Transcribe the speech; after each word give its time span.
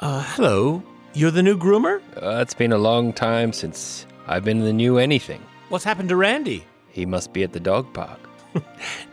Uh, 0.00 0.22
hello. 0.28 0.82
You're 1.12 1.30
the 1.30 1.42
new 1.42 1.58
groomer? 1.58 2.00
Uh, 2.16 2.40
it's 2.40 2.54
been 2.54 2.72
a 2.72 2.78
long 2.78 3.12
time 3.12 3.52
since 3.52 4.06
I've 4.26 4.44
been 4.44 4.58
in 4.58 4.64
the 4.64 4.72
new 4.72 4.96
anything. 4.98 5.42
What's 5.68 5.84
happened 5.84 6.08
to 6.08 6.16
Randy? 6.16 6.64
He 6.88 7.04
must 7.04 7.32
be 7.32 7.42
at 7.42 7.52
the 7.52 7.60
dog 7.60 7.92
park. 7.92 8.18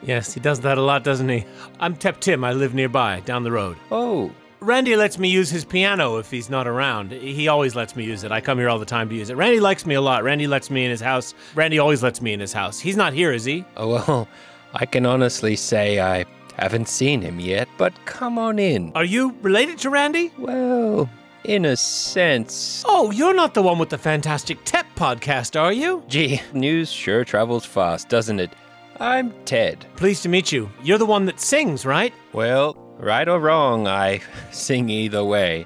Yes, 0.02 0.34
he 0.34 0.40
does 0.40 0.62
that 0.62 0.78
a 0.78 0.82
lot, 0.82 1.04
doesn't 1.04 1.28
he? 1.28 1.44
I'm 1.80 1.96
Tep 1.96 2.22
Tim. 2.22 2.44
I 2.44 2.54
live 2.54 2.74
nearby, 2.74 3.20
down 3.22 3.44
the 3.44 3.52
road. 3.52 3.78
Oh, 3.92 4.32
Randy 4.62 4.96
lets 4.96 5.20
me 5.20 5.28
use 5.28 5.50
his 5.50 5.66
piano 5.66 6.18
if 6.18 6.32
he's 6.32 6.50
not 6.50 6.68
around. 6.68 7.12
He 7.12 7.48
always 7.50 7.76
lets 7.76 7.96
me 7.96 8.06
use 8.06 8.24
it. 8.24 8.32
I 8.32 8.40
come 8.40 8.58
here 8.58 8.70
all 8.70 8.80
the 8.80 8.86
time 8.86 9.10
to 9.10 9.16
use 9.16 9.30
it. 9.30 9.36
Randy 9.36 9.60
likes 9.60 9.86
me 9.86 9.96
a 9.96 10.02
lot. 10.02 10.24
Randy 10.24 10.48
lets 10.48 10.72
me 10.72 10.86
in 10.86 10.92
his 10.92 11.02
house. 11.02 11.34
Randy 11.56 11.78
always 11.78 12.02
lets 12.02 12.22
me 12.22 12.32
in 12.32 12.40
his 12.40 12.54
house. 12.54 12.80
He's 12.80 12.96
not 12.96 13.12
here, 13.14 13.34
is 13.34 13.44
he? 13.44 13.66
oh 13.76 13.90
well, 13.90 14.28
I 14.74 14.86
can 14.86 15.06
honestly 15.06 15.56
say 15.58 16.00
I 16.00 16.26
haven't 16.58 16.88
seen 16.90 17.22
him 17.22 17.40
yet, 17.40 17.68
but 17.78 17.94
come 18.06 18.38
on 18.38 18.60
in. 18.60 18.92
Are 18.96 19.04
you 19.06 19.36
related 19.42 19.78
to 19.80 19.90
Randy? 19.90 20.32
Well, 20.38 21.10
in 21.44 21.66
a 21.66 21.78
sense. 21.78 22.84
Oh, 22.86 23.12
you're 23.12 23.34
not 23.34 23.54
the 23.54 23.62
one 23.62 23.80
with 23.80 23.90
the 23.90 23.98
fantastic 23.98 24.58
Tep 24.66 24.86
podcast, 24.96 25.60
are 25.60 25.72
you? 25.74 26.04
Gee, 26.08 26.42
news 26.54 26.92
sure 26.92 27.24
travels 27.24 27.66
fast, 27.66 28.10
doesn't 28.10 28.40
it? 28.40 28.52
I'm 29.00 29.34
Ted. 29.46 29.86
Pleased 29.96 30.24
to 30.24 30.30
meet 30.30 30.52
you. 30.52 30.70
You're 30.84 30.98
the 30.98 31.06
one 31.06 31.26
that 31.26 31.40
sings, 31.40 31.86
right? 31.86 32.14
Well, 32.34 32.76
right 32.98 33.28
or 33.28 33.40
wrong, 33.40 33.88
I 33.88 34.22
sing 34.52 34.90
either 34.90 35.24
way. 35.24 35.66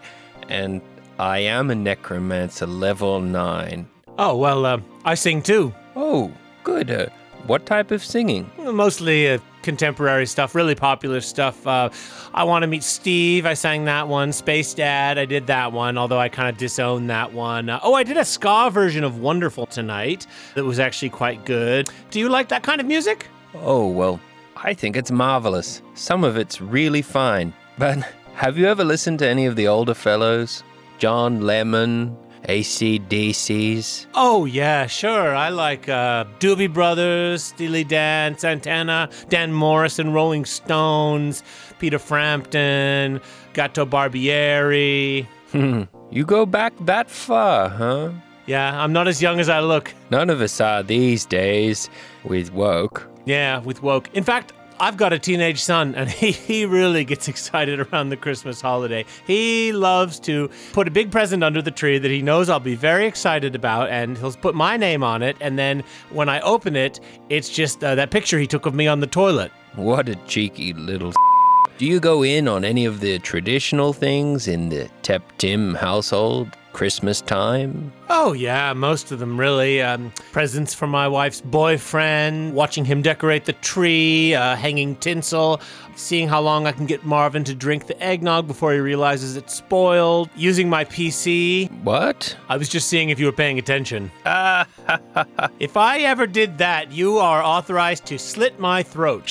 And 0.49 0.81
I 1.17 1.39
am 1.39 1.69
a 1.71 1.75
necromancer 1.75 2.67
level 2.67 3.21
9. 3.21 3.87
Oh, 4.17 4.35
well, 4.35 4.65
uh, 4.65 4.79
I 5.05 5.15
sing 5.15 5.41
too. 5.41 5.73
Oh, 5.95 6.31
good. 6.63 6.91
Uh, 6.91 7.07
what 7.47 7.65
type 7.65 7.91
of 7.91 8.03
singing? 8.03 8.51
Mostly 8.59 9.29
uh, 9.29 9.39
contemporary 9.61 10.25
stuff, 10.25 10.55
really 10.55 10.75
popular 10.75 11.21
stuff. 11.21 11.65
Uh, 11.65 11.89
I 12.33 12.43
Want 12.43 12.63
to 12.63 12.67
Meet 12.67 12.83
Steve, 12.83 13.45
I 13.45 13.53
sang 13.53 13.85
that 13.85 14.07
one. 14.07 14.31
Space 14.31 14.73
Dad, 14.73 15.17
I 15.17 15.25
did 15.25 15.47
that 15.47 15.71
one, 15.71 15.97
although 15.97 16.19
I 16.19 16.29
kind 16.29 16.49
of 16.49 16.57
disowned 16.57 17.09
that 17.09 17.33
one. 17.33 17.69
Uh, 17.69 17.79
oh, 17.83 17.93
I 17.93 18.03
did 18.03 18.17
a 18.17 18.25
ska 18.25 18.69
version 18.71 19.03
of 19.03 19.19
Wonderful 19.19 19.65
Tonight 19.65 20.27
that 20.55 20.63
was 20.63 20.79
actually 20.79 21.09
quite 21.09 21.45
good. 21.45 21.89
Do 22.09 22.19
you 22.19 22.29
like 22.29 22.49
that 22.49 22.63
kind 22.63 22.81
of 22.81 22.87
music? 22.87 23.27
Oh, 23.55 23.87
well, 23.87 24.19
I 24.55 24.73
think 24.73 24.95
it's 24.95 25.11
marvelous. 25.11 25.81
Some 25.93 26.23
of 26.23 26.37
it's 26.37 26.61
really 26.61 27.01
fine. 27.01 27.53
But 27.77 27.99
have 28.33 28.57
you 28.57 28.67
ever 28.67 28.83
listened 28.83 29.19
to 29.19 29.27
any 29.27 29.45
of 29.45 29.55
the 29.55 29.67
older 29.67 29.93
fellows? 29.93 30.63
John 30.97 31.41
Lemon, 31.41 32.15
ACDCs? 32.47 34.07
Oh, 34.13 34.45
yeah, 34.45 34.87
sure. 34.87 35.35
I 35.35 35.49
like 35.49 35.87
uh, 35.89 36.25
Doobie 36.39 36.71
Brothers, 36.71 37.43
Steely 37.43 37.83
Dan, 37.83 38.37
Santana, 38.37 39.09
Dan 39.29 39.53
Morrison, 39.53 40.13
Rolling 40.13 40.45
Stones, 40.45 41.43
Peter 41.79 41.99
Frampton, 41.99 43.21
Gato 43.53 43.85
Barbieri. 43.85 45.25
Hmm, 45.51 45.83
you 46.09 46.25
go 46.25 46.45
back 46.45 46.73
that 46.85 47.09
far, 47.09 47.69
huh? 47.69 48.11
Yeah, 48.47 48.81
I'm 48.81 48.91
not 48.91 49.07
as 49.07 49.21
young 49.21 49.39
as 49.39 49.49
I 49.49 49.59
look. 49.59 49.93
None 50.09 50.29
of 50.29 50.41
us 50.41 50.59
are 50.59 50.83
these 50.83 51.25
days 51.25 51.89
with 52.23 52.51
woke. 52.53 53.07
Yeah, 53.25 53.59
with 53.59 53.83
woke. 53.83 54.09
In 54.13 54.23
fact, 54.23 54.53
I've 54.81 54.97
got 54.97 55.13
a 55.13 55.19
teenage 55.19 55.61
son, 55.61 55.93
and 55.93 56.09
he, 56.09 56.31
he 56.31 56.65
really 56.65 57.05
gets 57.05 57.27
excited 57.27 57.79
around 57.79 58.09
the 58.09 58.17
Christmas 58.17 58.59
holiday. 58.59 59.05
He 59.27 59.71
loves 59.73 60.19
to 60.21 60.49
put 60.73 60.87
a 60.87 60.91
big 60.91 61.11
present 61.11 61.43
under 61.43 61.61
the 61.61 61.69
tree 61.69 61.99
that 61.99 62.09
he 62.09 62.23
knows 62.23 62.49
I'll 62.49 62.59
be 62.59 62.73
very 62.73 63.05
excited 63.05 63.53
about, 63.53 63.89
and 63.89 64.17
he'll 64.17 64.33
put 64.33 64.55
my 64.55 64.77
name 64.77 65.03
on 65.03 65.21
it. 65.21 65.37
And 65.39 65.59
then 65.59 65.83
when 66.09 66.29
I 66.29 66.39
open 66.39 66.75
it, 66.75 66.99
it's 67.29 67.47
just 67.47 67.83
uh, 67.83 67.93
that 67.93 68.09
picture 68.09 68.39
he 68.39 68.47
took 68.47 68.65
of 68.65 68.73
me 68.73 68.87
on 68.87 69.01
the 69.01 69.07
toilet. 69.07 69.51
What 69.75 70.09
a 70.09 70.15
cheeky 70.25 70.73
little. 70.73 71.13
Do 71.77 71.85
you 71.85 71.99
go 71.99 72.23
in 72.23 72.47
on 72.47 72.65
any 72.65 72.85
of 72.85 73.01
the 73.01 73.19
traditional 73.19 73.93
things 73.93 74.47
in 74.47 74.69
the 74.69 74.89
Tep 75.03 75.21
Tim 75.37 75.75
household? 75.75 76.57
Christmas 76.73 77.21
time? 77.21 77.91
Oh, 78.09 78.33
yeah, 78.33 78.73
most 78.73 79.11
of 79.11 79.19
them 79.19 79.39
really. 79.39 79.81
Um, 79.81 80.11
presents 80.31 80.73
for 80.73 80.87
my 80.87 81.07
wife's 81.07 81.41
boyfriend, 81.41 82.53
watching 82.53 82.85
him 82.85 83.01
decorate 83.01 83.45
the 83.45 83.53
tree, 83.53 84.33
uh, 84.35 84.55
hanging 84.55 84.95
tinsel, 84.97 85.61
seeing 85.95 86.27
how 86.27 86.41
long 86.41 86.67
I 86.67 86.71
can 86.71 86.85
get 86.85 87.05
Marvin 87.05 87.43
to 87.45 87.55
drink 87.55 87.87
the 87.87 88.01
eggnog 88.01 88.47
before 88.47 88.73
he 88.73 88.79
realizes 88.79 89.35
it's 89.35 89.55
spoiled, 89.55 90.29
using 90.35 90.69
my 90.69 90.85
PC. 90.85 91.71
What? 91.83 92.35
I 92.49 92.57
was 92.57 92.69
just 92.69 92.87
seeing 92.87 93.09
if 93.09 93.19
you 93.19 93.25
were 93.25 93.31
paying 93.31 93.59
attention. 93.59 94.11
if 94.25 95.77
I 95.77 95.99
ever 95.99 96.27
did 96.27 96.57
that, 96.57 96.91
you 96.91 97.17
are 97.17 97.43
authorized 97.43 98.05
to 98.07 98.19
slit 98.19 98.59
my 98.59 98.83
throat. 98.83 99.27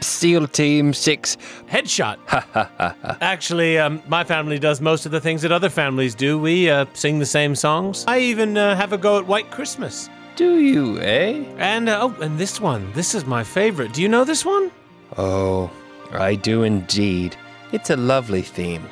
SEAL 0.00 0.46
Team 0.48 0.92
6. 0.92 1.36
Headshot. 1.68 2.18
Actually, 3.20 3.78
um, 3.78 4.02
my 4.06 4.22
family 4.22 4.58
does 4.58 4.80
most 4.80 5.06
of 5.06 5.12
the 5.12 5.20
things 5.20 5.42
that 5.42 5.50
other 5.50 5.68
families 5.68 6.14
do. 6.14 6.38
We 6.38 6.70
uh, 6.70 6.86
sing 6.94 7.18
the 7.18 7.26
same 7.26 7.56
songs. 7.56 8.04
I 8.06 8.20
even 8.20 8.56
uh, 8.56 8.76
have 8.76 8.92
a 8.92 8.98
go 8.98 9.18
at 9.18 9.26
White 9.26 9.50
Christmas. 9.50 10.08
Do 10.36 10.58
you, 10.58 11.00
eh? 11.00 11.44
And 11.58 11.88
uh, 11.88 11.98
oh, 12.00 12.22
and 12.22 12.38
this 12.38 12.60
one. 12.60 12.92
This 12.92 13.14
is 13.14 13.24
my 13.26 13.42
favorite. 13.42 13.92
Do 13.92 14.02
you 14.02 14.08
know 14.08 14.24
this 14.24 14.44
one? 14.44 14.70
Oh, 15.16 15.70
I 16.12 16.36
do 16.36 16.62
indeed. 16.62 17.36
It's 17.72 17.90
a 17.90 17.96
lovely 17.96 18.42
theme. 18.42 18.88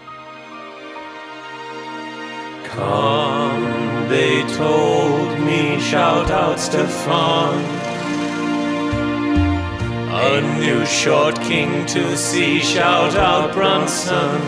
Come, 2.64 4.08
they 4.08 4.42
told 4.54 5.38
me, 5.40 5.80
shout 5.80 6.30
out 6.30 6.58
Stefan. 6.58 7.85
A 10.18 10.40
new 10.58 10.86
short 10.86 11.40
king 11.42 11.84
to 11.86 12.16
see, 12.16 12.60
shout 12.60 13.14
out 13.16 13.52
Bronson. 13.52 14.40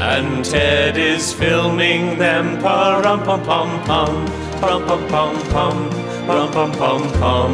And 0.00 0.44
Ted 0.44 0.96
is 0.96 1.32
filming 1.32 2.18
them, 2.18 2.60
pa 2.62 3.00
rum 3.04 3.24
pum 3.24 3.42
pum 3.42 3.82
pum, 3.84 4.26
rum 4.62 4.86
pum 4.86 5.08
pum 5.08 5.34
pum, 5.50 5.90
rum 6.28 6.52
pum 6.52 6.72
pum 6.72 7.02
pum. 7.20 7.52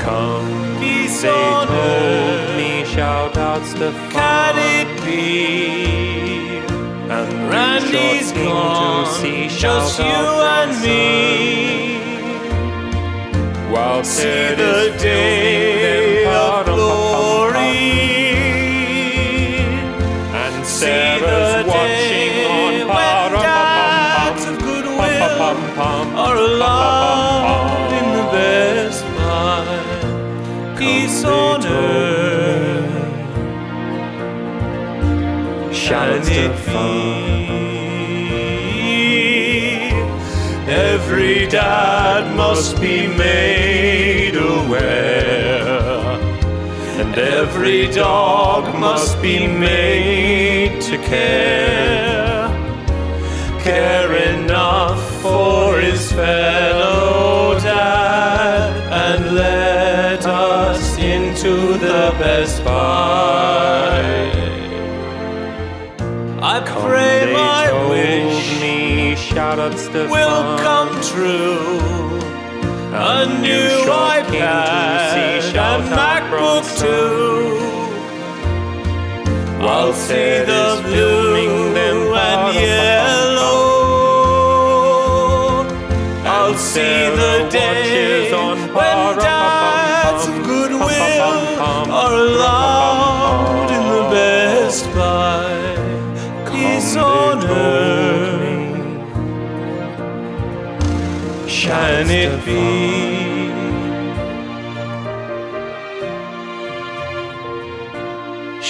Come, 0.00 0.80
be 0.80 1.06
They 1.06 1.28
told 1.66 2.56
me 2.56 2.84
shout 2.86 3.36
out 3.36 3.62
Stefan. 3.66 4.10
Can 4.10 4.54
it 4.56 5.04
be? 5.04 6.20
and 7.10 7.50
Randy's 7.50 8.30
gone, 8.32 9.04
to 9.04 9.12
see 9.12 9.48
just 9.48 9.98
you 9.98 10.04
and 10.04 10.80
me. 10.80 11.89
While 13.70 14.02
See 14.02 14.54
the 14.56 14.96
day 14.98 16.24
of 16.26 16.66
glory. 16.66 17.60
And 20.34 20.66
Sarah's 20.66 21.64
the 21.64 21.68
watching 21.68 22.46
on 22.46 22.72
when 22.74 22.86
pa-rum-pum-pum-pum. 22.88 24.54
of 24.54 24.58
goodwill 24.58 25.44
are 26.18 26.36
allowed 26.36 27.90
in 28.00 28.06
the 28.16 28.24
Best 28.32 29.04
Buy. 29.16 30.76
Peace 30.76 31.24
on 31.24 31.64
earth. 31.64 32.50
Can 35.72 36.08
it 36.14 36.52
be? 36.66 37.20
Every 40.70 41.46
dad 41.48 42.36
must 42.36 42.80
be 42.80 43.06
made 43.08 43.59
every 47.42 47.86
dog 47.88 48.62
must 48.78 49.20
be 49.22 49.46
made 49.46 50.78
to 50.82 50.98
care. 50.98 52.48
Care 53.62 54.12
enough 54.34 55.00
for 55.22 55.80
his 55.80 56.12
fellow 56.12 57.58
dad, 57.60 58.70
and 59.06 59.34
let 59.34 60.26
us 60.26 60.98
into 60.98 61.78
the 61.86 62.14
Best 62.18 62.62
Buy. 62.62 64.02
I 66.54 66.56
pray 66.78 67.32
my 67.32 67.64
wish 67.88 68.60
me 68.60 69.16
shout 69.16 69.58
out 69.58 69.78
Stefan. 69.78 70.10
will 70.10 70.58
come 70.66 70.92
true. 71.12 72.20
A 72.92 73.24
new 73.40 73.68
to 73.86 73.92
iPad 74.12 75.42
see, 75.42 75.56
and 75.56 75.84
MacBook 75.98 76.64
too. 76.80 77.29
I'll 79.82 79.94
see 79.94 80.44
the 80.44 80.82
blue 80.84 81.72
them 81.72 82.12
and 82.12 82.54
yellow. 82.54 83.64
I'll 86.22 86.54
see 86.54 87.06
the 87.20 87.48
day 87.50 88.30
when 88.30 89.16
dads 89.16 90.26
of 90.28 90.36
goodwill 90.44 91.22
are 91.96 92.14
allowed 92.26 93.70
in 93.78 93.84
the 93.94 94.02
Best 94.14 94.84
Buy. 94.92 95.48
Peace 96.50 96.94
on 96.96 97.42
earth. 97.46 98.80
Can 101.48 102.10
it 102.10 102.44
be? 102.44 102.99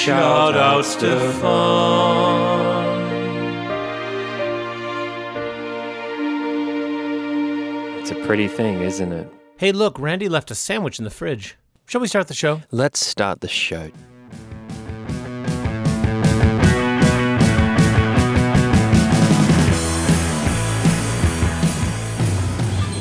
Shout 0.00 0.56
out 0.56 0.86
Stefan. 0.86 1.20
It's 8.00 8.10
a 8.10 8.14
pretty 8.24 8.48
thing, 8.48 8.80
isn't 8.80 9.12
it? 9.12 9.30
Hey, 9.58 9.72
look, 9.72 9.98
Randy 9.98 10.30
left 10.30 10.50
a 10.50 10.54
sandwich 10.54 10.98
in 10.98 11.04
the 11.04 11.10
fridge. 11.10 11.58
Shall 11.86 12.00
we 12.00 12.08
start 12.08 12.28
the 12.28 12.34
show? 12.34 12.62
Let's 12.70 12.98
start 12.98 13.42
the 13.42 13.48
show. 13.48 13.90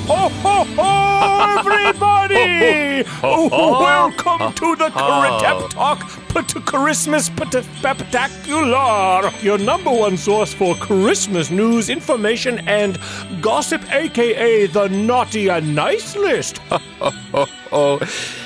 Ho, 0.06 0.28
ho, 0.28 0.66
ho, 0.76 1.60
everybody! 1.60 3.06
Oh, 3.24 3.48
welcome 3.80 4.54
to 4.54 4.76
the 4.76 4.90
Current 4.90 5.72
Talk 5.72 6.00
Put 6.02 6.19
Christmas 6.30 7.26
Spectacular, 7.26 9.32
your 9.42 9.58
number 9.58 9.92
one 9.92 10.18
source 10.18 10.54
for 10.54 10.76
Christmas 10.76 11.50
news, 11.50 11.90
information, 11.90 12.60
and 12.68 13.00
gossip, 13.42 13.82
aka 13.92 14.68
the 14.68 14.88
Naughty 14.88 15.50
and 15.50 15.76
Nice 15.76 16.16
list. 16.16 16.62
Oh, 17.72 18.00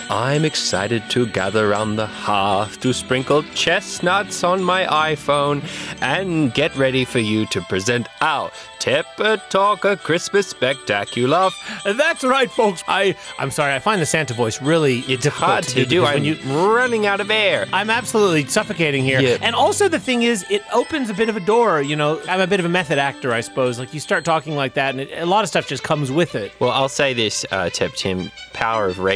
I'm 0.10 0.44
excited 0.44 1.10
to 1.12 1.26
gather 1.28 1.72
around 1.72 1.96
the 1.96 2.06
hearth 2.06 2.80
to 2.82 2.94
sprinkle 2.94 3.42
chestnuts 3.56 4.44
on 4.44 4.62
my 4.64 4.86
iPhone 4.86 5.64
and 6.02 6.54
get 6.54 6.76
ready 6.76 7.06
for 7.06 7.20
you 7.20 7.46
to 7.48 7.62
present 7.62 8.08
our 8.22 8.52
Tepper 8.80 9.42
Talker 9.50 9.96
Christmas 9.96 10.48
Spectacular. 10.48 11.50
That's 11.86 12.26
right, 12.26 12.52
folks. 12.52 12.84
I 12.86 13.16
I'm 13.40 13.50
sorry. 13.50 13.74
I 13.74 13.80
find 13.80 14.02
the 14.02 14.06
Santa 14.06 14.34
voice 14.34 14.62
really 14.62 15.00
It's 15.08 15.24
difficult 15.24 15.50
hard 15.50 15.64
to 15.70 15.86
do. 15.86 16.02
because 16.02 16.10
I'm 16.10 16.14
when 16.16 16.24
you 16.26 16.36
running 16.68 17.06
out 17.06 17.22
of 17.22 17.32
air. 17.32 17.66
I'm 17.72 17.90
absolutely 17.90 18.46
suffocating 18.48 19.06
here. 19.06 19.22
Yeah. 19.22 19.38
And 19.42 19.56
also, 19.56 19.88
the 19.88 20.00
thing 20.00 20.24
is, 20.24 20.46
it 20.50 20.64
opens 20.74 21.10
a 21.10 21.14
bit 21.14 21.30
of 21.30 21.38
a 21.38 21.40
door. 21.40 21.82
You 21.82 21.96
know, 21.96 22.22
I'm 22.28 22.42
a 22.42 22.48
bit 22.48 22.60
of 22.60 22.66
a 22.66 22.70
method 22.70 22.98
actor, 23.00 23.32
I 23.32 23.40
suppose. 23.40 23.80
Like, 23.80 23.94
you 23.94 24.02
start 24.02 24.26
talking 24.26 24.58
like 24.58 24.74
that, 24.74 24.90
and 24.92 25.00
it, 25.00 25.18
a 25.18 25.26
lot 25.26 25.44
of 25.46 25.48
stuff 25.50 25.66
just 25.66 25.84
comes 25.84 26.12
with 26.12 26.36
it. 26.36 26.52
Well, 26.60 26.72
I'll 26.72 26.90
say 26.90 27.14
this, 27.14 27.46
uh, 27.52 27.70
Tep 27.70 27.94
Tim, 27.94 28.32
power 28.52 28.88
of 28.88 29.00
radio. 29.00 29.13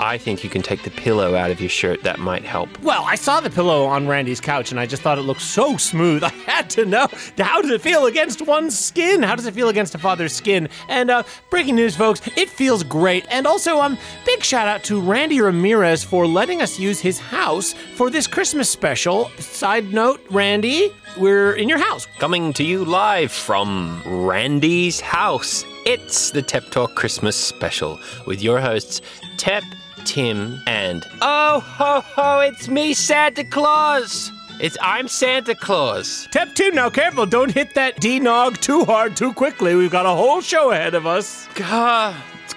I 0.00 0.16
think 0.16 0.42
you 0.42 0.48
can 0.48 0.62
take 0.62 0.82
the 0.82 0.90
pillow 0.90 1.34
out 1.34 1.50
of 1.50 1.60
your 1.60 1.68
shirt. 1.68 2.02
That 2.04 2.18
might 2.18 2.42
help. 2.42 2.80
Well, 2.80 3.04
I 3.04 3.16
saw 3.16 3.40
the 3.40 3.50
pillow 3.50 3.84
on 3.84 4.08
Randy's 4.08 4.40
couch, 4.40 4.70
and 4.70 4.80
I 4.80 4.86
just 4.86 5.02
thought 5.02 5.18
it 5.18 5.22
looked 5.22 5.42
so 5.42 5.76
smooth. 5.76 6.24
I 6.24 6.30
had 6.46 6.70
to 6.70 6.86
know 6.86 7.06
how 7.36 7.60
does 7.60 7.70
it 7.70 7.82
feel 7.82 8.06
against 8.06 8.40
one's 8.40 8.78
skin? 8.78 9.22
How 9.22 9.36
does 9.36 9.44
it 9.44 9.52
feel 9.52 9.68
against 9.68 9.94
a 9.94 9.98
father's 9.98 10.34
skin? 10.34 10.70
And 10.88 11.10
uh, 11.10 11.24
breaking 11.50 11.76
news, 11.76 11.94
folks, 11.94 12.22
it 12.34 12.48
feels 12.48 12.82
great. 12.82 13.26
And 13.30 13.46
also, 13.46 13.78
um, 13.78 13.98
big 14.24 14.42
shout 14.42 14.66
out 14.66 14.82
to 14.84 14.98
Randy 14.98 15.42
Ramirez 15.42 16.02
for 16.02 16.26
letting 16.26 16.62
us 16.62 16.78
use 16.78 16.98
his 16.98 17.18
house 17.18 17.74
for 17.94 18.08
this 18.08 18.26
Christmas 18.26 18.70
special. 18.70 19.28
Side 19.38 19.92
note, 19.92 20.24
Randy, 20.30 20.94
we're 21.18 21.52
in 21.52 21.68
your 21.68 21.78
house. 21.78 22.06
Coming 22.18 22.54
to 22.54 22.64
you 22.64 22.86
live 22.86 23.32
from 23.32 24.02
Randy's 24.06 25.00
house. 25.00 25.66
It's 25.86 26.30
the 26.30 26.42
Tep 26.42 26.66
Talk 26.70 26.94
Christmas 26.94 27.34
special 27.36 27.98
with 28.26 28.42
your 28.42 28.60
hosts, 28.60 29.00
Tep, 29.38 29.64
Tim, 30.04 30.60
and 30.66 31.06
Oh 31.22 31.60
ho 31.60 32.02
ho, 32.02 32.40
it's 32.40 32.68
me, 32.68 32.92
Santa 32.92 33.44
Claus. 33.44 34.30
It's 34.60 34.76
I'm 34.82 35.08
Santa 35.08 35.54
Claus. 35.54 36.28
Tep 36.32 36.54
Tim, 36.54 36.74
now 36.74 36.90
careful, 36.90 37.24
don't 37.24 37.50
hit 37.50 37.74
that 37.74 37.98
D 37.98 38.20
nog 38.20 38.58
too 38.60 38.84
hard 38.84 39.16
too 39.16 39.32
quickly. 39.32 39.74
We've 39.74 39.90
got 39.90 40.04
a 40.04 40.10
whole 40.10 40.42
show 40.42 40.70
ahead 40.70 40.94
of 40.94 41.06
us. 41.06 41.48
It's 41.56 41.60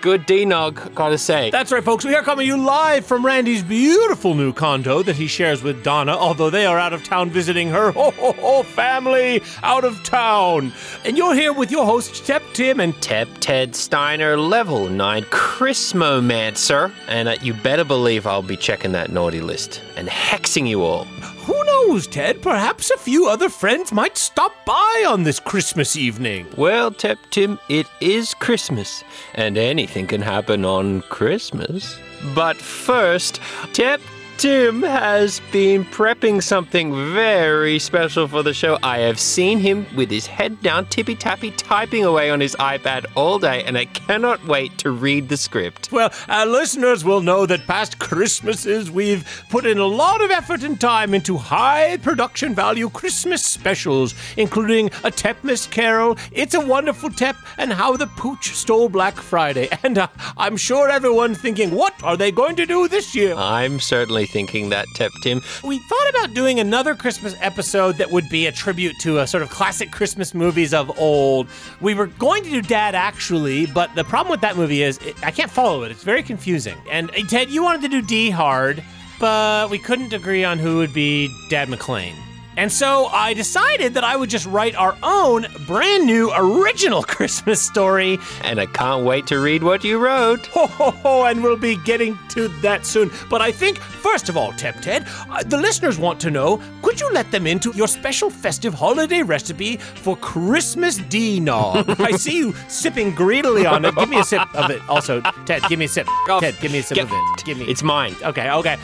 good 0.04 0.26
D-Nog, 0.26 0.94
gotta 0.94 1.18
say. 1.18 1.50
That's 1.50 1.72
right, 1.72 1.84
folks. 1.84 2.04
We 2.04 2.14
are 2.14 2.22
coming 2.22 2.46
to 2.46 2.48
you 2.48 2.58
live 2.62 3.06
from 3.06 3.26
Randy's 3.26 3.64
beautiful 3.64 4.36
new 4.36 4.52
condo 4.52 5.02
that 5.02 5.16
he 5.16 5.28
shares 5.28 5.64
with 5.64 5.82
Donna, 5.82 6.12
although 6.12 6.50
they 6.50 6.66
are 6.66 6.78
out 6.78 6.92
of 6.92 7.06
town 7.06 7.30
visiting 7.30 7.70
her 7.70 7.90
ho 7.92 8.12
ho 8.12 8.34
ho 8.34 8.64
family 8.64 9.42
out 9.64 9.86
of 9.86 10.04
town. 10.04 10.74
And 11.06 11.18
you're 11.18 11.34
here 11.34 11.54
with 11.54 11.72
your 11.72 11.86
hosts, 11.86 12.20
Tep 12.20 12.44
Tim 12.52 12.82
and 12.82 12.94
Tep 13.02 13.30
Ted 13.40 13.78
Steiner, 13.78 14.36
level 14.36 14.90
9 14.90 15.24
Christmomancer. 15.24 16.92
And 17.08 17.30
uh, 17.30 17.38
you 17.42 17.54
better 17.54 17.86
believe 17.86 18.28
I'll 18.28 18.42
be 18.42 18.58
checking 18.58 18.92
that 18.92 19.10
naughty 19.10 19.40
list 19.40 19.82
and 19.96 20.10
hexing 20.10 20.68
you 20.68 20.84
all. 20.84 21.08
Who 21.46 21.66
knows, 21.66 22.08
Ted? 22.08 22.42
Perhaps 22.42 22.92
a 22.92 22.98
few 22.98 23.28
other 23.28 23.50
friends 23.50 23.92
might 23.92 24.18
stop 24.18 24.54
by 24.66 25.06
on 25.08 25.24
this 25.24 25.40
Christmas 25.40 25.96
evening. 25.96 26.48
Well, 26.58 26.92
Tep 26.92 27.18
Tim, 27.32 27.60
it 27.70 27.88
is 28.02 28.34
Christmas, 28.34 29.04
and 29.36 29.58
anything 29.58 30.08
can 30.08 30.22
happen 30.22 30.66
on 30.66 31.02
Christmas. 31.04 31.98
But 32.34 32.56
first, 32.58 33.40
Tep 33.74 34.00
Tim 34.38 34.84
has 34.84 35.40
been 35.54 35.86
prepping 35.86 36.44
something 36.44 36.92
very 37.14 37.80
special 37.80 38.28
for 38.28 38.44
the 38.44 38.54
show. 38.54 38.78
I 38.84 38.98
have 39.00 39.18
seen 39.18 39.60
him 39.60 39.86
with 39.96 40.12
his 40.12 40.28
head 40.28 40.62
down, 40.62 40.88
tippy 40.88 41.16
tappy, 41.16 41.52
typing 41.52 42.04
away 42.04 42.30
on 42.30 42.42
his 42.42 42.54
iPad 42.58 43.06
all 43.16 43.40
day, 43.40 43.64
and 43.64 43.78
I 43.78 43.86
cannot 43.86 44.46
wait 44.46 44.78
to 44.80 44.92
read 44.92 45.30
the 45.30 45.38
script. 45.38 45.94
Well, 45.94 46.12
our 46.28 46.46
listeners 46.46 47.06
will 47.06 47.22
know 47.22 47.46
that 47.46 47.68
past 47.68 48.00
Christmases 48.00 48.92
we've 48.92 49.46
put 49.50 49.66
in 49.66 49.78
a 49.78 49.86
lot 49.86 50.22
of 50.22 50.30
effort 50.30 50.64
and 50.64 50.82
time 50.82 51.14
into 51.14 51.38
high 51.38 51.98
production 51.98 52.54
value 52.54 52.90
Christmas 52.90 53.46
specials, 53.46 54.14
including 54.36 54.88
A 55.06 55.12
Tepmas 55.12 55.70
Carol, 55.72 56.18
It's 56.34 56.54
a 56.54 56.60
Wonderful 56.60 57.12
Tep, 57.12 57.38
and 57.58 57.72
How 57.72 57.96
the 57.96 58.08
Pooch 58.08 58.54
Stole 58.56 58.90
Black 58.90 59.16
Friday. 59.16 59.70
And 59.84 59.98
uh, 59.98 60.08
I'm 60.38 60.56
sure 60.56 60.90
everyone's 60.90 61.40
thinking, 61.40 61.72
what 61.72 61.94
are 62.04 62.16
they 62.16 62.32
going 62.32 62.56
to 62.56 62.66
do 62.66 62.88
this 62.88 63.14
year? 63.14 63.36
I'm 63.36 63.82
certainly 63.82 64.26
thinking 64.34 64.70
that, 64.70 64.88
Tep 64.96 65.12
Tim. 65.22 65.42
We 65.64 65.78
thought 65.78 66.10
about 66.10 66.34
doing 66.34 66.60
another 66.60 66.96
Christmas 66.96 67.36
episode 67.40 67.98
that 67.98 68.10
would 68.12 68.28
be 68.30 68.48
a 68.48 68.52
tribute 68.52 68.96
to 69.02 69.20
a 69.20 69.28
sort 69.28 69.44
of 69.44 69.50
classic 69.52 69.92
Christmas 69.92 70.34
movies 70.34 70.74
of 70.74 71.00
old. 71.00 71.48
We 71.80 71.94
were 71.94 72.08
going 72.08 72.44
to 72.44 72.50
do 72.50 72.62
Dad 72.62 72.96
Actually, 72.96 73.68
but 73.68 73.94
the 73.96 74.04
problem 74.04 74.32
with 74.32 74.42
that 74.42 74.58
movie 74.58 74.82
is 74.82 74.98
it, 74.98 75.16
I 75.24 75.30
can't 75.30 75.52
follow 75.52 75.84
it. 75.84 75.92
It's 75.92 76.04
very 76.04 76.24
confusing. 76.24 76.78
And 76.90 77.12
Ted, 77.30 77.52
you 77.52 77.64
wanted 77.64 77.82
to 77.84 77.88
do 77.90 78.02
D 78.02 78.32
Hard, 78.32 78.84
but 79.20 79.70
we 79.70 79.78
couldn't 79.78 80.14
agree 80.14 80.44
on 80.44 80.58
who 80.58 80.78
would 80.78 80.94
be 80.94 81.30
Dad 81.50 81.68
McClane. 81.68 82.23
And 82.56 82.72
so 82.72 83.08
I 83.08 83.34
decided 83.34 83.96
that 83.96 84.04
I 84.04 84.16
would 84.16 84.30
just 84.30 84.46
write 84.46 84.76
our 84.76 84.96
own 85.04 85.48
brand 85.66 86.06
new 86.06 86.32
original 86.36 87.04
Christmas 87.16 87.62
story. 87.62 88.20
And 88.44 88.60
I 88.60 88.66
can't 88.68 89.06
wait 89.06 89.28
to 89.28 89.40
read 89.40 89.64
what 89.64 89.84
you 89.84 89.98
wrote. 89.98 90.46
Ho 90.48 90.68
ho 90.68 90.92
ho, 90.92 91.24
and 91.26 91.42
we'll 91.44 91.58
be 91.58 91.78
getting 91.78 92.18
to 92.30 92.48
that 92.62 92.86
soon. 92.86 93.12
But 93.30 93.42
I 93.42 93.52
think, 93.52 93.78
first 93.80 94.30
of 94.30 94.38
all, 94.38 94.52
Tep 94.54 94.82
Ted, 94.82 95.06
uh, 95.30 95.44
the 95.44 95.58
listeners 95.58 95.98
want 95.98 96.20
to 96.22 96.30
know 96.32 96.62
could 96.82 97.00
you 97.00 97.10
let 97.12 97.32
them 97.32 97.48
into 97.48 97.72
your 97.76 97.88
special 97.88 98.30
festive 98.30 98.74
holiday 98.74 99.24
recipe 99.24 99.78
for 99.78 100.16
Christmas 100.18 100.98
D 100.98 101.40
Nog? 101.40 101.90
I 102.00 102.12
see 102.12 102.38
you 102.38 102.54
sipping 102.68 103.16
greedily 103.16 103.66
on 103.66 103.84
it. 103.86 103.96
Give 103.96 104.10
me 104.10 104.20
a 104.20 104.24
sip 104.24 104.54
of 104.54 104.70
it. 104.70 104.82
Also, 104.90 105.22
Ted, 105.46 105.64
give 105.70 105.80
me 105.80 105.86
a 105.86 105.88
sip. 105.88 106.08
Ted, 106.40 106.56
give 106.62 106.72
me 106.72 106.80
a 106.80 106.84
sip 106.84 106.96
Get- 106.96 107.06
of 107.06 107.12
it. 107.14 107.46
Give 107.46 107.58
me. 107.58 107.66
It's 107.66 107.84
mine. 107.84 108.16
Okay, 108.22 108.50
okay. 108.52 108.78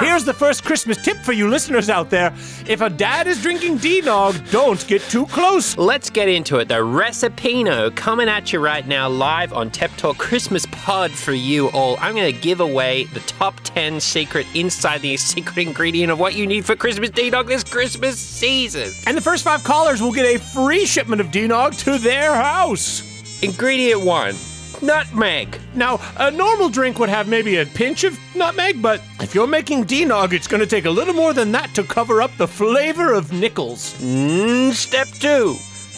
Here's 0.00 0.24
the 0.24 0.34
first 0.34 0.64
Christmas 0.64 1.02
tip 1.02 1.16
for 1.18 1.32
you 1.32 1.48
listeners 1.48 1.90
out 1.90 2.10
there. 2.10 2.32
If 2.66 2.80
a 2.80 2.90
dad 2.92 3.26
is 3.26 3.42
drinking 3.42 3.78
D-Nog, 3.78 4.36
don't 4.50 4.86
get 4.86 5.02
too 5.02 5.26
close. 5.26 5.76
Let's 5.76 6.10
get 6.10 6.28
into 6.28 6.58
it. 6.58 6.68
The 6.68 6.74
Recipino 6.74 7.94
coming 7.96 8.28
at 8.28 8.52
you 8.52 8.60
right 8.60 8.86
now 8.86 9.08
live 9.08 9.52
on 9.52 9.70
Tep 9.70 9.90
Talk 9.96 10.18
Christmas 10.18 10.66
Pod 10.70 11.10
for 11.10 11.32
you 11.32 11.70
all. 11.70 11.96
I'm 12.00 12.14
going 12.14 12.32
to 12.32 12.40
give 12.40 12.60
away 12.60 13.04
the 13.04 13.20
top 13.20 13.58
10 13.64 13.98
secret 14.00 14.46
inside 14.54 15.00
the 15.00 15.16
secret 15.16 15.58
ingredient 15.58 16.12
of 16.12 16.18
what 16.18 16.34
you 16.34 16.46
need 16.46 16.64
for 16.64 16.76
Christmas 16.76 17.10
D-Dog 17.10 17.46
this 17.46 17.64
Christmas 17.64 18.18
season. 18.18 18.92
And 19.06 19.16
the 19.16 19.22
first 19.22 19.44
five 19.44 19.64
callers 19.64 20.02
will 20.02 20.12
get 20.12 20.26
a 20.26 20.38
free 20.38 20.86
shipment 20.86 21.20
of 21.20 21.30
D-Nog 21.30 21.74
to 21.78 21.98
their 21.98 22.34
house. 22.34 23.02
Ingredient 23.42 24.02
1. 24.02 24.51
Nutmeg. 24.82 25.58
Now, 25.74 26.00
a 26.18 26.30
normal 26.30 26.68
drink 26.68 26.98
would 26.98 27.08
have 27.08 27.28
maybe 27.28 27.56
a 27.58 27.66
pinch 27.66 28.04
of 28.04 28.18
nutmeg, 28.34 28.82
but 28.82 29.00
if 29.20 29.34
you're 29.34 29.46
making 29.46 29.84
D-Nog, 29.84 30.34
it's 30.34 30.48
going 30.48 30.60
to 30.60 30.66
take 30.66 30.84
a 30.84 30.90
little 30.90 31.14
more 31.14 31.32
than 31.32 31.52
that 31.52 31.74
to 31.74 31.82
cover 31.84 32.20
up 32.20 32.36
the 32.36 32.48
flavor 32.48 33.12
of 33.12 33.32
nickels. 33.32 33.94
Mm, 34.00 34.72
step 34.72 35.08
2. 35.20 35.56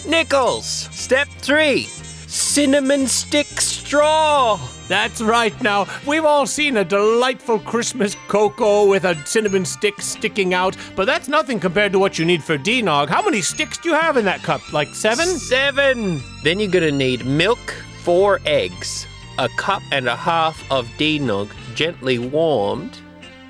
Nickels. 0.09 0.67
Step 0.93 1.29
3. 1.39 1.83
Cinnamon 1.85 3.07
stick 3.07 3.47
straw. 3.61 4.59
That's 4.89 5.23
right 5.23 5.59
now. 5.63 5.87
We've 6.07 6.25
all 6.25 6.47
seen 6.47 6.77
a 6.77 6.85
delightful 6.85 7.59
Christmas 7.61 8.17
cocoa 8.29 8.87
with 8.87 9.05
a 9.05 9.15
cinnamon 9.25 9.65
stick 9.65 10.01
sticking 10.01 10.53
out, 10.53 10.77
but 10.95 11.07
that's 11.07 11.29
nothing 11.29 11.59
compared 11.59 11.93
to 11.93 11.99
what 11.99 12.19
you 12.19 12.25
need 12.25 12.43
for 12.43 12.59
D-Nog. 12.59 13.09
How 13.09 13.23
many 13.23 13.41
sticks 13.41 13.79
do 13.79 13.89
you 13.89 13.95
have 13.95 14.17
in 14.17 14.25
that 14.27 14.43
cup? 14.43 14.73
Like 14.73 14.89
seven? 14.89 15.27
Seven. 15.27 16.23
Then 16.43 16.59
you're 16.59 16.71
gonna 16.71 16.91
need 16.91 17.25
milk, 17.25 17.75
four 18.05 18.39
eggs, 18.45 19.07
a 19.39 19.49
cup 19.57 19.83
and 19.91 20.07
a 20.07 20.15
half 20.15 20.71
of 20.71 20.89
D-Nog 20.99 21.51
gently 21.75 22.19
warmed, 22.19 22.99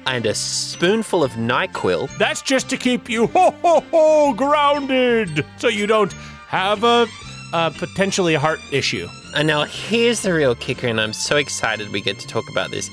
and 0.06 0.26
a 0.26 0.34
spoonful 0.34 1.24
of 1.24 1.32
NyQuil. 1.32 2.16
That's 2.18 2.40
just 2.40 2.70
to 2.70 2.76
keep 2.76 3.10
you 3.10 3.26
ho 3.28 3.50
ho 3.62 3.80
ho 3.90 4.32
grounded, 4.34 5.44
so 5.56 5.68
you 5.68 5.86
don't 5.86 6.12
have 6.46 6.84
a, 6.84 7.06
a 7.52 7.70
potentially 7.72 8.34
heart 8.34 8.60
issue. 8.70 9.08
And 9.34 9.48
now 9.48 9.64
here's 9.64 10.22
the 10.22 10.32
real 10.32 10.54
kicker, 10.54 10.86
and 10.86 11.00
I'm 11.00 11.12
so 11.12 11.36
excited 11.36 11.90
we 11.90 12.00
get 12.00 12.20
to 12.20 12.26
talk 12.28 12.44
about 12.50 12.70
this. 12.70 12.88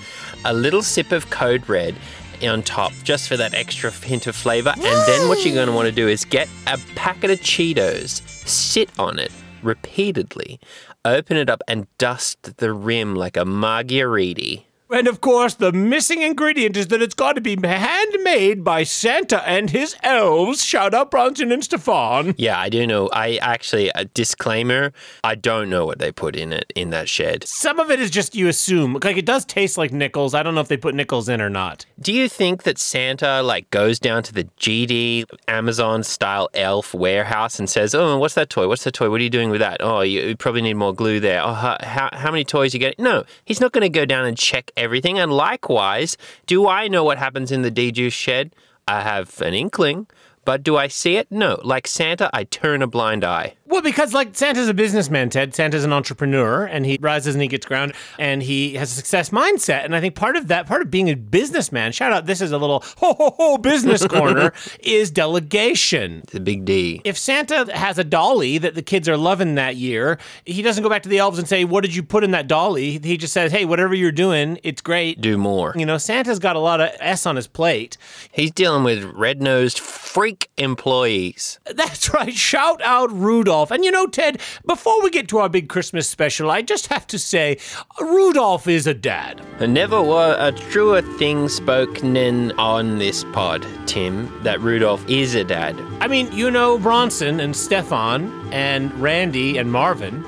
A 0.46 0.54
little 0.54 0.82
sip 0.82 1.12
of 1.12 1.30
Code 1.30 1.70
Red 1.70 1.96
on 2.42 2.64
top 2.64 2.92
just 3.04 3.28
for 3.28 3.38
that 3.38 3.54
extra 3.54 3.92
hint 3.92 4.26
of 4.26 4.36
flavor. 4.36 4.74
And 4.76 4.84
then 4.84 5.28
what 5.30 5.46
you're 5.46 5.54
going 5.54 5.68
to 5.68 5.74
want 5.74 5.88
to 5.88 5.92
do 5.92 6.08
is 6.08 6.26
get 6.26 6.50
a 6.66 6.80
packet 6.96 7.30
of 7.30 7.40
Cheetos, 7.42 8.22
sit 8.48 8.90
on 8.98 9.20
it 9.20 9.32
repeatedly, 9.62 10.60
open 11.06 11.38
it 11.38 11.50
up, 11.50 11.62
and 11.68 11.88
dust 11.98 12.58
the 12.58 12.74
rim 12.74 13.16
like 13.16 13.38
a 13.38 13.46
margarita. 13.46 14.64
And 14.92 15.08
of 15.08 15.22
course, 15.22 15.54
the 15.54 15.72
missing 15.72 16.22
ingredient 16.22 16.76
is 16.76 16.88
that 16.88 17.02
it's 17.02 17.16
got 17.16 17.34
to 17.34 17.42
be 17.42 17.56
handmade 17.62 18.62
by 18.62 18.84
Santa 18.84 19.42
and 19.48 19.70
his 19.70 19.96
elves. 20.04 20.66
Shout 20.66 20.94
out 20.94 21.10
Bronson 21.10 21.50
and 21.54 21.64
Stefan. 21.64 22.36
Yeah, 22.38 22.60
I 22.60 22.68
do 22.68 22.86
know. 22.86 23.10
I 23.14 23.38
actually, 23.38 23.90
a 23.96 24.04
disclaimer, 24.04 24.92
I 25.24 25.36
don't 25.36 25.70
know 25.70 25.86
what 25.86 26.00
they 26.00 26.12
put 26.12 26.36
in 26.36 26.52
it 26.52 26.74
in 26.76 26.90
that 26.90 27.08
shed. 27.08 27.46
Some 27.48 27.80
of 27.80 27.90
it 27.90 28.02
is 28.02 28.12
just 28.12 28.36
you 28.36 28.50
assume. 28.50 28.98
Like 29.02 29.16
it 29.16 29.26
does 29.26 29.46
taste 29.46 29.78
like 29.78 29.94
nickels. 29.94 30.34
I 30.34 30.44
don't 30.44 30.56
know 30.56 30.62
if 30.62 30.68
they 30.68 30.76
put 30.76 30.94
nickels 30.94 31.30
in 31.30 31.40
or 31.40 31.50
not. 31.50 31.86
Do 32.02 32.12
you 32.12 32.28
think 32.28 32.64
that 32.64 32.78
Santa 32.78 33.42
like 33.42 33.70
goes 33.70 33.98
down 33.98 34.24
to 34.24 34.34
the 34.34 34.44
GD 34.60 35.24
Amazon 35.48 36.04
style 36.04 36.50
elf 36.54 36.94
warehouse 36.94 37.60
and 37.60 37.70
says, 37.70 37.96
"Oh, 37.96 38.18
what's 38.18 38.36
that 38.36 38.50
toy? 38.50 38.68
What's 38.68 38.84
that 38.84 38.94
toy? 38.94 39.10
What 39.10 39.22
are 39.22 39.24
you 39.24 39.30
doing 39.30 39.52
with 39.52 39.62
that? 39.62 39.78
Oh, 39.80 40.02
you, 40.02 40.22
you 40.22 40.36
probably 40.36 40.62
need 40.62 40.74
more 40.74 40.94
glue 40.94 41.22
there. 41.22 41.42
Oh, 41.42 41.54
how, 41.54 41.78
how, 41.80 42.10
how 42.12 42.32
many 42.32 42.44
toys 42.44 42.74
you 42.74 42.80
get?" 42.80 43.00
No, 43.00 43.24
he's 43.46 43.62
not 43.62 43.72
going 43.72 43.84
to 43.84 43.90
go 43.90 44.04
down 44.06 44.26
and 44.26 44.38
check 44.38 44.72
everything. 44.82 45.20
And 45.20 45.32
likewise, 45.32 46.18
do 46.48 46.68
I 46.68 46.88
know 46.88 47.04
what 47.04 47.18
happens 47.18 47.52
in 47.52 47.62
the 47.62 47.72
D 47.72 47.92
Juice 47.92 48.14
shed? 48.14 48.54
I 48.88 49.02
have 49.02 49.40
an 49.42 49.54
inkling, 49.54 50.08
but 50.44 50.64
do 50.64 50.76
I 50.76 50.88
see 50.88 51.16
it? 51.16 51.32
No. 51.32 51.60
Like 51.64 51.88
Santa, 51.88 52.30
I 52.34 52.44
turn 52.44 52.82
a 52.82 52.88
blind 52.88 53.24
eye. 53.24 53.56
Well, 53.72 53.82
because 53.82 54.14
like 54.14 54.36
Santa's 54.36 54.68
a 54.68 54.74
businessman, 54.74 55.30
Ted. 55.30 55.56
Santa's 55.56 55.86
an 55.86 55.94
entrepreneur, 55.94 56.66
and 56.66 56.86
he 56.86 56.98
rises 57.00 57.36
and 57.36 57.42
he 57.42 57.48
gets 57.48 57.66
ground, 57.66 57.94
and 58.20 58.44
he 58.44 58.74
has 58.74 58.92
a 58.92 58.96
success 58.96 59.30
mindset. 59.30 59.86
And 59.86 59.96
I 59.96 60.02
think 60.02 60.14
part 60.14 60.36
of 60.36 60.50
that, 60.50 60.68
part 60.68 60.82
of 60.82 60.92
being 60.92 61.10
a 61.10 61.16
businessman, 61.16 61.94
shout 61.94 62.12
out, 62.12 62.26
this 62.26 62.42
is 62.42 62.52
a 62.52 62.58
little 62.58 62.84
ho 62.98 63.14
ho 63.14 63.34
ho 63.38 63.58
business 63.58 64.06
corner, 64.06 64.52
is 64.82 65.10
delegation. 65.10 66.24
The 66.32 66.42
big 66.42 66.66
D. 66.66 67.00
If 67.06 67.18
Santa 67.18 67.74
has 67.74 67.98
a 67.98 68.04
dolly 68.04 68.58
that 68.58 68.76
the 68.76 68.82
kids 68.82 69.08
are 69.08 69.16
loving 69.16 69.56
that 69.56 69.78
year, 69.78 70.18
he 70.44 70.62
doesn't 70.62 70.84
go 70.84 70.90
back 70.90 71.04
to 71.04 71.10
the 71.10 71.20
elves 71.20 71.40
and 71.40 71.48
say, 71.48 71.64
"What 71.64 71.86
did 71.86 71.96
you 71.96 72.04
put 72.04 72.26
in 72.26 72.32
that 72.32 72.50
dolly?" 72.50 73.00
He 73.02 73.16
just 73.16 73.32
says, 73.32 73.54
"Hey, 73.54 73.64
whatever 73.64 73.96
you're 73.96 74.12
doing, 74.12 74.60
it's 74.64 74.82
great." 74.82 75.22
Do 75.22 75.38
more. 75.38 75.74
You 75.78 75.86
know, 75.86 75.98
Santa's 75.98 76.40
got 76.40 76.58
a 76.58 76.60
lot 76.60 76.82
of 76.82 76.90
S 77.00 77.26
on 77.26 77.38
his 77.38 77.48
plate. 77.48 77.96
He's 78.34 78.52
dealing 78.52 78.84
with 78.84 79.06
red 79.06 79.42
nosed 79.42 79.80
freak 79.80 80.50
employees. 80.58 81.58
That's 81.74 82.14
right. 82.14 82.34
Shout 82.34 82.82
out 82.82 83.10
Rudolph. 83.14 83.61
And 83.70 83.86
you 83.86 83.92
know, 83.92 84.08
Ted, 84.08 84.42
before 84.66 85.04
we 85.04 85.12
get 85.12 85.28
to 85.28 85.38
our 85.38 85.50
big 85.50 85.70
Christmas 85.70 86.08
special, 86.10 86.50
I 86.50 86.64
just 86.64 86.88
have 86.88 87.06
to 87.08 87.20
say, 87.20 87.60
Rudolph 88.00 88.68
is 88.68 88.88
a 88.88 88.94
dad. 88.96 89.42
Never 89.60 90.02
were 90.02 90.36
a 90.40 90.52
truer 90.54 91.02
thing 91.20 91.50
spoken 91.50 92.52
on 92.54 92.98
this 92.98 93.24
pod, 93.26 93.64
Tim, 93.86 94.32
that 94.44 94.60
Rudolph 94.62 95.08
is 95.08 95.36
a 95.36 95.44
dad. 95.44 95.76
I 96.00 96.08
mean, 96.08 96.32
you 96.32 96.50
know 96.50 96.80
Bronson 96.80 97.40
and 97.40 97.56
Stefan 97.56 98.50
and 98.52 98.92
Randy 99.00 99.58
and 99.58 99.72
Marvin. 99.72 100.26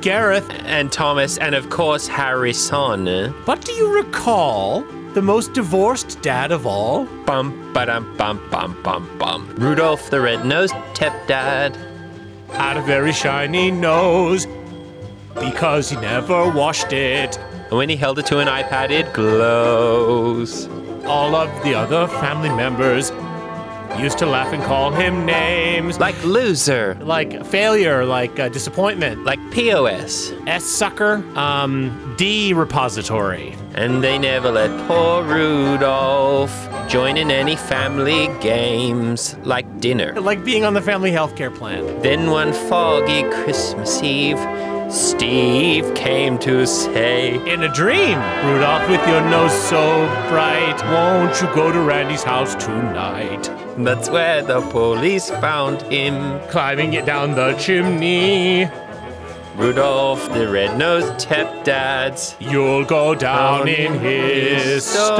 Gareth, 0.00 0.50
And 0.64 0.90
Thomas, 0.90 1.38
and 1.38 1.54
of 1.54 1.70
course 1.70 2.08
Harrison. 2.08 3.04
but 3.46 3.60
do 3.64 3.70
you 3.72 3.94
recall 3.94 4.80
the 5.14 5.22
most 5.22 5.52
divorced 5.52 6.20
dad 6.22 6.50
of 6.50 6.66
all? 6.66 7.04
Bum 7.24 7.72
ba 7.72 7.86
dum 7.86 8.16
bum 8.16 8.40
bum 8.50 8.76
bum 8.82 9.08
bum. 9.18 9.48
Rudolph 9.56 10.10
the 10.10 10.20
red-nosed 10.20 10.74
stepdad. 10.94 11.76
Had 12.54 12.76
a 12.76 12.82
very 12.82 13.12
shiny 13.12 13.70
nose 13.70 14.46
because 15.34 15.90
he 15.90 15.96
never 15.96 16.50
washed 16.50 16.92
it. 16.92 17.38
And 17.38 17.72
when 17.72 17.88
he 17.88 17.96
held 17.96 18.18
it 18.18 18.26
to 18.26 18.38
an 18.38 18.48
iPad, 18.48 18.90
it 18.90 19.12
glows. 19.12 20.68
All 21.04 21.34
of 21.34 21.48
the 21.64 21.74
other 21.74 22.06
family 22.06 22.50
members 22.50 23.10
used 23.98 24.18
to 24.18 24.26
laugh 24.26 24.52
and 24.52 24.62
call 24.62 24.90
him 24.90 25.26
names 25.26 25.98
Like 25.98 26.22
loser, 26.24 26.96
like 27.02 27.44
failure, 27.44 28.04
like 28.04 28.38
uh, 28.38 28.48
disappointment, 28.48 29.24
like 29.24 29.38
POS. 29.50 30.32
S 30.46 30.64
sucker, 30.64 31.24
um, 31.36 32.14
D 32.16 32.52
repository. 32.52 33.54
And 33.74 34.02
they 34.02 34.18
never 34.18 34.50
let 34.50 34.70
poor 34.88 35.22
Rudolph 35.24 36.71
join 36.92 37.16
in 37.16 37.30
any 37.30 37.56
family 37.56 38.28
games 38.42 39.34
like 39.44 39.80
dinner. 39.80 40.12
Like 40.20 40.44
being 40.44 40.62
on 40.66 40.74
the 40.74 40.82
family 40.82 41.10
healthcare 41.10 41.54
plan. 41.54 42.02
Then 42.02 42.30
one 42.30 42.52
foggy 42.52 43.22
Christmas 43.30 44.02
Eve, 44.02 44.38
Steve 44.92 45.94
came 45.94 46.38
to 46.40 46.66
say, 46.66 47.36
In 47.50 47.62
a 47.62 47.72
dream, 47.72 48.18
Rudolph, 48.44 48.86
with 48.90 49.00
your 49.08 49.22
nose 49.22 49.54
so 49.70 50.04
bright, 50.28 50.76
won't 50.92 51.40
you 51.40 51.46
go 51.54 51.72
to 51.72 51.80
Randy's 51.80 52.24
house 52.24 52.54
tonight? 52.62 53.50
That's 53.78 54.10
where 54.10 54.42
the 54.42 54.60
police 54.60 55.30
found 55.30 55.80
him. 55.80 56.46
Climbing 56.50 56.92
it 56.92 57.06
down 57.06 57.34
the 57.34 57.54
chimney, 57.54 58.66
Rudolph 59.56 60.32
the 60.32 60.48
red-nosed 60.48 61.12
stepdads. 61.28 62.34
you'll 62.40 62.84
go 62.84 63.14
down 63.14 63.68
in 63.68 63.98
his 64.00 64.84
story. 64.84 65.12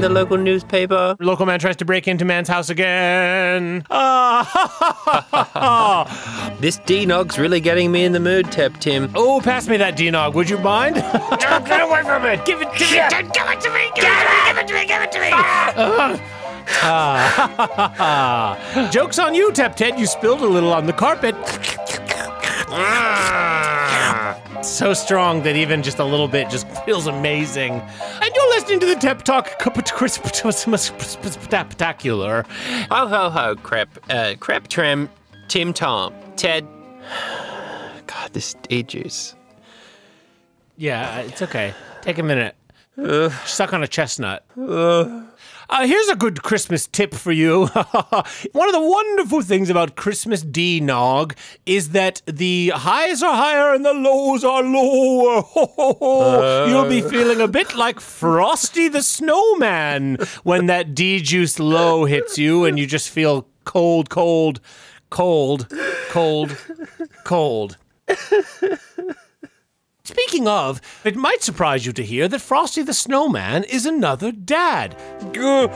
The 0.00 0.08
local 0.10 0.36
newspaper. 0.36 1.16
Local 1.18 1.46
man 1.46 1.58
tries 1.58 1.76
to 1.76 1.84
break 1.84 2.06
into 2.06 2.24
man's 2.26 2.46
house 2.46 2.68
again. 2.68 3.84
Ah, 3.90 4.46
ha, 4.46 4.70
ha, 4.76 5.28
ha, 5.30 5.50
ha. 5.54 6.56
This 6.60 6.76
D-Nog's 6.78 7.38
really 7.38 7.58
getting 7.58 7.90
me 7.90 8.04
in 8.04 8.12
the 8.12 8.20
mood, 8.20 8.52
Tep 8.52 8.78
Tim. 8.80 9.10
Oh, 9.14 9.40
pass 9.42 9.66
me 9.66 9.78
that 9.78 9.96
D-Nog, 9.96 10.34
would 10.34 10.50
you 10.50 10.58
mind? 10.58 10.96
Don't 10.96 11.66
Get 11.66 11.80
away 11.80 12.02
from 12.02 12.24
it! 12.26 12.44
Give 12.44 12.60
it 12.60 12.70
to 12.74 12.84
me! 12.84 13.00
Give 13.32 13.48
it 13.48 13.60
to 13.60 13.70
me! 13.70 13.90
Give 13.94 14.04
it 14.04 14.14
to 14.14 14.28
me! 14.28 14.36
Give 14.46 14.58
it 14.58 14.68
to 14.68 14.74
me! 14.74 14.86
Give 14.86 15.02
it 15.02 15.12
to 15.12 16.18
me! 16.18 16.43
Ah. 16.66 18.58
Joke's 18.92 19.18
on 19.18 19.34
you, 19.34 19.52
Tep 19.52 19.76
Ted. 19.76 19.98
You 19.98 20.06
spilled 20.06 20.40
a 20.42 20.46
little 20.46 20.72
on 20.72 20.86
the 20.86 20.92
carpet. 20.92 21.34
So 24.64 24.94
strong 24.94 25.42
that 25.42 25.56
even 25.56 25.82
just 25.82 25.98
a 25.98 26.04
little 26.04 26.28
bit 26.28 26.48
just 26.48 26.66
feels 26.84 27.06
amazing. 27.06 27.74
And 27.74 28.34
you're 28.34 28.48
listening 28.50 28.80
to 28.80 28.86
the 28.86 28.94
Tep 28.94 29.22
Talk 29.22 29.50
Spectacular. 31.28 32.46
Ho 32.90 33.06
ho 33.06 33.30
ho, 33.30 33.56
crep, 33.56 33.88
uh, 34.10 34.34
crep 34.40 34.68
trim, 34.68 35.10
Tim 35.48 35.72
Tom, 35.72 36.14
Ted. 36.36 36.66
God, 38.06 38.32
this 38.32 38.54
D-Juice. 38.68 39.34
Yeah, 40.76 41.18
it's 41.20 41.42
okay. 41.42 41.74
Take 42.00 42.18
a 42.18 42.22
minute. 42.22 42.56
Suck 43.44 43.72
on 43.72 43.82
a 43.82 43.88
chestnut. 43.88 44.44
Uh, 44.58 45.24
Uh, 45.68 45.86
here's 45.86 46.08
a 46.08 46.16
good 46.16 46.42
Christmas 46.42 46.86
tip 46.86 47.14
for 47.14 47.32
you. 47.32 47.66
One 48.52 48.68
of 48.68 48.72
the 48.72 48.80
wonderful 48.80 49.42
things 49.42 49.70
about 49.70 49.96
Christmas 49.96 50.42
D 50.42 50.80
Nog 50.80 51.34
is 51.64 51.90
that 51.90 52.22
the 52.26 52.72
highs 52.74 53.22
are 53.22 53.34
higher 53.34 53.74
and 53.74 53.84
the 53.84 53.94
lows 53.94 54.44
are 54.44 54.62
lower. 54.62 55.44
You'll 56.68 56.88
be 56.88 57.00
feeling 57.00 57.40
a 57.40 57.48
bit 57.48 57.74
like 57.74 58.00
Frosty 58.00 58.88
the 58.88 59.02
Snowman 59.02 60.18
when 60.42 60.66
that 60.66 60.94
D 60.94 61.20
juice 61.20 61.58
low 61.58 62.04
hits 62.04 62.38
you 62.38 62.64
and 62.64 62.78
you 62.78 62.86
just 62.86 63.08
feel 63.10 63.46
cold, 63.64 64.10
cold, 64.10 64.60
cold, 65.10 65.68
cold, 66.10 66.56
cold. 67.24 67.78
Speaking 70.26 70.48
of, 70.48 70.80
it 71.04 71.16
might 71.16 71.42
surprise 71.42 71.84
you 71.84 71.92
to 71.92 72.02
hear 72.02 72.28
that 72.28 72.40
Frosty 72.40 72.80
the 72.82 72.94
Snowman 72.94 73.64
is 73.64 73.84
another 73.84 74.32
dad. 74.32 74.96
okay, 75.20 75.68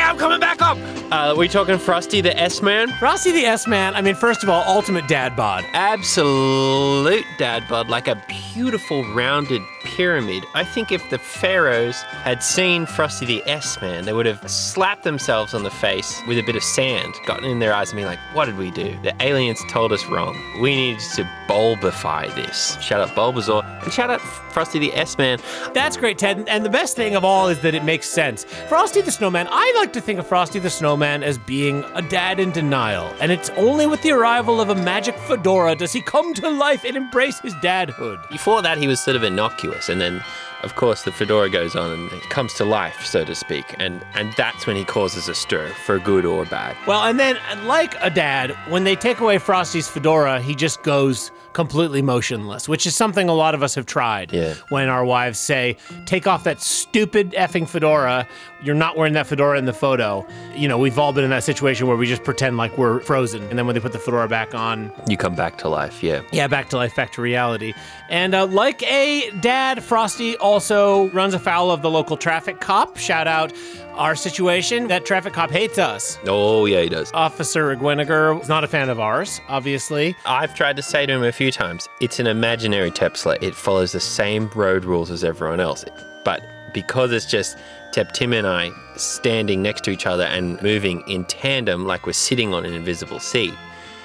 I'm 0.00 0.16
coming 0.16 0.40
back 0.40 0.62
up. 0.62 0.78
Uh, 1.12 1.34
we 1.36 1.46
talking 1.46 1.76
Frosty 1.76 2.22
the 2.22 2.34
S-Man? 2.40 2.88
Frosty 2.98 3.32
the 3.32 3.44
S-Man, 3.44 3.94
I 3.94 4.00
mean, 4.00 4.14
first 4.14 4.42
of 4.42 4.48
all, 4.48 4.64
ultimate 4.66 5.06
dad 5.08 5.36
bod. 5.36 5.64
Absolute 5.74 7.26
dad 7.38 7.64
bod, 7.68 7.90
like 7.90 8.08
a 8.08 8.20
beautiful 8.54 9.04
rounded 9.12 9.60
pyramid. 9.84 10.44
I 10.54 10.64
think 10.64 10.90
if 10.90 11.08
the 11.10 11.18
pharaohs 11.18 12.02
had 12.02 12.42
seen 12.42 12.86
Frosty 12.86 13.26
the 13.26 13.42
S-Man, 13.46 14.06
they 14.06 14.14
would 14.14 14.26
have 14.26 14.50
slapped 14.50 15.04
themselves 15.04 15.52
on 15.52 15.64
the 15.64 15.70
face 15.70 16.22
with 16.26 16.38
a 16.38 16.42
bit 16.42 16.56
of 16.56 16.62
sand, 16.62 17.14
gotten 17.26 17.44
in 17.44 17.58
their 17.58 17.74
eyes 17.74 17.90
and 17.90 17.98
been 17.98 18.06
like, 18.06 18.18
what 18.32 18.46
did 18.46 18.56
we 18.56 18.70
do? 18.70 18.96
The 19.02 19.14
aliens 19.20 19.60
told 19.68 19.92
us 19.92 20.06
wrong. 20.06 20.34
We 20.62 20.74
needed 20.74 21.02
to 21.16 21.30
bulbify 21.46 22.15
this. 22.34 22.76
Shout 22.80 23.00
out 23.00 23.14
Bulbasaur. 23.14 23.82
And 23.82 23.92
shout 23.92 24.10
out 24.10 24.20
Frosty 24.20 24.78
the 24.78 24.94
S-Man. 24.94 25.38
That's 25.74 25.96
great, 25.96 26.18
Ted. 26.18 26.44
And 26.48 26.64
the 26.64 26.70
best 26.70 26.96
thing 26.96 27.14
of 27.14 27.24
all 27.24 27.48
is 27.48 27.60
that 27.60 27.74
it 27.74 27.84
makes 27.84 28.08
sense. 28.08 28.44
Frosty 28.68 29.02
the 29.02 29.12
Snowman, 29.12 29.46
I 29.50 29.72
like 29.76 29.92
to 29.92 30.00
think 30.00 30.18
of 30.18 30.26
Frosty 30.26 30.58
the 30.58 30.70
Snowman 30.70 31.22
as 31.22 31.36
being 31.36 31.84
a 31.94 32.02
dad 32.02 32.40
in 32.40 32.50
denial. 32.52 33.12
And 33.20 33.30
it's 33.30 33.50
only 33.50 33.86
with 33.86 34.00
the 34.02 34.12
arrival 34.12 34.60
of 34.60 34.70
a 34.70 34.74
magic 34.74 35.16
fedora 35.18 35.76
does 35.76 35.92
he 35.92 36.00
come 36.00 36.32
to 36.34 36.48
life 36.48 36.84
and 36.84 36.96
embrace 36.96 37.38
his 37.40 37.54
dadhood. 37.54 38.26
Before 38.30 38.62
that, 38.62 38.78
he 38.78 38.88
was 38.88 39.00
sort 39.00 39.16
of 39.16 39.22
innocuous, 39.22 39.88
and 39.88 40.00
then, 40.00 40.22
of 40.62 40.74
course, 40.76 41.02
the 41.02 41.12
fedora 41.12 41.50
goes 41.50 41.76
on 41.76 41.90
and 41.90 42.12
it 42.12 42.22
comes 42.30 42.54
to 42.54 42.64
life, 42.64 43.04
so 43.04 43.24
to 43.24 43.34
speak, 43.34 43.74
and 43.78 44.04
and 44.14 44.32
that's 44.36 44.66
when 44.66 44.76
he 44.76 44.84
causes 44.84 45.28
a 45.28 45.34
stir, 45.34 45.68
for 45.84 45.98
good 45.98 46.24
or 46.24 46.44
bad. 46.46 46.76
Well, 46.86 47.02
and 47.02 47.18
then, 47.18 47.36
like 47.66 47.94
a 48.00 48.10
dad, 48.10 48.56
when 48.68 48.84
they 48.84 48.96
take 48.96 49.20
away 49.20 49.38
Frosty's 49.38 49.88
fedora, 49.88 50.40
he 50.40 50.54
just 50.54 50.82
goes 50.82 51.30
completely 51.56 52.02
motionless, 52.02 52.68
which 52.68 52.86
is 52.86 52.94
something 52.94 53.30
a 53.30 53.32
lot 53.32 53.54
of 53.54 53.62
us 53.62 53.74
have 53.74 53.86
tried. 53.86 54.30
Yeah. 54.30 54.52
When 54.68 54.90
our 54.90 55.06
wives 55.06 55.38
say, 55.38 55.78
take 56.04 56.26
off 56.26 56.44
that 56.44 56.60
stupid 56.60 57.32
effing 57.32 57.66
fedora, 57.66 58.28
you're 58.66 58.74
not 58.74 58.96
wearing 58.96 59.12
that 59.14 59.26
fedora 59.28 59.56
in 59.58 59.64
the 59.64 59.72
photo. 59.72 60.26
You 60.54 60.66
know, 60.68 60.76
we've 60.76 60.98
all 60.98 61.12
been 61.12 61.22
in 61.24 61.30
that 61.30 61.44
situation 61.44 61.86
where 61.86 61.96
we 61.96 62.06
just 62.06 62.24
pretend 62.24 62.56
like 62.56 62.76
we're 62.76 63.00
frozen. 63.00 63.42
And 63.44 63.56
then 63.58 63.66
when 63.66 63.74
they 63.74 63.80
put 63.80 63.92
the 63.92 63.98
fedora 63.98 64.28
back 64.28 64.54
on, 64.54 64.92
You 65.08 65.16
come 65.16 65.34
back 65.36 65.56
to 65.58 65.68
life, 65.68 66.02
yeah. 66.02 66.22
yeah, 66.32 66.48
back 66.48 66.68
to 66.70 66.76
life, 66.76 66.94
back 66.96 67.12
to 67.12 67.22
reality. 67.22 67.72
And 68.10 68.34
uh, 68.34 68.46
like 68.46 68.82
a 68.82 69.30
dad, 69.40 69.82
Frosty 69.82 70.36
also 70.38 71.08
runs 71.10 71.32
afoul 71.34 71.70
of 71.70 71.82
the 71.82 71.90
local 71.90 72.16
traffic 72.16 72.60
cop. 72.60 72.96
Shout 72.96 73.28
out 73.28 73.52
our 73.94 74.14
situation. 74.16 74.88
That 74.88 75.06
traffic 75.06 75.32
cop 75.32 75.50
hates 75.50 75.78
us. 75.78 76.18
Oh, 76.26 76.66
yeah, 76.66 76.82
he 76.82 76.88
does. 76.88 77.10
Officer 77.14 77.74
Gweniger 77.76 78.40
is 78.42 78.48
not 78.48 78.64
a 78.64 78.68
fan 78.68 78.88
of 78.90 78.98
ours, 79.00 79.40
obviously. 79.48 80.16
I've 80.26 80.54
tried 80.54 80.76
to 80.76 80.82
say 80.82 81.06
to 81.06 81.12
him 81.12 81.22
a 81.22 81.32
few 81.32 81.50
times, 81.52 81.88
it's 82.00 82.18
an 82.18 82.26
imaginary 82.26 82.90
Tepsler. 82.90 83.40
It 83.42 83.54
follows 83.54 83.92
the 83.92 84.00
same 84.00 84.50
road 84.54 84.84
rules 84.84 85.10
as 85.10 85.22
everyone 85.24 85.60
else. 85.60 85.84
But 86.24 86.42
because 86.74 87.12
it's 87.12 87.24
just 87.26 87.56
Tep 87.96 88.12
Tim 88.12 88.34
and 88.34 88.46
I 88.46 88.72
standing 88.96 89.62
next 89.62 89.82
to 89.84 89.90
each 89.90 90.04
other 90.04 90.24
and 90.24 90.60
moving 90.60 91.00
in 91.08 91.24
tandem 91.24 91.86
like 91.86 92.04
we're 92.04 92.12
sitting 92.12 92.52
on 92.52 92.66
an 92.66 92.74
invisible 92.74 93.18
seat, 93.18 93.54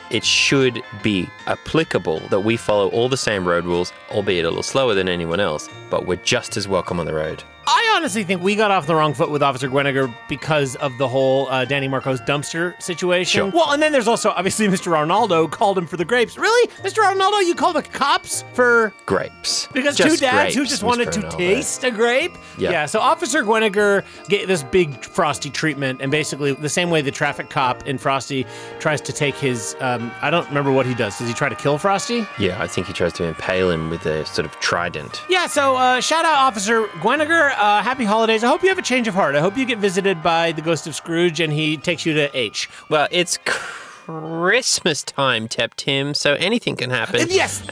it 0.10 0.24
should 0.24 0.82
be 1.04 1.28
applicable 1.46 2.22
that 2.30 2.40
we 2.40 2.56
follow 2.56 2.88
all 2.92 3.10
the 3.10 3.18
same 3.18 3.46
road 3.46 3.66
rules, 3.66 3.92
albeit 4.10 4.46
a 4.46 4.48
little 4.48 4.64
slower 4.64 4.94
than 4.94 5.10
anyone 5.10 5.42
else, 5.42 5.68
but 5.90 6.08
we're 6.08 6.16
just 6.16 6.56
as 6.56 6.70
welcome 6.70 7.02
on 7.02 7.06
the 7.06 7.14
road. 7.14 7.44
I 7.74 7.94
honestly 7.96 8.24
think 8.24 8.42
we 8.44 8.56
got 8.56 8.70
off 8.72 8.86
the 8.88 8.96
wrong 8.96 9.14
foot 9.14 9.30
with 9.32 9.42
Officer 9.42 9.70
Gweniger 9.70 10.14
because 10.28 10.76
of 10.78 10.98
the 10.98 11.08
whole 11.08 11.48
uh, 11.50 11.64
Danny 11.66 11.88
Marcos 11.88 12.20
dumpster 12.22 12.80
situation. 12.82 13.50
Sure. 13.50 13.52
Well, 13.52 13.72
and 13.72 13.82
then 13.82 13.92
there's 13.92 14.08
also 14.08 14.32
obviously 14.32 14.68
Mr. 14.70 14.96
Arnaldo 14.96 15.48
called 15.48 15.78
him 15.78 15.88
for 15.88 15.98
the 15.98 16.06
grapes. 16.06 16.38
Really, 16.38 16.68
Mr. 16.84 17.00
Arnaldo, 17.04 17.38
you 17.40 17.56
call 17.56 17.74
the 17.74 17.82
cops 17.84 18.44
for 18.54 18.94
Grapes. 19.06 19.68
Because 19.74 19.96
Just 19.96 20.18
two 20.20 20.26
dads 20.26 20.54
who 20.54 20.62
grapes, 20.62 20.72
just 20.72 20.84
wanted 20.84 21.08
Mr. 21.10 21.12
to 21.14 21.20
Ronaldo. 21.22 21.38
taste 21.38 21.84
a 21.84 21.92
grape. 21.92 22.38
Yeah. 22.58 22.86
So 22.86 23.00
Officer 23.00 23.44
Gweniger 23.44 24.04
get 24.28 24.48
this 24.48 24.64
big 24.64 25.04
Frosty 25.06 25.50
treatment, 25.50 26.02
and 26.02 26.12
basically 26.12 26.54
the 26.54 26.70
same 26.70 26.90
way 26.90 27.02
the 27.02 27.12
traffic 27.12 27.50
cop 27.50 27.88
in 27.88 27.98
Frosty 27.98 28.46
tries 28.80 29.02
to 29.02 29.14
take 29.14 29.36
his. 29.36 29.76
Um, 29.80 30.12
I 30.22 30.30
don't 30.30 30.48
remember 30.48 30.72
what 30.72 30.86
he 30.86 30.94
does. 30.94 31.18
Does 31.18 31.28
he 31.28 31.34
try 31.34 31.50
to 31.50 31.56
kill 31.56 31.78
Frosty? 31.78 32.26
Yeah, 32.40 32.62
I 32.62 32.68
think 32.68 32.88
he 32.88 32.94
tries 32.94 33.14
to 33.14 33.24
impale 33.24 33.70
him 33.70 33.90
with 33.90 34.06
a 34.06 34.26
sort 34.26 34.46
of 34.46 34.52
trident. 34.60 35.22
Yeah. 35.30 35.48
So 35.48 35.76
uh, 35.76 36.02
shout 36.02 36.26
out 36.26 36.36
Officer 36.38 36.86
Gweniger. 37.02 37.52
Uh, 37.62 37.84
happy 37.84 38.04
holidays. 38.06 38.44
I 38.44 38.48
hope 38.48 38.64
you 38.64 38.70
have 38.70 38.80
a 38.80 38.82
change 38.82 39.08
of 39.08 39.14
heart. 39.14 39.36
I 39.36 39.40
hope 39.40 39.56
you 39.56 39.66
get 39.68 39.78
visited 39.78 40.24
by 40.24 40.52
the 40.52 40.64
ghost 40.64 40.88
of 40.88 40.96
Scrooge, 40.96 41.40
and 41.40 41.54
he 41.54 41.78
takes 41.78 42.08
you 42.08 42.14
to 42.16 42.36
H. 42.36 42.68
Well, 42.90 43.08
it's 43.12 43.38
Christmas 43.46 45.04
time, 45.04 45.48
Tep 45.48 45.76
Tim, 45.76 46.16
so 46.16 46.34
anything 46.34 46.76
can 46.76 46.90
happen. 46.90 47.28
Yes. 47.30 47.64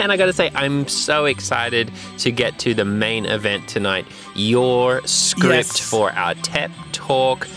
And 0.00 0.12
I 0.12 0.16
gotta 0.16 0.32
say, 0.32 0.52
I'm 0.54 0.86
so 0.86 1.24
excited 1.24 1.90
to 2.18 2.30
get 2.30 2.56
to 2.60 2.72
the 2.72 2.84
main 2.84 3.26
event 3.26 3.66
tonight 3.68 4.06
your 4.36 5.04
script 5.08 5.50
Yes. 5.50 5.80
for 5.90 6.12
our 6.12 6.34
Tep 6.36 6.70
Talk 6.92 7.48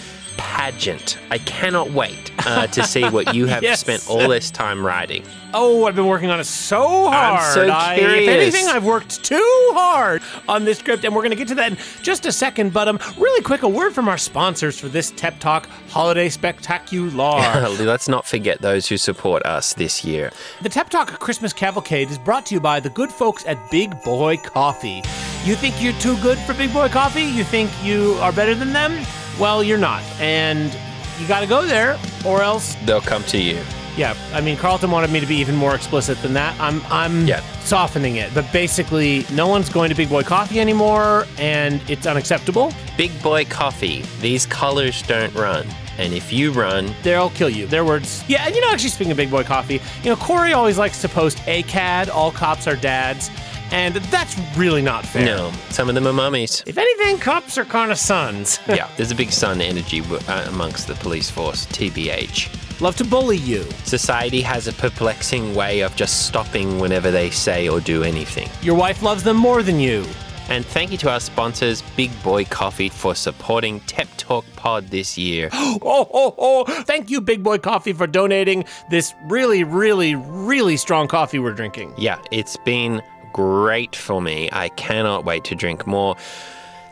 pageant. 0.41 1.17
I 1.29 1.37
cannot 1.37 1.91
wait 1.91 2.31
uh, 2.47 2.65
to 2.67 2.83
see 2.83 3.07
what 3.09 3.35
you 3.35 3.45
have 3.45 3.61
Yes. 3.71 3.79
spent 3.81 4.09
all 4.09 4.27
this 4.27 4.49
time 4.49 4.83
writing. 4.83 5.23
Oh, 5.53 5.85
I've 5.85 5.95
been 5.95 6.07
working 6.07 6.29
on 6.31 6.39
it 6.39 6.45
so 6.45 7.09
hard. 7.09 7.53
so 7.53 7.67
I- 7.69 7.93
if 7.95 7.99
curious. 7.99 8.27
anything, 8.55 8.67
I've 8.67 8.83
worked 8.85 9.23
too 9.23 9.69
hard 9.73 10.21
on 10.47 10.63
this 10.65 10.79
script, 10.79 11.03
and 11.05 11.13
we're 11.13 11.21
going 11.21 11.31
to 11.31 11.35
get 11.35 11.47
to 11.49 11.55
that 11.55 11.73
in 11.73 11.77
just 12.01 12.25
a 12.25 12.31
second. 12.31 12.73
But 12.73 12.87
um, 12.87 12.99
really 13.17 13.43
quick, 13.43 13.61
a 13.63 13.69
word 13.69 13.93
from 13.93 14.07
our 14.07 14.17
sponsors 14.17 14.79
for 14.79 14.87
this 14.87 15.11
Tep 15.11 15.39
Talk 15.39 15.67
Holiday 15.89 16.29
Spectacular. 16.29 17.69
Let's 17.79 18.07
not 18.07 18.25
forget 18.25 18.61
those 18.61 18.87
who 18.87 18.97
support 18.97 19.45
us 19.45 19.73
this 19.75 20.03
year. 20.03 20.31
the 20.63 20.69
Tep 20.69 20.89
Talk 20.89 21.19
Christmas 21.19 21.53
Cavalcade 21.53 22.09
is 22.09 22.17
brought 22.17 22.45
to 22.47 22.55
you 22.55 22.61
by 22.61 22.79
the 22.79 22.89
good 22.89 23.11
folks 23.11 23.45
at 23.45 23.57
Big 23.69 23.91
Boy 24.03 24.37
Coffee. 24.37 25.03
You 25.43 25.55
think 25.55 25.81
you're 25.83 25.93
too 25.93 26.17
good 26.21 26.37
for 26.39 26.53
Big 26.53 26.73
Boy 26.73 26.87
Coffee? 26.87 27.23
You 27.23 27.43
think 27.43 27.69
you 27.83 28.13
are 28.21 28.31
better 28.31 28.55
than 28.55 28.71
them? 28.73 29.05
Well, 29.41 29.63
you're 29.63 29.79
not, 29.79 30.03
and 30.19 30.71
you 31.19 31.27
got 31.27 31.39
to 31.39 31.47
go 31.47 31.65
there, 31.65 31.97
or 32.23 32.43
else 32.43 32.75
They'll 32.85 33.01
come 33.01 33.23
to 33.25 33.39
you. 33.39 33.59
Yeah, 33.97 34.13
I 34.33 34.39
mean 34.39 34.55
Carlton 34.55 34.91
wanted 34.91 35.09
me 35.11 35.19
to 35.19 35.25
be 35.25 35.35
even 35.37 35.55
more 35.55 35.73
explicit 35.75 36.21
than 36.21 36.33
that. 36.35 36.55
I'm 36.61 36.79
I'm 36.91 37.25
Yeah. 37.25 37.41
softening 37.63 38.17
it, 38.17 38.31
but 38.35 38.45
basically, 38.53 39.25
no 39.31 39.47
one's 39.47 39.67
going 39.67 39.89
to 39.89 39.95
Big 39.95 40.09
Boy 40.09 40.21
Coffee 40.21 40.59
anymore, 40.59 41.25
and 41.39 41.81
it's 41.89 42.05
unacceptable. 42.05 42.71
Big 42.97 43.11
boy 43.23 43.43
coffee. 43.45 44.03
These 44.21 44.45
colors 44.45 45.01
don't 45.01 45.33
run. 45.33 45.65
And 45.97 46.13
if 46.13 46.31
you 46.31 46.51
run, 46.51 46.93
They'll 47.03 47.31
kill 47.31 47.49
you. 47.49 47.65
Their 47.67 47.83
words. 47.83 48.23
Yeah, 48.27 48.45
and 48.45 48.55
you 48.55 48.61
know, 48.61 48.69
actually, 48.71 48.91
speaking 48.91 49.11
of 49.11 49.17
Big 49.17 49.29
Boy 49.31 49.43
Coffee, 49.43 49.81
you 50.03 50.09
know, 50.11 50.15
Corey 50.15 50.53
always 50.53 50.77
likes 50.77 51.01
to 51.01 51.09
post 51.09 51.39
ACAD, 51.47 52.09
all 52.09 52.31
cops 52.31 52.67
are 52.67 52.75
dads, 52.77 53.29
and 53.71 53.95
that's 53.95 54.37
really 54.57 54.81
not 54.81 55.05
fair. 55.05 55.25
no, 55.25 55.51
some 55.69 55.89
of 55.89 55.95
them 55.95 56.07
are 56.07 56.13
mummies. 56.13 56.63
If 56.65 56.77
anything, 56.77 57.17
cops 57.19 57.57
are 57.57 57.65
kind 57.65 57.91
of 57.91 57.97
sons. 57.97 58.59
yeah, 58.67 58.89
there's 58.97 59.11
a 59.11 59.15
big 59.15 59.31
sun 59.31 59.61
energy 59.61 60.01
w- 60.01 60.21
uh, 60.27 60.45
amongst 60.49 60.87
the 60.87 60.95
police 60.95 61.29
force, 61.29 61.65
TBH. 61.67 62.81
Love 62.81 62.95
to 62.95 63.03
bully 63.05 63.37
you. 63.37 63.63
Society 63.83 64.41
has 64.41 64.67
a 64.67 64.73
perplexing 64.73 65.53
way 65.53 65.81
of 65.81 65.95
just 65.95 66.25
stopping 66.25 66.79
whenever 66.79 67.11
they 67.11 67.29
say 67.29 67.69
or 67.69 67.79
do 67.79 68.03
anything. 68.03 68.49
Your 68.61 68.75
wife 68.75 69.03
loves 69.03 69.23
them 69.23 69.37
more 69.37 69.61
than 69.61 69.79
you. 69.79 70.03
And 70.49 70.65
thank 70.65 70.91
you 70.91 70.97
to 70.97 71.09
our 71.11 71.19
sponsors, 71.21 71.81
Big 71.95 72.11
Boy 72.23 72.43
Coffee, 72.43 72.89
for 72.89 73.15
supporting 73.15 73.79
Tep 73.81 74.07
Talk 74.17 74.43
Pod 74.55 74.87
this 74.87 75.17
year. 75.17 75.49
Oh, 75.83 76.07
oh, 76.13 76.35
oh. 76.37 76.83
Thank 76.83 77.09
you, 77.09 77.21
Big 77.21 77.41
Boy 77.43 77.57
Coffee, 77.57 77.93
for 77.93 78.05
donating 78.07 78.65
this 78.89 79.13
really, 79.25 79.63
really, 79.63 80.15
really 80.15 80.75
strong 80.75 81.07
coffee 81.07 81.39
we're 81.39 81.53
drinking. 81.53 81.93
yeah, 81.97 82.19
it's 82.31 82.57
been 82.57 83.01
great 83.33 83.95
for 83.95 84.21
me. 84.21 84.49
I 84.51 84.69
cannot 84.69 85.25
wait 85.25 85.43
to 85.45 85.55
drink 85.55 85.87
more. 85.87 86.15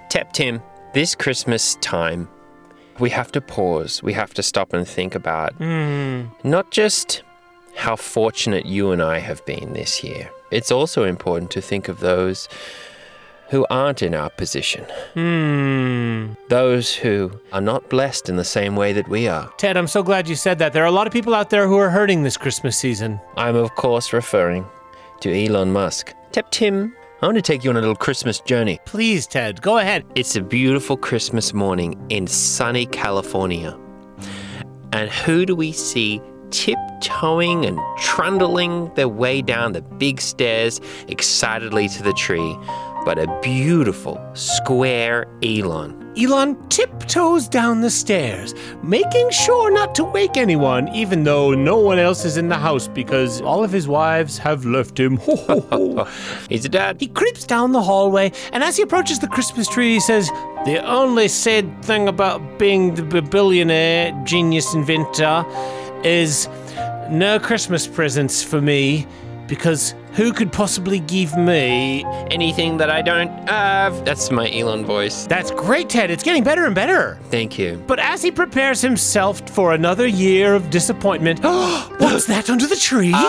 Tep 0.10 0.34
Tim, 0.34 0.62
this 0.94 1.16
Christmas 1.16 1.76
time, 1.82 2.28
we 3.00 3.10
have 3.12 3.32
to 3.34 3.42
pause. 3.42 4.04
We 4.04 4.14
have 4.14 4.34
to 4.34 4.44
stop 4.44 4.74
and 4.74 4.88
think 4.88 5.16
about 5.16 5.60
not 5.60 6.72
just 6.72 7.24
how 7.76 7.96
fortunate 7.96 8.66
you 8.66 8.92
and 8.92 9.02
I 9.02 9.20
have 9.20 9.46
been 9.46 9.74
this 9.74 10.04
year. 10.04 10.30
It's 10.52 10.72
also 10.72 11.04
important 11.04 11.52
to 11.52 11.62
think 11.62 11.88
of 11.88 12.00
those 12.00 12.50
who 13.50 13.66
aren't 13.70 14.02
in 14.04 14.14
our 14.14 14.30
position. 14.30 14.86
Hmm. 15.14 16.34
Those 16.50 16.94
who 16.94 17.32
are 17.52 17.62
not 17.62 17.90
blessed 17.90 18.30
in 18.30 18.36
the 18.36 18.44
same 18.44 18.76
way 18.76 18.94
that 18.94 19.08
we 19.08 19.28
are. 19.28 19.52
Ted, 19.58 19.76
I'm 19.76 19.88
so 19.88 20.04
glad 20.04 20.28
you 20.30 20.36
said 20.36 20.60
that. 20.60 20.74
There 20.74 20.84
are 20.84 20.88
a 20.88 20.92
lot 20.92 21.08
of 21.08 21.14
people 21.14 21.34
out 21.34 21.50
there 21.50 21.68
who 21.68 21.78
are 21.78 21.90
hurting 21.90 22.24
this 22.24 22.38
Christmas 22.38 22.78
season. 22.78 23.20
I'm, 23.38 23.56
of 23.56 23.74
course, 23.76 24.14
referring 24.14 24.66
to 25.22 25.34
Elon 25.34 25.72
Musk. 25.72 26.14
Tep 26.32 26.52
Tim, 26.52 26.96
I 27.24 27.26
want 27.26 27.38
to 27.38 27.42
take 27.42 27.64
you 27.64 27.72
on 27.72 27.78
a 27.78 27.80
little 27.80 27.96
Christmas 27.96 28.40
journey. 28.40 28.80
Please, 28.86 29.26
Ted, 29.26 29.64
go 29.64 29.80
ahead. 29.80 30.06
It's 30.14 30.36
a 30.36 30.42
beautiful 30.42 30.96
Christmas 30.96 31.56
morning 31.56 32.00
in 32.10 32.28
sunny 32.28 32.86
California. 32.86 33.76
And 34.94 35.10
who 35.10 35.48
do 35.48 35.56
we 35.56 35.72
see 35.72 36.22
tiptoeing 36.52 37.66
and 37.66 37.80
trundling 37.98 38.94
their 38.94 39.10
way 39.10 39.42
down 39.42 39.72
the 39.72 39.82
big 39.82 40.22
stairs 40.22 40.80
excitedly 41.08 41.88
to 41.90 42.04
the 42.04 42.14
tree? 42.14 42.56
But 43.06 43.18
a 43.18 43.40
beautiful, 43.42 44.20
square 44.34 45.26
Elon. 45.42 46.00
Elon 46.18 46.58
tiptoes 46.68 47.48
down 47.48 47.82
the 47.82 47.90
stairs, 47.90 48.54
making 48.84 49.30
sure 49.30 49.72
not 49.72 49.96
to 49.96 50.04
wake 50.04 50.36
anyone, 50.36 50.88
even 50.90 51.24
though 51.24 51.54
no 51.54 51.80
one 51.80 51.98
else 51.98 52.26
is 52.26 52.36
in 52.36 52.50
the 52.50 52.58
house 52.58 52.88
because 52.88 53.42
all 53.42 53.64
of 53.64 53.72
his 53.72 53.88
wives 53.88 54.38
have 54.38 54.66
left 54.66 55.00
him. 55.00 55.18
Ho, 55.18 55.36
ho, 55.36 55.62
ho. 55.70 56.08
He's 56.50 56.66
a 56.66 56.70
dad. 56.70 57.00
He 57.00 57.08
creeps 57.08 57.46
down 57.46 57.72
the 57.72 57.82
hallway, 57.82 58.32
and 58.52 58.64
as 58.64 58.76
he 58.76 58.84
approaches 58.84 59.20
the 59.20 59.28
Christmas 59.28 59.68
tree, 59.68 59.94
he 59.94 60.00
says, 60.00 60.30
The 60.66 60.84
only 60.86 61.28
sad 61.28 61.84
thing 61.86 62.08
about 62.08 62.60
being 62.60 62.96
the 62.96 63.22
billionaire 63.22 64.12
genius 64.26 64.74
inventor 64.74 65.46
is 66.04 66.50
no 67.10 67.40
Christmas 67.40 67.88
presents 67.88 68.44
for 68.44 68.60
me, 68.60 69.08
because 69.48 69.94
who 70.14 70.34
could 70.34 70.52
possibly 70.52 71.00
give 71.00 71.38
me. 71.38 72.04
Anything 72.32 72.78
that 72.78 72.90
I 72.90 73.02
don't 73.02 73.30
have. 73.50 74.06
That's 74.06 74.32
my 74.32 74.50
Elon 74.52 74.86
voice. 74.86 75.28
That's 75.28 75.52
great, 75.52 75.90
Ted. 75.90 76.12
It's 76.12 76.24
getting 76.24 76.44
better 76.44 76.66
and 76.66 76.76
better. 76.76 77.20
Thank 77.30 77.58
you. 77.58 77.84
But 77.88 78.00
as 78.00 78.22
he 78.22 78.32
prepares 78.32 78.82
himself 78.82 79.48
for 79.50 79.74
another 79.74 80.08
year 80.08 80.56
of 80.56 80.70
disappointment, 80.70 81.40
what's 81.44 82.26
that 82.26 82.50
under 82.50 82.68
the 82.68 82.76
tree? 82.76 83.16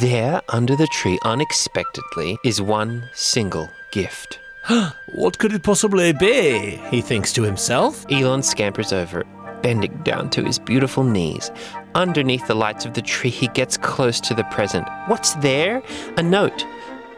There, 0.00 0.40
under 0.48 0.74
the 0.76 0.88
tree, 0.88 1.18
unexpectedly, 1.24 2.38
is 2.42 2.60
one 2.60 3.08
single 3.14 3.68
gift. 3.90 4.38
What 5.12 5.38
could 5.38 5.52
it 5.52 5.62
possibly 5.62 6.12
be? 6.12 6.76
He 6.90 7.00
thinks 7.00 7.32
to 7.34 7.42
himself. 7.42 8.04
Elon 8.10 8.42
scampers 8.42 8.92
over, 8.92 9.24
bending 9.62 9.96
down 10.04 10.30
to 10.30 10.44
his 10.44 10.58
beautiful 10.58 11.02
knees. 11.02 11.50
Underneath 11.94 12.46
the 12.46 12.54
lights 12.54 12.84
of 12.84 12.94
the 12.94 13.02
tree, 13.02 13.30
he 13.30 13.48
gets 13.48 13.76
close 13.76 14.20
to 14.20 14.34
the 14.34 14.44
present. 14.44 14.86
What's 15.06 15.34
there? 15.36 15.82
A 16.16 16.22
note. 16.22 16.64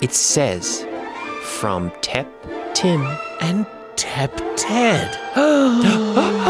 It 0.00 0.12
says, 0.12 0.86
From 1.42 1.92
Tep 2.00 2.26
Tim. 2.74 3.02
and 3.40 3.66
Tep 3.96 4.34
Ted. 4.56 5.18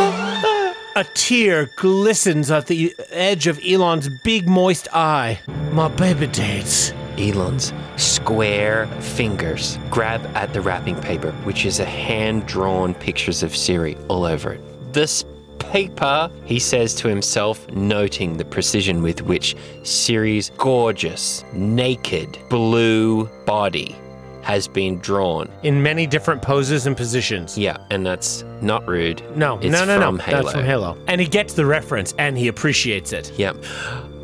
A 0.97 1.05
tear 1.15 1.71
glistens 1.77 2.51
at 2.51 2.67
the 2.67 2.95
edge 3.11 3.47
of 3.47 3.61
Elon's 3.67 4.09
big 4.23 4.49
moist 4.49 4.89
eye. 4.93 5.39
My 5.73 5.89
baby 5.89 6.27
dates. 6.27 6.93
Elon's 7.17 7.73
square 7.97 8.87
fingers 9.01 9.79
grab 9.91 10.25
at 10.35 10.53
the 10.53 10.61
wrapping 10.61 11.01
paper, 11.01 11.33
which 11.45 11.65
is 11.65 11.81
a 11.81 11.85
hand 11.85 12.47
drawn 12.47 12.95
pictures 12.95 13.43
of 13.43 13.57
Siri 13.57 13.97
all 14.09 14.25
over 14.25 14.53
it. 14.53 14.93
This 14.93 15.25
paper, 15.61 16.31
he 16.44 16.59
says 16.59 16.94
to 16.96 17.09
himself, 17.09 17.68
noting 17.70 18.37
the 18.37 18.44
precision 18.44 19.03
with 19.03 19.23
which 19.23 19.57
Siri's 19.83 20.51
gorgeous, 20.57 21.44
naked, 21.53 22.38
blue 22.49 23.27
body 23.46 23.96
has 24.42 24.66
been 24.66 24.99
drawn. 24.99 25.49
In 25.62 25.83
many 25.83 26.07
different 26.07 26.42
poses 26.42 26.87
and 26.87 26.96
positions. 26.96 27.57
Yeah, 27.57 27.77
and 27.90 28.05
that's 28.05 28.42
not 28.61 28.87
rude. 28.88 29.23
No, 29.37 29.59
it's 29.59 29.66
no, 29.66 29.85
no, 29.85 29.99
no. 29.99 30.16
Halo. 30.16 30.42
That's 30.42 30.53
from 30.53 30.64
Halo. 30.64 30.99
And 31.07 31.20
he 31.20 31.27
gets 31.27 31.55
the 31.55 31.66
reference 31.66 32.14
and 32.18 32.37
he 32.37 32.49
appreciates 32.49 33.12
it. 33.12 33.33
Yep. 33.38 33.57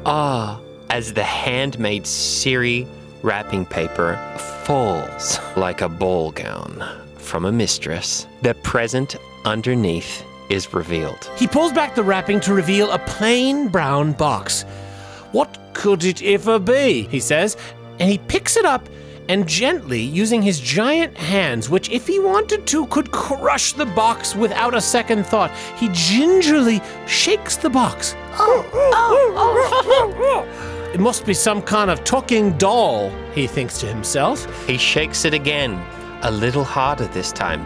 Ah, 0.05 0.61
as 0.91 1.13
the 1.13 1.23
handmade 1.23 2.07
Siri 2.07 2.87
wrapping 3.23 3.67
paper 3.67 4.17
falls 4.65 5.39
like 5.57 5.81
a 5.81 5.89
ball 5.89 6.33
gown 6.33 6.85
from 7.17 7.45
a 7.45 7.53
mistress, 7.53 8.27
the 8.43 8.55
present 8.55 9.17
underneath 9.45 10.25
is 10.49 10.73
revealed. 10.73 11.31
He 11.37 11.47
pulls 11.47 11.73
back 11.73 11.95
the 11.95 12.03
wrapping 12.03 12.41
to 12.41 12.55
reveal 12.55 12.91
a 12.91 12.99
plain 13.01 13.69
brown 13.69 14.13
box. 14.13 14.63
What 15.33 15.59
could 15.75 16.05
it 16.05 16.23
ever 16.23 16.59
be? 16.59 17.03
He 17.09 17.21
says, 17.21 17.57
and 17.99 18.11
he 18.11 18.19
picks 18.19 18.57
it 18.57 18.65
up 18.65 18.89
and 19.29 19.49
gently, 19.49 20.01
using 20.01 20.41
his 20.41 20.61
giant 20.61 21.17
hands, 21.17 21.69
which 21.69 21.91
if 21.91 22.07
he 22.07 22.21
wanted 22.21 22.67
to 22.69 22.87
could 22.87 23.11
crush 23.11 23.73
the 23.73 23.87
box 23.87 24.37
without 24.37 24.75
a 24.75 24.81
second 24.81 25.27
thought, 25.27 25.51
he 25.77 25.89
gingerly 25.93 26.81
shakes 27.07 27.57
the 27.57 27.71
box. 27.71 28.15
Oh, 28.35 28.65
oh, 28.73 29.33
oh. 30.17 30.91
It 30.95 31.01
must 31.01 31.27
be 31.27 31.35
some 31.35 31.61
kind 31.61 31.91
of 31.91 32.05
talking 32.05 32.57
doll, 32.57 33.11
he 33.35 33.47
thinks 33.47 33.79
to 33.81 33.87
himself. 33.87 34.47
He 34.67 34.79
shakes 34.79 35.25
it 35.25 35.35
again, 35.35 35.85
a 36.23 36.31
little 36.31 36.65
harder 36.65 37.07
this 37.09 37.33
time. 37.33 37.65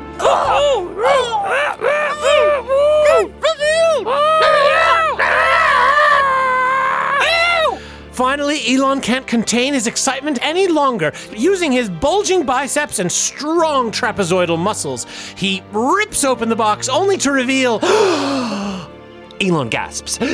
Finally, 8.12 8.60
Elon 8.74 9.00
can't 9.00 9.26
contain 9.26 9.72
his 9.72 9.86
excitement 9.86 10.38
any 10.42 10.68
longer. 10.68 11.10
Using 11.34 11.72
his 11.72 11.88
bulging 11.88 12.44
biceps 12.44 12.98
and 12.98 13.10
strong 13.10 13.90
trapezoidal 13.90 14.58
muscles, 14.58 15.06
he 15.36 15.62
rips 15.72 16.22
open 16.22 16.50
the 16.50 16.56
box 16.56 16.90
only 16.90 17.16
to 17.16 17.32
reveal 17.32 17.78
Elon 19.40 19.70
gasps. 19.70 20.20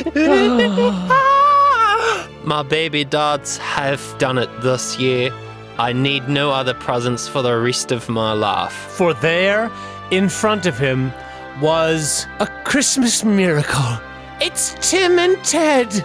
My 2.43 2.61
baby 2.67 3.05
dads 3.05 3.57
have 3.59 4.01
done 4.19 4.37
it 4.37 4.49
this 4.61 4.99
year. 4.99 5.31
I 5.79 5.93
need 5.93 6.27
no 6.27 6.51
other 6.51 6.73
presents 6.73 7.27
for 7.27 7.43
the 7.43 7.55
rest 7.55 7.91
of 7.91 8.09
my 8.09 8.33
life. 8.33 8.73
for 8.73 9.13
there, 9.13 9.71
in 10.09 10.27
front 10.27 10.65
of 10.65 10.77
him, 10.77 11.13
was 11.61 12.25
a 12.39 12.47
Christmas 12.63 13.23
miracle. 13.23 13.99
It's 14.41 14.75
Tim 14.81 15.19
and 15.19 15.37
Ted. 15.43 16.03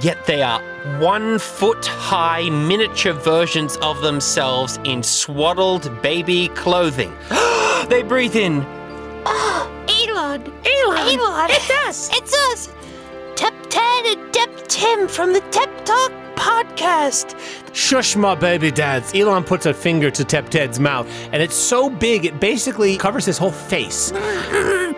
Yet 0.00 0.26
they 0.26 0.42
are 0.42 0.60
one 0.98 1.38
foot 1.38 1.86
high 1.86 2.50
miniature 2.50 3.14
versions 3.14 3.76
of 3.78 4.00
themselves 4.02 4.78
in 4.84 5.02
swaddled 5.02 6.02
baby 6.02 6.48
clothing. 6.48 7.16
they 7.88 8.02
breathe 8.02 8.36
in. 8.36 8.62
Elon! 9.26 10.52
Elon! 10.66 11.18
Elon! 11.18 11.50
It's 11.50 11.70
us! 11.86 12.10
It's 12.12 12.34
us! 12.52 12.74
Tep 13.36 13.54
Ted 13.70 14.06
and 14.06 14.34
Tep 14.34 14.68
Tim 14.68 15.08
from 15.08 15.32
the 15.32 15.40
Tep 15.50 15.84
Talk 15.86 16.12
podcast. 16.38 17.36
Shush, 17.74 18.16
my 18.16 18.34
baby 18.34 18.70
dads. 18.70 19.12
Elon 19.14 19.44
puts 19.44 19.66
a 19.66 19.74
finger 19.74 20.10
to 20.10 20.24
Tep 20.24 20.48
Ted's 20.48 20.80
mouth, 20.80 21.08
and 21.32 21.42
it's 21.42 21.56
so 21.56 21.90
big 21.90 22.24
it 22.24 22.40
basically 22.40 22.96
covers 22.96 23.24
his 23.26 23.36
whole 23.38 23.52
face. 23.52 24.12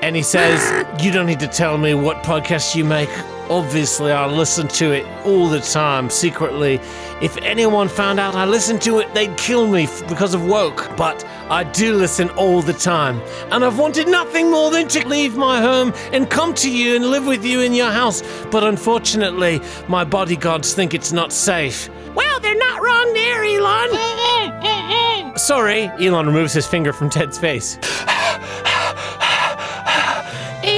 And 0.02 0.14
he 0.16 0.22
says, 0.22 0.86
You 1.02 1.10
don't 1.12 1.26
need 1.26 1.40
to 1.40 1.48
tell 1.48 1.76
me 1.78 1.94
what 1.94 2.18
podcast 2.22 2.74
you 2.74 2.84
make. 2.84 3.10
Obviously, 3.50 4.12
I 4.12 4.26
listen 4.26 4.68
to 4.68 4.92
it 4.92 5.04
all 5.26 5.48
the 5.48 5.58
time, 5.58 6.08
secretly. 6.08 6.80
If 7.20 7.36
anyone 7.38 7.88
found 7.88 8.20
out 8.20 8.36
I 8.36 8.44
listened 8.44 8.80
to 8.82 9.00
it, 9.00 9.12
they'd 9.12 9.36
kill 9.36 9.66
me 9.66 9.88
because 10.08 10.34
of 10.34 10.46
woke. 10.46 10.88
But 10.96 11.24
I 11.50 11.64
do 11.64 11.96
listen 11.96 12.30
all 12.30 12.62
the 12.62 12.72
time. 12.72 13.20
And 13.50 13.64
I've 13.64 13.76
wanted 13.76 14.06
nothing 14.06 14.52
more 14.52 14.70
than 14.70 14.86
to 14.86 15.08
leave 15.08 15.36
my 15.36 15.60
home 15.60 15.92
and 16.12 16.30
come 16.30 16.54
to 16.54 16.70
you 16.70 16.94
and 16.94 17.06
live 17.06 17.26
with 17.26 17.44
you 17.44 17.60
in 17.60 17.74
your 17.74 17.90
house. 17.90 18.22
But 18.52 18.62
unfortunately, 18.62 19.60
my 19.88 20.04
bodyguards 20.04 20.72
think 20.72 20.94
it's 20.94 21.10
not 21.10 21.32
safe. 21.32 21.88
Well, 22.14 22.38
they're 22.38 22.54
not 22.56 22.80
wrong 22.80 23.12
there, 23.14 23.42
Elon. 23.42 25.36
Sorry, 25.36 25.86
Elon 25.98 26.26
removes 26.26 26.52
his 26.52 26.68
finger 26.68 26.92
from 26.92 27.10
Ted's 27.10 27.36
face. 27.36 27.78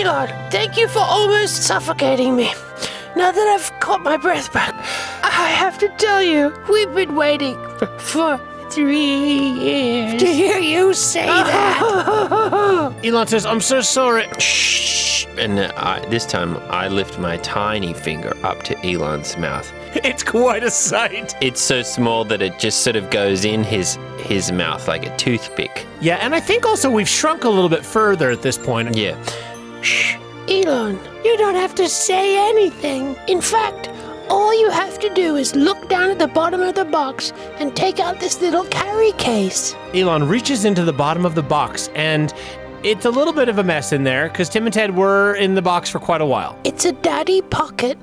Elon, 0.03 0.29
thank 0.51 0.77
you 0.77 0.88
for 0.88 0.99
almost 0.99 1.62
suffocating 1.62 2.35
me. 2.35 2.53
Now 3.15 3.31
that 3.31 3.47
I've 3.47 3.79
caught 3.79 4.01
my 4.03 4.17
breath 4.17 4.53
back, 4.53 4.75
I 5.23 5.47
have 5.51 5.79
to 5.79 5.88
tell 5.91 6.21
you, 6.21 6.53
we've 6.69 6.93
been 6.93 7.15
waiting 7.15 7.57
for 7.99 8.37
three 8.71 8.97
years 8.97 10.21
to 10.21 10.27
hear 10.27 10.59
you 10.59 10.93
say 10.93 11.27
that. 11.27 12.93
Elon 13.05 13.27
says, 13.29 13.47
I'm 13.47 13.61
so 13.61 13.81
sorry. 13.81 14.27
Shh. 14.41 15.27
And 15.38 15.61
uh, 15.61 15.73
I, 15.77 16.01
this 16.07 16.27
time 16.27 16.57
I 16.69 16.88
lift 16.88 17.21
my 17.21 17.37
tiny 17.38 17.95
finger 17.95 18.33
up 18.43 18.65
to 18.65 18.77
Elon's 18.85 19.37
mouth. 19.38 19.73
It's 19.95 20.25
quite 20.25 20.65
a 20.65 20.71
sight. 20.71 21.35
It's 21.41 21.61
so 21.61 21.83
small 21.83 22.25
that 22.25 22.43
it 22.43 22.59
just 22.59 22.83
sort 22.83 22.97
of 22.97 23.09
goes 23.11 23.45
in 23.45 23.62
his 23.62 23.99
his 24.19 24.51
mouth 24.51 24.88
like 24.88 25.07
a 25.07 25.17
toothpick. 25.17 25.87
Yeah, 26.01 26.17
and 26.17 26.35
I 26.35 26.41
think 26.41 26.67
also 26.67 26.91
we've 26.91 27.09
shrunk 27.09 27.45
a 27.45 27.49
little 27.49 27.69
bit 27.69 27.85
further 27.85 28.31
at 28.31 28.43
this 28.43 28.59
point. 28.59 28.97
Yeah. 28.97 29.17
Shh, 29.83 30.16
Elon, 30.49 30.99
you 31.25 31.37
don't 31.37 31.57
have 31.57 31.75
to 31.75 31.88
say 31.88 32.49
anything. 32.49 33.16
In 33.27 33.40
fact, 33.40 33.90
all 34.31 34.59
you 34.59 34.71
have 34.71 34.99
to 35.01 35.12
do 35.12 35.37
is 35.37 35.55
look 35.57 35.88
down 35.88 36.09
at 36.09 36.18
the 36.18 36.29
bottom 36.29 36.61
of 36.61 36.75
the 36.75 36.85
box 36.85 37.33
and 37.59 37.75
take 37.75 37.99
out 37.99 38.21
this 38.21 38.40
little 38.40 38.64
carry 38.64 39.12
case. 39.12 39.75
Elon 39.92 40.29
reaches 40.29 40.64
into 40.64 40.85
the 40.85 40.92
bottom 40.92 41.27
of 41.27 41.35
the 41.35 41.42
box, 41.42 41.88
and 41.95 42.33
it's 42.85 43.05
a 43.05 43.11
little 43.11 43.33
bit 43.33 43.49
of 43.49 43.59
a 43.59 43.64
mess 43.64 43.92
in 43.92 44.05
there 44.05 44.29
because 44.29 44.49
Tim 44.49 44.66
and 44.66 44.73
Ted 44.73 44.97
were 44.97 45.35
in 45.35 45.55
the 45.55 45.62
box 45.62 45.90
for 45.90 45.99
quite 45.99 46.21
a 46.21 46.27
while. 46.27 46.59
It's 46.64 46.85
a 46.85 46.92
daddy 46.92 47.42
pocket 47.42 47.99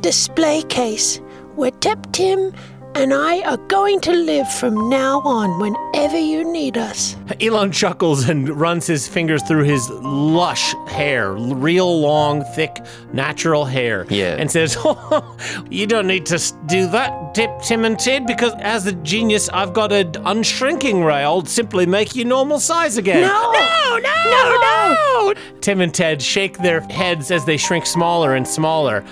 display 0.00 0.62
case 0.62 1.18
where 1.56 1.72
Tep 1.72 2.12
Tim 2.12 2.52
and 2.98 3.14
I 3.14 3.40
are 3.42 3.56
going 3.68 4.00
to 4.00 4.12
live 4.12 4.52
from 4.52 4.88
now 4.88 5.20
on 5.20 5.60
whenever 5.60 6.18
you 6.18 6.42
need 6.50 6.76
us. 6.76 7.14
Elon 7.40 7.70
chuckles 7.70 8.28
and 8.28 8.48
runs 8.48 8.88
his 8.88 9.06
fingers 9.06 9.40
through 9.44 9.62
his 9.64 9.88
lush 9.90 10.74
hair, 10.88 11.32
real 11.32 12.00
long, 12.00 12.42
thick, 12.56 12.84
natural 13.12 13.64
hair. 13.64 14.04
Yeah. 14.10 14.34
And 14.36 14.50
says, 14.50 14.76
oh, 14.80 15.36
You 15.70 15.86
don't 15.86 16.08
need 16.08 16.26
to 16.26 16.42
do 16.66 16.88
that, 16.90 17.34
Tip, 17.34 17.50
Tim 17.62 17.84
and 17.84 17.98
Ted, 17.98 18.26
because 18.26 18.52
as 18.58 18.86
a 18.86 18.92
genius, 18.92 19.48
I've 19.50 19.72
got 19.72 19.92
an 19.92 20.12
unshrinking 20.12 21.04
ray. 21.06 21.22
I'll 21.22 21.44
simply 21.44 21.86
make 21.86 22.16
you 22.16 22.24
normal 22.24 22.58
size 22.58 22.96
again. 22.96 23.22
No! 23.28 23.52
No, 23.52 23.98
no, 23.98 24.30
No, 24.30 25.32
no! 25.32 25.34
Tim 25.60 25.80
and 25.80 25.94
Ted 25.94 26.20
shake 26.20 26.58
their 26.58 26.80
heads 26.82 27.30
as 27.30 27.44
they 27.44 27.56
shrink 27.56 27.86
smaller 27.86 28.34
and 28.34 28.46
smaller. 28.46 29.04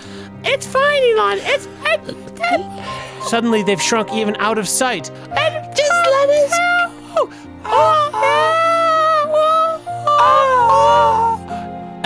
It's 0.44 0.66
fine, 0.66 1.03
Elon. 1.03 1.38
It's 1.42 1.66
fine. 1.66 3.06
Suddenly, 3.27 3.62
they've 3.62 3.83
shrunk 3.83 4.12
even 4.12 4.37
out 4.39 4.59
of 4.59 4.69
sight. 4.69 5.11
And 5.11 5.77
just 5.77 5.93
let 6.07 6.31
us 6.31 6.51
go! 6.51 6.67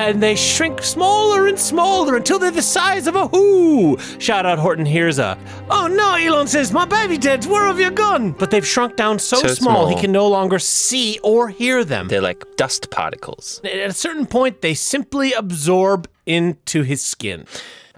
and 0.01 0.23
they 0.23 0.35
shrink 0.35 0.83
smaller 0.83 1.47
and 1.47 1.59
smaller 1.59 2.17
until 2.17 2.39
they're 2.39 2.51
the 2.51 2.63
size 2.63 3.07
of 3.07 3.15
a 3.15 3.29
who. 3.29 3.99
Shout 4.19 4.47
out 4.47 4.59
Horton 4.59 4.87
Hears 4.87 5.19
a. 5.19 5.39
Oh 5.69 5.87
no, 5.87 6.15
Elon 6.15 6.49
says, 6.49 6.73
my 6.73 6.87
baby 6.87 7.19
Teds, 7.19 7.47
where 7.47 7.65
have 7.65 7.79
you 7.79 7.91
gone? 7.91 8.33
But 8.33 8.51
they've 8.51 8.67
shrunk 8.67 8.97
down 8.97 9.19
so, 9.19 9.37
So 9.37 9.49
small, 9.49 9.89
he 9.89 9.95
can 10.01 10.11
no 10.11 10.27
longer 10.27 10.59
see 10.59 11.21
or 11.23 11.51
hear 11.51 11.85
them. 11.85 12.09
They're 12.09 12.23
like 12.23 12.45
dust 12.57 12.91
particles. 12.91 13.61
At 13.63 13.91
a 13.91 13.93
certain 13.93 14.27
point, 14.27 14.63
they 14.63 14.75
simply 14.75 15.33
absorb 15.33 16.09
into 16.25 16.83
his 16.83 17.03
skin. 17.03 17.47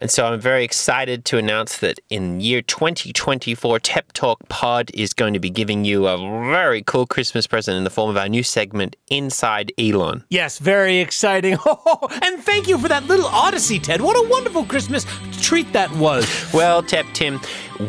And 0.03 0.11
so 0.11 0.27
I'm 0.27 0.41
very 0.41 0.65
excited 0.65 1.25
to 1.27 1.39
announce 1.39 1.79
that 1.79 2.01
in 2.11 2.41
year 2.41 2.61
2024, 2.61 3.79
Tep 3.79 4.11
Talk 4.15 4.49
Pod 4.49 4.91
is 4.95 5.13
going 5.13 5.33
to 5.33 5.39
be 5.39 5.49
giving 5.49 5.85
you 5.85 6.09
a 6.09 6.19
very 6.51 6.83
cool 6.83 7.07
Christmas 7.07 7.47
present 7.47 7.77
in 7.77 7.85
the 7.85 7.89
form 7.89 8.11
of 8.11 8.17
our 8.17 8.29
new 8.29 8.43
segment, 8.43 8.97
Inside 9.11 9.71
Elon. 9.79 10.25
Yes, 10.29 10.59
very 10.59 10.99
exciting. 10.99 11.53
and 12.23 12.43
thank 12.43 12.67
you 12.67 12.79
for 12.79 12.89
that 12.89 13.05
little 13.05 13.27
odyssey, 13.27 13.79
Ted. 13.79 14.01
What 14.01 14.17
a 14.17 14.29
wonderful 14.29 14.65
Christmas 14.65 15.07
treat 15.41 15.73
that 15.73 15.93
was. 15.93 16.27
Well, 16.53 16.83
Tep 16.83 17.07
Tim, 17.13 17.39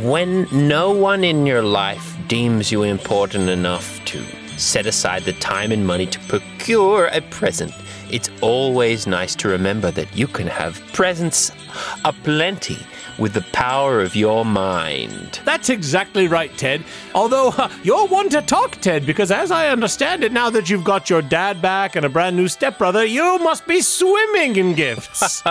when 0.04 0.48
no 0.52 0.92
one 0.92 1.24
in 1.24 1.48
your 1.48 1.64
life 1.64 2.16
deems 2.28 2.72
you 2.72 2.84
important 2.84 3.50
enough 3.50 4.06
to 4.06 4.24
set 4.60 4.86
aside 4.86 5.24
the 5.24 5.34
time 5.34 5.72
and 5.72 5.88
money 5.88 6.06
to 6.06 6.20
procure 6.28 7.08
a 7.08 7.22
present, 7.22 7.74
it's 8.14 8.30
always 8.42 9.08
nice 9.08 9.34
to 9.34 9.48
remember 9.48 9.90
that 9.90 10.16
you 10.16 10.28
can 10.28 10.46
have 10.46 10.80
presents 10.94 11.52
aplenty 12.06 12.78
with 13.18 13.34
the 13.34 13.42
power 13.54 14.02
of 14.02 14.16
your 14.16 14.46
mind. 14.46 15.40
That's 15.46 15.70
exactly 15.70 16.28
right, 16.28 16.56
Ted. 16.56 16.84
Although 17.16 17.50
uh, 17.50 17.72
you're 17.82 18.08
one 18.08 18.30
to 18.30 18.44
talk, 18.44 18.74
Ted, 18.82 19.08
because 19.08 19.32
as 19.32 19.50
I 19.50 19.70
understand 19.70 20.24
it, 20.24 20.32
now 20.32 20.52
that 20.52 20.70
you've 20.70 20.84
got 20.84 21.10
your 21.10 21.24
dad 21.24 21.60
back 21.60 21.96
and 21.96 22.06
a 22.06 22.10
brand 22.10 22.36
new 22.36 22.48
stepbrother, 22.48 23.04
you 23.04 23.40
must 23.40 23.66
be 23.66 23.82
swimming 23.82 24.58
in 24.58 24.76
gifts. 24.76 25.44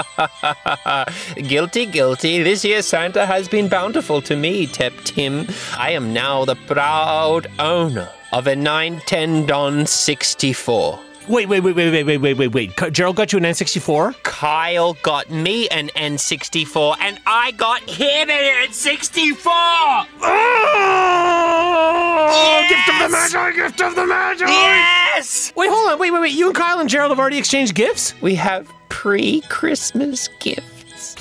Guilty, 1.36 1.86
guilty. 1.86 2.42
This 2.44 2.64
year 2.64 2.82
Santa 2.82 3.26
has 3.26 3.48
been 3.48 3.68
bountiful 3.68 4.22
to 4.22 4.36
me, 4.36 4.68
Tep 4.68 4.92
Tim. 5.04 5.48
I 5.76 5.90
am 5.90 6.12
now 6.12 6.44
the 6.44 6.56
proud 6.56 7.48
owner 7.58 8.08
of 8.32 8.46
a 8.46 8.54
Nintendo 8.54 9.86
64. 9.86 11.00
Wait, 11.28 11.48
wait, 11.48 11.60
wait, 11.60 11.74
wait, 11.76 11.90
wait, 11.90 12.04
wait, 12.04 12.18
wait, 12.18 12.34
wait, 12.36 12.48
wait. 12.48 12.76
K- 12.76 12.90
Gerald 12.90 13.16
got 13.16 13.32
you 13.32 13.38
an 13.38 13.44
N64? 13.44 14.22
Kyle 14.22 14.94
got 15.02 15.30
me 15.30 15.68
an 15.68 15.88
N64 15.96 16.96
and 17.00 17.18
I 17.26 17.52
got 17.52 17.80
him 17.88 18.30
an 18.30 18.68
N64! 18.68 19.46
Oh, 19.46 20.06
ah! 20.22 22.66
gift 22.68 22.88
of 22.88 22.98
the 22.98 23.08
Yes! 23.16 23.32
Magi, 23.34 23.56
gift 23.56 23.80
of 23.80 23.94
the 23.94 24.06
Magi! 24.06 24.44
Yes! 24.46 25.52
Wait, 25.56 25.70
hold 25.70 25.92
on. 25.92 25.98
Wait, 25.98 26.10
wait, 26.10 26.20
wait. 26.20 26.32
You 26.32 26.46
and 26.46 26.54
Kyle 26.56 26.80
and 26.80 26.88
Gerald 26.88 27.10
have 27.10 27.18
already 27.18 27.38
exchanged 27.38 27.74
gifts? 27.74 28.14
We 28.20 28.34
have 28.36 28.70
pre-Christmas 28.88 30.28
gifts. 30.40 30.62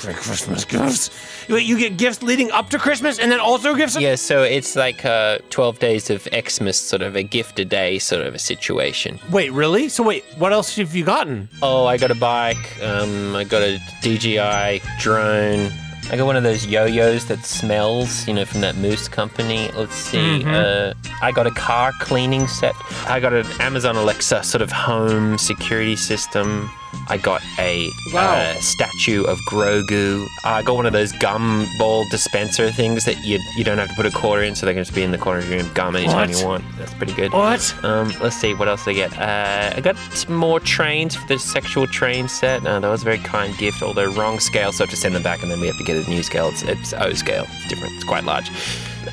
Christmas 0.01 0.65
gifts. 0.65 1.09
Wait, 1.49 1.65
you 1.65 1.77
get 1.77 1.97
gifts 1.97 2.21
leading 2.23 2.51
up 2.51 2.69
to 2.69 2.79
Christmas 2.79 3.19
and 3.19 3.31
then 3.31 3.39
also 3.39 3.75
gifts? 3.75 3.99
Yeah, 3.99 4.15
so 4.15 4.43
it's 4.43 4.75
like 4.75 5.05
uh, 5.05 5.39
12 5.49 5.79
days 5.79 6.09
of 6.09 6.27
Xmas, 6.33 6.77
sort 6.77 7.01
of 7.01 7.15
a 7.15 7.23
gift 7.23 7.59
a 7.59 7.65
day 7.65 7.99
sort 7.99 8.21
of 8.21 8.35
a 8.35 8.39
situation. 8.39 9.19
Wait, 9.31 9.51
really? 9.51 9.89
So 9.89 10.03
wait, 10.03 10.23
what 10.37 10.53
else 10.53 10.75
have 10.75 10.95
you 10.95 11.05
gotten? 11.05 11.49
Oh, 11.61 11.85
I 11.85 11.97
got 11.97 12.11
a 12.11 12.15
bike. 12.15 12.81
Um, 12.81 13.35
I 13.35 13.43
got 13.43 13.61
a 13.61 13.79
DJI 14.01 14.81
drone. 14.99 15.71
I 16.09 16.17
got 16.17 16.25
one 16.25 16.35
of 16.35 16.43
those 16.43 16.65
yo-yos 16.65 17.27
that 17.27 17.45
smells, 17.45 18.27
you 18.27 18.33
know, 18.33 18.43
from 18.43 18.59
that 18.61 18.75
Moose 18.75 19.07
company. 19.07 19.71
Let's 19.75 19.95
see. 19.95 20.43
Uh, 20.43 20.93
I 21.21 21.31
got 21.31 21.47
a 21.47 21.51
car 21.51 21.91
cleaning 21.99 22.47
set. 22.47 22.73
I 23.07 23.19
got 23.21 23.33
an 23.33 23.45
Amazon 23.61 23.95
Alexa 23.95 24.43
sort 24.43 24.61
of 24.61 24.71
home 24.71 25.37
security 25.37 25.95
system. 25.95 26.69
I 27.07 27.17
got 27.17 27.41
a 27.59 27.89
Wow. 28.13 28.35
uh, 28.35 28.53
statue 28.55 29.23
of 29.25 29.39
Grogu. 29.49 30.25
I 30.43 30.61
got 30.61 30.75
one 30.75 30.85
of 30.85 30.93
those 30.93 31.11
gum 31.13 31.67
ball 31.77 32.05
dispenser 32.09 32.71
things 32.71 33.05
that 33.05 33.23
you 33.23 33.39
you 33.57 33.63
don't 33.63 33.77
have 33.77 33.89
to 33.89 33.95
put 33.95 34.05
a 34.05 34.11
quarter 34.11 34.43
in, 34.43 34.55
so 34.55 34.65
they 34.65 34.73
can 34.73 34.81
just 34.83 34.95
be 34.95 35.03
in 35.03 35.11
the 35.11 35.17
corner 35.17 35.39
of 35.39 35.49
your 35.49 35.59
room, 35.61 35.71
gum 35.73 35.95
anytime 35.95 36.29
What? 36.29 36.39
you 36.39 36.45
want. 36.45 36.63
That's 36.77 36.93
pretty 36.93 37.13
good. 37.13 37.31
What? 37.33 37.73
Um, 37.83 38.11
let's 38.21 38.35
see 38.35 38.53
what 38.53 38.67
else 38.67 38.87
I 38.87 38.93
get. 38.93 39.17
Uh, 39.17 39.73
I 39.75 39.81
got 39.81 39.95
more 40.29 40.59
trains 40.59 41.15
for 41.15 41.27
the 41.27 41.37
sexual 41.39 41.87
train 41.87 42.27
set. 42.27 42.65
Uh, 42.65 42.79
that 42.79 42.87
was 42.89 43.01
a 43.01 43.05
very 43.05 43.19
kind 43.19 43.57
gift, 43.57 43.81
although 43.81 44.11
wrong 44.13 44.39
scale, 44.39 44.71
so 44.71 44.83
I 44.83 44.87
have 44.87 44.91
to 44.91 44.97
send 44.97 45.15
them 45.15 45.23
back, 45.23 45.41
and 45.43 45.51
then 45.51 45.59
we 45.59 45.67
have 45.67 45.77
to 45.77 45.83
get 45.83 45.95
a 46.05 46.09
new 46.09 46.23
scale. 46.23 46.49
It's, 46.49 46.63
it's 46.63 46.93
O 46.93 47.13
scale. 47.13 47.45
It's 47.49 47.67
different. 47.67 47.93
It's 47.95 48.03
quite 48.05 48.23
large. 48.23 48.49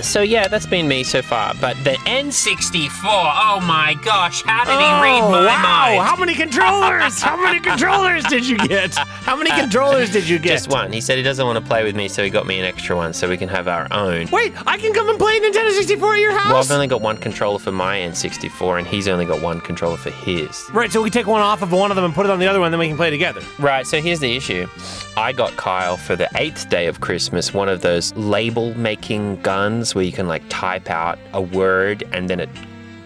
So 0.01 0.23
yeah, 0.23 0.49
that's 0.49 0.67
been 0.67 0.87
me 0.89 1.03
so 1.03 1.23
far. 1.23 1.55
But 1.61 1.77
the 1.85 1.93
N64. 2.07 3.01
Oh 3.05 3.61
my 3.67 3.95
gosh! 4.05 4.43
How 4.43 4.65
did 4.65 4.73
he 4.73 5.03
read 5.03 5.21
Oh, 5.23 5.31
my 5.31 5.45
wow. 5.47 5.63
mind? 5.63 6.03
How 6.09 6.17
many 6.17 6.35
controllers? 6.35 7.21
How 7.21 7.37
many 7.37 7.59
controllers 7.71 8.25
did 8.25 8.47
you 8.47 8.57
get? 8.59 8.95
How 8.97 9.37
many 9.37 9.51
controllers 9.51 10.11
did 10.11 10.29
you 10.29 10.39
get? 10.39 10.53
Just 10.53 10.71
one. 10.71 10.93
He 10.93 11.01
said 11.01 11.17
he 11.17 11.23
doesn't 11.25 11.45
want 11.45 11.59
to 11.63 11.65
play 11.69 11.83
with 11.85 11.97
me, 11.97 12.09
so 12.09 12.23
he 12.23 12.31
got 12.31 12.47
me 12.47 12.59
an 12.59 12.65
extra 12.65 12.97
one, 12.97 13.13
so 13.13 13.29
we 13.29 13.37
can 13.37 13.49
have 13.49 13.67
our 13.69 13.87
own. 13.91 14.29
Wait, 14.31 14.53
I 14.67 14.79
can 14.79 14.93
come 14.93 15.09
and 15.09 15.19
play 15.19 15.39
Nintendo 15.41 15.71
64 15.73 16.15
at 16.15 16.21
your 16.21 16.33
house? 16.33 16.53
Well, 16.53 16.59
I've 16.63 16.71
only 16.71 16.87
got 16.87 17.01
one 17.01 17.17
controller 17.17 17.59
for 17.59 17.73
my 17.73 17.99
N64, 17.99 18.79
and 18.79 18.87
he's 18.87 19.09
only 19.09 19.25
got 19.25 19.43
one 19.43 19.61
controller 19.61 19.97
for 19.97 20.11
his. 20.11 20.69
right, 20.73 20.91
so 20.93 21.03
we 21.03 21.11
take 21.11 21.27
one 21.27 21.41
off 21.43 21.63
of 21.63 21.73
one 21.73 21.91
of 21.91 21.97
them 21.97 22.05
and 22.05 22.15
put 22.15 22.25
it 22.25 22.31
on 22.31 22.39
the 22.39 22.47
other 22.47 22.61
one, 22.61 22.71
then 22.71 22.79
we 22.79 22.89
can 22.89 22.97
play 22.97 23.11
together. 23.11 23.41
Right, 23.59 23.87
so 23.87 24.01
here's 24.01 24.21
the 24.21 24.37
issue. 24.37 24.67
I 25.17 25.33
got 25.33 25.57
Kyle 25.57 25.97
for 25.97 26.15
the 26.15 26.29
eighth 26.37 26.69
day 26.69 26.87
of 26.87 27.01
Christmas 27.01 27.53
one 27.53 27.69
of 27.69 27.81
those 27.81 28.15
label 28.15 28.73
making 28.79 29.41
guns 29.43 29.88
where 29.95 30.05
you 30.05 30.13
can 30.13 30.29
like 30.29 30.43
type 30.49 30.91
out 30.91 31.19
a 31.33 31.41
word 31.41 32.05
and 32.13 32.29
then 32.29 32.41
it 32.41 32.49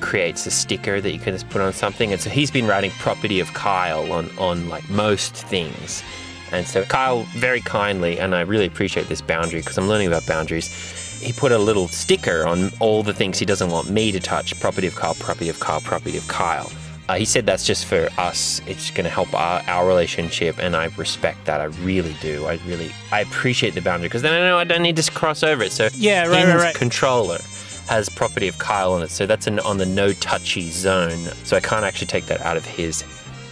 creates 0.01 0.47
a 0.47 0.51
sticker 0.51 1.01
that 1.01 1.13
you 1.13 1.19
can 1.19 1.33
just 1.33 1.49
put 1.49 1.61
on 1.61 1.73
something. 1.73 2.13
And 2.13 2.21
so 2.21 2.29
he's 2.29 2.51
been 2.51 2.67
writing 2.67 2.91
property 2.99 3.41
of 3.41 3.53
Kyle 3.55 4.13
on, 4.13 4.29
on 4.39 4.69
like 4.69 4.89
most 4.91 5.35
things. 5.35 6.03
And 6.51 6.67
so 6.67 6.85
Kyle 6.85 7.23
very 7.35 7.61
kindly, 7.61 8.19
and 8.19 8.35
I 8.35 8.43
really 8.43 8.67
appreciate 8.67 9.09
this 9.09 9.23
boundary 9.23 9.61
because 9.61 9.79
I'm 9.79 9.89
learning 9.89 10.09
about 10.09 10.27
boundaries. 10.27 10.69
He 11.21 11.33
put 11.33 11.53
a 11.53 11.59
little 11.59 11.89
sticker 11.89 12.47
on 12.47 12.71
all 12.81 13.03
the 13.03 13.15
things 13.15 13.39
he 13.39 13.47
doesn't 13.47 13.71
want 13.71 13.89
me 13.89 14.13
to 14.13 14.21
touch 14.21 14.59
property 14.61 14.87
of 14.87 14.95
Kyle, 14.97 15.15
property 15.15 15.49
of 15.49 15.61
Kyle, 15.61 15.81
property 15.81 16.19
of 16.19 16.27
Kyle. 16.29 16.71
Uh, 17.09 17.17
he 17.17 17.25
said 17.25 17.45
that's 17.45 17.67
just 17.67 17.87
for 17.87 18.09
us. 18.17 18.61
It's 18.67 18.91
going 18.91 19.05
to 19.05 19.11
help 19.11 19.35
our, 19.35 19.63
our 19.67 19.87
relationship, 19.87 20.59
and 20.59 20.77
I 20.77 20.87
respect 20.97 21.45
that. 21.47 21.61
I 21.61 21.65
really 21.85 22.15
do. 22.21 22.47
I 22.47 22.59
really, 22.67 22.93
I 23.11 23.21
appreciate 23.21 23.75
the 23.75 23.83
boundary 23.83 24.09
because 24.09 24.23
then 24.23 24.33
I 24.33 24.39
know 24.47 24.59
I 24.59 24.65
don't 24.65 24.83
need 24.83 24.97
to 24.97 25.11
cross 25.11 25.43
over 25.43 25.63
it. 25.65 25.73
So 25.73 25.89
Yeah, 25.95 26.27
right, 26.27 26.47
right, 26.47 26.57
right. 26.57 26.75
controller 26.75 27.39
has 27.89 28.09
property 28.09 28.47
of 28.47 28.59
Kyle 28.59 28.93
on 28.93 29.03
it, 29.03 29.11
so 29.11 29.27
that's 29.27 29.47
an, 29.49 29.59
on 29.61 29.79
the 29.79 29.87
no 29.87 30.13
touchy 30.15 30.71
zone. 30.71 31.19
So 31.45 31.57
I 31.57 31.61
can't 31.61 31.85
actually 31.85 32.07
take 32.07 32.27
that 32.27 32.41
out 32.41 32.57
of 32.57 32.65
his 32.65 33.03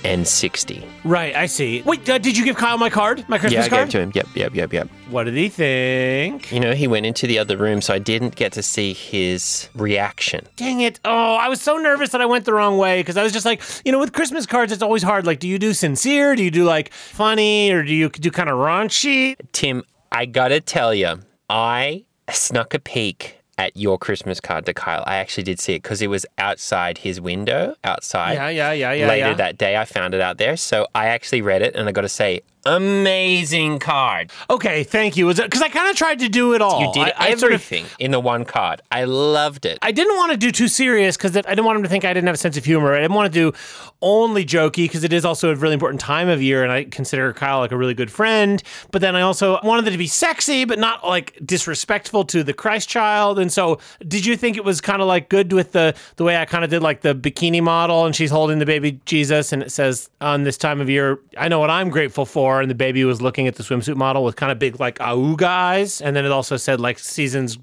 N60. 0.05 0.85
Right, 1.05 1.35
I 1.35 1.47
see. 1.47 1.83
Wait, 1.83 2.09
uh, 2.09 2.19
did 2.19 2.37
you 2.37 2.45
give 2.45 2.57
Kyle 2.57 2.79
my 2.79 2.91
card? 2.91 3.25
My 3.29 3.39
Christmas 3.39 3.69
card? 3.69 3.71
yeah, 3.71 3.77
I 3.77 3.79
card? 3.79 3.91
gave 3.91 4.01
it 4.03 4.13
to 4.13 4.21
him. 4.21 4.27
Yep, 4.35 4.37
yep, 4.37 4.55
yep, 4.55 4.73
yep. 4.73 4.89
What 5.11 5.25
did 5.25 5.35
he 5.35 5.49
think? 5.49 6.53
You 6.53 6.61
know, 6.61 6.73
he 6.73 6.87
went 6.87 7.07
into 7.07 7.27
the 7.27 7.39
other 7.39 7.57
room, 7.57 7.81
so 7.81 7.95
I 7.95 7.99
didn't 7.99 8.37
get 8.37 8.53
to 8.53 8.63
see 8.63 8.93
his 8.93 9.69
reaction. 9.75 10.47
Dang 10.57 10.81
it. 10.81 11.01
Oh, 11.05 11.35
I 11.35 11.49
was 11.49 11.61
so 11.61 11.77
nervous 11.79 12.11
that 12.11 12.21
I 12.21 12.27
went 12.27 12.45
the 12.45 12.53
wrong 12.55 12.79
way 12.79 13.01
because 13.01 13.17
I 13.17 13.23
was 13.23 13.33
just 13.33 13.45
like, 13.47 13.63
you 13.85 13.93
know, 13.93 13.99
with 13.99 14.13
Christmas 14.13 14.47
cards, 14.47 14.73
it's 14.73 14.83
always 14.83 15.03
hard. 15.03 15.27
Like, 15.27 15.41
do 15.41 15.49
you 15.49 15.59
do 15.59 15.73
sincere? 15.75 16.37
Do 16.37 16.45
you 16.45 16.51
do 16.51 16.65
like 16.65 16.93
funny? 16.93 17.71
Or 17.73 17.83
do 17.83 17.95
you 17.95 18.09
do 18.09 18.31
kind 18.31 18.49
of 18.49 18.57
raunchy? 18.57 19.37
Tim, 19.53 19.83
I 20.13 20.27
gotta 20.27 20.61
tell 20.61 20.95
you, 20.95 21.21
I 21.49 22.05
snuck 22.31 22.75
a 22.75 22.79
peek 22.79 23.40
at 23.61 23.77
your 23.77 23.99
Christmas 23.99 24.41
card 24.41 24.65
to 24.65 24.73
Kyle. 24.73 25.05
I 25.07 25.17
actually 25.17 25.43
did 25.43 25.61
see 25.61 25.75
it 25.75 25.83
because 25.83 26.01
it 26.01 26.07
was 26.07 26.25
outside 26.39 26.97
his 26.97 27.21
window, 27.21 27.75
outside. 27.85 28.33
Yeah, 28.33 28.49
yeah, 28.49 28.73
yeah, 28.73 28.93
yeah. 28.95 29.07
Later 29.07 29.29
yeah. 29.29 29.35
that 29.35 29.59
day, 29.59 29.77
I 29.77 29.85
found 29.85 30.15
it 30.15 30.23
out 30.23 30.39
there. 30.39 30.57
So 30.57 30.87
I 30.95 31.09
actually 31.09 31.43
read 31.43 31.61
it, 31.61 31.75
and 31.77 31.87
I 31.87 31.93
got 31.93 32.01
to 32.01 32.09
say, 32.09 32.41
amazing 32.67 33.79
card. 33.79 34.31
Okay, 34.49 34.85
thank 34.85 35.17
you. 35.17 35.33
Because 35.33 35.63
I 35.63 35.69
kind 35.69 35.91
of 35.91 35.97
tried 35.97 36.19
to 36.21 36.29
do 36.29 36.55
it 36.55 36.63
all. 36.63 36.81
You 36.81 36.93
did 36.93 37.13
I, 37.17 37.27
I 37.29 37.35
sort 37.35 37.53
of- 37.53 37.61
everything 37.61 37.87
in 37.99 38.11
the 38.11 38.21
one 38.21 38.45
card. 38.45 38.83
I 38.91 39.05
loved 39.05 39.67
it. 39.67 39.79
I 39.83 39.93
didn't 39.93 40.17
want 40.17 40.33
to 40.33 40.37
do 40.39 40.51
too 40.51 40.69
serious 40.69 41.17
because 41.17 41.37
I 41.37 41.43
didn't 41.43 41.65
want 41.65 41.77
him 41.77 41.83
to 41.83 41.89
think 41.89 42.05
I 42.05 42.13
didn't 42.13 42.27
have 42.27 42.35
a 42.35 42.39
sense 42.39 42.57
of 42.57 42.65
humor. 42.65 42.95
I 42.95 43.01
didn't 43.01 43.15
want 43.15 43.33
to 43.33 43.39
do 43.51 43.57
only 44.03 44.45
jokey 44.45 44.85
because 44.85 45.05
it 45.05 45.13
is 45.13 45.25
also 45.25 45.51
a 45.51 45.55
really 45.55 45.75
important 45.75 46.01
time 46.01 46.29
of 46.29 46.41
year, 46.43 46.63
and 46.63 46.73
I 46.73 46.85
consider 46.85 47.33
Kyle 47.33 47.59
like 47.59 47.73
a 47.73 47.77
really 47.77 47.95
good 47.95 48.11
friend. 48.11 48.63
But 48.91 49.01
then 49.03 49.15
I 49.17 49.21
also 49.23 49.59
wanted 49.63 49.87
it 49.89 49.93
to 49.93 49.99
be 49.99 50.07
sexy, 50.07 50.65
but 50.65 50.79
not 50.79 51.07
like 51.07 51.39
disrespectful 51.45 52.25
to 52.27 52.43
the 52.43 52.53
Christ 52.53 52.89
child. 52.89 53.39
And 53.39 53.53
so, 53.53 53.79
did 54.07 54.25
you 54.25 54.37
think 54.37 54.57
it 54.57 54.65
was 54.65 54.81
kind 54.81 55.03
of 55.03 55.09
like 55.09 55.29
good 55.29 55.53
with 55.53 55.73
the 55.73 55.95
the 56.17 56.25
way 56.25 56.37
I 56.37 56.45
kind 56.45 56.65
of 56.65 56.71
did 56.71 56.83
like 56.83 57.03
the 57.03 57.15
bikini 57.15 57.63
model, 57.63 58.07
and 58.07 58.15
she's 58.17 58.31
holding 58.31 58.59
the 58.59 58.67
baby 58.67 59.01
Jesus, 59.05 59.53
and 59.53 59.63
it 59.63 59.71
says 59.73 60.09
on 60.21 60.45
this 60.45 60.57
time 60.57 60.81
of 60.81 60.89
year, 60.89 61.19
I 61.37 61.49
know 61.49 61.59
what 61.61 61.71
I'm 61.71 61.91
grateful 61.91 62.25
for, 62.27 62.50
and 62.59 62.71
the 62.71 62.75
baby 62.75 63.05
was 63.05 63.23
looking 63.23 63.47
at 63.47 63.55
the 63.55 63.63
swimsuit 63.63 63.95
model 63.95 64.25
with 64.25 64.35
kind 64.35 64.51
of 64.51 64.59
big 64.59 64.81
like 64.81 64.99
auga 64.99 65.45
eyes, 65.45 66.01
and 66.01 66.17
then 66.17 66.25
it 66.25 66.33
also 66.33 66.57
said 66.57 66.81
like 66.81 66.99
seasons 66.99 67.59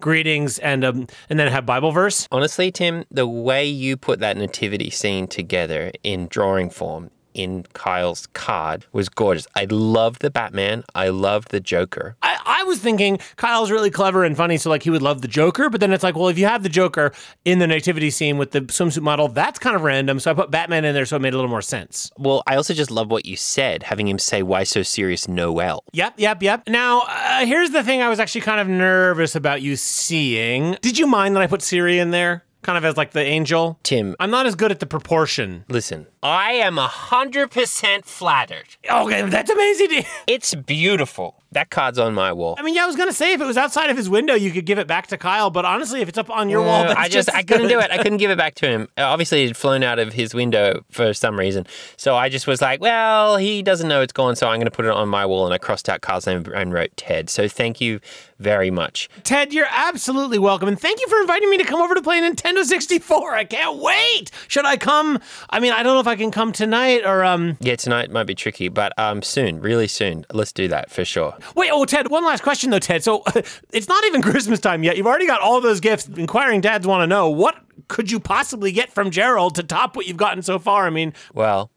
greetings 0.00 0.58
and 0.58 0.84
um 0.84 1.06
and 1.30 1.38
then 1.38 1.50
have 1.52 1.64
Bible 1.64 1.92
verse. 1.92 2.26
Honestly, 2.32 2.72
Tim, 2.72 3.04
the 3.10 3.26
way 3.26 3.64
you 3.64 3.96
put 3.96 4.18
that 4.18 4.36
nativity 4.36 4.90
scene 4.90 5.26
together 5.28 5.92
in 6.02 6.26
drawing 6.26 6.68
form 6.68 7.10
in 7.34 7.64
Kyle's 7.72 8.26
card 8.28 8.86
was 8.92 9.08
gorgeous. 9.08 9.46
I 9.54 9.66
loved 9.70 10.22
the 10.22 10.30
Batman. 10.30 10.84
I 10.94 11.08
loved 11.08 11.50
the 11.50 11.60
Joker. 11.60 12.16
I, 12.22 12.38
I 12.44 12.64
was 12.64 12.78
thinking 12.78 13.18
Kyle's 13.36 13.70
really 13.70 13.90
clever 13.90 14.24
and 14.24 14.36
funny, 14.36 14.56
so 14.56 14.70
like 14.70 14.82
he 14.82 14.90
would 14.90 15.02
love 15.02 15.22
the 15.22 15.28
Joker. 15.28 15.70
But 15.70 15.80
then 15.80 15.92
it's 15.92 16.02
like, 16.02 16.16
well, 16.16 16.28
if 16.28 16.38
you 16.38 16.46
have 16.46 16.62
the 16.62 16.68
Joker 16.68 17.12
in 17.44 17.58
the 17.58 17.66
nativity 17.66 18.10
scene 18.10 18.38
with 18.38 18.52
the 18.52 18.60
swimsuit 18.62 19.02
model, 19.02 19.28
that's 19.28 19.58
kind 19.58 19.76
of 19.76 19.82
random. 19.82 20.20
So 20.20 20.30
I 20.30 20.34
put 20.34 20.50
Batman 20.50 20.84
in 20.84 20.94
there, 20.94 21.06
so 21.06 21.16
it 21.16 21.20
made 21.20 21.34
a 21.34 21.36
little 21.36 21.50
more 21.50 21.62
sense. 21.62 22.10
Well, 22.18 22.42
I 22.46 22.56
also 22.56 22.74
just 22.74 22.90
love 22.90 23.10
what 23.10 23.26
you 23.26 23.36
said, 23.36 23.82
having 23.82 24.08
him 24.08 24.18
say, 24.18 24.42
Why 24.42 24.64
so 24.64 24.82
serious, 24.82 25.28
Noel? 25.28 25.84
Yep, 25.92 26.14
yep, 26.18 26.42
yep. 26.42 26.68
Now, 26.68 27.02
uh, 27.08 27.46
here's 27.46 27.70
the 27.70 27.82
thing 27.82 28.02
I 28.02 28.08
was 28.08 28.20
actually 28.20 28.42
kind 28.42 28.60
of 28.60 28.68
nervous 28.68 29.34
about 29.34 29.62
you 29.62 29.76
seeing. 29.76 30.76
Did 30.82 30.98
you 30.98 31.06
mind 31.06 31.36
that 31.36 31.42
I 31.42 31.46
put 31.46 31.62
Siri 31.62 31.98
in 31.98 32.10
there? 32.10 32.44
Kind 32.62 32.78
of 32.78 32.84
as 32.84 32.96
like 32.96 33.10
the 33.10 33.22
angel? 33.22 33.78
Tim, 33.82 34.14
I'm 34.20 34.30
not 34.30 34.46
as 34.46 34.54
good 34.54 34.70
at 34.70 34.78
the 34.80 34.86
proportion. 34.86 35.64
listen, 35.68 36.06
I 36.22 36.52
am 36.52 36.76
100% 36.76 38.04
flattered. 38.04 38.76
Okay, 38.88 39.22
that's 39.28 39.50
amazing. 39.50 40.04
It's 40.28 40.54
beautiful. 40.54 41.41
That 41.52 41.70
card's 41.70 41.98
on 41.98 42.14
my 42.14 42.32
wall. 42.32 42.56
I 42.58 42.62
mean, 42.62 42.74
yeah, 42.74 42.84
I 42.84 42.86
was 42.86 42.96
gonna 42.96 43.12
say 43.12 43.32
if 43.34 43.40
it 43.40 43.46
was 43.46 43.56
outside 43.56 43.90
of 43.90 43.96
his 43.96 44.08
window, 44.08 44.34
you 44.34 44.50
could 44.50 44.66
give 44.66 44.78
it 44.78 44.86
back 44.86 45.06
to 45.08 45.18
Kyle. 45.18 45.50
But 45.50 45.64
honestly, 45.64 46.00
if 46.00 46.08
it's 46.08 46.18
up 46.18 46.30
on 46.30 46.48
your 46.48 46.62
wall, 46.62 46.82
No, 46.82 46.88
that's 46.88 47.00
I 47.00 47.08
just, 47.08 47.28
as 47.28 47.34
I 47.34 47.42
couldn't 47.42 47.68
do 47.68 47.78
it. 47.78 47.90
I 47.90 47.98
couldn't 47.98 48.18
give 48.18 48.30
it 48.30 48.38
back 48.38 48.54
to 48.56 48.66
him. 48.68 48.88
Uh, 48.96 49.02
Obviously, 49.02 49.42
it 49.44 49.48
had 49.48 49.56
flown 49.56 49.82
out 49.82 49.98
of 49.98 50.12
his 50.14 50.34
window 50.34 50.84
for 50.90 51.12
some 51.14 51.38
reason. 51.38 51.66
So 51.96 52.16
I 52.16 52.28
just 52.28 52.46
was 52.46 52.62
like, 52.62 52.80
well, 52.80 53.36
he 53.36 53.62
doesn't 53.62 53.88
know 53.88 54.00
it's 54.00 54.12
gone, 54.12 54.34
so 54.36 54.48
I'm 54.48 54.56
going 54.56 54.64
to 54.64 54.70
put 54.70 54.86
it 54.86 54.90
on 54.90 55.08
my 55.08 55.26
wall. 55.26 55.44
And 55.44 55.52
I 55.54 55.58
crossed 55.58 55.88
out 55.88 56.00
Carl's 56.00 56.26
name 56.26 56.44
and 56.54 56.72
wrote 56.72 56.96
Ted. 56.96 57.28
So 57.28 57.46
thank 57.48 57.80
you 57.80 58.00
very 58.38 58.70
much. 58.70 59.08
Ted, 59.22 59.52
you're 59.52 59.68
absolutely 59.70 60.38
welcome, 60.38 60.66
and 60.68 60.80
thank 60.80 61.00
you 61.00 61.06
for 61.08 61.20
inviting 61.20 61.48
me 61.50 61.58
to 61.58 61.64
come 61.64 61.80
over 61.80 61.94
to 61.94 62.02
play 62.02 62.20
Nintendo 62.20 62.64
64. 62.64 63.34
I 63.34 63.44
can't 63.44 63.78
wait. 63.78 64.30
Should 64.48 64.64
I 64.64 64.76
come? 64.76 65.20
I 65.50 65.60
mean, 65.60 65.72
I 65.72 65.82
don't 65.82 65.94
know 65.94 66.00
if 66.00 66.06
I 66.08 66.16
can 66.16 66.30
come 66.32 66.50
tonight 66.52 67.02
or 67.04 67.22
um. 67.24 67.56
Yeah, 67.60 67.76
tonight 67.76 68.10
might 68.10 68.24
be 68.24 68.34
tricky, 68.34 68.68
but 68.68 68.98
um, 68.98 69.22
soon, 69.22 69.60
really 69.60 69.86
soon. 69.86 70.24
Let's 70.32 70.52
do 70.52 70.66
that 70.68 70.90
for 70.90 71.04
sure. 71.04 71.36
Wait, 71.56 71.70
oh, 71.72 71.84
Ted, 71.84 72.10
one 72.10 72.24
last 72.24 72.42
question 72.42 72.70
though, 72.70 72.78
Ted. 72.78 73.02
So 73.04 73.22
it's 73.72 73.88
not 73.88 74.04
even 74.04 74.22
Christmas 74.22 74.60
time 74.60 74.82
yet. 74.82 74.96
You've 74.96 75.06
already 75.06 75.26
got 75.26 75.40
all 75.40 75.60
those 75.60 75.80
gifts. 75.80 76.08
Inquiring 76.08 76.60
dads 76.60 76.86
want 76.86 77.02
to 77.02 77.06
know 77.06 77.28
what 77.30 77.56
could 77.88 78.10
you 78.10 78.20
possibly 78.20 78.72
get 78.72 78.92
from 78.92 79.10
Gerald 79.10 79.54
to 79.56 79.62
top 79.62 79.96
what 79.96 80.06
you've 80.06 80.16
gotten 80.16 80.42
so 80.42 80.58
far? 80.58 80.86
I 80.86 80.90
mean, 80.90 81.12
Well, 81.34 81.70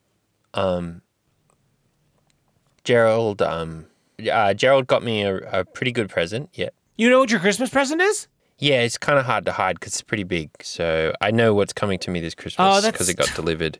um, 0.53 1.01
Gerald, 2.83 3.41
um, 3.41 3.87
uh, 4.31 4.53
Gerald 4.53 4.87
got 4.87 5.03
me 5.03 5.23
a, 5.23 5.37
a 5.37 5.65
pretty 5.65 5.91
good 5.91 6.09
present. 6.09 6.49
Yeah. 6.53 6.69
you 6.97 7.09
know 7.09 7.19
what 7.19 7.31
your 7.31 7.39
Christmas 7.39 7.69
present 7.69 8.01
is? 8.01 8.27
Yeah, 8.57 8.81
it's 8.81 8.97
kind 8.97 9.19
of 9.19 9.25
hard 9.25 9.45
to 9.45 9.51
hide 9.51 9.79
because 9.79 9.93
it's 9.93 10.01
pretty 10.01 10.23
big. 10.23 10.49
So 10.61 11.13
I 11.19 11.31
know 11.31 11.53
what's 11.53 11.73
coming 11.73 11.99
to 11.99 12.11
me 12.11 12.21
this 12.21 12.33
Oh, 12.33 12.41
Christmas 12.41 12.85
because 12.91 13.09
it 13.09 13.17
got 13.17 13.33
delivered 13.35 13.79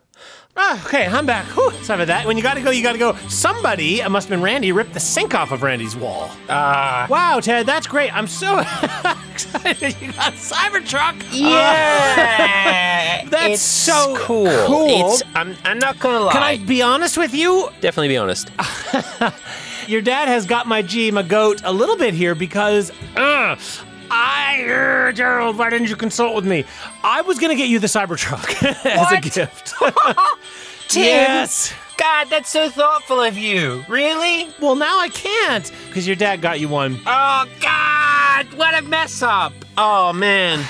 Ah, 0.57 0.85
okay, 0.85 1.05
I'm 1.05 1.25
back. 1.25 1.45
Whew, 1.47 1.69
sorry 1.83 2.03
about 2.03 2.07
that. 2.07 2.25
When 2.25 2.37
you 2.37 2.43
gotta 2.43 2.61
go, 2.61 2.71
you 2.71 2.81
gotta 2.81 2.97
go. 2.97 3.13
Somebody, 3.27 3.99
it 3.99 4.07
must 4.09 4.29
have 4.29 4.37
been 4.37 4.41
Randy, 4.41 4.71
ripped 4.71 4.93
the 4.93 4.99
sink 5.01 5.35
off 5.35 5.51
of 5.51 5.61
Randy's 5.63 5.95
wall. 5.97 6.31
Ah, 6.49 7.05
Wow, 7.09 7.39
Ted, 7.41 7.65
that's 7.67 7.85
great. 7.87 8.15
I'm 8.15 8.25
so 8.27 8.59
excited 9.31 9.95
you 10.01 10.13
got 10.13 10.29
a 10.33 10.37
Cybertruck. 10.37 11.21
yeah, 11.31 13.25
That's 13.29 13.53
it's 13.53 13.61
so 13.61 14.15
cool. 14.17 14.47
cool. 14.65 15.11
It's, 15.11 15.21
I'm, 15.35 15.55
I'm 15.65 15.77
not 15.77 15.99
gonna 15.99 16.21
lie. 16.21 16.31
Can 16.33 16.41
I 16.41 16.57
be 16.57 16.81
honest 16.81 17.15
with 17.17 17.33
you? 17.35 17.69
definitely 17.81 18.07
be 18.07 18.17
honest? 18.17 18.49
Your 19.87 20.01
dad 20.01 20.27
has 20.27 20.45
got 20.45 20.67
my 20.67 20.81
G, 20.81 21.11
my 21.11 21.21
goat, 21.23 21.61
a 21.63 21.71
little 21.71 21.95
bit 21.95 22.13
here 22.13 22.33
because, 22.35 22.91
uh, 23.15 23.55
I, 24.09 24.63
uh, 24.63 25.11
Gerald, 25.11 25.57
why 25.57 25.69
didn't 25.69 25.89
you 25.89 25.95
consult 25.95 26.35
with 26.35 26.45
me? 26.45 26.65
I 27.03 27.21
was 27.21 27.37
gonna 27.39 27.55
get 27.55 27.69
you 27.69 27.79
the 27.79 27.87
Cybertruck 27.87 28.63
as 28.85 29.11
a 29.11 29.21
gift. 29.21 29.73
Tim? 30.87 31.03
yes. 31.03 31.73
God, 31.97 32.29
that's 32.29 32.49
so 32.49 32.69
thoughtful 32.69 33.21
of 33.21 33.37
you. 33.37 33.83
Really? 33.87 34.49
Well, 34.59 34.75
now 34.75 34.99
I 34.99 35.09
can't 35.09 35.71
because 35.87 36.05
your 36.05 36.15
dad 36.15 36.41
got 36.41 36.59
you 36.59 36.67
one. 36.67 36.99
Oh 37.05 37.45
God, 37.61 38.45
what 38.55 38.77
a 38.77 38.81
mess 38.81 39.21
up. 39.21 39.53
Oh 39.77 40.11
man. 40.13 40.65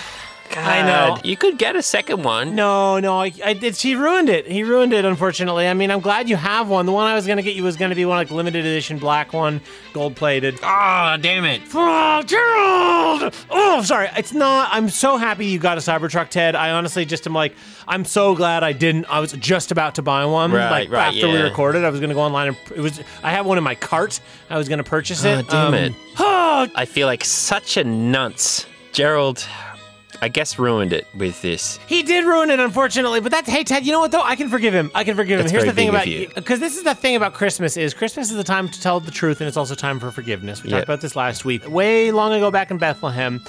I 0.58 0.82
know. 0.84 1.18
You 1.24 1.36
could 1.36 1.58
get 1.58 1.76
a 1.76 1.82
second 1.82 2.24
one. 2.24 2.56
No, 2.56 3.00
no, 3.00 3.20
I, 3.20 3.32
I 3.44 3.54
did. 3.54 3.76
He 3.76 3.96
ruined 3.96 4.30
it. 4.30 4.48
He 4.48 4.64
ruined 4.64 4.94
it. 4.94 5.04
Unfortunately, 5.04 5.68
I 5.68 5.74
mean, 5.74 5.92
I'm 5.92 6.00
glad 6.00 6.30
you 6.30 6.36
have 6.38 6.70
one. 6.70 6.86
The 6.86 6.92
one 6.92 7.08
I 7.08 7.16
was 7.16 7.28
gonna 7.28 7.42
get 7.42 7.56
you 7.56 7.64
was 7.64 7.76
gonna 7.76 7.96
be 7.96 8.06
one 8.06 8.18
like 8.18 8.32
limited 8.32 8.66
edition 8.66 8.98
black 8.98 9.34
one, 9.34 9.60
gold 9.94 10.16
plated. 10.16 10.60
Oh, 10.64 11.18
damn 11.20 11.44
it. 11.46 11.62
Oh, 11.74 12.22
Gerald! 12.24 13.34
Oh, 13.50 13.82
sorry. 13.84 14.10
It's 14.18 14.34
not. 14.34 14.70
I'm 14.72 14.90
so 14.90 15.18
happy 15.18 15.46
you 15.48 15.60
got 15.60 15.78
a 15.78 15.82
Cybertruck, 15.82 16.30
Ted. 16.30 16.56
I 16.56 16.72
honestly 16.72 17.06
just 17.06 17.28
am 17.28 17.34
like, 17.34 17.54
I'm 17.88 18.06
so 18.06 18.34
glad 18.36 18.64
I 18.64 18.72
didn't. 18.72 19.06
I 19.06 19.20
was 19.20 19.34
just 19.34 19.72
about 19.72 19.96
to 19.96 20.02
buy 20.02 20.26
one. 20.26 20.52
Right, 20.52 20.70
like 20.70 20.90
right, 20.92 21.14
after 21.16 21.28
we 21.28 21.38
recorded, 21.42 21.84
I 21.84 21.90
was 21.90 22.00
gonna 22.00 22.14
go 22.14 22.22
online 22.22 22.50
and 22.50 22.58
it 22.76 22.80
was. 22.82 23.02
I 23.24 23.32
have 23.32 23.46
one 23.46 23.58
in 23.58 23.64
my 23.64 23.76
cart. 23.76 24.20
I 24.50 24.58
was 24.58 24.70
gonna 24.70 24.84
purchase 24.84 25.24
it. 25.26 25.40
Oh, 25.40 25.50
damn 25.50 25.68
Um, 25.68 25.74
it. 25.74 25.94
Oh, 26.18 26.68
I 26.76 26.86
feel 26.86 27.08
like 27.08 27.26
such 27.26 27.78
a 27.78 27.84
nunce. 27.84 28.66
Gerald, 28.94 29.46
I 30.22 30.28
guess, 30.30 30.58
ruined 30.60 30.94
it 30.94 31.08
with 31.16 31.42
this. 31.42 31.80
He 31.88 32.04
did 32.04 32.26
ruin 32.26 32.50
it, 32.50 32.60
unfortunately. 32.60 33.20
But 33.20 33.32
that's 33.32 33.50
hey, 33.50 33.64
Ted. 33.64 33.86
You 33.86 33.92
know 33.92 34.00
what 34.00 34.12
though? 34.12 34.22
I 34.22 34.36
can 34.36 34.50
forgive 34.50 34.74
him. 34.74 34.92
I 34.96 35.04
can 35.04 35.16
forgive 35.16 35.40
him. 35.40 35.44
That's 35.46 35.52
Here's 35.52 35.66
the 35.66 35.74
thing 35.74 35.90
about 35.90 36.08
you. 36.08 36.30
because 36.34 36.60
this 36.60 36.78
is 36.78 36.84
the 36.84 36.96
thing 36.96 37.16
about 37.16 37.34
Christmas 37.34 37.78
is 37.78 37.94
Christmas 37.94 38.30
is 38.32 38.38
the 38.38 38.44
time 38.44 38.70
to 38.70 38.82
tell 38.82 39.00
the 39.00 39.12
truth, 39.12 39.42
and 39.42 39.48
it's 39.48 39.58
also 39.58 39.76
time 39.76 40.00
for 40.00 40.12
forgiveness. 40.12 40.64
We 40.64 40.70
Yep. 40.70 40.78
talked 40.80 40.88
about 40.90 41.02
this 41.02 41.16
last 41.16 41.46
week, 41.46 41.70
way 41.70 42.12
long 42.12 42.34
ago 42.34 42.52
back 42.52 42.72
in 42.72 42.78
Bethlehem. 42.78 43.44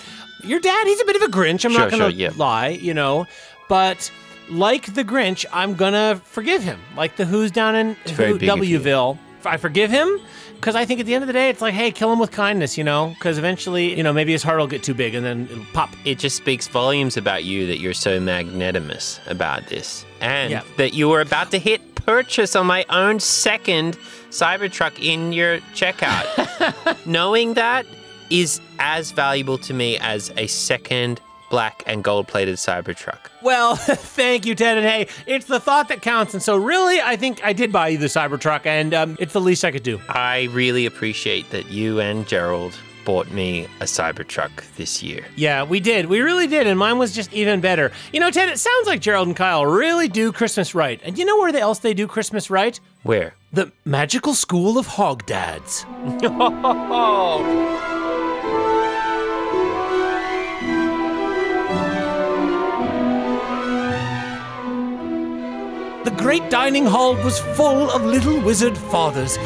Your 0.45 0.61
dad, 0.61 0.87
he's 0.87 1.01
a 1.01 1.05
bit 1.05 1.17
of 1.17 1.23
a 1.23 1.29
Grinch. 1.29 1.65
I'm 1.65 1.73
Sure, 1.73 1.81
not 1.81 1.91
gonna 1.91 2.05
sure, 2.05 2.11
yeah. 2.11 2.31
lie, 2.37 2.69
you 2.69 2.95
know, 2.95 3.27
but. 3.69 4.11
Like 4.49 4.95
the 4.95 5.03
Grinch, 5.03 5.45
I'm 5.53 5.75
gonna 5.75 6.21
forgive 6.23 6.63
him. 6.63 6.79
Like 6.97 7.17
the 7.17 7.25
Who's 7.25 7.51
down 7.51 7.75
in 7.75 7.95
Who, 8.17 8.39
big 8.39 8.49
of 8.49 8.65
you. 8.65 8.79
Wville. 8.79 9.19
I 9.45 9.57
forgive 9.57 9.91
him 9.91 10.21
because 10.57 10.75
I 10.75 10.85
think 10.85 11.01
at 11.01 11.07
the 11.07 11.15
end 11.15 11.23
of 11.23 11.27
the 11.29 11.33
day, 11.33 11.49
it's 11.51 11.61
like, 11.61 11.75
hey, 11.75 11.91
kill 11.91 12.13
him 12.13 12.19
with 12.19 12.31
kindness, 12.33 12.77
you 12.77 12.85
know? 12.85 13.11
Because 13.11 13.39
eventually, 13.39 13.97
you 13.97 14.03
know, 14.03 14.13
maybe 14.13 14.33
his 14.33 14.43
heart 14.43 14.59
will 14.59 14.67
get 14.67 14.83
too 14.83 14.95
big 14.95 15.15
and 15.15 15.25
then 15.25 15.49
it'll 15.51 15.65
pop. 15.73 15.91
It 16.05 16.19
just 16.19 16.37
speaks 16.37 16.67
volumes 16.67 17.17
about 17.17 17.45
you 17.45 17.67
that 17.69 17.79
you're 17.79 17.95
so 17.95 18.19
magnanimous 18.19 19.21
about 19.27 19.69
this. 19.69 20.05
And 20.21 20.51
Yeah. 20.51 20.63
that 20.77 20.95
you 20.95 21.09
were 21.09 21.21
about 21.21 21.51
to 21.53 21.59
hit 21.59 21.95
purchase 21.95 22.55
on 22.57 22.67
my 22.67 22.85
own 22.91 23.21
second 23.21 23.97
Cybertruck 24.31 24.99
in 25.03 25.33
your 25.33 25.59
checkout. 25.75 26.27
Knowing 27.07 27.55
that 27.55 27.87
is 28.31 28.61
as 28.79 29.13
valuable 29.13 29.59
to 29.59 29.73
me 29.75 29.99
as 29.99 30.33
a 30.37 30.47
second 30.47 31.21
black 31.51 31.83
and 31.87 32.03
gold 32.03 32.29
plated 32.29 32.57
Cybertruck. 32.57 33.19
Well, 33.43 33.77
thank 33.77 34.47
you, 34.47 34.55
Ted. 34.55 34.79
And 34.79 34.87
hey, 34.87 35.09
it's 35.27 35.47
the 35.47 35.61
thought 35.61 35.89
that 35.89 36.03
counts. 36.03 36.35
And 36.35 36.43
so, 36.43 36.57
really, 36.57 37.01
I 37.01 37.17
think 37.17 37.45
I 37.45 37.53
did 37.53 37.73
buy 37.73 37.89
you 37.89 37.99
the 37.99 38.07
Cybertruck, 38.07 38.67
and 38.67 38.95
um, 38.95 39.17
it's 39.21 39.33
the 39.33 39.41
least 39.41 39.65
I 39.65 39.71
could 39.71 39.83
do. 39.83 40.01
I 40.09 40.49
really 40.53 40.87
appreciate 40.87 41.51
that 41.51 41.71
you 41.71 42.01
and 42.01 42.27
Gerald 42.27 42.75
bought 43.07 43.31
me 43.31 43.65
a 43.81 43.85
Cybertruck 43.85 44.51
this 44.77 45.03
year. 45.03 45.25
Yeah, 45.37 45.63
we 45.63 45.81
did. 45.81 46.07
We 46.07 46.21
really 46.21 46.49
did. 46.49 46.67
And 46.67 46.79
mine 46.79 46.99
was 46.99 47.15
just 47.15 47.33
even 47.33 47.63
better. 47.63 47.91
You 48.13 48.21
know, 48.21 48.31
Ted, 48.31 48.51
it 48.51 48.59
sounds 48.59 48.87
like 48.87 49.01
Gerald 49.01 49.29
and 49.29 49.37
Kyle 49.37 49.65
really 49.65 50.09
do 50.09 50.33
Christmas 50.33 50.75
right. 50.75 51.01
And 51.05 51.17
you 51.17 51.25
know 51.25 51.39
where 51.39 51.57
else 51.57 51.79
they 51.79 51.95
do 51.95 52.07
Christmas 52.07 52.51
right? 52.51 52.79
Where? 53.05 53.35
The 53.53 53.73
Magical 53.85 54.35
School 54.35 54.77
of 54.77 54.87
Hog 54.87 55.25
The 66.07 66.23
great 66.23 66.51
dining 66.51 66.87
hall 66.87 67.17
was 67.17 67.41
full 67.41 67.91
of 67.91 68.05
little 68.05 68.41
wizard 68.41 68.79
fathers, 68.79 69.39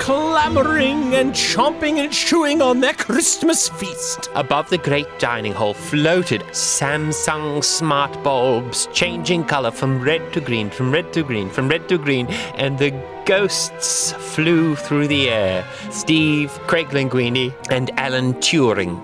clamoring 0.00 1.14
and 1.14 1.32
chomping 1.32 1.98
and 1.98 2.12
chewing 2.12 2.60
on 2.60 2.80
their 2.80 2.94
Christmas 2.94 3.68
feast. 3.68 4.28
Above 4.34 4.68
the 4.68 4.78
great 4.78 5.06
dining 5.20 5.52
hall 5.52 5.74
floated 5.74 6.40
Samsung 6.50 7.62
smart 7.62 8.20
bulbs, 8.24 8.88
changing 8.92 9.44
color 9.44 9.70
from 9.70 10.02
red 10.02 10.32
to 10.32 10.40
green, 10.40 10.70
from 10.70 10.90
red 10.90 11.12
to 11.12 11.22
green, 11.22 11.50
from 11.50 11.68
red 11.68 11.88
to 11.88 11.96
green, 11.96 12.26
and 12.56 12.76
the 12.80 12.90
ghosts 13.24 14.10
flew 14.14 14.74
through 14.74 15.06
the 15.06 15.30
air. 15.30 15.64
Steve, 15.92 16.50
Craig 16.66 16.88
Linguini, 16.88 17.54
and 17.70 17.92
Alan 17.96 18.34
Turing. 18.34 18.98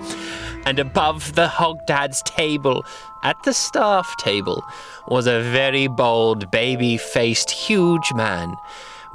And 0.67 0.81
above 0.81 1.35
the 1.35 1.47
Hogdad's 1.47 2.23
table, 2.23 2.85
at 3.23 3.43
the 3.45 3.55
staff 3.55 4.17
table, 4.17 4.65
was 5.09 5.27
a 5.27 5.41
very 5.41 5.87
bold, 5.87 6.51
baby 6.51 6.97
faced, 6.97 7.51
huge 7.51 8.13
man 8.15 8.55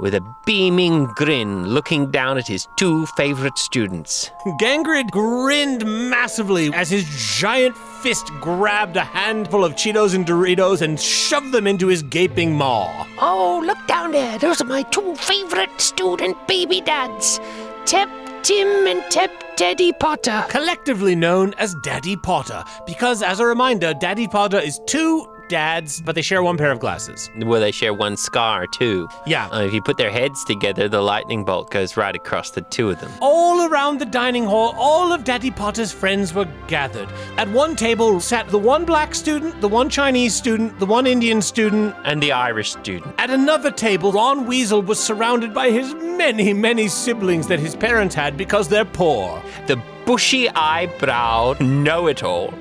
with 0.00 0.14
a 0.14 0.34
beaming 0.46 1.04
grin 1.14 1.66
looking 1.66 2.10
down 2.10 2.38
at 2.38 2.48
his 2.48 2.66
two 2.76 3.04
favorite 3.18 3.58
students. 3.58 4.30
Gangrid 4.58 5.10
grinned 5.10 5.84
massively 5.84 6.72
as 6.72 6.88
his 6.88 7.04
giant 7.38 7.76
fist 7.76 8.32
grabbed 8.40 8.96
a 8.96 9.04
handful 9.04 9.62
of 9.62 9.74
Cheetos 9.74 10.14
and 10.14 10.26
Doritos 10.26 10.80
and 10.80 10.98
shoved 10.98 11.52
them 11.52 11.66
into 11.66 11.86
his 11.88 12.02
gaping 12.02 12.54
maw. 12.54 13.06
Oh, 13.20 13.62
look 13.64 13.78
down 13.86 14.12
there. 14.12 14.38
Those 14.38 14.62
are 14.62 14.64
my 14.64 14.82
two 14.84 15.14
favorite 15.16 15.78
student 15.80 16.48
baby 16.48 16.80
dads. 16.80 17.38
Tep 17.84 18.08
Tim 18.42 18.86
and 18.86 19.02
Tep 19.10 19.30
Daddy 19.56 19.92
Potter. 19.92 20.46
Collectively 20.48 21.14
known 21.14 21.52
as 21.58 21.74
Daddy 21.82 22.16
Potter, 22.16 22.64
because 22.86 23.22
as 23.22 23.38
a 23.38 23.44
reminder, 23.44 23.92
Daddy 23.92 24.26
Potter 24.26 24.58
is 24.58 24.80
two 24.86 25.26
dads, 25.50 26.00
but 26.00 26.14
they 26.14 26.22
share 26.22 26.42
one 26.42 26.56
pair 26.56 26.70
of 26.70 26.78
glasses. 26.78 27.28
Where 27.36 27.60
they 27.60 27.72
share 27.72 27.92
one 27.92 28.16
scar, 28.16 28.66
too. 28.66 29.08
Yeah. 29.26 29.48
Uh, 29.48 29.64
if 29.64 29.74
you 29.74 29.82
put 29.82 29.98
their 29.98 30.10
heads 30.10 30.42
together, 30.44 30.88
the 30.88 31.02
lightning 31.02 31.44
bolt 31.44 31.70
goes 31.70 31.98
right 31.98 32.16
across 32.16 32.52
the 32.52 32.62
two 32.62 32.88
of 32.88 33.00
them. 33.00 33.12
All 33.20 33.68
around 33.68 33.98
the 34.00 34.06
dining 34.06 34.44
hall, 34.44 34.74
all 34.78 35.12
of 35.12 35.24
Daddy 35.24 35.50
Potter's 35.50 35.92
friends 35.92 36.32
were 36.32 36.48
gathered. 36.68 37.08
At 37.36 37.48
one 37.50 37.76
table 37.76 38.20
sat 38.20 38.48
the 38.48 38.58
one 38.58 38.86
black 38.86 39.14
student, 39.14 39.60
the 39.60 39.68
one 39.68 39.90
Chinese 39.90 40.34
student, 40.34 40.78
the 40.78 40.86
one 40.86 41.06
Indian 41.06 41.42
student. 41.42 41.94
And 42.04 42.22
the 42.22 42.32
Irish 42.32 42.70
student. 42.70 43.14
At 43.18 43.30
another 43.30 43.70
table, 43.70 44.12
Ron 44.12 44.46
Weasel 44.46 44.80
was 44.80 44.98
surrounded 44.98 45.52
by 45.52 45.70
his 45.70 45.92
many, 45.94 46.54
many 46.54 46.88
siblings 46.88 47.48
that 47.48 47.58
his 47.58 47.74
parents 47.74 48.14
had 48.14 48.36
because 48.36 48.68
they're 48.68 48.84
poor. 48.84 49.42
The 49.66 49.82
bushy 50.06 50.48
eyebrow 50.50 51.56
know 51.60 52.06
it 52.06 52.22
all. 52.22 52.54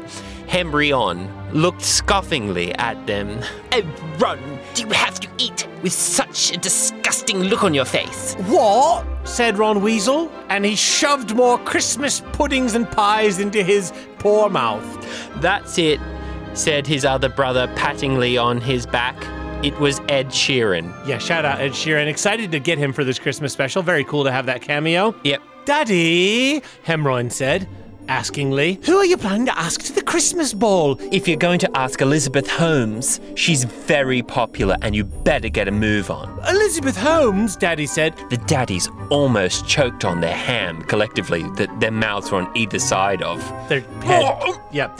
Hembrion 0.47 1.38
looked 1.53 1.81
scoffingly 1.81 2.75
at 2.77 3.05
them. 3.07 3.41
Oh, 3.71 4.15
Ron, 4.19 4.39
do 4.73 4.83
you 4.83 4.89
have 4.89 5.19
to 5.19 5.27
eat 5.37 5.67
with 5.81 5.93
such 5.93 6.51
a 6.53 6.57
disgusting 6.57 7.39
look 7.43 7.63
on 7.63 7.73
your 7.73 7.85
face? 7.85 8.35
What? 8.47 9.05
said 9.23 9.57
Ron 9.57 9.81
Weasel, 9.81 10.31
and 10.49 10.65
he 10.65 10.75
shoved 10.75 11.35
more 11.35 11.57
Christmas 11.59 12.21
puddings 12.33 12.73
and 12.73 12.89
pies 12.89 13.39
into 13.39 13.63
his 13.63 13.93
poor 14.17 14.49
mouth. 14.49 14.83
That's 15.39 15.77
it, 15.77 15.99
said 16.53 16.87
his 16.87 17.05
other 17.05 17.29
brother, 17.29 17.67
pattingly 17.75 18.37
on 18.37 18.59
his 18.59 18.85
back. 18.85 19.15
It 19.63 19.77
was 19.79 19.99
Ed 20.07 20.29
Sheeran. 20.29 20.93
Yeah, 21.05 21.17
shout 21.17 21.45
out 21.45 21.59
Ed 21.59 21.71
Sheeran. 21.71 22.07
Excited 22.07 22.51
to 22.53 22.59
get 22.59 22.77
him 22.77 22.93
for 22.93 23.03
this 23.03 23.19
Christmas 23.19 23.53
special. 23.53 23.83
Very 23.83 24.03
cool 24.03 24.23
to 24.23 24.31
have 24.31 24.45
that 24.47 24.61
cameo. 24.61 25.13
Yep. 25.23 25.41
Daddy, 25.65 26.61
Hemroin 26.85 27.31
said, 27.31 27.67
askingly, 28.09 28.83
who 28.85 28.97
are 28.97 29.05
you 29.05 29.17
planning 29.17 29.45
to 29.45 29.57
ask 29.57 29.83
to 29.83 29.93
the 29.93 30.01
Christmas 30.01 30.53
ball? 30.53 30.99
If 31.13 31.27
you're 31.27 31.37
going 31.37 31.59
to 31.59 31.77
ask 31.77 32.01
Elizabeth 32.01 32.49
Holmes, 32.49 33.21
she's 33.35 33.63
very 33.63 34.21
popular 34.21 34.75
and 34.81 34.95
you 34.95 35.03
better 35.03 35.47
get 35.47 35.67
a 35.67 35.71
move 35.71 36.09
on. 36.09 36.27
Elizabeth 36.49 36.97
Holmes, 36.97 37.55
Daddy 37.55 37.85
said. 37.85 38.15
The 38.29 38.37
daddies 38.37 38.89
almost 39.09 39.67
choked 39.67 40.03
on 40.03 40.19
their 40.21 40.35
ham 40.35 40.81
collectively 40.83 41.43
that 41.57 41.79
their 41.79 41.91
mouths 41.91 42.31
were 42.31 42.39
on 42.39 42.57
either 42.57 42.79
side 42.79 43.21
of. 43.21 43.39
Their 43.69 43.81
head. 43.81 44.59
yeah. 44.71 44.95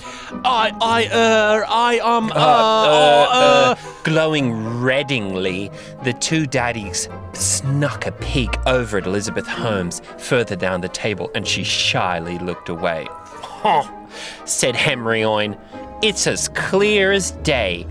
I, 0.45 0.72
I, 0.80 1.07
uh, 1.07 1.66
I, 1.68 1.99
um, 1.99 2.32
uh, 2.32 2.36
uh, 2.36 2.39
uh, 2.39 3.28
uh, 3.32 3.76
glowing 4.03 4.80
reddingly, 4.82 5.72
the 6.03 6.14
two 6.14 6.45
daddies 6.45 7.10
snuck 7.34 8.05
a 8.05 8.12
peek 8.12 8.49
over 8.68 8.97
at 8.97 9.05
Elizabeth 9.05 9.47
Holmes 9.47 10.01
further 10.18 10.55
down 10.55 10.82
the 10.82 10.89
table, 10.89 11.32
and 11.36 11.47
she 11.47 11.64
shyly 11.64 12.38
looked 12.39 12.70
away. 12.70 12.99
Huh, 13.62 13.84
said 14.45 14.74
Hemrioin. 14.74 15.60
It's 16.01 16.28
as 16.28 16.47
clear 16.47 17.12
as 17.12 17.32
day, 17.32 17.86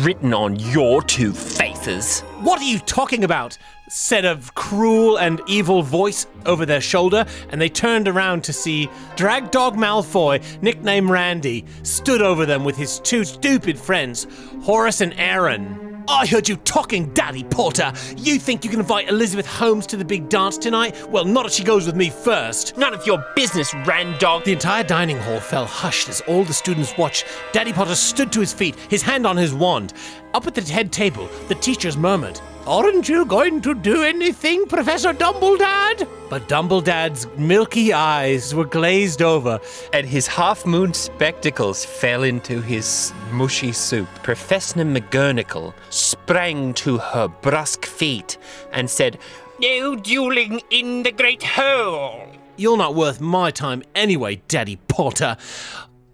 written 0.00 0.34
on 0.34 0.58
your 0.58 1.00
two 1.00 1.32
faces. 1.32 2.22
What 2.40 2.60
are 2.60 2.64
you 2.64 2.80
talking 2.80 3.22
about? 3.22 3.56
said 3.88 4.24
a 4.24 4.40
cruel 4.54 5.18
and 5.18 5.40
evil 5.46 5.82
voice 5.82 6.26
over 6.44 6.66
their 6.66 6.80
shoulder, 6.80 7.24
and 7.50 7.60
they 7.60 7.68
turned 7.68 8.08
around 8.08 8.42
to 8.42 8.52
see 8.52 8.90
Drag 9.14 9.52
Dog 9.52 9.76
Malfoy, 9.76 10.42
nicknamed 10.60 11.08
Randy, 11.08 11.66
stood 11.84 12.20
over 12.20 12.44
them 12.44 12.64
with 12.64 12.76
his 12.76 12.98
two 12.98 13.24
stupid 13.24 13.78
friends, 13.78 14.26
Horace 14.62 15.00
and 15.00 15.14
Aaron. 15.16 15.91
I 16.08 16.26
heard 16.26 16.48
you 16.48 16.56
talking, 16.56 17.12
Daddy 17.14 17.44
Potter. 17.44 17.92
You 18.16 18.38
think 18.38 18.64
you 18.64 18.70
can 18.70 18.80
invite 18.80 19.08
Elizabeth 19.08 19.46
Holmes 19.46 19.86
to 19.88 19.96
the 19.96 20.04
big 20.04 20.28
dance 20.28 20.58
tonight? 20.58 20.96
Well, 21.08 21.24
not 21.24 21.46
if 21.46 21.52
she 21.52 21.64
goes 21.64 21.86
with 21.86 21.96
me 21.96 22.10
first. 22.10 22.76
None 22.76 22.92
of 22.92 23.06
your 23.06 23.24
business, 23.36 23.72
Randog. 23.72 24.44
The 24.44 24.52
entire 24.52 24.84
dining 24.84 25.18
hall 25.18 25.40
fell 25.40 25.66
hushed 25.66 26.08
as 26.08 26.20
all 26.22 26.44
the 26.44 26.52
students 26.52 26.96
watched. 26.98 27.26
Daddy 27.52 27.72
Potter 27.72 27.94
stood 27.94 28.32
to 28.32 28.40
his 28.40 28.52
feet, 28.52 28.76
his 28.88 29.02
hand 29.02 29.26
on 29.26 29.36
his 29.36 29.54
wand. 29.54 29.94
Up 30.34 30.46
at 30.46 30.54
the 30.54 30.62
head 30.62 30.92
table, 30.92 31.28
the 31.48 31.54
teachers 31.54 31.96
murmured, 31.96 32.40
Aren't 32.66 33.08
you 33.08 33.24
going 33.24 33.60
to 33.62 33.74
do 33.74 34.04
anything, 34.04 34.66
Professor 34.66 35.12
Dumbledad? 35.12 36.06
But 36.30 36.48
Dumbledad's 36.48 37.26
milky 37.36 37.92
eyes 37.92 38.54
were 38.54 38.64
glazed 38.64 39.20
over. 39.20 39.58
and 39.92 40.06
his 40.06 40.28
half 40.28 40.64
moon 40.64 40.94
spectacles 40.94 41.84
fell 41.84 42.22
into 42.22 42.60
his 42.60 43.12
mushy 43.32 43.72
soup. 43.72 44.08
Professor 44.22 44.84
McGurnicle 44.84 45.74
sprang 45.90 46.72
to 46.74 46.98
her 46.98 47.26
brusque 47.26 47.84
feet 47.84 48.38
and 48.72 48.88
said, 48.88 49.18
No 49.58 49.96
dueling 49.96 50.62
in 50.70 51.02
the 51.02 51.10
Great 51.10 51.42
Hall. 51.42 52.28
You're 52.56 52.76
not 52.76 52.94
worth 52.94 53.20
my 53.20 53.50
time 53.50 53.82
anyway, 53.96 54.40
Daddy 54.46 54.76
Potter. 54.86 55.36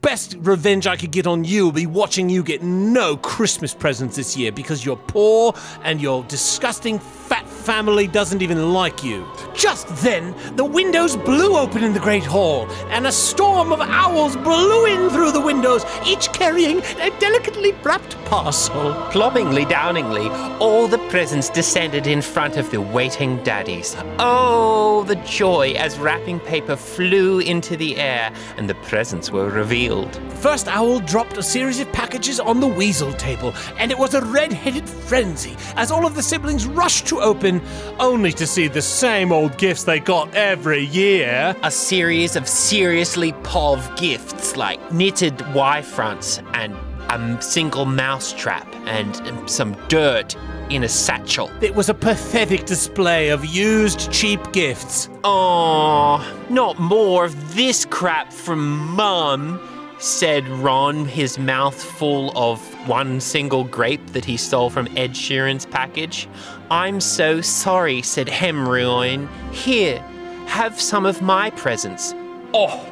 Best 0.09 0.39
revenge 0.41 0.87
I 0.87 0.97
could 0.97 1.11
get 1.11 1.27
on 1.27 1.45
you 1.45 1.67
will 1.67 1.73
be 1.73 1.85
watching 1.85 2.31
you 2.31 2.43
get 2.43 2.63
no 2.63 3.19
Christmas 3.19 3.75
presents 3.75 4.17
this 4.17 4.39
year 4.39 4.51
because 4.51 4.83
you're 4.83 4.97
poor 4.97 5.53
and 5.83 6.01
your 6.01 6.25
disgusting 6.25 6.99
fat 6.99 7.47
family 7.47 8.07
doesn't 8.07 8.41
even 8.41 8.73
like 8.73 9.05
you. 9.05 9.27
Just 9.55 9.87
then, 9.97 10.35
the 10.57 10.65
windows 10.65 11.15
blew 11.15 11.59
open 11.59 11.85
in 11.85 11.93
the 11.93 12.01
Great 12.01 12.25
Hall, 12.25 12.67
and 12.89 13.07
a 13.07 13.13
storm 13.13 13.71
of 13.71 13.81
owls 13.83 14.35
blew 14.37 14.87
in 14.87 15.11
through 15.11 15.33
the 15.33 15.41
windows, 15.41 15.85
each 16.07 16.33
carrying 16.33 16.79
a 16.79 17.11
delicately 17.19 17.73
wrapped 17.83 18.17
parcel. 18.25 18.95
Ploppingly 19.11 19.67
downingly, 19.67 20.31
all 20.61 20.89
the 20.89 20.97
presents 21.11 21.51
descended 21.51 22.07
in 22.07 22.23
front 22.23 22.57
of 22.57 22.71
the 22.71 22.81
waiting 22.81 23.43
daddies. 23.43 23.95
Oh, 24.19 25.05
the 25.07 25.17
joy 25.17 25.73
as 25.73 25.99
wrapping 25.99 26.41
paper 26.41 26.77
flew 26.77 27.41
into 27.41 27.77
the 27.77 27.99
air 27.99 28.33
and 28.57 28.71
the 28.71 28.77
presents 28.77 29.31
were 29.31 29.51
revealed. 29.51 29.98
First 30.41 30.69
owl 30.69 31.01
dropped 31.01 31.37
a 31.37 31.43
series 31.43 31.81
of 31.81 31.91
packages 31.93 32.39
on 32.39 32.61
the 32.61 32.67
weasel 32.67 33.13
table, 33.15 33.55
and 33.79 33.91
it 33.91 33.99
was 33.99 34.15
a 34.15 34.21
red 34.21 34.53
headed 34.53 34.89
frenzy 34.89 35.57
as 35.77 35.91
all 35.91 36.07
of 36.07 36.15
the 36.15 36.23
siblings 36.23 36.67
rushed 36.67 37.07
to 37.09 37.21
open, 37.21 37.61
only 37.99 38.33
to 38.33 38.47
see 38.47 38.69
the 38.69 38.83
same 38.83 39.33
old 39.33 39.57
gifts 39.59 39.85
they 39.85 39.99
got 39.99 40.33
every 40.35 40.85
year. 40.87 41.57
A 41.63 41.71
series 41.71 42.37
of 42.37 42.49
seriously 42.49 43.33
pov 43.33 43.97
gifts 43.99 44.57
like 44.57 44.93
knitted 44.93 45.41
Y 45.55 45.83
fronts 45.83 46.41
and 46.55 46.75
a 47.11 47.43
single 47.43 47.85
mouse 47.87 48.33
trap 48.33 48.67
and 48.87 49.17
um, 49.29 49.49
some 49.49 49.77
dirt 49.89 50.37
in 50.71 50.85
a 50.85 50.89
satchel. 50.89 51.51
It 51.63 51.75
was 51.75 51.89
a 51.89 51.95
pathetic 51.95 52.67
display 52.67 53.31
of 53.31 53.45
used 53.45 54.13
cheap 54.13 54.53
gifts. 54.53 55.09
Oh, 55.25 56.25
not 56.51 56.79
more 56.79 57.25
of 57.25 57.55
this 57.55 57.87
crap 57.87 58.33
from 58.33 58.79
Mum, 58.95 59.59
said 59.99 60.47
Ron, 60.49 61.05
his 61.07 61.39
mouth 61.39 61.83
full 61.83 62.37
of 62.37 62.61
one 62.89 63.21
single 63.21 63.65
grape 63.65 64.07
that 64.09 64.25
he 64.25 64.37
stole 64.37 64.71
from 64.71 64.89
Ed 64.97 65.13
Sheeran's 65.13 65.67
package. 65.67 66.29
I'm 66.71 67.01
so 67.01 67.41
sorry, 67.41 68.03
said 68.03 68.29
Hemruin. 68.29 69.29
Here, 69.53 69.99
have 70.47 70.81
some 70.81 71.05
of 71.05 71.21
my 71.21 71.51
presents. 71.51 72.15
Oh, 72.55 72.87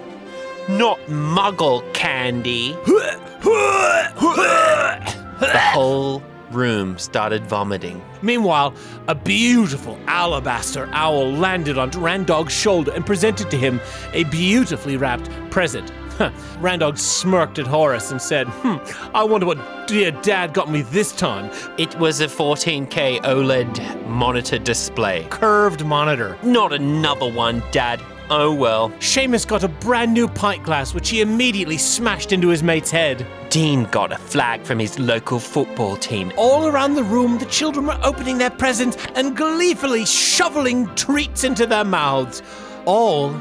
not 0.69 0.99
muggle 1.07 1.83
candy. 1.95 2.73
the 5.41 5.61
whole 5.73 6.23
room 6.51 6.99
started 6.99 7.47
vomiting. 7.47 8.03
Meanwhile, 8.23 8.75
a 9.09 9.15
beautiful 9.15 9.99
alabaster 10.07 10.89
owl 10.93 11.31
landed 11.33 11.79
on 11.79 11.91
Randog's 11.91 12.53
shoulder 12.53 12.93
and 12.93 13.05
presented 13.07 13.51
to 13.51 13.57
him 13.57 13.81
a 14.13 14.25
beautifully 14.25 14.97
wrapped 14.97 15.31
present. 15.51 15.93
Randog 16.61 16.97
smirked 16.97 17.59
at 17.59 17.67
Horace 17.67 18.11
and 18.11 18.23
said, 18.23 18.47
Hmm, 18.49 18.77
I 19.15 19.23
wonder 19.23 19.47
what 19.47 19.87
dear 19.87 20.11
dad 20.11 20.55
got 20.55 20.71
me 20.71 20.81
this 20.81 21.13
time. 21.13 21.51
It 21.77 21.95
was 21.99 22.23
a 22.23 22.27
14K 22.27 23.21
OLED 23.21 24.07
monitor 24.07 24.59
display. 24.59 25.27
Curved 25.31 25.85
monitor. 25.85 26.39
Not 26.43 26.73
another 26.73 27.31
one, 27.31 27.63
Dad. 27.71 28.01
Oh 28.31 28.53
well. 28.53 28.91
Seamus 28.99 29.47
got 29.47 29.63
a 29.63 29.69
brand 29.69 30.15
new 30.15 30.27
pint 30.27 30.63
glass, 30.65 30.95
which 30.95 31.11
he 31.11 31.21
immediately 31.21 31.77
smashed 31.77 32.33
into 32.33 32.49
his 32.49 32.63
mate's 32.63 32.91
head. 32.91 33.27
Dean 33.51 33.85
got 33.85 34.11
a 34.11 34.17
flag 34.17 34.63
from 34.65 34.79
his 34.79 34.99
local 34.99 35.39
football 35.39 35.97
team. 35.97 36.33
All 36.37 36.67
around 36.67 36.95
the 36.95 37.05
room, 37.05 37.39
the 37.39 37.47
children 37.47 37.87
were 37.87 38.01
opening 38.03 38.39
their 38.39 38.51
presents 38.51 38.97
and 39.15 39.37
gleefully 39.37 40.07
shoveling 40.07 40.87
treats 40.95 41.45
into 41.45 41.67
their 41.67 41.85
mouths. 41.85 42.43
All 42.87 43.35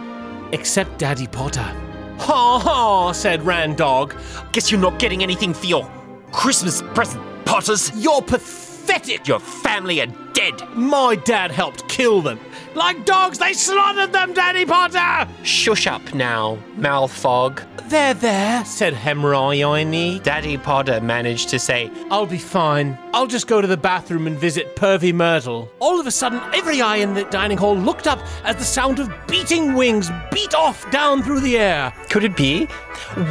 except 0.52 1.00
Daddy 1.00 1.28
Potter. 1.28 1.85
Ha 2.20 2.60
ha, 2.60 3.12
said 3.12 3.42
Randog. 3.42 4.14
Guess 4.52 4.72
you're 4.72 4.80
not 4.80 5.00
getting 5.00 5.22
anything 5.22 5.54
for 5.54 5.66
your 5.66 5.90
Christmas 6.32 6.82
present, 6.94 7.24
Potters. 7.46 7.92
You're 7.96 8.22
pathetic. 8.22 9.28
Your 9.28 9.40
family 9.40 10.02
are 10.02 10.08
dead. 10.34 10.54
My 10.76 11.16
dad 11.16 11.52
helped 11.52 11.88
kill 11.88 12.22
them. 12.22 12.40
Like 12.76 13.06
dogs, 13.06 13.40
they 13.40 13.54
slaughtered 13.54 14.12
them, 14.12 14.34
Daddy 14.34 14.66
Potter! 14.66 15.32
Shush 15.44 15.88
up 15.88 16.14
now, 16.14 16.58
Malfog. 16.78 17.64
There, 17.88 18.14
there, 18.14 18.66
said 18.66 18.94
Hermione. 18.94 20.20
Daddy 20.20 20.58
Potter 20.58 21.00
managed 21.00 21.50
to 21.50 21.60
say, 21.60 21.90
I'll 22.12 22.26
be 22.26 22.38
fine. 22.38 22.98
I'll 23.14 23.28
just 23.28 23.48
go 23.48 23.62
to 23.62 23.68
the 23.68 23.78
bathroom 23.78 24.28
and 24.28 24.38
visit 24.38 24.76
Pervy 24.76 25.14
Myrtle. 25.14 25.72
All 25.80 26.00
of 26.00 26.06
a 26.06 26.12
sudden, 26.12 26.42
every 26.54 26.82
eye 26.82 26.98
in 26.98 27.14
the 27.14 27.24
dining 27.26 27.58
hall 27.58 27.78
looked 27.78 28.08
up 28.08 28.20
as 28.44 28.58
the 28.58 28.64
sound 28.66 29.00
of 29.00 29.10
beating 29.28 29.74
wings 29.76 30.10
beat 30.34 30.54
off 30.54 30.90
down 30.92 31.24
through 31.24 31.40
the 31.40 31.58
air. 31.58 31.94
Could 32.10 32.26
it 32.26 32.36
be? 32.36 32.66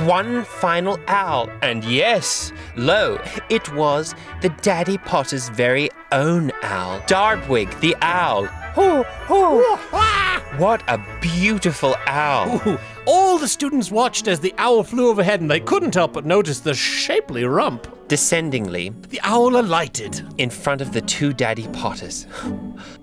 One 0.05 0.45
final 0.45 0.99
owl. 1.09 1.51
And 1.61 1.85
yes, 1.85 2.51
lo, 2.77 3.21
it 3.51 3.71
was 3.75 4.15
the 4.41 4.49
Daddy 4.63 4.97
Potter's 4.97 5.51
very 5.51 5.91
own 6.13 6.51
owl. 6.63 7.03
Dardwig, 7.07 7.69
the 7.81 7.95
owl. 8.01 8.49
Oh, 8.77 9.05
What 10.59 10.83
a 10.89 10.99
beautiful 11.21 11.95
owl. 12.07 12.61
Ooh, 12.67 12.79
All 13.07 13.39
the 13.39 13.49
students 13.49 13.91
watched 13.91 14.29
as 14.29 14.41
the 14.41 14.55
owl 14.59 14.83
flew 14.85 15.09
overhead 15.09 15.41
and 15.41 15.51
they 15.51 15.61
couldn't 15.61 15.95
help 15.95 16.13
but 16.13 16.25
notice 16.25 16.61
the 16.61 16.75
shapely 16.75 17.45
rump. 17.45 17.87
Descendingly, 18.09 18.91
The 19.09 19.21
owl 19.23 19.57
alighted. 19.57 20.23
in 20.39 20.51
front 20.51 20.81
of 20.81 20.93
the 20.93 21.01
two 21.01 21.33
Daddy 21.33 21.67
Potters, 21.69 22.27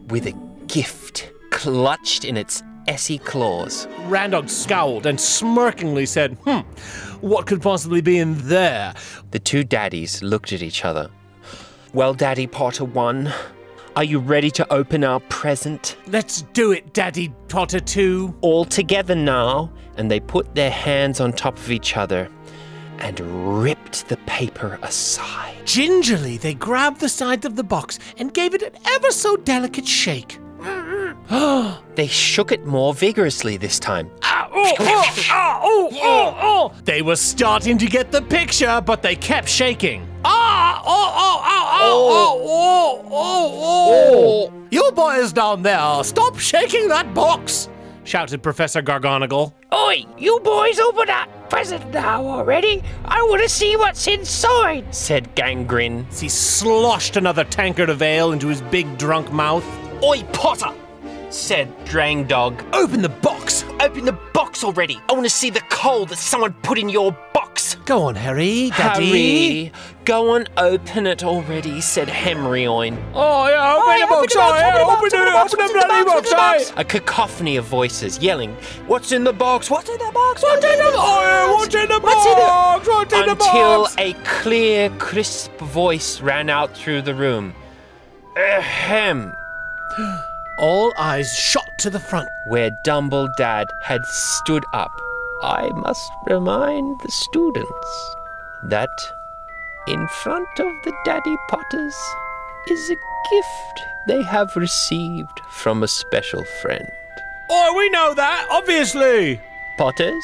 with 0.10 0.28
a 0.28 0.34
gift 0.68 1.32
clutched 1.50 2.24
in 2.26 2.38
its 2.38 2.62
essy 2.88 3.18
claws. 3.18 3.88
Randog 4.08 4.50
scowled 4.50 5.06
and 5.06 5.20
smirkingly 5.20 6.06
said, 6.08 6.38
Hmm, 6.46 6.60
what 7.22 7.46
could 7.48 7.62
possibly 7.62 8.02
be 8.02 8.18
in 8.20 8.38
there? 8.48 8.94
The 9.32 9.40
two 9.40 9.64
daddies 9.64 10.22
looked 10.24 10.54
at 10.54 10.62
each 10.62 10.86
other. 10.86 11.10
Well, 11.94 12.14
Daddy 12.14 12.48
Potter 12.48 12.86
1, 12.86 13.32
are 13.96 14.04
you 14.04 14.20
ready 14.20 14.50
to 14.52 14.74
open 14.74 15.04
our 15.04 15.20
present? 15.22 15.98
Let's 16.08 16.44
do 16.54 16.72
it, 16.72 16.94
Daddy 16.94 17.34
Potter 17.50 17.80
2. 17.80 18.36
All 18.42 18.66
together 18.66 19.16
now. 19.16 19.72
And 19.98 20.10
they 20.10 20.20
put 20.20 20.56
their 20.56 20.72
hands 20.72 21.20
on 21.20 21.34
top 21.34 21.58
of 21.58 21.70
each 21.70 21.98
other 21.98 22.30
and 23.00 23.20
ripped 23.62 24.08
the 24.08 24.18
paper 24.18 24.80
aside. 24.82 25.56
Gingerly, 25.66 26.38
they 26.38 26.54
grabbed 26.54 27.00
the 27.00 27.10
sides 27.10 27.46
of 27.46 27.56
the 27.56 27.64
box 27.64 28.00
and 28.18 28.34
gave 28.34 28.54
it 28.54 28.62
an 28.62 28.74
ever 28.88 29.12
so 29.12 29.36
delicate 29.38 29.88
shake. 29.88 30.40
They 31.96 32.08
shook 32.08 32.54
it 32.54 32.66
more 32.66 32.94
vigorously 32.94 33.58
this 33.58 33.78
time. 33.78 34.10
Oh, 34.24 34.76
oh, 34.80 35.16
oh, 35.30 35.90
oh, 35.94 36.38
oh. 36.42 36.74
They 36.86 37.02
were 37.02 37.18
starting 37.18 37.78
to 37.80 37.86
get 37.86 38.12
the 38.12 38.22
picture, 38.22 38.82
but 38.86 39.02
they 39.02 39.16
kept 39.16 39.50
shaking. 39.50 40.08
Ah! 40.24 40.82
Oh, 40.86 41.14
oh, 41.16 41.42
oh, 41.46 41.70
oh, 41.82 42.42
oh, 42.46 43.06
oh, 43.06 43.10
oh, 43.12 44.52
oh. 44.54 44.68
You 44.70 44.92
boys 44.94 45.34
down 45.34 45.64
there, 45.64 46.04
stop 46.04 46.38
shaking 46.38 46.88
that 46.90 47.14
box! 47.14 47.70
shouted 48.04 48.42
Professor 48.42 48.82
Gargonagle. 48.82 49.54
Oi, 49.74 50.06
you 50.18 50.40
boys 50.40 50.80
open 50.80 51.08
that 51.08 51.30
present 51.50 51.94
now 51.94 52.26
already. 52.26 52.84
I 53.06 53.22
want 53.24 53.42
to 53.42 53.50
see 53.50 53.76
what's 53.76 54.08
inside. 54.08 54.94
Said 54.94 55.36
Gangrin. 55.36 56.08
As 56.10 56.20
he 56.20 56.30
sloshed 56.30 57.18
another 57.18 57.44
tankard 57.44 57.90
of 57.90 58.02
ale 58.02 58.32
into 58.32 58.48
his 58.48 58.62
big 58.64 58.98
drunk 58.98 59.32
mouth. 59.32 59.66
Oi, 60.04 60.24
Potter! 60.34 60.74
Said 61.30 61.74
Drang 61.86 62.26
Dog. 62.26 62.64
Open 62.74 63.02
the 63.02 63.10
box! 63.10 63.64
Open 63.80 64.06
the 64.06 64.18
box 64.34 64.64
already. 64.64 65.00
I 65.08 65.14
want 65.14 65.26
to 65.26 65.30
see 65.30 65.50
the 65.50 65.62
coal 65.70 66.06
that 66.08 66.18
someone 66.18 66.54
put 66.64 66.78
in 66.78 66.90
your 66.90 67.12
box. 67.34 67.41
Go 67.92 68.04
on, 68.04 68.16
Harry, 68.16 68.70
Daddy. 68.78 69.66
Harry, 69.66 69.72
go 70.06 70.36
and 70.36 70.50
open 70.56 71.06
it 71.06 71.26
already, 71.26 71.82
said 71.82 72.08
Hemrioin. 72.08 72.98
Oh, 73.14 73.50
yeah, 73.50 73.76
open 73.76 74.00
the 74.00 74.08
box, 74.08 74.34
oh, 74.38 74.56
yeah, 74.56 74.82
open 74.82 75.08
it, 75.08 75.36
open 75.36 75.68
the 75.68 75.74
bloody 75.74 76.06
box, 76.06 76.32
aye. 76.34 76.74
A 76.80 76.86
cacophony 76.86 77.58
of 77.58 77.66
voices 77.66 78.18
yelling, 78.20 78.54
What's 78.88 79.12
in 79.12 79.26
the 79.26 79.34
box? 79.34 79.70
What's 79.70 79.90
in 79.90 79.98
the 79.98 80.10
box? 80.14 80.42
What's 80.42 80.64
What's 80.64 80.74
in 80.74 80.80
the 80.80 80.86
box." 80.86 80.98
oh, 81.00 81.22
yeah, 81.22 81.54
what's 81.54 81.76
in 81.76 81.90
the 81.90 82.00
What's 82.00 82.26
in 82.26 82.32
it? 82.32 82.36
box? 82.38 82.88
What's 82.88 83.14
in 83.14 83.26
the 83.26 83.36
box? 83.36 83.50
Until 83.50 83.88
a 83.98 84.14
clear, 84.24 84.90
crisp 84.92 85.52
voice 85.58 86.22
ran 86.22 86.50
out 86.50 86.74
through 86.74 87.02
the 87.02 87.14
room. 87.14 87.54
Ahem. 88.38 89.34
All 90.60 90.94
eyes 90.98 91.30
shot 91.34 91.68
to 91.80 91.90
the 91.90 92.00
front. 92.00 92.30
Where 92.48 92.72
Dumbledad 92.86 93.66
had 93.82 94.06
stood 94.06 94.64
up. 94.72 94.92
I 95.44 95.72
must 95.74 96.12
remind 96.28 97.00
the 97.02 97.10
students 97.10 98.16
that 98.66 98.90
in 99.88 100.08
front 100.08 100.48
of 100.60 100.68
the 100.84 100.94
Daddy 101.04 101.36
Potters 101.50 101.96
is 102.68 102.92
a 102.92 102.96
gift 103.32 103.88
they 104.08 104.22
have 104.24 104.56
received 104.56 105.40
from 105.50 105.82
a 105.82 105.88
special 105.88 106.44
friend. 106.62 106.88
Oh, 107.50 107.74
we 107.76 107.90
know 107.90 108.14
that, 108.14 108.48
obviously. 108.52 109.42
Potters, 109.80 110.24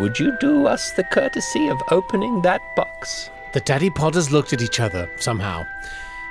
would 0.00 0.18
you 0.18 0.36
do 0.40 0.66
us 0.66 0.90
the 0.92 1.04
courtesy 1.04 1.68
of 1.68 1.80
opening 1.92 2.42
that 2.42 2.60
box? 2.74 3.30
The 3.52 3.60
Daddy 3.60 3.90
Potters 3.90 4.32
looked 4.32 4.52
at 4.52 4.62
each 4.62 4.80
other 4.80 5.08
somehow 5.16 5.64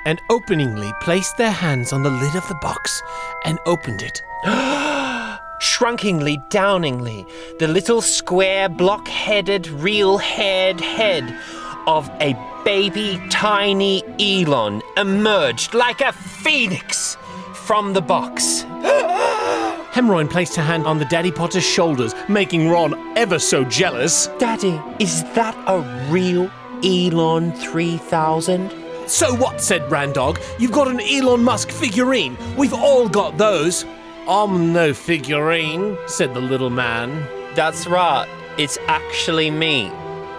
and 0.04 0.20
openingly 0.28 0.92
placed 1.00 1.38
their 1.38 1.50
hands 1.50 1.92
on 1.94 2.02
the 2.02 2.10
lid 2.10 2.36
of 2.36 2.46
the 2.48 2.54
box 2.56 3.02
and 3.46 3.58
opened 3.64 4.02
it. 4.02 4.22
Shrunkingly, 5.60 6.48
downingly, 6.48 7.28
the 7.58 7.68
little 7.68 8.00
square, 8.00 8.70
block 8.70 9.06
headed, 9.06 9.68
real 9.68 10.16
haired 10.16 10.80
head 10.80 11.38
of 11.86 12.08
a 12.20 12.34
baby 12.64 13.20
tiny 13.30 14.02
Elon 14.18 14.82
emerged 14.96 15.74
like 15.74 16.00
a 16.00 16.12
phoenix 16.12 17.18
from 17.52 17.92
the 17.92 18.00
box. 18.00 18.62
Hemroin 19.92 20.30
placed 20.30 20.56
her 20.56 20.62
hand 20.62 20.86
on 20.86 20.98
the 20.98 21.04
Daddy 21.04 21.30
Potter's 21.30 21.64
shoulders, 21.64 22.14
making 22.26 22.70
Ron 22.70 22.94
ever 23.18 23.38
so 23.38 23.62
jealous. 23.62 24.28
Daddy, 24.38 24.80
is 24.98 25.24
that 25.34 25.54
a 25.66 25.80
real 26.10 26.50
Elon 26.82 27.52
3000? 27.52 28.72
So 29.06 29.34
what, 29.34 29.60
said 29.60 29.82
Randog. 29.90 30.40
You've 30.58 30.72
got 30.72 30.88
an 30.88 31.00
Elon 31.00 31.44
Musk 31.44 31.70
figurine. 31.70 32.38
We've 32.56 32.72
all 32.72 33.10
got 33.10 33.36
those. 33.36 33.84
I'm 34.28 34.72
no 34.72 34.92
figurine, 34.92 35.96
said 36.06 36.34
the 36.34 36.40
little 36.40 36.70
man. 36.70 37.26
That's 37.54 37.86
right, 37.86 38.28
it's 38.58 38.78
actually 38.86 39.50
me, 39.50 39.90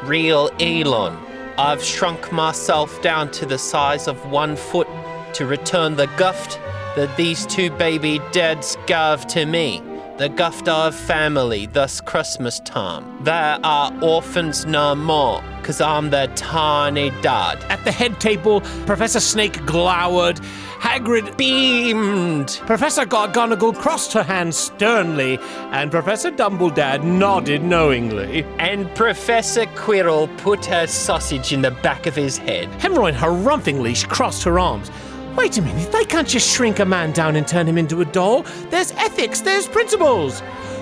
real 0.03 0.49
Elon. 0.59 1.17
I've 1.57 1.84
shrunk 1.84 2.32
myself 2.32 3.01
down 3.01 3.32
to 3.32 3.45
the 3.45 3.57
size 3.57 4.07
of 4.07 4.32
one 4.32 4.55
foot 4.55 4.88
to 5.34 5.45
return 5.45 5.95
the 5.95 6.07
guft 6.07 6.57
that 6.95 7.15
these 7.17 7.45
two 7.45 7.69
baby 7.71 8.19
dads 8.32 8.77
gave 8.86 9.25
to 9.27 9.45
me. 9.45 9.82
The 10.22 10.30
gift 10.30 10.67
family, 10.93 11.65
thus 11.65 11.99
Christmas 11.99 12.59
time. 12.59 13.24
There 13.24 13.57
are 13.63 13.91
orphans 14.03 14.67
no 14.67 14.93
more, 14.93 15.43
cause 15.63 15.82
I'm 15.82 16.11
their 16.11 16.28
tiny 16.36 17.09
dad. 17.24 17.57
At 17.69 17.84
the 17.86 17.91
head 17.91 18.19
table, 18.19 18.61
Professor 18.86 19.19
Snake 19.19 19.65
glowered. 19.65 20.39
Hagrid 20.80 21.36
Beamed! 21.38 22.61
Professor 22.67 23.03
Gargonagle 23.03 23.74
crossed 23.74 24.13
her 24.13 24.22
hands 24.22 24.57
sternly, 24.57 25.39
and 25.72 25.89
Professor 25.89 26.30
Dumbledore 26.30 27.03
nodded 27.03 27.63
knowingly. 27.63 28.43
And 28.59 28.93
Professor 28.93 29.65
Quirrell 29.65 30.28
put 30.38 30.67
her 30.67 30.86
sausage 30.86 31.51
in 31.51 31.63
the 31.63 31.72
back 31.72 32.05
of 32.05 32.15
his 32.15 32.38
head. 32.38 32.69
Hemorrhoid 32.74 33.15
harumphingly 33.15 34.07
crossed 34.07 34.43
her 34.43 34.59
arms. 34.59 34.91
Wait 35.36 35.57
a 35.57 35.61
minute, 35.61 35.91
they 35.91 36.05
can't 36.05 36.27
just 36.27 36.49
shrink 36.49 36.79
a 36.79 36.86
man 36.86 37.11
down 37.13 37.36
and 37.36 37.47
turn 37.47 37.67
him 37.67 37.77
into 37.77 38.01
a 38.01 38.05
doll. 38.05 38.43
There's 38.69 38.91
ethics, 38.93 39.41
there's 39.41 39.67
principles. 39.67 40.41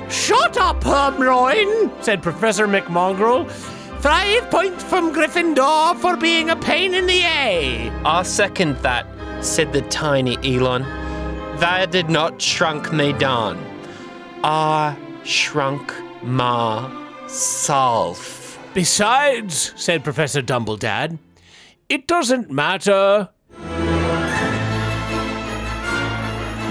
Shut 0.09 0.57
up, 0.57 0.83
Hermione, 0.83 1.89
said 2.01 2.23
Professor 2.23 2.67
McMongrel. 2.67 3.49
Five 4.01 4.49
points 4.49 4.83
from 4.83 5.13
Gryffindor 5.13 5.97
for 5.97 6.17
being 6.17 6.49
a 6.49 6.55
pain 6.55 6.93
in 6.93 7.05
the 7.05 7.21
A. 7.21 7.91
I 8.05 8.23
second 8.23 8.77
that, 8.77 9.05
said 9.43 9.71
the 9.71 9.81
tiny 9.83 10.37
Elon. 10.37 10.83
They 11.59 11.85
did 11.91 12.09
not 12.09 12.41
shrunk 12.41 12.91
me 12.91 13.13
down. 13.13 13.63
I 14.43 14.97
shrunk 15.23 15.93
myself. 16.23 17.29
Besides, 18.73 19.73
said 19.75 20.03
Professor 20.03 20.41
Dumbledad, 20.41 21.19
it 21.87 22.07
doesn't 22.07 22.49
matter. 22.49 23.29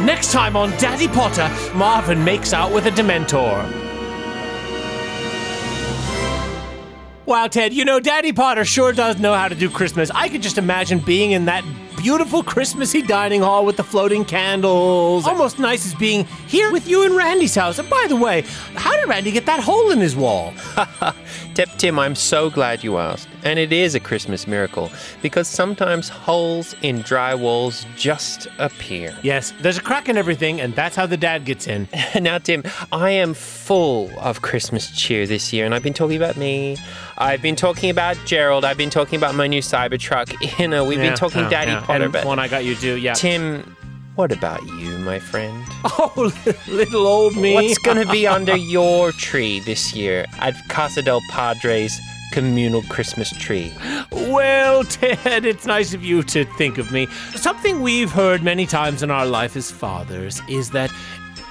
Next 0.09 0.33
time 0.33 0.57
on 0.57 0.71
Daddy 0.79 1.07
Potter, 1.07 1.51
Marvin 1.77 2.25
makes 2.25 2.55
out 2.55 2.73
with 2.73 2.87
a 2.87 2.91
Dementor. 2.91 3.63
Wow, 7.27 7.47
Ted, 7.49 7.75
you 7.75 7.85
know, 7.85 8.01
Daddy 8.01 8.33
Potter 8.33 8.65
sure 8.65 8.95
does 8.95 9.19
know 9.19 9.35
how 9.35 9.49
to 9.49 9.55
do 9.55 9.69
Christmas. 9.69 10.11
I 10.15 10.31
could 10.31 10.41
just 10.41 10.57
imagine 10.57 11.01
being 11.01 11.33
in 11.33 11.45
that 11.45 11.63
beautiful 11.99 12.45
Christmassy 12.45 13.03
dining 13.03 13.43
hall 13.43 13.67
with 13.67 13.77
the 13.77 13.83
floating 13.83 14.25
candles. 14.25 15.27
Almost 15.27 15.59
nice 15.59 15.85
as 15.85 15.95
being 15.95 16.25
here 16.47 16.71
with 16.71 16.89
you 16.89 17.05
in 17.05 17.15
Randy's 17.15 17.57
house. 17.57 17.79
And 17.79 17.91
by 17.91 18.07
the 18.09 18.17
way, 18.17 18.43
how 18.75 18.97
did 18.97 19.09
Randy 19.09 19.33
get 19.33 19.47
that 19.47 19.61
hole 19.61 19.91
in 19.91 19.99
his 19.99 20.15
wall? 20.15 20.55
Tip 21.55 21.69
Tim, 21.77 21.99
I'm 21.99 22.15
so 22.15 22.51
glad 22.51 22.85
you 22.85 22.99
asked. 22.99 23.29
And 23.43 23.59
it 23.59 23.73
is 23.73 23.97
a 23.97 24.01
Christmas 24.01 24.47
miracle 24.47 24.91
because 25.23 25.49
sometimes 25.49 26.09
holes 26.09 26.75
in 26.83 27.03
dry 27.03 27.35
walls 27.35 27.85
just 27.97 28.47
appear. 28.59 29.17
Yes, 29.23 29.53
there's 29.61 29.79
a 29.79 29.83
crack 29.83 30.09
in 30.09 30.17
everything, 30.17 30.61
and 30.61 30.75
that's 30.77 30.95
how 30.95 31.07
the 31.07 31.17
dad 31.17 31.45
gets 31.45 31.67
in. 31.67 31.89
now, 32.21 32.39
Tim, 32.39 32.63
I 32.93 33.11
am 33.11 33.35
full 33.35 34.11
of 34.21 34.43
Christmas 34.43 34.91
cheer 34.91 35.27
this 35.27 35.53
year, 35.53 35.65
and 35.65 35.75
I've 35.75 35.83
been 35.83 35.95
talking 35.95 36.17
about 36.17 36.37
me. 36.37 36.77
I've 37.21 37.43
been 37.43 37.57
talking 37.57 37.91
about 37.91 38.17
Gerald. 38.25 38.65
I've 38.65 38.79
been 38.79 38.91
talking 38.91 39.17
about 39.17 39.35
my 39.35 39.47
new 39.47 39.61
Cybertruck. 39.61 40.35
You 40.59 40.69
know, 40.69 40.85
we've 40.85 40.99
Yeah, 40.99 41.11
been 41.11 41.17
talking 41.17 41.49
Daddy 41.49 41.73
yeah. 41.73 41.81
Potter, 41.81 42.05
and 42.05 42.13
but 42.13 42.25
one 42.25 42.39
I 42.39 42.49
got 42.49 42.65
you 42.65 42.75
too, 42.75 42.97
yeah. 42.97 43.15
Tim, 43.15 43.77
what 44.15 44.33
about 44.33 44.65
you, 44.67 44.99
my 44.99 45.19
friend? 45.19 45.65
Oh, 45.85 46.33
little 46.69 47.07
old 47.07 47.37
me. 47.37 47.55
What's 47.55 47.79
going 47.85 48.05
to 48.05 48.11
be 48.11 48.27
under 48.27 48.57
your 48.57 49.13
tree 49.13 49.61
this 49.61 49.95
year 49.95 50.27
at 50.39 50.55
Casa 50.69 51.03
del 51.03 51.21
Padre's 51.31 51.99
communal 52.33 52.83
Christmas 52.85 53.31
tree? 53.39 53.73
Well, 54.13 54.85
Ted, 54.85 55.45
it's 55.45 55.67
nice 55.67 55.95
of 55.95 56.05
you 56.05 56.23
to 56.25 56.45
think 56.57 56.79
of 56.79 56.91
me. 56.93 57.07
Something 57.35 57.81
we've 57.81 58.11
heard 58.13 58.43
many 58.43 58.67
times 58.67 59.03
in 59.03 59.11
our 59.11 59.27
life 59.27 59.57
as 59.57 59.71
fathers 59.71 60.41
is 60.49 60.71
that 60.71 60.91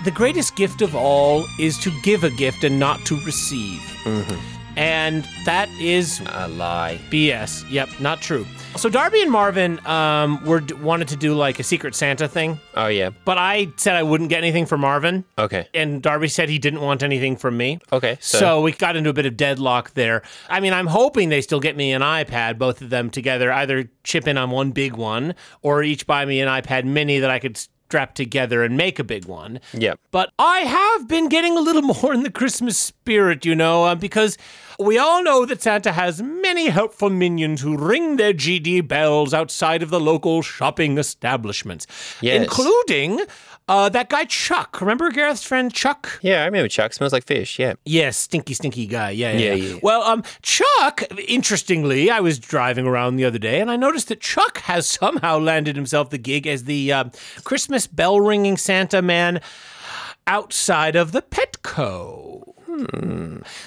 the 0.03 0.11
greatest 0.11 0.55
gift 0.55 0.81
of 0.81 0.95
all 0.95 1.45
is 1.59 1.77
to 1.79 1.91
give 2.03 2.23
a 2.23 2.29
gift 2.31 2.63
and 2.63 2.79
not 2.79 2.99
to 3.05 3.15
receive. 3.25 3.79
Mm-hmm. 4.03 4.56
And 4.77 5.27
that 5.45 5.69
is 5.79 6.21
A 6.27 6.47
lie. 6.47 6.99
BS. 7.09 7.69
Yep, 7.71 7.99
not 7.99 8.21
true. 8.21 8.45
So 8.75 8.89
Darby 8.89 9.21
and 9.23 9.31
Marvin 9.31 9.85
um, 9.87 10.43
were 10.45 10.61
wanted 10.81 11.07
to 11.07 11.15
do 11.15 11.33
like 11.33 11.59
a 11.59 11.63
Secret 11.63 11.95
Santa 11.95 12.27
thing, 12.27 12.59
Oh, 12.75 12.85
yeah. 12.85 13.09
but 13.25 13.39
I 13.39 13.69
said 13.77 13.95
I 13.95 14.03
wouldn't 14.03 14.29
get 14.29 14.37
anything 14.37 14.67
for 14.67 14.77
Marvin, 14.77 15.25
Okay. 15.39 15.67
and 15.73 15.99
Darby 16.01 16.27
said 16.27 16.47
he 16.47 16.59
didn't 16.59 16.81
want 16.81 17.01
anything 17.01 17.37
from 17.37 17.57
me. 17.57 17.79
Okay. 17.91 18.17
So, 18.21 18.37
So, 18.37 18.61
we 18.61 18.71
got 18.71 18.95
into 18.95 19.09
a 19.09 19.13
bit 19.13 19.25
of 19.25 19.35
deadlock 19.35 19.95
there. 19.95 20.21
I 20.47 20.59
mean, 20.59 20.73
I'm 20.73 20.87
hoping 20.87 21.29
they 21.29 21.41
still 21.41 21.59
get 21.59 21.75
me 21.75 21.91
an 21.91 22.03
iPad, 22.03 22.59
both 22.59 22.81
of 22.83 22.91
them 22.91 23.09
together, 23.09 23.51
either 23.51 23.89
chip 24.03 24.27
in 24.27 24.37
on 24.37 24.51
one 24.51 24.71
big 24.71 24.93
one 24.93 25.33
or 25.63 25.81
each 25.81 26.05
buy 26.05 26.23
me 26.25 26.39
an 26.39 26.47
iPad 26.47 26.83
mini 26.85 27.17
that 27.19 27.31
I 27.31 27.39
could 27.39 27.57
strap 27.57 28.13
together 28.13 28.63
and 28.63 28.77
make 28.77 28.99
a 28.99 29.03
big 29.03 29.25
one. 29.25 29.59
yep. 29.73 29.97
But 30.11 30.31
I 30.37 30.59
have 30.59 31.07
been 31.07 31.29
getting 31.29 31.57
a 31.57 31.61
little 31.61 31.81
more 32.01 32.13
in 32.13 32.21
the 32.21 32.29
Christmas 32.29 32.77
spirit, 32.77 33.43
you 33.43 33.55
know, 33.55 33.85
uh, 33.85 33.95
because 33.95 34.37
we 34.79 34.97
all 34.97 35.23
know 35.23 35.45
that 35.45 35.61
Santa 35.61 35.91
has 35.91 36.21
many 36.21 36.67
helpful 36.69 37.09
minions 37.09 37.61
who 37.61 37.77
ring 37.77 38.17
their 38.17 38.33
GD 38.33 38.87
bells 38.87 39.33
outside 39.33 39.81
of 39.83 39.89
the 39.89 39.99
local 39.99 40.41
shopping 40.41 40.97
establishments, 40.97 41.87
Yes. 42.21 42.41
including 42.43 43.21
uh, 43.69 43.89
that 43.89 44.09
guy 44.09 44.23
Chuck. 44.23 44.79
Remember 44.79 45.11
Gareth's 45.11 45.43
friend 45.43 45.73
Chuck? 45.73 46.19
Yeah, 46.21 46.43
I 46.43 46.45
remember 46.45 46.69
Chuck. 46.69 46.93
Smells 46.93 47.11
like 47.11 47.25
fish. 47.25 47.59
Yeah. 47.59 47.73
Yes, 47.85 48.15
stinky, 48.15 48.53
stinky 48.53 48.85
guy. 48.87 49.09
Yeah, 49.09 49.33
yeah, 49.33 49.39
Yeah, 49.39 49.53
yeah. 49.55 49.73
yeah. 49.73 49.79
Well, 49.83 50.03
um, 50.03 50.23
Chuck. 50.41 51.03
Interestingly, 51.27 52.09
I 52.09 52.21
was 52.21 52.39
driving 52.39 52.87
around 52.87 53.17
the 53.17 53.25
other 53.25 53.39
day, 53.39 53.59
and 53.59 53.69
I 53.69 53.75
noticed 53.75 54.07
that 54.07 54.21
Chuck 54.21 54.59
has 54.59 54.87
somehow 54.87 55.37
landed 55.37 55.75
himself 55.75 56.11
the 56.11 56.17
gig 56.17 56.47
as 56.47 56.63
the 56.63 56.93
uh, 56.93 57.03
Christmas 57.43 57.87
bell 57.87 58.21
ringing 58.21 58.55
Santa 58.55 59.01
man 59.01 59.41
outside 60.25 60.95
of 60.95 61.11
the 61.11 61.21
Petco. 61.21 62.46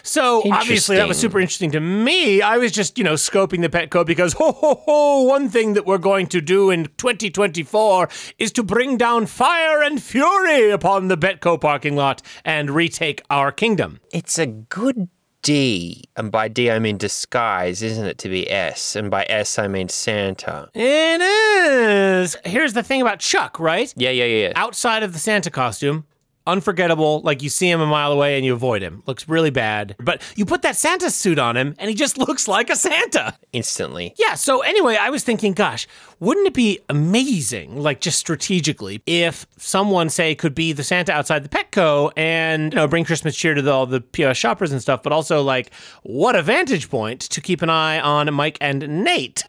So 0.02 0.42
obviously 0.50 0.96
that 0.96 1.08
was 1.08 1.18
super 1.18 1.40
interesting 1.40 1.70
to 1.72 1.80
me. 1.80 2.42
I 2.42 2.58
was 2.58 2.72
just, 2.72 2.98
you 2.98 3.04
know, 3.04 3.14
scoping 3.14 3.61
the 3.62 3.68
Petco 3.68 4.04
because 4.04 4.32
ho 4.38 4.52
ho 4.52 4.82
ho, 4.84 5.22
one 5.22 5.48
thing 5.48 5.74
that 5.74 5.86
we're 5.86 5.98
going 5.98 6.26
to 6.28 6.40
do 6.40 6.70
in 6.70 6.84
2024 6.96 8.08
is 8.38 8.52
to 8.52 8.62
bring 8.62 8.96
down 8.96 9.26
fire 9.26 9.82
and 9.82 10.02
fury 10.02 10.70
upon 10.70 11.08
the 11.08 11.16
Petco 11.16 11.61
parking 11.61 11.96
lot 11.96 12.22
and 12.44 12.70
retake 12.70 13.22
our 13.30 13.52
kingdom. 13.52 14.00
It's 14.12 14.38
a 14.38 14.46
good 14.46 15.08
D, 15.42 16.04
and 16.16 16.30
by 16.30 16.48
D 16.48 16.70
I 16.70 16.78
mean 16.78 16.98
disguise, 16.98 17.82
isn't 17.82 18.04
it, 18.04 18.18
to 18.18 18.28
be 18.28 18.50
S? 18.50 18.94
And 18.94 19.11
by 19.11 19.24
S 19.28 19.58
I 19.58 19.68
mean 19.68 19.88
Santa. 19.88 20.68
It 20.74 21.20
is. 21.20 22.36
Here's 22.44 22.74
the 22.74 22.82
thing 22.82 23.00
about 23.00 23.20
Chuck, 23.20 23.58
right? 23.58 23.92
Yeah, 23.96 24.11
yeah, 24.11 24.24
yeah. 24.24 24.48
yeah. 24.48 24.52
Outside 24.54 25.02
of 25.02 25.14
the 25.14 25.18
Santa 25.18 25.50
costume, 25.50 26.04
unforgettable. 26.51 27.20
Like 27.20 27.42
you 27.42 27.48
see 27.48 27.70
him 27.70 27.80
a 27.80 27.86
mile 27.86 28.12
away 28.12 28.36
and 28.36 28.44
you 28.44 28.53
avoid 28.53 28.82
him. 28.82 29.03
Looks 29.07 29.28
really 29.28 29.51
bad. 29.51 29.96
But 29.98 30.22
you 30.36 30.44
put 30.44 30.62
that 30.62 30.76
Santa 30.76 31.11
suit 31.11 31.38
on 31.38 31.57
him 31.57 31.74
and 31.78 31.88
he 31.88 31.94
just 31.94 32.18
looks 32.28 32.48
like 32.48 32.70
a 32.70 32.76
Santa. 32.76 33.36
Instantly. 33.53 34.14
Yeah, 34.18 34.34
so 34.34 34.61
anyway, 34.61 34.96
I 35.01 35.11
was 35.11 35.24
thinking, 35.24 35.53
gosh, 35.53 35.86
wouldn't 36.20 36.46
it 36.46 36.55
be 36.55 36.80
amazing, 36.88 37.80
like 37.80 38.01
just 38.01 38.18
strategically, 38.18 39.03
if 39.07 39.46
someone, 39.57 40.11
say, 40.11 40.34
could 40.34 40.55
be 40.55 40.72
the 40.72 40.84
Santa 40.84 41.12
outside 41.12 41.42
the 41.44 41.48
Petco 41.48 42.12
and, 42.16 42.72
you 42.72 42.76
know, 42.76 42.86
bring 42.86 43.05
Christmas 43.05 43.34
cheer 43.34 43.55
to 43.55 43.62
the, 43.62 43.70
all 43.70 43.86
the 43.86 44.01
POS 44.01 44.36
shoppers 44.36 44.70
and 44.70 44.82
stuff, 44.82 45.03
but 45.03 45.12
also, 45.12 45.42
like, 45.42 45.72
what 46.03 46.36
a 46.36 46.42
vantage 46.42 46.90
point 46.90 47.20
to 47.22 47.40
keep 47.40 47.62
an 47.62 47.70
eye 47.70 47.98
on 47.98 48.32
Mike 48.34 48.59
and 48.61 49.05
Nate. 49.05 49.44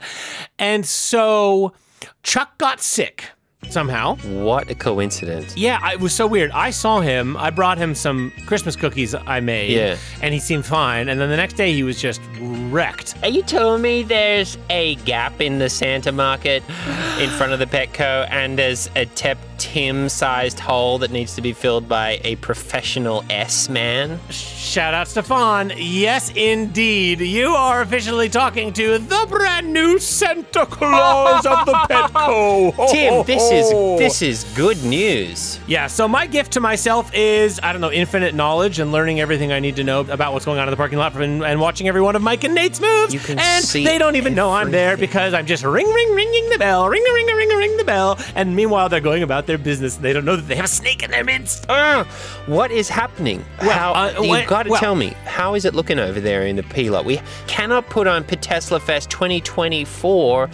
And 0.58 0.86
so 0.86 1.74
Chuck 2.24 2.58
got 2.58 2.82
sick 2.82 3.26
somehow. 3.70 4.16
What 4.18 4.70
a 4.70 4.76
coincidence. 4.76 5.56
Yeah, 5.56 5.92
it 5.92 6.00
was 6.00 6.14
so 6.14 6.28
weird. 6.28 6.52
I 6.52 6.72
saw 6.72 7.00
him. 7.00 7.38
I 7.38 7.50
brought 7.50 7.78
him 7.78 7.96
some 7.96 8.32
Christmas 8.46 8.76
cookies 8.76 9.14
I 9.16 9.40
made. 9.40 9.72
Yeah. 9.72 9.98
And 10.22 10.34
he 10.34 10.40
seemed 10.40 10.66
fine. 10.66 11.10
And 11.10 11.20
then 11.20 11.30
the 11.30 11.38
next 11.38 11.54
day 11.54 11.74
he 11.74 11.84
was 11.84 12.00
just 12.00 12.22
wrecked. 12.40 13.16
Are 13.24 13.30
you 13.30 13.44
telling 13.44 13.82
me 13.82 14.04
there's 14.04 14.58
a 14.70 14.96
gap 14.96 15.40
in 15.42 15.60
the 15.60 15.70
Santa 15.70 16.12
market 16.12 16.64
in 17.20 17.30
front 17.32 17.54
of 17.54 17.60
the 17.60 17.66
Petco 17.66 18.28
and 18.30 18.58
there's 18.58 18.90
a 18.96 19.06
Tep 19.06 19.38
Tim 19.62 20.10
sized 20.10 20.60
hole 20.60 20.98
that 20.98 21.12
needs 21.12 21.36
to 21.36 21.42
be 21.42 21.54
filled 21.54 21.88
by 21.88 22.20
a 22.24 22.36
professional 22.38 23.24
S 23.30 23.70
man? 23.70 24.20
Shout 24.32 24.96
out 24.96 25.08
Stefan. 25.08 25.72
Yes, 25.78 26.32
indeed. 26.36 27.20
You 27.20 27.50
are 27.50 27.84
officially 27.84 28.28
talking 28.28 28.74
to 28.74 28.98
the 28.98 29.28
brand 29.30 29.72
new 29.72 30.00
Santa 30.00 30.66
Claus 30.66 31.46
of 31.46 31.68
the 31.68 31.74
Petco. 31.92 32.92
Tim, 32.92 33.24
this 33.28 33.52
is 33.52 33.70
this 34.00 34.24
is 34.24 34.44
good 34.56 34.84
news. 34.84 35.60
Yeah, 35.68 35.86
so 35.86 36.08
my 36.08 36.26
gift 36.26 36.54
to 36.54 36.60
myself 36.60 37.12
is, 37.14 37.60
I 37.62 37.72
don't 37.72 37.82
know, 37.82 37.92
infinite 37.92 38.34
knowledge 38.34 38.80
and 38.80 38.92
learning 38.92 39.20
everything 39.20 39.52
I 39.52 39.60
need 39.60 39.76
to 39.76 39.84
know 39.84 40.00
about 40.00 40.34
what's 40.34 40.46
going 40.46 40.58
on 40.58 40.68
in 40.68 40.72
the 40.72 40.78
parking 40.78 40.98
lot 40.98 41.16
and, 41.16 41.44
and 41.44 41.60
watching 41.62 41.88
every 41.88 42.02
one 42.02 42.16
of 42.16 42.24
Mike 42.24 42.44
and 42.44 42.56
Nate's 42.56 42.82
moves. 42.82 43.14
You 43.14 43.20
can 43.20 43.38
and 43.38 43.64
see 43.64 43.86
they 43.86 44.00
don't 44.00 44.16
even 44.16 44.34
know 44.34 44.52
I'm 44.52 44.72
there 44.72 44.98
because 44.98 45.36
I'm 45.36 45.46
just 45.46 45.64
ring, 45.64 45.88
ring, 45.88 46.16
ringing 46.16 46.50
the 46.50 46.58
bell, 46.58 46.90
ring, 46.90 47.04
ring, 47.04 47.26
ring, 47.28 47.38
ring, 47.38 47.58
ring 47.58 47.78
the 47.78 47.86
bell. 47.86 48.18
And 48.34 48.56
meanwhile, 48.56 48.90
they're 48.90 49.00
going 49.00 49.22
about 49.22 49.46
their 49.52 49.58
business. 49.58 49.96
and 49.98 50.06
They 50.06 50.14
don't 50.14 50.24
know 50.26 50.38
that 50.38 50.48
they 50.48 50.56
have 50.56 50.66
a 50.66 50.70
snake 50.70 51.04
in 51.04 51.12
their 51.12 51.24
midst. 51.26 51.66
Ah, 51.68 52.06
what 52.46 52.72
is 52.72 52.88
happening? 52.88 53.44
how, 53.60 53.92
uh, 53.94 54.22
you've 54.22 54.48
got 54.48 54.64
to 54.64 54.70
well- 54.72 54.80
tell 54.80 54.96
me, 54.96 55.10
how 55.26 55.56
is 55.56 55.66
it 55.66 55.76
looking 55.76 56.00
over 56.00 56.20
there 56.22 56.44
in 56.44 56.56
the 56.56 56.64
P 56.64 56.90
lot? 56.90 57.04
We 57.06 57.20
cannot 57.48 57.90
put 57.90 58.08
on 58.08 58.24
Petesla 58.24 58.82
Fest 58.82 59.10
2024 59.10 60.50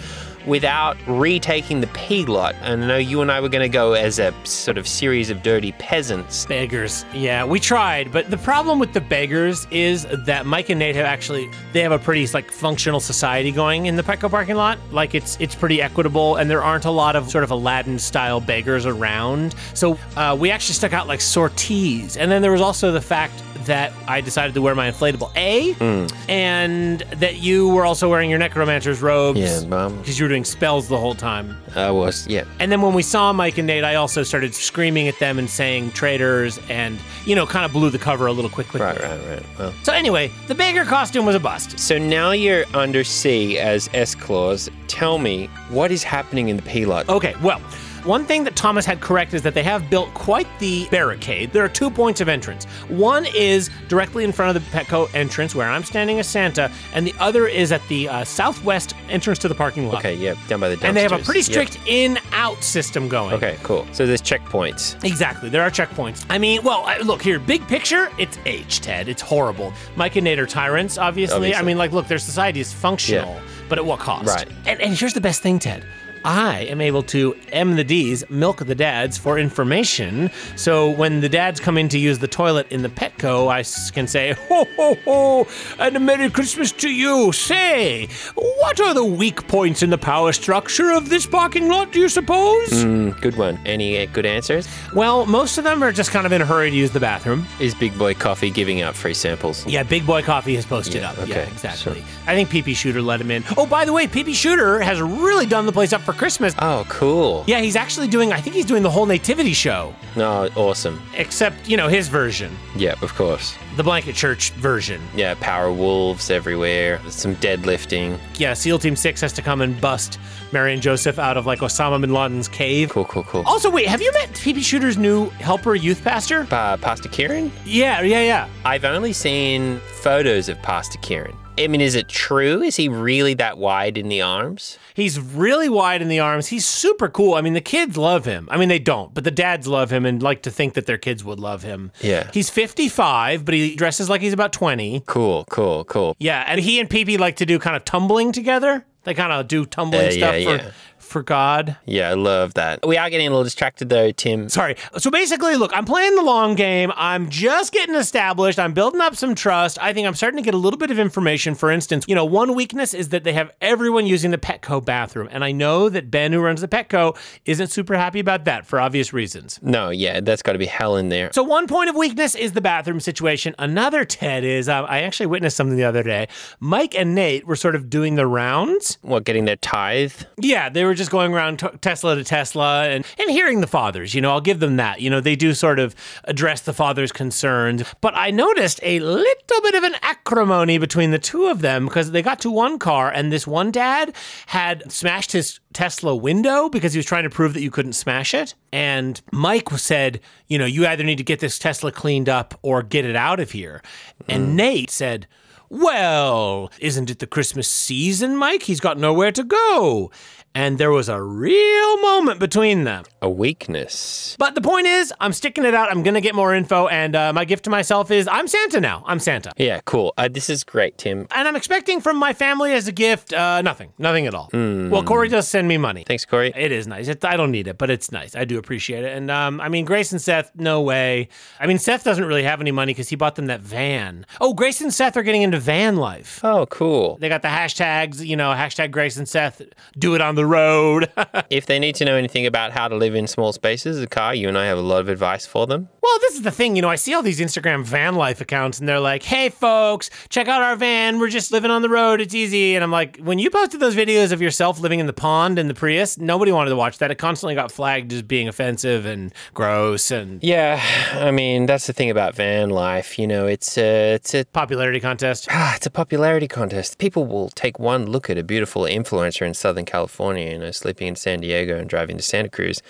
without 0.48 0.98
retaking 1.06 1.82
the 1.82 1.88
P 1.88 2.26
lot. 2.26 2.56
And 2.62 2.84
I 2.84 2.88
know 2.88 2.98
you 2.98 3.22
and 3.22 3.32
I 3.32 3.42
were 3.42 3.50
going 3.50 3.62
to 3.62 3.70
go 3.70 3.94
as 3.94 4.18
a 4.18 4.34
sort 4.46 4.78
of 4.78 4.88
series 4.88 5.30
of 5.30 5.44
dirty 5.44 5.74
peasants. 5.74 6.46
Beggars. 6.46 7.06
Yeah, 7.14 7.46
we 7.46 7.60
tried, 7.60 8.12
but 8.12 8.32
the 8.32 8.38
problem 8.38 8.80
with 8.80 8.94
the 8.94 9.02
beggars 9.02 9.68
is 9.70 10.08
that 10.26 10.46
Mike 10.46 10.70
and 10.70 10.80
Nate 10.80 10.96
have 10.96 11.06
actually 11.06 11.50
they 11.74 11.82
have 11.82 11.92
a 11.92 12.00
pretty 12.00 12.26
like 12.28 12.50
functional 12.50 13.00
society 13.00 13.52
going 13.52 13.86
in 13.86 13.96
the 13.96 14.04
Petco 14.04 14.30
parking 14.32 14.56
lot. 14.56 14.80
Like 14.92 15.14
it's 15.14 15.38
it's 15.40 15.54
pretty 15.54 15.82
equitable, 15.82 16.38
and 16.38 16.50
there 16.50 16.64
aren't 16.64 16.86
a 16.86 16.92
lot 16.92 17.16
of 17.16 17.30
sort 17.30 17.44
of 17.44 17.52
Aladdin 17.52 18.00
style 18.00 18.40
beggars 18.40 18.86
around. 18.86 19.54
So 19.74 20.00
uh, 20.16 20.36
we 20.40 20.50
actually 20.50 20.76
stuck 20.76 20.94
out 20.94 21.08
like 21.08 21.22
sorties, 21.22 22.16
and 22.16 22.32
then 22.32 22.42
there 22.42 22.52
was 22.52 22.62
also 22.62 22.92
the 22.92 23.02
fact 23.02 23.34
that 23.68 23.94
I 24.08 24.22
decided 24.22 24.54
to 24.56 24.62
wear 24.62 24.76
my 24.76 24.90
inflatable 24.90 25.32
A, 25.36 25.74
hmm. 25.74 26.08
and 26.30 27.02
that 27.18 27.38
you 27.38 27.70
were 27.70 27.86
also 27.86 28.10
wearing 28.10 28.30
your 28.30 28.40
necromancer's 28.40 29.02
robes. 29.02 29.40
Yeah, 29.40 29.68
mum. 29.68 29.98
Because 30.00 30.20
you 30.20 30.26
were 30.26 30.30
doing 30.30 30.46
spells 30.46 30.88
the 30.88 30.98
whole 30.98 31.16
time. 31.16 31.58
I 31.76 31.92
was, 31.92 32.28
yeah. 32.28 32.46
And 32.60 32.72
then 32.72 32.82
when 32.82 32.94
we 32.94 33.04
saw 33.04 33.32
Mike 33.34 33.58
and 33.58 33.68
Nate, 33.68 33.84
I 33.84 33.96
also 33.96 34.24
started 34.24 34.56
screaming 34.56 35.08
at 35.08 35.20
them 35.20 35.38
and 35.38 35.50
saying 35.50 35.92
traitors 35.92 36.60
and, 36.70 36.98
you 37.26 37.36
know, 37.36 37.46
kind 37.46 37.66
of 37.66 37.72
blew 37.72 37.90
the 37.90 38.00
cover 38.00 38.28
a 38.28 38.32
little 38.32 38.50
quickly. 38.50 38.82
Right, 38.82 39.00
right, 39.00 39.20
right. 39.30 39.44
Well. 39.60 39.74
So 39.84 39.94
anyway, 39.94 40.32
the 40.48 40.56
beggar 40.56 40.86
costume 40.86 41.26
was 41.26 41.36
a 41.36 41.40
bust. 41.40 41.78
So 41.80 41.98
now 41.98 42.32
you're 42.32 42.66
under 42.74 43.04
C 43.04 43.60
as 43.60 43.90
S 43.94 44.16
Claus. 44.16 44.70
Tell 44.88 45.18
me, 45.18 45.48
what 45.70 45.92
is 45.92 46.04
happening 46.04 46.50
in 46.50 46.56
the 46.56 46.64
P 46.64 46.86
lot? 46.86 47.08
Okay, 47.10 47.36
well, 47.42 47.62
One 48.08 48.24
thing 48.24 48.46
that 48.46 48.56
Thomas 48.56 48.86
had 48.86 49.02
correct 49.02 49.34
is 49.34 49.42
that 49.42 49.54
they 49.54 49.64
have 49.64 49.90
built 49.90 50.14
quite 50.14 50.48
the 50.60 50.88
barricade. 50.90 51.52
There 51.52 51.66
are 51.66 51.68
two 51.70 51.90
points 51.90 52.22
of 52.22 52.30
entrance. 52.30 52.64
One 52.88 53.26
is 53.36 53.70
directly 53.90 54.24
in 54.24 54.32
front 54.32 54.56
of 54.56 54.64
the 54.64 54.72
Petco 54.78 55.14
entrance, 55.14 55.54
where 55.54 55.68
I'm 55.70 55.84
standing 55.84 56.18
as 56.18 56.26
Santa, 56.26 56.72
and 56.94 57.06
the 57.06 57.14
other 57.20 57.48
is 57.48 57.74
at 57.74 57.86
the 57.90 58.08
uh, 58.08 58.24
southwest 58.24 58.94
entrance 59.10 59.40
to 59.40 59.50
the 59.50 59.56
parking 59.56 59.88
lot. 59.90 59.98
Okay, 59.98 60.16
yeah, 60.16 60.36
down 60.48 60.62
by 60.62 60.70
the 60.70 60.78
dumpsters. 60.78 60.84
And 60.88 60.96
they 60.98 61.02
have 61.02 61.12
a 61.12 61.20
pretty 61.20 61.42
Yep. 61.42 61.46
strict 61.68 61.80
in-out 61.86 62.64
system 62.64 63.10
going. 63.10 63.34
Okay, 63.34 63.58
cool. 63.64 63.86
So 63.92 64.06
there's 64.06 64.22
checkpoints. 64.22 65.04
Exactly. 65.04 65.50
There 65.50 65.62
are 65.62 65.70
checkpoints. 65.70 66.26
I 66.30 66.38
mean, 66.38 66.64
well, 66.64 66.88
look 67.04 67.22
here. 67.22 67.40
Big 67.40 67.68
picture, 67.68 68.10
it's 68.18 68.40
H, 68.46 68.80
Ted. 68.80 69.10
It's 69.10 69.22
horrible. 69.22 69.74
Mike 69.98 70.16
and 70.16 70.24
Nate 70.24 70.40
are 70.40 70.46
tyrants, 70.48 70.98
obviously. 70.98 71.54
I 71.54 71.62
mean, 71.62 71.78
like, 71.78 71.92
look, 71.92 72.08
their 72.08 72.20
society 72.20 72.62
is 72.62 72.72
functional, 72.72 73.34
Yeah. 73.34 73.42
but 73.68 73.78
at 73.78 73.86
what 73.86 74.00
cost? 74.00 74.28
Right. 74.34 74.48
And, 74.66 74.80
and 74.80 74.94
here's 74.94 75.14
the 75.14 75.20
best 75.20 75.42
thing, 75.42 75.60
Ted. 75.60 75.84
I 76.28 76.64
am 76.70 76.82
able 76.82 77.04
to 77.04 77.38
M 77.54 77.78
the 77.78 77.86
D's, 77.86 78.30
milk 78.30 78.58
the 78.58 78.76
dads 78.76 79.18
for 79.18 79.40
information. 79.40 80.30
So 80.58 80.90
when 80.90 81.22
the 81.22 81.30
dads 81.30 81.62
come 81.62 81.78
in 81.78 81.88
to 81.90 81.98
use 81.98 82.20
the 82.20 82.28
toilet 82.28 82.68
in 82.70 82.82
the 82.82 82.90
Petco, 82.90 83.48
I 83.48 83.64
can 83.94 84.08
say, 84.08 84.34
ho, 84.34 84.66
ho, 84.76 84.98
ho, 85.06 85.48
and 85.80 85.96
a 85.96 86.00
Merry 86.02 86.30
Christmas 86.30 86.74
to 86.74 86.90
you. 86.90 87.32
Say, 87.32 88.10
what 88.36 88.82
are 88.82 88.94
the 88.94 89.06
weak 89.06 89.48
points 89.48 89.84
in 89.84 89.90
the 89.90 89.98
power 89.98 90.34
structure 90.34 90.92
of 90.92 91.08
this 91.10 91.26
parking 91.26 91.70
lot, 91.70 91.94
do 91.94 92.00
you 92.02 92.10
suppose? 92.10 92.72
Mm, 92.72 93.22
good 93.22 93.38
one. 93.38 93.58
Any 93.66 93.98
uh, 94.02 94.08
good 94.12 94.26
answers? 94.26 94.68
Well, 94.94 95.26
most 95.28 95.58
of 95.58 95.64
them 95.64 95.82
are 95.82 95.94
just 95.94 96.12
kind 96.12 96.26
of 96.26 96.34
in 96.34 96.42
a 96.42 96.46
hurry 96.46 96.70
to 96.70 96.76
use 96.76 96.92
the 96.92 97.00
bathroom. 97.00 97.46
Is 97.62 97.74
Big 97.74 97.98
Boy 97.98 98.14
Coffee 98.14 98.50
giving 98.50 98.82
out 98.82 98.96
free 98.96 99.14
samples? 99.14 99.66
Yeah, 99.66 99.84
Big 99.84 100.06
Boy 100.06 100.24
Coffee 100.24 100.56
has 100.56 100.66
posted 100.66 100.96
Yeah, 101.04 101.12
up. 101.12 101.20
okay, 101.20 101.30
yeah, 101.30 101.38
exactly. 101.54 102.02
sure. 102.02 102.04
I 102.28 102.36
think 102.36 102.50
PP 102.50 102.76
Shooter 102.76 103.02
let 103.02 103.22
him 103.22 103.32
in. 103.32 103.46
Oh, 103.56 103.66
by 103.66 103.86
the 103.86 103.94
way, 103.94 104.08
PP 104.08 104.34
Shooter 104.34 104.82
has 104.82 105.02
really 105.02 105.46
done 105.46 105.66
the 105.66 105.72
place 105.72 105.94
up 105.94 106.02
for 106.02 106.17
Christmas. 106.18 106.54
Oh, 106.60 106.86
cool. 106.90 107.44
Yeah, 107.48 107.60
he's 107.62 107.76
actually 107.76 108.08
doing, 108.08 108.34
I 108.34 108.42
think 108.42 108.56
he's 108.56 108.66
doing 108.66 108.84
the 108.84 108.90
whole 108.90 109.06
Nativity 109.06 109.54
show, 109.54 109.94
No, 110.16 110.50
awesome. 110.56 111.02
except, 111.16 111.68
you 111.68 111.78
know, 111.78 111.88
his 111.88 112.08
version, 112.08 112.56
Yeah, 112.76 112.96
of 113.02 113.14
course. 113.16 113.56
the 113.78 113.84
Blanket 113.84 114.16
Church 114.16 114.52
version. 114.52 115.02
Yeah, 115.16 115.36
power 115.40 115.72
wolves 115.72 116.30
everywhere. 116.30 117.00
Some 117.10 117.36
deadlifting. 117.38 118.18
Yeah, 118.38 118.54
SEAL 118.54 118.80
Team 118.80 118.96
6 118.96 119.22
has 119.22 119.34
to 119.34 119.42
come 119.42 119.62
and 119.62 119.80
bust 119.80 120.20
Mary 120.52 120.74
and 120.74 120.82
Joseph 120.82 121.20
out 121.20 121.38
of 121.38 121.46
like 121.46 121.60
Osama 121.60 122.00
bin 122.02 122.14
Laden's 122.14 122.48
cave. 122.48 122.90
Cool, 122.90 123.06
cool, 123.06 123.24
cool. 123.24 123.44
Also, 123.46 123.70
wait, 123.70 123.88
have 123.88 124.02
you 124.02 124.12
met 124.14 124.30
PP 124.34 124.64
Shooter's 124.64 124.98
new 124.98 125.30
helper 125.32 125.76
youth 125.76 126.04
pastor? 126.04 126.48
Uh, 126.52 126.78
Pastor 126.78 127.10
Kieran? 127.10 127.52
Yeah, 127.66 128.02
yeah, 128.02 128.22
yeah. 128.22 128.48
I've 128.66 128.86
only 128.86 129.14
seen 129.14 129.80
photos 130.02 130.50
of 130.50 130.62
Pastor 130.62 130.98
Kieran. 131.00 131.36
I 131.60 131.68
mean, 131.68 131.82
is 131.82 131.96
it 131.96 132.08
true? 132.08 132.62
Is 132.62 132.76
he 132.76 132.88
really 132.88 133.34
that 133.36 133.58
wide 133.58 133.98
in 133.98 134.10
the 134.10 134.22
arms? 134.22 134.78
He's 134.94 135.20
really 135.20 135.70
wide 135.70 136.02
in 136.02 136.08
the 136.08 136.20
arms. 136.20 136.48
He's 136.48 136.66
super 136.66 137.08
cool. 137.10 137.34
I 137.36 137.42
mean, 137.42 137.54
the 137.54 137.62
kids 137.62 137.98
love 137.98 138.26
him. 138.26 138.48
I 138.52 138.58
mean, 138.58 138.70
they 138.70 138.80
don't, 138.80 139.14
but 139.14 139.24
the 139.24 139.32
dads 139.32 139.68
love 139.68 139.92
him 139.92 140.06
and 140.06 140.22
like 140.22 140.42
to 140.44 140.52
think 140.52 140.74
that 140.76 140.86
their 140.86 140.98
kids 140.98 141.24
would 141.24 141.40
love 141.40 141.64
him. 141.64 141.92
Yeah. 142.02 142.30
He's 142.34 142.50
55, 142.50 143.46
but 143.46 143.54
he 143.54 143.76
dresses 143.76 144.10
like 144.10 144.22
he's 144.22 144.34
about 144.34 144.54
20. 144.54 145.04
Cool, 145.06 145.46
cool, 145.50 145.84
cool. 145.86 146.16
Yeah, 146.20 146.44
and 146.48 146.60
he 146.60 146.80
and 146.80 146.90
Pee 146.90 147.06
Pee 147.06 147.18
like 147.18 147.36
to 147.38 147.46
do 147.46 147.60
kind 147.60 147.76
of 147.76 147.86
tumbling 147.86 148.32
together. 148.32 148.86
They 149.04 149.14
kind 149.14 149.32
of 149.32 149.48
do 149.48 149.66
tumbling 149.66 150.08
Uh, 150.08 150.12
stuff 150.12 150.36
yeah, 150.36 150.58
for 150.58 150.64
yeah. 150.64 150.72
For 151.08 151.24
God. 151.24 151.78
Yeah, 151.86 152.10
I 152.10 152.14
love 152.14 152.54
that. 152.56 152.86
We 152.86 152.98
are 152.98 153.10
getting 153.10 153.28
a 153.28 153.30
little 153.30 153.44
distracted 153.44 153.90
though, 153.90 154.12
Tim. 154.12 154.50
Sorry. 154.50 154.76
So 154.98 155.10
basically, 155.10 155.56
look, 155.56 155.72
I'm 155.74 155.86
playing 155.86 156.16
the 156.16 156.22
long 156.22 156.56
game. 156.56 156.92
I'm 156.96 157.30
just 157.30 157.74
getting 157.74 157.96
established. 157.96 158.60
I'm 158.60 158.74
building 158.74 159.02
up 159.02 159.16
some 159.16 159.36
trust. 159.36 159.78
I 159.82 159.94
think 159.94 160.08
I'm 160.08 160.14
starting 160.14 160.38
to 160.38 160.44
get 160.44 160.54
a 160.54 160.58
little 160.58 160.78
bit 160.78 160.92
of 160.92 161.00
information. 161.00 161.56
For 161.56 161.72
instance, 161.72 162.06
you 162.08 162.16
know, 162.16 162.26
one 162.26 162.54
weakness 162.56 162.94
is 162.94 163.10
that 163.10 163.24
they 163.24 163.34
have 163.34 163.52
everyone 163.62 164.06
using 164.06 164.32
the 164.32 164.38
Petco 164.38 164.84
bathroom. 164.84 165.30
And 165.32 165.44
I 165.44 165.52
know 165.52 165.90
that 165.90 166.12
Ben, 166.12 166.34
who 166.34 166.42
runs 166.42 166.62
the 166.62 166.68
Petco, 166.68 167.18
isn't 167.46 167.68
super 167.68 167.96
happy 167.96 168.20
about 168.20 168.46
that 168.46 168.66
for 168.66 168.80
obvious 168.80 169.14
reasons. 169.14 169.60
No, 169.62 169.90
yeah, 169.90 170.20
that's 170.20 170.42
got 170.42 170.54
to 170.54 170.60
be 170.60 170.66
hell 170.66 170.98
in 170.98 171.10
there. 171.10 171.32
So 171.34 171.44
one 171.44 171.68
point 171.68 171.90
of 171.90 171.96
weakness 171.96 172.36
is 172.36 172.52
the 172.52 172.62
bathroom 172.62 173.00
situation. 173.00 173.56
Another 173.58 174.06
Ted 174.06 174.44
is 174.44 174.68
um, 174.68 174.86
I 174.90 175.02
actually 175.02 175.28
witnessed 175.28 175.58
something 175.58 175.78
the 175.78 175.84
other 175.84 176.04
day. 176.04 176.28
Mike 176.60 176.96
and 176.96 177.16
Nate 177.16 177.48
were 177.48 177.56
sort 177.56 177.76
of 177.76 177.90
doing 177.90 178.16
the 178.16 178.28
rounds. 178.28 178.98
What, 179.02 179.24
getting 179.24 179.46
their 179.46 179.56
tithe? 179.56 180.14
Yeah, 180.40 180.70
they 180.70 180.84
were 180.84 180.94
just 180.98 181.12
going 181.12 181.34
around 181.34 181.60
t- 181.60 181.68
Tesla 181.82 182.16
to 182.16 182.24
Tesla 182.24 182.88
and, 182.88 183.06
and 183.18 183.30
hearing 183.30 183.62
the 183.62 183.68
fathers. 183.68 184.14
You 184.14 184.22
know, 184.22 184.32
I'll 184.32 184.42
give 184.42 184.60
them 184.60 184.78
that. 184.78 185.00
You 185.00 185.10
know, 185.10 185.22
they 185.22 185.36
do 185.36 185.54
sort 185.54 185.80
of 185.80 185.96
address 186.26 186.62
the 186.62 186.74
father's 186.74 187.12
concerns. 187.12 187.84
But 188.02 188.16
I 188.16 188.32
noticed 188.32 188.80
a 188.84 189.00
little 189.00 189.62
bit 189.62 189.76
of 189.76 189.84
an 189.84 189.96
acrimony 190.02 190.78
between 190.78 191.12
the 191.12 191.20
two 191.20 191.46
of 191.46 191.62
them 191.62 191.86
because 191.86 192.12
they 192.12 192.22
got 192.22 192.40
to 192.42 192.52
one 192.52 192.80
car 192.80 193.10
and 193.10 193.32
this 193.32 193.48
one 193.48 193.72
dad 193.72 194.16
had 194.48 194.92
smashed 194.92 195.32
his 195.32 195.60
Tesla 195.74 196.16
window 196.16 196.70
because 196.70 196.94
he 196.94 196.98
was 196.98 197.06
trying 197.06 197.24
to 197.24 197.30
prove 197.30 197.54
that 197.54 197.62
you 197.62 197.72
couldn't 197.72 197.94
smash 197.94 198.34
it. 198.34 198.56
And 198.74 199.22
Mike 199.32 199.70
said, 199.72 200.20
you 200.48 200.58
know, 200.58 200.66
you 200.66 200.88
either 200.88 201.04
need 201.04 201.18
to 201.18 201.24
get 201.24 201.40
this 201.40 201.60
Tesla 201.60 201.92
cleaned 201.92 202.30
up 202.30 202.58
or 202.62 202.82
get 202.84 203.06
it 203.06 203.16
out 203.16 203.40
of 203.40 203.52
here. 203.52 203.82
And 204.28 204.50
mm. 204.50 204.54
Nate 204.54 204.90
said, 204.90 205.28
well, 205.70 206.72
isn't 206.80 207.10
it 207.10 207.20
the 207.20 207.28
Christmas 207.28 207.68
season, 207.68 208.38
Mike? 208.38 208.64
He's 208.64 208.80
got 208.80 208.98
nowhere 208.98 209.32
to 209.34 209.44
go. 209.44 210.12
And 210.58 210.80
there 210.80 210.90
was 210.90 211.08
a 211.08 211.22
real 211.22 212.02
moment 212.02 212.40
between 212.40 212.84
them. 212.84 213.04
A 213.22 213.30
weakness. 213.30 214.36
But 214.40 214.56
the 214.56 214.62
point 214.62 214.88
is, 214.88 215.14
I'm 215.20 215.32
sticking 215.32 215.66
it 215.66 215.76
out. 215.76 215.92
I'm 215.92 216.02
going 216.02 216.16
to 216.16 216.22
get 216.22 216.34
more 216.34 216.56
info. 216.56 216.88
And 216.88 217.16
uh, 217.16 217.32
my 217.32 217.46
gift 217.46 217.66
to 217.66 217.70
myself 217.70 218.10
is 218.10 218.28
I'm 218.28 218.48
Santa 218.48 218.82
now. 218.82 219.04
I'm 219.06 219.20
Santa. 219.20 219.52
Yeah, 219.58 219.82
cool. 219.86 220.16
Uh, 220.18 220.30
this 220.30 220.50
is 220.50 220.64
great, 220.64 220.98
Tim. 220.98 221.28
And 221.30 221.48
I'm 221.48 221.56
expecting 221.56 222.02
from 222.02 222.18
my 222.18 222.34
family 222.34 222.74
as 222.74 222.88
a 222.88 222.92
gift 222.92 223.34
uh, 223.34 223.62
nothing. 223.62 223.94
Nothing 224.00 224.26
at 224.26 224.34
all. 224.34 224.50
Well, 224.52 225.04
Corey 225.04 225.30
does 225.30 225.48
send 225.48 225.68
me 225.68 225.78
money. 225.78 226.04
Thanks, 226.08 226.26
Corey. 226.26 226.52
It 226.56 226.72
is 226.72 226.88
nice. 226.88 227.08
It, 227.08 227.24
I 227.24 227.38
don't 227.38 227.52
need 227.52 227.68
it, 227.68 227.78
but 227.78 227.92
it's 227.92 228.12
nice. 228.12 228.36
I 228.36 228.44
do 228.44 228.58
appreciate 228.58 229.04
it. 229.04 229.16
And 229.16 229.30
um, 229.30 229.62
I 229.62 229.70
mean, 229.70 229.86
Grace 229.86 230.12
and 230.12 230.20
Seth, 230.20 230.52
no 230.56 230.82
way. 230.82 231.30
I 231.60 231.68
mean, 231.68 231.78
Seth 231.78 232.04
doesn't 232.04 232.26
really 232.26 232.42
have 232.42 232.62
any 232.62 232.72
money 232.72 232.94
because 232.94 233.10
he 233.10 233.16
bought 233.16 233.36
them 233.36 233.46
that 233.46 233.62
van. 233.62 234.26
Oh, 234.42 234.56
Grace 234.56 234.82
and 234.82 234.92
Seth 234.92 235.18
are 235.18 235.24
getting 235.24 235.44
into 235.44 235.60
van 235.60 235.98
life. 235.98 236.40
Oh, 236.44 236.66
cool. 236.66 237.18
They 237.18 237.30
got 237.30 237.44
the 237.44 237.48
hashtags, 237.48 238.26
you 238.26 238.36
know, 238.36 238.50
hashtag 238.54 238.90
Grace 238.90 239.18
and 239.18 239.30
Seth, 239.30 239.62
do 240.00 240.16
it 240.16 240.22
on 240.22 240.34
the 240.34 240.47
road. 240.48 241.12
If 241.50 241.66
they 241.66 241.80
need 241.80 241.96
to 241.96 242.06
know 242.06 242.16
anything 242.16 242.46
about 242.46 242.72
how 242.72 242.88
to 242.88 242.96
live 242.96 243.16
in 243.16 243.26
small 243.28 243.54
spaces, 243.54 244.02
a 244.02 244.08
car, 244.08 244.36
you 244.36 244.48
and 244.50 244.58
I 244.58 244.66
have 244.66 244.78
a 244.78 244.82
lot 244.82 245.00
of 245.00 245.08
advice 245.10 245.46
for 245.46 245.66
them. 245.66 245.88
well, 246.02 246.18
this 246.20 246.36
is 246.36 246.42
the 246.42 246.52
thing, 246.52 246.76
you 246.76 246.82
know, 246.82 246.90
I 246.90 246.96
see 246.96 247.14
all 247.14 247.22
these 247.22 247.40
Instagram 247.40 247.84
van 247.86 248.16
life 248.16 248.42
accounts 248.42 248.80
and 248.80 248.88
they're 248.88 249.00
like, 249.00 249.24
hey, 249.24 249.50
folks, 249.50 250.10
check 250.30 250.48
out 250.48 250.62
our 250.62 250.76
van. 250.76 251.20
We're 251.20 251.30
just 251.30 251.52
living 251.52 251.72
on 251.72 251.82
the 251.84 251.90
road. 251.90 252.20
It's 252.22 252.34
easy. 252.34 252.76
And 252.76 252.84
I'm 252.84 252.92
like, 252.92 253.18
when 253.18 253.40
you 253.40 253.50
posted 253.50 253.80
those 253.80 253.96
videos 253.96 254.32
of 254.32 254.42
yourself 254.42 254.80
living 254.80 255.00
in 255.00 255.06
the 255.08 255.14
pond 255.14 255.58
in 255.60 255.68
the 255.68 255.74
Prius, 255.74 256.18
nobody 256.18 256.52
wanted 256.52 256.72
to 256.72 256.76
watch 256.76 256.98
that. 256.98 257.12
It 257.12 257.16
constantly 257.16 257.56
got 257.56 257.72
flagged 257.72 258.12
as 258.14 258.22
being 258.24 258.48
offensive 258.48 259.06
and 259.06 259.34
gross 259.54 260.12
and 260.12 260.44
Yeah, 260.44 260.82
I 261.14 261.32
mean 261.32 261.66
that's 261.66 261.88
the 261.88 261.94
thing 261.94 262.10
about 262.10 262.36
van 262.36 262.70
life. 262.70 263.18
You 263.20 263.28
know, 263.28 263.48
it's 263.48 263.78
a 263.78 264.14
it's 264.16 264.34
a 264.34 264.44
popularity 264.46 265.00
contest. 265.00 265.48
ah, 265.50 265.74
it's 265.78 265.86
a 265.86 265.92
popularity 265.92 266.48
contest. 266.48 266.98
People 266.98 267.26
will 267.26 267.50
take 267.50 267.80
one 267.80 268.06
look 268.06 268.30
at 268.30 268.38
a 268.38 268.44
beautiful 268.44 268.84
influencer 268.84 269.46
in 269.46 269.54
Southern 269.54 269.86
California, 269.86 270.37
you 270.38 270.58
know, 270.60 270.72
sleeping 270.72 271.08
in 271.08 271.16
San 271.16 271.42
Diego 271.42 271.78
and 271.78 271.90
driving 271.90 272.18
to 272.18 272.24
Santa 272.24 272.50
Cruz 272.50 272.82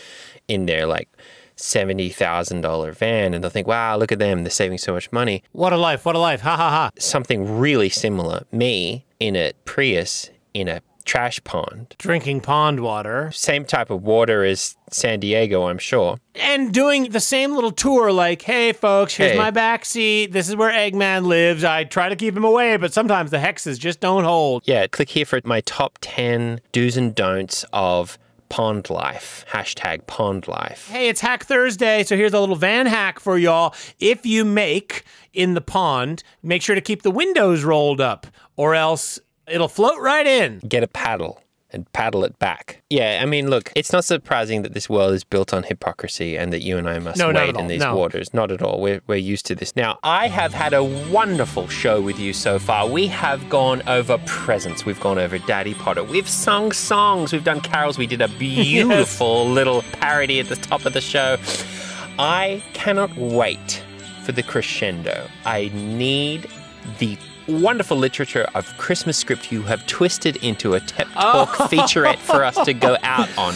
in 0.48 0.66
their 0.66 0.86
like 0.86 1.10
seventy 1.56 2.10
thousand 2.10 2.62
dollar 2.62 2.92
van, 2.92 3.34
and 3.34 3.44
they'll 3.44 3.52
think, 3.52 3.68
"Wow, 3.68 3.98
look 3.98 4.12
at 4.12 4.20
them! 4.20 4.44
They're 4.44 4.52
saving 4.52 4.78
so 4.78 4.94
much 4.94 5.12
money." 5.12 5.44
What 5.52 5.74
a 5.74 5.78
life. 5.78 6.06
What 6.06 6.16
a 6.16 6.20
life. 6.20 6.42
Ha 6.42 6.56
ha 6.56 6.70
ha. 6.70 6.92
Something 6.98 7.60
really 7.60 7.90
similar. 7.90 8.46
Me 8.52 9.06
in 9.20 9.36
a 9.36 9.54
Prius 9.66 10.30
in 10.54 10.68
a 10.68 10.82
trash 11.08 11.44
pond. 11.44 11.96
Drinking 11.98 12.42
pond 12.42 12.82
water 12.82 13.32
Same 13.32 13.66
type 13.66 13.90
of 13.90 14.04
water 14.04 14.44
as 14.44 14.76
San 14.92 15.20
Diego, 15.20 15.68
I'm 15.68 15.80
sure. 15.80 16.20
and 16.36 16.72
doing 16.74 17.10
the 17.10 17.20
same 17.20 17.56
little 17.56 17.72
tour 17.72 18.12
like, 18.12 18.44
hey, 18.44 18.74
folks, 18.74 19.16
here's 19.16 19.32
Hey. 19.32 19.38
my 19.38 19.50
back 19.52 19.84
seat. 19.86 20.32
This 20.34 20.48
is 20.48 20.56
where 20.56 20.72
Eggman 20.72 21.26
lives. 21.26 21.64
I 21.64 21.84
try 21.86 22.10
to 22.10 22.16
keep 22.16 22.38
him 22.38 22.44
away, 22.46 22.78
but 22.78 22.94
sometimes 22.94 23.32
the 23.32 23.38
hexes 23.38 23.80
just 23.80 24.00
don't 24.00 24.24
hold. 24.24 24.64
Yeah, 24.66 24.86
click 24.88 25.10
here 25.10 25.26
for 25.26 25.42
my 25.44 25.62
top 25.62 25.98
10 26.02 26.62
do's 26.72 26.96
and 26.98 27.16
don'ts 27.16 27.66
of 27.74 28.18
pond 28.50 28.90
life. 28.90 29.46
Hashtag 29.52 30.08
pond 30.08 30.48
life. 30.48 30.88
Hey, 30.90 31.10
it's 31.10 31.20
Hack 31.20 31.44
Thursday, 31.44 32.04
so 32.04 32.16
here's 32.16 32.34
a 32.34 32.40
little 32.40 32.56
van 32.56 32.86
hack 32.86 33.20
for 33.20 33.38
y'all. 33.38 33.76
If 34.00 34.26
you 34.26 34.46
make 34.46 35.04
in 35.34 35.54
the 35.54 35.60
pond, 35.62 36.24
make 36.42 36.62
sure 36.62 36.76
to 36.76 36.80
keep 36.82 37.02
the 37.02 37.12
windows 37.12 37.64
rolled 37.66 38.00
up, 38.00 38.26
or 38.56 38.74
else 38.74 39.20
it'll 39.48 39.68
float 39.68 40.00
right 40.00 40.28
in. 40.28 40.60
Get 40.60 40.84
a 40.84 40.88
paddle 40.88 41.42
and 41.72 41.92
paddle 41.92 42.24
it 42.24 42.40
back. 42.40 42.82
Yeah, 42.90 43.20
I 43.22 43.26
mean, 43.26 43.50
look, 43.50 43.74
it's 43.76 43.92
not 43.92 44.06
surprising 44.06 44.62
that 44.62 44.74
this 44.74 44.90
world 44.90 45.14
is 45.14 45.26
built 45.26 45.54
on 45.54 45.64
hypocrisy 45.64 46.38
and 46.38 46.54
that 46.54 46.62
you 46.62 46.78
and 46.78 46.88
I 46.88 46.98
must 47.00 47.18
No, 47.20 47.30
wade 47.34 47.58
in 47.58 47.68
these 47.68 47.82
No. 47.82 47.94
waters. 47.94 48.34
Not 48.34 48.52
at 48.54 48.62
all. 48.62 48.80
We're, 48.80 49.02
we're 49.06 49.16
used 49.18 49.46
to 49.48 49.56
this. 49.56 49.76
Now, 49.76 50.00
I 50.02 50.30
have 50.30 50.54
had 50.54 50.74
a 50.74 50.82
wonderful 50.84 51.68
show 51.68 52.00
with 52.00 52.20
you 52.20 52.32
so 52.32 52.58
far. 52.58 52.88
We 52.88 53.08
have 53.08 53.50
gone 53.50 53.82
over 53.86 54.18
presents. 54.26 54.86
We've 54.86 55.00
gone 55.02 55.20
over 55.20 55.38
Daddy 55.40 55.74
Potter. 55.74 56.04
We've 56.06 56.30
sung 56.30 56.72
songs. 56.72 57.34
We've 57.34 57.44
done 57.44 57.60
carols. 57.60 57.98
We 57.98 58.08
did 58.08 58.22
a 58.22 58.30
beautiful 58.40 59.46
little 59.50 59.82
parody 59.92 60.40
at 60.40 60.48
the 60.48 60.56
top 60.56 60.86
of 60.86 60.94
the 60.94 61.02
show. 61.02 61.36
I 62.18 62.64
cannot 62.74 63.16
wait 63.18 63.84
for 64.24 64.32
the 64.32 64.42
crescendo. 64.44 65.28
I 65.46 65.70
need 65.74 66.48
the 67.00 67.18
wonderful 67.48 67.98
literature 67.98 68.48
of 68.56 68.78
Christmas 68.78 69.18
script 69.18 69.52
you 69.52 69.64
have 69.64 69.86
twisted 69.88 70.38
into 70.38 70.74
a 70.74 70.80
Tep 70.80 71.08
oh. 71.16 71.46
Talk 71.46 71.70
featurette 71.70 72.20
for 72.20 72.44
us 72.44 72.58
to 72.66 72.74
go 72.74 72.98
out 73.04 73.30
on. 73.38 73.56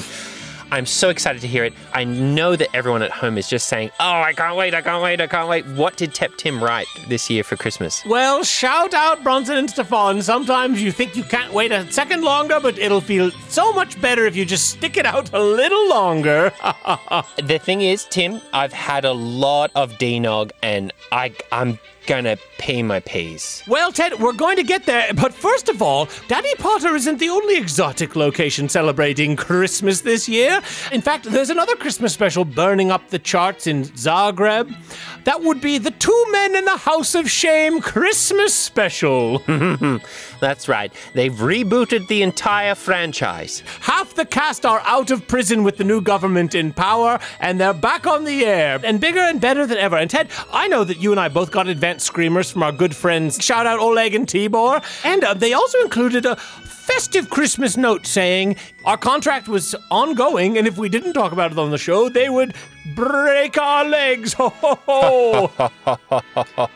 I'm 0.73 0.85
so 0.85 1.09
excited 1.09 1.41
to 1.41 1.47
hear 1.49 1.65
it. 1.65 1.73
I 1.93 2.05
know 2.05 2.55
that 2.55 2.69
everyone 2.73 3.01
at 3.01 3.11
home 3.11 3.37
is 3.37 3.49
just 3.49 3.67
saying, 3.67 3.91
"Oh, 3.99 4.21
I 4.21 4.31
can't 4.31 4.55
wait! 4.55 4.73
I 4.73 4.81
can't 4.81 5.03
wait! 5.03 5.19
I 5.19 5.27
can't 5.27 5.49
wait!" 5.49 5.65
What 5.67 5.97
did 5.97 6.13
Tep 6.13 6.37
Tim 6.37 6.63
write 6.63 6.87
this 7.09 7.29
year 7.29 7.43
for 7.43 7.57
Christmas? 7.57 8.05
Well, 8.05 8.41
shout 8.45 8.93
out 8.93 9.21
Bronson 9.21 9.57
and 9.57 9.69
Stefan. 9.69 10.21
Sometimes 10.21 10.81
you 10.81 10.93
think 10.93 11.17
you 11.17 11.23
can't 11.23 11.51
wait 11.51 11.73
a 11.73 11.91
second 11.91 12.23
longer, 12.23 12.61
but 12.61 12.79
it'll 12.79 13.01
feel 13.01 13.31
so 13.49 13.73
much 13.73 13.99
better 13.99 14.25
if 14.25 14.33
you 14.37 14.45
just 14.45 14.69
stick 14.69 14.95
it 14.95 15.05
out 15.05 15.29
a 15.33 15.39
little 15.43 15.89
longer. 15.89 16.53
The 17.43 17.59
thing 17.59 17.81
is, 17.81 18.05
Tim, 18.05 18.39
I've 18.53 18.71
had 18.71 19.03
a 19.03 19.11
lot 19.11 19.71
of 19.75 19.97
D-Nog, 19.97 20.51
and 20.63 20.93
I 21.11 21.33
I'm 21.51 21.79
gonna 22.11 22.35
pay 22.57 22.83
my 22.83 22.99
pays. 22.99 23.63
well, 23.69 23.89
Ted, 23.89 24.19
we're 24.19 24.33
going 24.33 24.57
to 24.57 24.63
get 24.63 24.85
there, 24.85 25.13
but 25.13 25.33
first 25.33 25.69
of 25.69 25.81
all, 25.81 26.09
Daddy 26.27 26.53
Potter 26.57 26.93
isn't 26.93 27.19
the 27.19 27.29
only 27.29 27.55
exotic 27.55 28.17
location 28.17 28.67
celebrating 28.67 29.37
Christmas 29.37 30.01
this 30.01 30.27
year. 30.27 30.61
In 30.91 30.99
fact, 31.01 31.23
there's 31.23 31.49
another 31.49 31.77
Christmas 31.77 32.11
special 32.13 32.43
burning 32.43 32.91
up 32.91 33.09
the 33.11 33.19
charts 33.19 33.65
in 33.65 33.85
Zagreb. 33.85 34.75
That 35.23 35.41
would 35.41 35.61
be 35.61 35.77
the 35.77 35.91
Two 35.91 36.25
Men 36.33 36.53
in 36.55 36.65
the 36.65 36.77
House 36.77 37.15
of 37.15 37.29
Shame 37.31 37.79
Christmas 37.79 38.53
special. 38.53 39.41
That's 40.41 40.67
right. 40.67 40.91
They've 41.13 41.31
rebooted 41.31 42.07
the 42.07 42.23
entire 42.23 42.75
franchise. 42.75 43.63
Half 43.79 44.15
the 44.15 44.25
cast 44.25 44.65
are 44.65 44.81
out 44.85 45.11
of 45.11 45.27
prison 45.27 45.63
with 45.63 45.77
the 45.77 45.83
new 45.83 46.01
government 46.01 46.55
in 46.55 46.73
power, 46.73 47.19
and 47.39 47.61
they're 47.61 47.73
back 47.73 48.07
on 48.07 48.25
the 48.25 48.43
air, 48.43 48.79
and 48.83 48.99
bigger 48.99 49.19
and 49.19 49.39
better 49.39 49.65
than 49.65 49.77
ever. 49.77 49.97
And 49.97 50.09
Ted, 50.09 50.29
I 50.51 50.67
know 50.67 50.83
that 50.83 50.99
you 50.99 51.11
and 51.11 51.19
I 51.19 51.29
both 51.29 51.51
got 51.51 51.67
advanced 51.67 52.07
screamers 52.07 52.51
from 52.51 52.63
our 52.63 52.71
good 52.71 52.95
friends. 52.95 53.41
Shout 53.41 53.67
out 53.67 53.79
Oleg 53.79 54.15
and 54.15 54.27
Tibor. 54.27 54.83
And 55.05 55.23
uh, 55.23 55.35
they 55.35 55.53
also 55.53 55.79
included 55.81 56.25
a 56.25 56.35
festive 56.35 57.29
Christmas 57.29 57.77
note 57.77 58.07
saying 58.07 58.55
our 58.85 58.97
contract 58.97 59.47
was 59.47 59.75
ongoing, 59.91 60.57
and 60.57 60.67
if 60.67 60.77
we 60.77 60.89
didn't 60.89 61.13
talk 61.13 61.31
about 61.31 61.51
it 61.51 61.59
on 61.59 61.69
the 61.71 61.77
show, 61.77 62.09
they 62.09 62.29
would 62.29 62.55
break 62.95 63.57
our 63.57 63.85
legs. 63.85 64.33
Ho 64.41 64.49
ho 65.55 65.71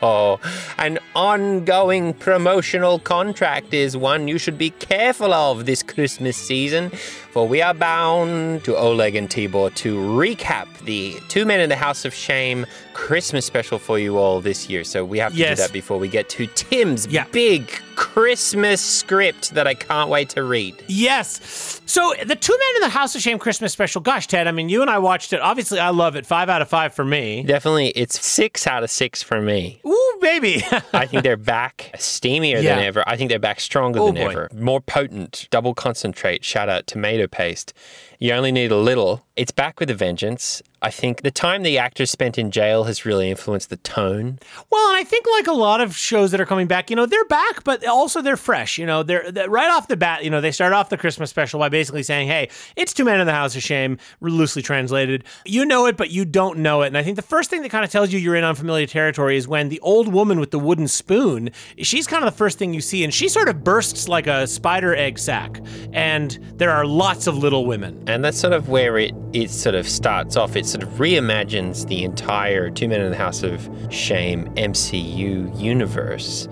ho! 0.01 0.39
An 0.78 0.99
ongoing 1.16 2.14
promotional 2.14 2.99
contract 2.99 3.74
is 3.74 3.97
one 3.97 4.28
you 4.28 4.38
should 4.38 4.58
be 4.58 4.70
careful 4.70 5.34
of 5.34 5.66
this 5.66 5.82
Christmas 5.82 6.38
season, 6.38 6.91
for 7.36 7.45
we 7.45 7.61
are 7.61 7.73
bound 7.73 8.63
to 8.63 8.77
Oleg 8.77 9.13
and 9.17 9.29
Tibor 9.29 9.73
to 9.75 9.97
recap 9.97 10.67
the 10.86 11.17
Two 11.27 11.43
Men 11.43 11.59
in 11.59 11.67
the 11.67 11.75
House 11.75 12.05
of 12.05 12.13
Shame 12.13 12.65
Christmas 12.93 13.45
special 13.45 13.77
for 13.77 13.99
you 13.99 14.17
all 14.17 14.39
this 14.39 14.69
year. 14.69 14.86
So 14.86 15.03
we 15.03 15.19
have 15.19 15.33
to 15.33 15.38
Yes. 15.38 15.57
do 15.57 15.63
that 15.63 15.73
before 15.73 15.97
we 15.99 16.07
get 16.07 16.29
to 16.29 16.47
Tim's 16.47 17.05
Yeah. 17.07 17.25
big 17.33 17.69
Christmas 17.97 18.79
script 18.81 19.51
that 19.53 19.67
I 19.67 19.73
can't 19.73 20.09
wait 20.09 20.29
to 20.29 20.43
read. 20.43 20.75
Yes. 20.88 21.81
So 21.86 22.13
the 22.25 22.36
Two 22.38 22.53
Men 22.57 22.75
in 22.77 22.81
the 22.83 22.89
House 22.89 23.15
of 23.15 23.21
Shame 23.21 23.38
Christmas 23.38 23.73
special. 23.73 23.99
Gosh, 23.99 24.27
Ted, 24.27 24.47
I 24.47 24.51
mean, 24.51 24.69
you 24.69 24.81
and 24.81 24.89
I 24.89 24.99
watched 24.99 25.33
it. 25.33 25.41
Obviously, 25.41 25.79
I 25.79 25.89
love 25.89 26.15
it. 26.15 26.25
Five 26.25 26.47
out 26.49 26.61
of 26.61 26.69
five 26.69 26.93
for 26.93 27.03
me. 27.03 27.43
Definitely, 27.43 27.89
it's 27.89 28.25
six 28.25 28.65
out 28.65 28.83
of 28.83 28.89
six 28.89 29.21
for 29.21 29.41
me. 29.41 29.81
Ooh, 29.86 30.17
baby. 30.21 30.63
I 30.93 31.05
think 31.05 31.23
they're 31.23 31.36
back 31.38 31.91
steamier 31.97 32.61
Yeah. 32.63 32.75
than 32.75 32.86
ever. 32.86 33.03
I 33.07 33.17
think 33.17 33.29
they're 33.29 33.39
back 33.39 33.59
stronger 33.59 33.99
Oh, 33.99 34.05
than 34.07 34.15
boy. 34.15 34.29
ever. 34.29 34.49
More 34.53 34.79
potent, 34.79 35.47
double 35.51 35.73
concentrate, 35.73 36.43
shout 36.45 36.69
out 36.69 36.88
tomato 36.88 37.24
paste. 37.28 37.73
You 38.20 38.34
only 38.34 38.51
need 38.51 38.72
a 38.72 38.78
little. 38.78 39.26
It's 39.36 39.51
back 39.51 39.80
with 39.80 39.89
a 39.89 39.95
vengeance. 39.95 40.61
I 40.82 40.91
think 40.91 41.24
the 41.24 41.32
time 41.32 41.63
the 41.63 41.78
actors 41.80 42.11
spent 42.11 42.38
in 42.38 42.51
jail 42.51 42.84
has 42.84 43.05
really 43.05 43.30
influenced 43.30 43.70
the 43.70 43.78
tone. 43.78 44.38
Well, 44.70 44.89
and 44.89 44.97
I 44.97 45.03
think 45.03 45.26
like 45.32 45.47
a 45.47 45.53
lot 45.53 45.82
of 45.82 45.95
shows 45.97 46.32
that 46.32 46.39
are 46.39 46.45
coming 46.45 46.68
back, 46.68 46.89
you 46.89 46.95
know, 46.95 47.07
they're 47.07 47.26
back, 47.26 47.63
but 47.63 47.86
also 47.88 48.22
they're 48.22 48.38
fresh. 48.38 48.78
You 48.78 48.86
know, 48.86 49.01
they're, 49.01 49.32
they're 49.32 49.49
right 49.49 49.72
off 49.72 49.88
the 49.88 49.97
bat. 49.97 50.24
You 50.24 50.30
know, 50.30 50.41
they 50.41 50.51
start 50.51 50.74
off 50.74 50.89
the 50.89 50.97
Christmas 50.97 51.32
special 51.32 51.59
by 51.59 51.70
basically 51.70 52.03
saying, 52.03 52.28
"Hey, 52.28 52.49
it's 52.76 52.93
Two 52.93 53.03
Men 53.03 53.20
in 53.20 53.26
the 53.26 53.34
House 53.34 53.55
of 53.55 53.63
Shame," 53.63 53.97
loosely 54.22 54.61
translated. 54.61 55.24
You 55.43 55.66
know 55.66 55.88
it, 55.88 55.97
but 55.97 56.11
you 56.11 56.24
don't 56.24 56.59
know 56.59 56.84
it. 56.84 56.88
And 56.88 56.97
I 56.97 57.03
think 57.03 57.16
the 57.16 57.24
first 57.24 57.49
thing 57.49 57.63
that 57.63 57.70
kind 57.70 57.84
of 57.84 57.89
tells 57.89 58.13
you 58.13 58.20
you're 58.20 58.36
in 58.36 58.43
unfamiliar 58.43 58.86
territory 58.86 59.38
is 59.38 59.47
when 59.47 59.70
the 59.70 59.80
old 59.80 60.13
woman 60.13 60.39
with 60.39 60.51
the 60.51 60.59
wooden 60.59 60.88
spoon. 60.88 61.49
She's 61.80 62.05
kind 62.05 62.24
of 62.24 62.32
the 62.32 62.38
first 62.38 62.59
thing 62.59 62.74
you 62.74 62.82
see, 62.82 63.03
and 63.03 63.13
she 63.13 63.28
sort 63.28 63.49
of 63.49 63.63
bursts 63.63 64.07
like 64.07 64.28
a 64.28 64.45
spider 64.45 64.95
egg 64.95 65.18
sac. 65.18 65.59
And 65.93 66.38
there 66.53 66.72
are 66.72 66.86
lots 66.86 67.26
of 67.26 67.38
little 67.38 67.66
women. 67.66 68.05
And 68.08 68.24
that's 68.24 68.39
sort 68.39 68.53
of 68.53 68.70
where 68.70 68.97
it, 68.97 69.16
it 69.34 69.49
sort 69.49 69.74
of 69.74 69.88
starts 69.88 70.36
off. 70.36 70.56
It 70.56 70.66
sort 70.68 70.84
of 70.84 70.89
reimagines 70.89 71.88
the 71.88 72.03
entire 72.03 72.70
Two 72.70 72.88
Men 72.88 73.01
in 73.01 73.10
the 73.10 73.18
House 73.18 73.41
of 73.41 73.68
Shame 73.89 74.45
MCU 74.56 75.60
universe, 75.60 76.47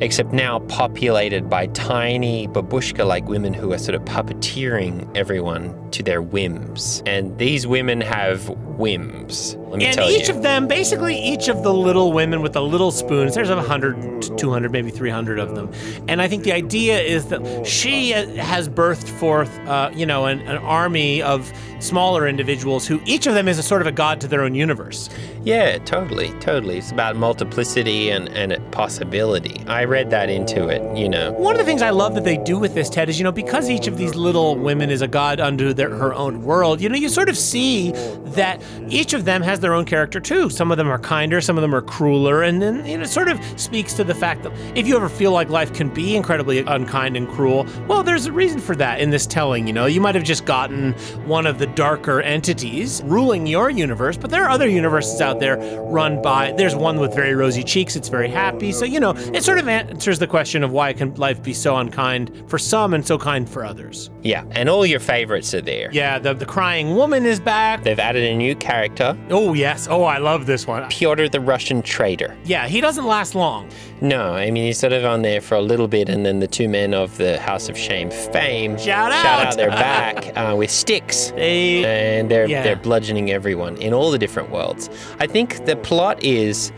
except 0.00 0.32
now 0.32 0.60
populated 0.60 1.48
by 1.50 1.66
tiny 1.68 2.48
babushka 2.48 3.06
like 3.06 3.26
women 3.28 3.52
who 3.54 3.72
are 3.72 3.78
sort 3.78 3.94
of 3.94 4.02
puppeteering 4.02 5.08
everyone 5.16 5.74
to 5.90 6.02
their 6.02 6.22
whims. 6.22 7.02
And 7.06 7.36
these 7.38 7.66
women 7.66 8.00
have 8.00 8.48
whims. 8.48 9.56
Let 9.68 9.78
me 9.78 9.86
And 9.86 9.94
tell 9.94 10.08
each 10.10 10.28
you. 10.28 10.34
of 10.34 10.42
them, 10.42 10.68
basically 10.68 11.18
each 11.18 11.48
of 11.48 11.62
the 11.62 11.72
little 11.74 12.12
women 12.12 12.42
with 12.42 12.52
the 12.52 12.62
little 12.62 12.90
spoons, 12.90 13.34
there's 13.34 13.50
a 13.50 13.56
100 13.56 14.22
to 14.22 14.36
200, 14.36 14.70
maybe 14.72 14.90
300 14.90 15.38
of 15.38 15.54
them. 15.54 15.70
And 16.08 16.22
I 16.22 16.28
think 16.28 16.44
the 16.44 16.52
idea 16.52 17.00
is 17.00 17.26
that 17.26 17.66
she 17.66 18.10
has 18.10 18.68
birthed 18.68 19.08
forth, 19.08 19.58
uh, 19.60 19.90
you 19.94 20.06
know, 20.06 20.26
an, 20.26 20.40
an 20.42 20.58
army 20.58 21.22
of 21.22 21.52
smaller 21.78 22.26
individuals 22.26 22.86
who 22.86 23.00
each 23.04 23.26
of 23.26 23.34
them 23.34 23.48
is 23.48 23.58
a 23.58 23.62
sort 23.62 23.80
of 23.80 23.86
a 23.86 23.92
god 23.92 24.20
to 24.20 24.28
their 24.28 24.42
own 24.42 24.54
universe. 24.54 25.08
Yeah, 25.44 25.78
totally, 25.78 26.30
totally. 26.40 26.78
It's 26.78 26.90
about 26.90 27.16
multiplicity 27.16 28.10
and, 28.10 28.28
and 28.30 28.58
possibility. 28.72 29.62
I 29.66 29.84
read 29.84 30.10
that 30.10 30.28
into 30.28 30.68
it, 30.68 30.96
you 30.96 31.08
know. 31.08 31.32
One 31.32 31.54
of 31.54 31.58
the 31.58 31.64
things 31.64 31.82
I 31.82 31.90
love 31.90 32.14
that 32.14 32.24
they 32.24 32.36
do 32.36 32.58
with 32.58 32.74
this, 32.74 32.90
Ted, 32.90 33.08
is, 33.08 33.18
you 33.18 33.24
know, 33.24 33.32
because 33.32 33.70
each 33.70 33.86
of 33.86 33.96
these 33.96 34.14
little 34.14 34.56
women 34.56 34.90
is 34.90 35.02
a 35.02 35.08
god 35.08 35.40
unto 35.40 35.72
their, 35.72 35.90
her 35.90 36.12
own 36.14 36.42
world, 36.42 36.80
you 36.80 36.88
know, 36.88 36.96
you 36.96 37.08
sort 37.08 37.28
of 37.28 37.36
see 37.36 37.92
that 37.92 38.60
each 38.88 39.14
of 39.14 39.24
them 39.24 39.42
has 39.42 39.60
their 39.60 39.74
own 39.74 39.84
character 39.84 40.20
too. 40.20 40.50
Some 40.50 40.70
of 40.70 40.76
them 40.76 40.88
are 40.88 40.98
kinder, 40.98 41.40
some 41.40 41.56
of 41.56 41.62
them 41.62 41.74
are 41.74 41.82
crueler, 41.82 42.42
and 42.42 42.60
then 42.60 42.84
you 42.84 42.98
know, 42.98 43.04
it 43.04 43.08
sort 43.08 43.28
of 43.28 43.40
speaks 43.58 43.94
to 43.94 44.04
the 44.04 44.14
fact 44.14 44.42
that 44.42 44.52
if 44.76 44.86
you 44.86 44.96
ever 44.96 45.08
feel 45.08 45.32
like 45.32 45.48
life 45.48 45.72
can 45.72 45.88
be 45.88 46.16
incredibly 46.16 46.58
unkind 46.60 47.16
and 47.16 47.28
cruel, 47.28 47.66
well, 47.86 48.02
there's 48.02 48.26
a 48.26 48.32
reason 48.32 48.60
for 48.60 48.74
that 48.76 49.00
in 49.00 49.10
this 49.10 49.26
telling, 49.26 49.66
you 49.66 49.72
know. 49.72 49.86
You 49.86 50.00
might 50.00 50.14
have 50.14 50.24
just 50.24 50.44
gotten 50.44 50.92
one 51.26 51.46
of 51.46 51.58
the 51.58 51.67
darker 51.74 52.20
entities 52.20 53.02
ruling 53.04 53.46
your 53.46 53.70
universe, 53.70 54.16
but 54.16 54.30
there 54.30 54.44
are 54.44 54.50
other 54.50 54.68
universes 54.68 55.20
out 55.20 55.40
there 55.40 55.56
run 55.82 56.20
by, 56.22 56.52
there's 56.52 56.74
one 56.74 56.98
with 56.98 57.14
very 57.14 57.34
rosy 57.34 57.62
cheeks, 57.62 57.96
it's 57.96 58.08
very 58.08 58.28
happy. 58.28 58.72
So, 58.72 58.84
you 58.84 59.00
know, 59.00 59.10
it 59.32 59.42
sort 59.44 59.58
of 59.58 59.68
answers 59.68 60.18
the 60.18 60.26
question 60.26 60.62
of 60.62 60.70
why 60.72 60.92
can 60.92 61.14
life 61.14 61.42
be 61.42 61.52
so 61.52 61.76
unkind 61.76 62.44
for 62.48 62.58
some 62.58 62.94
and 62.94 63.06
so 63.06 63.18
kind 63.18 63.48
for 63.48 63.64
others. 63.64 64.10
Yeah, 64.22 64.44
and 64.52 64.68
all 64.68 64.84
your 64.84 65.00
favorites 65.00 65.54
are 65.54 65.60
there. 65.60 65.90
Yeah, 65.92 66.18
the, 66.18 66.34
the 66.34 66.46
crying 66.46 66.94
woman 66.94 67.24
is 67.26 67.40
back. 67.40 67.82
They've 67.82 67.98
added 67.98 68.24
a 68.24 68.36
new 68.36 68.54
character, 68.54 69.16
Oh, 69.30 69.54
yes. 69.54 69.88
Oh, 69.90 70.04
I 70.04 70.18
love 70.18 70.46
this 70.46 70.66
one. 70.66 70.88
Pyotr 70.88 71.28
the 71.28 71.40
Russian 71.40 71.82
traitor. 71.82 72.36
Yeah, 72.44 72.66
he 72.68 72.80
doesn't 72.80 73.06
last 73.06 73.34
long. 73.34 73.68
No, 74.00 74.34
I 74.34 74.50
mean 74.50 74.64
he's 74.64 74.78
sort 74.78 74.92
of 74.92 75.04
on 75.04 75.22
there 75.22 75.40
for 75.40 75.56
a 75.56 75.60
little 75.60 75.88
bit, 75.88 76.08
and 76.08 76.24
then 76.24 76.38
the 76.38 76.46
two 76.46 76.68
men 76.68 76.94
of 76.94 77.16
the 77.16 77.38
House 77.40 77.68
of 77.68 77.76
Shame 77.76 78.10
fame 78.10 78.76
Shout 78.78 79.12
shout 79.12 79.12
out. 79.12 79.46
out 79.48 79.56
they're 79.56 79.70
back 79.70 80.36
uh, 80.36 80.54
with 80.56 80.70
sticks. 80.70 81.30
They, 81.32 81.57
and 81.84 82.30
they're 82.30 82.46
Yeah. 82.48 82.62
they're 82.62 82.76
bludgeoning 82.76 83.30
everyone 83.30 83.76
in 83.76 83.92
all 83.92 84.10
the 84.10 84.18
different 84.18 84.50
worlds. 84.50 84.88
I 85.20 85.26
think 85.26 85.64
the 85.66 85.76
plot 85.76 86.22
is 86.24 86.72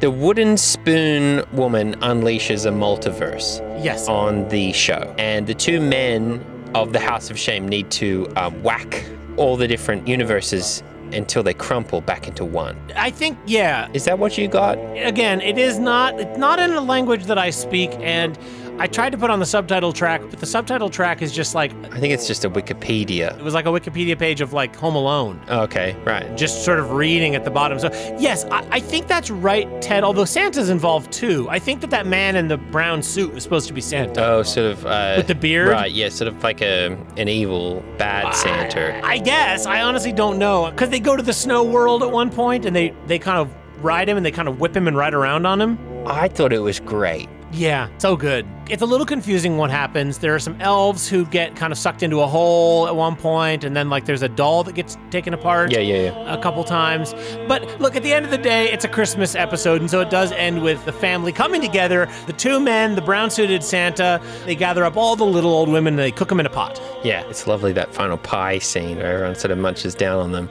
the 0.00 0.10
wooden 0.10 0.56
spoon 0.56 1.42
woman 1.52 1.94
unleashes 2.00 2.66
a 2.66 2.70
multiverse 2.70 3.60
yes. 3.82 4.08
on 4.08 4.48
the 4.48 4.72
show, 4.72 5.14
and 5.18 5.46
the 5.46 5.54
two 5.54 5.80
men 5.80 6.44
of 6.74 6.92
the 6.92 7.00
House 7.00 7.30
of 7.30 7.38
Shame 7.38 7.66
need 7.68 7.90
to 7.92 8.28
um, 8.36 8.62
whack 8.62 9.04
all 9.36 9.56
the 9.56 9.66
different 9.66 10.06
universes 10.06 10.82
until 11.12 11.42
they 11.42 11.54
crumple 11.54 12.00
back 12.02 12.28
into 12.28 12.44
one. 12.44 12.76
I 12.94 13.10
think, 13.10 13.38
yeah, 13.46 13.88
Is 13.94 14.04
that 14.04 14.18
what 14.18 14.36
you 14.36 14.46
got? 14.46 14.76
again, 14.96 15.40
it 15.40 15.56
is 15.56 15.78
not 15.78 16.20
it's 16.20 16.38
not 16.38 16.58
in 16.60 16.72
a 16.72 16.80
language 16.82 17.24
that 17.24 17.38
I 17.38 17.50
speak, 17.50 17.90
and 18.00 18.38
I 18.80 18.86
tried 18.86 19.10
to 19.10 19.18
put 19.18 19.28
on 19.30 19.40
the 19.40 19.46
subtitle 19.46 19.92
track, 19.92 20.20
but 20.30 20.38
the 20.38 20.46
subtitle 20.46 20.88
track 20.88 21.20
is 21.20 21.32
just 21.32 21.54
like 21.54 21.72
I 21.92 21.98
think 21.98 22.14
it's 22.14 22.26
just 22.28 22.44
a 22.44 22.50
Wikipedia. 22.50 23.36
it 23.36 23.42
was 23.42 23.52
like 23.54 23.66
a 23.66 23.70
Wikipedia 23.70 24.16
page 24.18 24.40
of 24.40 24.52
like 24.52 24.76
Home 24.76 24.94
Alone. 24.94 25.40
Okay, 25.48 25.96
right. 26.04 26.36
Just 26.36 26.64
sort 26.64 26.78
of 26.78 26.92
reading 26.92 27.34
at 27.34 27.44
the 27.44 27.50
bottom. 27.50 27.78
So 27.80 27.88
yes, 28.18 28.44
I, 28.46 28.66
I 28.70 28.80
think 28.80 29.08
that's 29.08 29.30
right, 29.30 29.66
Ted. 29.82 30.04
Although 30.04 30.24
Santa's 30.24 30.70
involved 30.70 31.10
too. 31.12 31.48
I 31.50 31.58
think 31.58 31.80
that 31.80 31.90
that 31.90 32.06
man 32.06 32.36
in 32.36 32.46
the 32.48 32.56
brown 32.56 33.02
suit 33.02 33.32
was 33.34 33.42
supposed 33.42 33.66
to 33.68 33.72
be 33.74 33.80
Santa. 33.80 34.24
Oh, 34.24 34.42
sort 34.44 34.66
of 34.72 34.86
uh, 34.86 35.14
With 35.16 35.26
the 35.26 35.34
beard? 35.34 35.68
right? 35.68 35.90
Yeah, 35.90 36.08
sort 36.08 36.28
of 36.28 36.42
like 36.44 36.60
a 36.62 36.96
an 37.16 37.28
evil 37.28 37.82
bad 37.98 38.32
Santa. 38.34 39.04
I 39.04 39.18
guess. 39.18 39.66
I 39.66 39.82
honestly 39.82 40.12
don't 40.12 40.38
know 40.38 40.70
because 40.70 40.90
they 40.90 41.00
go 41.00 41.16
to 41.16 41.22
the 41.22 41.32
snow 41.32 41.64
world 41.64 42.02
at 42.02 42.12
one 42.12 42.30
point 42.30 42.64
and 42.64 42.76
they 42.76 42.94
they 43.06 43.18
kind 43.18 43.38
of 43.38 43.50
ride 43.84 44.08
him 44.08 44.16
and 44.16 44.24
they 44.24 44.30
kind 44.32 44.48
of 44.48 44.60
whip 44.60 44.76
him 44.76 44.86
and 44.88 44.96
ride 44.96 45.14
around 45.14 45.46
on 45.46 45.60
him. 45.60 45.78
I 46.06 46.28
thought 46.28 46.52
it 46.52 46.60
was 46.60 46.78
great. 46.80 47.28
Yeah, 47.50 47.88
so 47.96 48.14
good. 48.14 48.46
It's 48.68 48.82
a 48.82 48.86
little 48.86 49.06
confusing 49.06 49.56
what 49.56 49.70
happens. 49.70 50.18
There 50.18 50.34
are 50.34 50.38
some 50.38 50.60
elves 50.60 51.08
who 51.08 51.24
get 51.24 51.56
kind 51.56 51.72
of 51.72 51.78
sucked 51.78 52.02
into 52.02 52.20
a 52.20 52.26
hole 52.26 52.86
at 52.86 52.94
one 52.94 53.16
point, 53.16 53.64
and 53.64 53.74
then 53.74 53.88
like 53.88 54.04
there's 54.04 54.20
a 54.20 54.28
doll 54.28 54.64
that 54.64 54.74
gets 54.74 54.98
taken 55.10 55.32
apart. 55.32 55.72
Yeah, 55.72 55.78
yeah, 55.78 56.12
yeah. 56.12 56.34
A 56.34 56.40
couple 56.42 56.62
times. 56.64 57.14
But 57.46 57.80
look, 57.80 57.96
at 57.96 58.02
the 58.02 58.12
end 58.12 58.26
of 58.26 58.30
the 58.30 58.38
day, 58.38 58.70
it's 58.70 58.84
a 58.84 58.88
Christmas 58.88 59.34
episode, 59.34 59.80
and 59.80 59.90
so 59.90 60.00
it 60.00 60.10
does 60.10 60.30
end 60.32 60.62
with 60.62 60.84
the 60.84 60.92
family 60.92 61.32
coming 61.32 61.62
together. 61.62 62.06
The 62.26 62.34
two 62.34 62.60
men, 62.60 62.94
the 62.94 63.02
brown 63.02 63.30
suited 63.30 63.64
Santa, 63.64 64.20
they 64.44 64.54
gather 64.54 64.84
up 64.84 64.98
all 64.98 65.16
the 65.16 65.24
little 65.24 65.50
old 65.50 65.70
women 65.70 65.94
and 65.94 65.98
they 65.98 66.12
cook 66.12 66.28
them 66.28 66.40
in 66.40 66.46
a 66.46 66.50
pot. 66.50 66.78
Yeah, 67.02 67.22
it's 67.30 67.46
lovely 67.46 67.72
that 67.72 67.94
final 67.94 68.18
pie 68.18 68.58
scene 68.58 68.98
where 68.98 69.14
everyone 69.14 69.36
sort 69.36 69.52
of 69.52 69.58
munches 69.58 69.94
down 69.94 70.20
on 70.20 70.32
them 70.32 70.50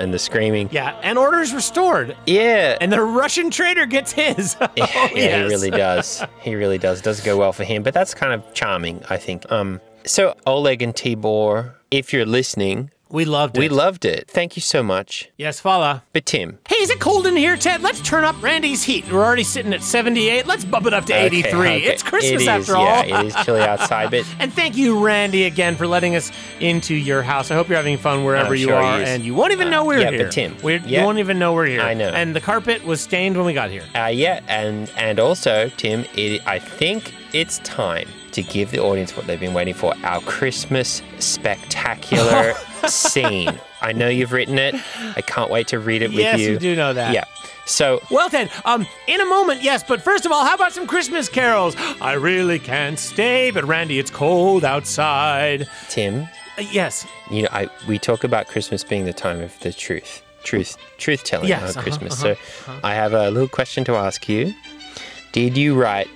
and 0.00 0.12
the 0.12 0.18
screaming. 0.18 0.68
Yeah, 0.72 0.98
and 1.02 1.18
orders 1.18 1.52
restored. 1.52 2.16
Yeah. 2.26 2.76
And 2.80 2.92
the 2.92 3.00
Russian 3.02 3.50
trader 3.50 3.86
gets 3.86 4.12
his. 4.12 4.56
Oh, 4.66 4.68
yeah, 4.76 4.86
yes. 5.14 5.50
he 5.50 5.54
really 5.54 5.70
does. 5.70 6.24
He 6.40 6.54
really 6.54 6.78
does. 6.78 7.00
Does 7.08 7.20
go 7.20 7.36
well 7.36 7.52
for 7.52 7.64
him, 7.64 7.82
but 7.82 7.94
that's 7.94 8.14
kind 8.14 8.32
of 8.32 8.54
charming, 8.54 9.02
I 9.10 9.16
think. 9.16 9.50
Um, 9.50 9.80
so 10.04 10.34
Oleg 10.46 10.82
and 10.82 10.94
Tibor, 10.94 11.74
if 11.90 12.12
you're 12.12 12.26
listening, 12.26 12.90
We 13.10 13.24
loved 13.24 13.56
it. 13.56 13.60
we 13.60 13.68
loved 13.68 14.04
it. 14.04 14.28
Thank 14.30 14.56
you 14.56 14.60
so 14.62 14.82
much. 14.82 15.30
Yes, 15.36 15.60
Fala. 15.60 16.02
But 16.12 16.26
Tim, 16.26 16.58
Hey, 16.68 16.76
is 16.76 16.90
it 16.90 17.00
cold 17.00 17.26
in 17.26 17.36
here, 17.36 17.56
Ted? 17.56 17.82
Let's 17.82 18.00
turn 18.00 18.24
up 18.24 18.40
Randy's 18.42 18.82
heat. 18.82 19.10
We're 19.10 19.24
already 19.24 19.44
sitting 19.44 19.72
at 19.72 19.82
78. 19.82 20.46
Let's 20.46 20.64
bump 20.64 20.86
it 20.86 20.92
up 20.92 21.06
to 21.06 21.14
83. 21.14 21.50
Okay, 21.50 21.58
okay. 21.58 21.82
It's 21.86 22.02
Christmas 22.02 22.32
It 22.32 22.40
is, 22.42 22.48
after 22.48 22.76
all. 22.76 22.84
Yeah, 22.84 23.20
it 23.20 23.26
is 23.26 23.34
chilly 23.44 23.62
outside, 23.62 24.10
but 24.10 24.24
And 24.38 24.52
thank 24.52 24.76
you, 24.76 25.04
Randy, 25.04 25.44
again 25.44 25.74
for 25.76 25.86
letting 25.86 26.16
us 26.16 26.30
into 26.60 26.94
your 26.94 27.22
house. 27.22 27.50
I 27.50 27.54
hope 27.54 27.68
you're 27.68 27.76
having 27.78 27.96
fun 27.98 28.24
wherever 28.24 28.48
I'm 28.50 28.54
you 28.60 28.66
sure 28.66 28.74
are, 28.74 29.00
and 29.00 29.22
you 29.22 29.34
won't 29.34 29.52
even 29.52 29.70
know 29.70 29.84
we're 29.84 29.96
here. 29.98 30.04
yeah, 30.04 30.10
here. 30.10 30.24
but 30.24 30.32
Tim, 30.32 30.56
We're, 30.62 30.76
yeah. 30.84 31.00
you 31.00 31.04
won't 31.06 31.18
even 31.18 31.38
know 31.38 31.54
we're 31.54 31.66
here. 31.66 31.80
I 31.80 31.94
know. 31.94 32.08
And 32.10 32.36
the 32.36 32.40
carpet 32.40 32.84
was 32.84 33.00
stained 33.00 33.36
when 33.36 33.46
we 33.46 33.54
got 33.54 33.70
here. 33.70 33.84
uh, 33.94 34.06
yeah, 34.12 34.40
and 34.48 34.90
and 34.96 35.18
also 35.18 35.70
Tim, 35.76 36.04
it, 36.14 36.46
I 36.46 36.58
think 36.58 37.14
it's 37.32 37.58
time 37.60 38.08
to 38.32 38.42
give 38.42 38.70
the 38.70 38.78
audience 38.80 39.16
what 39.16 39.26
they've 39.26 39.40
been 39.40 39.54
waiting 39.54 39.74
for: 39.74 39.94
our 40.04 40.20
Christmas 40.22 41.02
spectacular 41.18 42.54
scene. 42.88 43.58
I 43.80 43.92
know 43.92 44.08
you've 44.08 44.32
written 44.32 44.58
it. 44.58 44.74
I 45.16 45.20
can't 45.22 45.50
wait 45.50 45.68
to 45.68 45.78
read 45.78 46.02
it 46.02 46.10
with 46.10 46.18
yes, 46.18 46.40
you. 46.40 46.50
you 46.52 46.58
do 46.58 46.76
know 46.76 46.92
that. 46.94 47.14
Yeah. 47.14 47.24
So 47.64 48.00
Well, 48.10 48.30
Ted, 48.30 48.50
um, 48.64 48.86
in 49.06 49.20
a 49.20 49.26
moment, 49.26 49.62
yes, 49.62 49.84
but 49.86 50.00
first 50.02 50.24
of 50.26 50.32
all, 50.32 50.42
how 50.44 50.54
about 50.54 50.72
some 50.72 50.86
Christmas 50.86 51.28
carols? 51.28 51.76
I 52.00 52.14
really 52.14 52.58
can't 52.58 52.98
stay, 52.98 53.50
but 53.50 53.64
Randy, 53.64 53.98
it's 53.98 54.10
cold 54.10 54.64
outside. 54.64 55.68
Tim, 55.90 56.22
Uh, 56.56 56.62
yes, 56.72 57.06
you 57.30 57.42
know, 57.42 57.48
I 57.52 57.68
we 57.86 57.98
talk 57.98 58.24
about 58.24 58.48
Christmas 58.48 58.82
being 58.84 59.04
the 59.04 59.12
time 59.12 59.40
of 59.40 59.58
the 59.60 59.72
truth, 59.72 60.22
truth, 60.44 60.76
truth 60.96 61.24
telling 61.24 61.48
Yes, 61.48 61.62
on 61.62 61.68
uh-huh, 61.70 61.82
Christmas. 61.82 62.24
uh-huh, 62.24 62.34
so 62.64 62.72
I 62.82 62.94
have 62.94 63.12
a 63.12 63.30
little 63.30 63.48
question 63.48 63.84
to 63.84 63.96
ask 63.96 64.28
you. 64.28 64.54
Did 65.32 65.56
you 65.58 65.74
write 65.80 66.08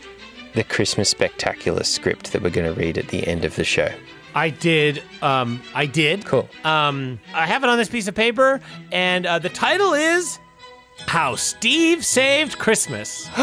the 0.54 0.64
Christmas 0.64 1.08
spectacular 1.08 1.84
script 1.84 2.32
that 2.32 2.42
we're 2.42 2.50
going 2.50 2.72
to 2.72 2.78
read 2.78 2.98
at 2.98 3.08
the 3.08 3.26
end 3.26 3.44
of 3.44 3.56
the 3.56 3.64
show? 3.64 3.90
I 4.34 4.50
did. 4.50 5.02
Um, 5.20 5.62
I 5.74 5.86
did. 5.86 6.24
Cool. 6.24 6.48
Um, 6.64 7.20
I 7.34 7.46
have 7.46 7.62
it 7.64 7.68
on 7.68 7.76
this 7.78 7.88
piece 7.88 8.08
of 8.08 8.14
paper, 8.14 8.60
and 8.90 9.26
uh, 9.26 9.38
the 9.38 9.50
title 9.50 9.92
is 9.92 10.38
"How 11.06 11.36
Steve 11.36 12.04
Saved 12.04 12.58
Christmas." 12.58 13.28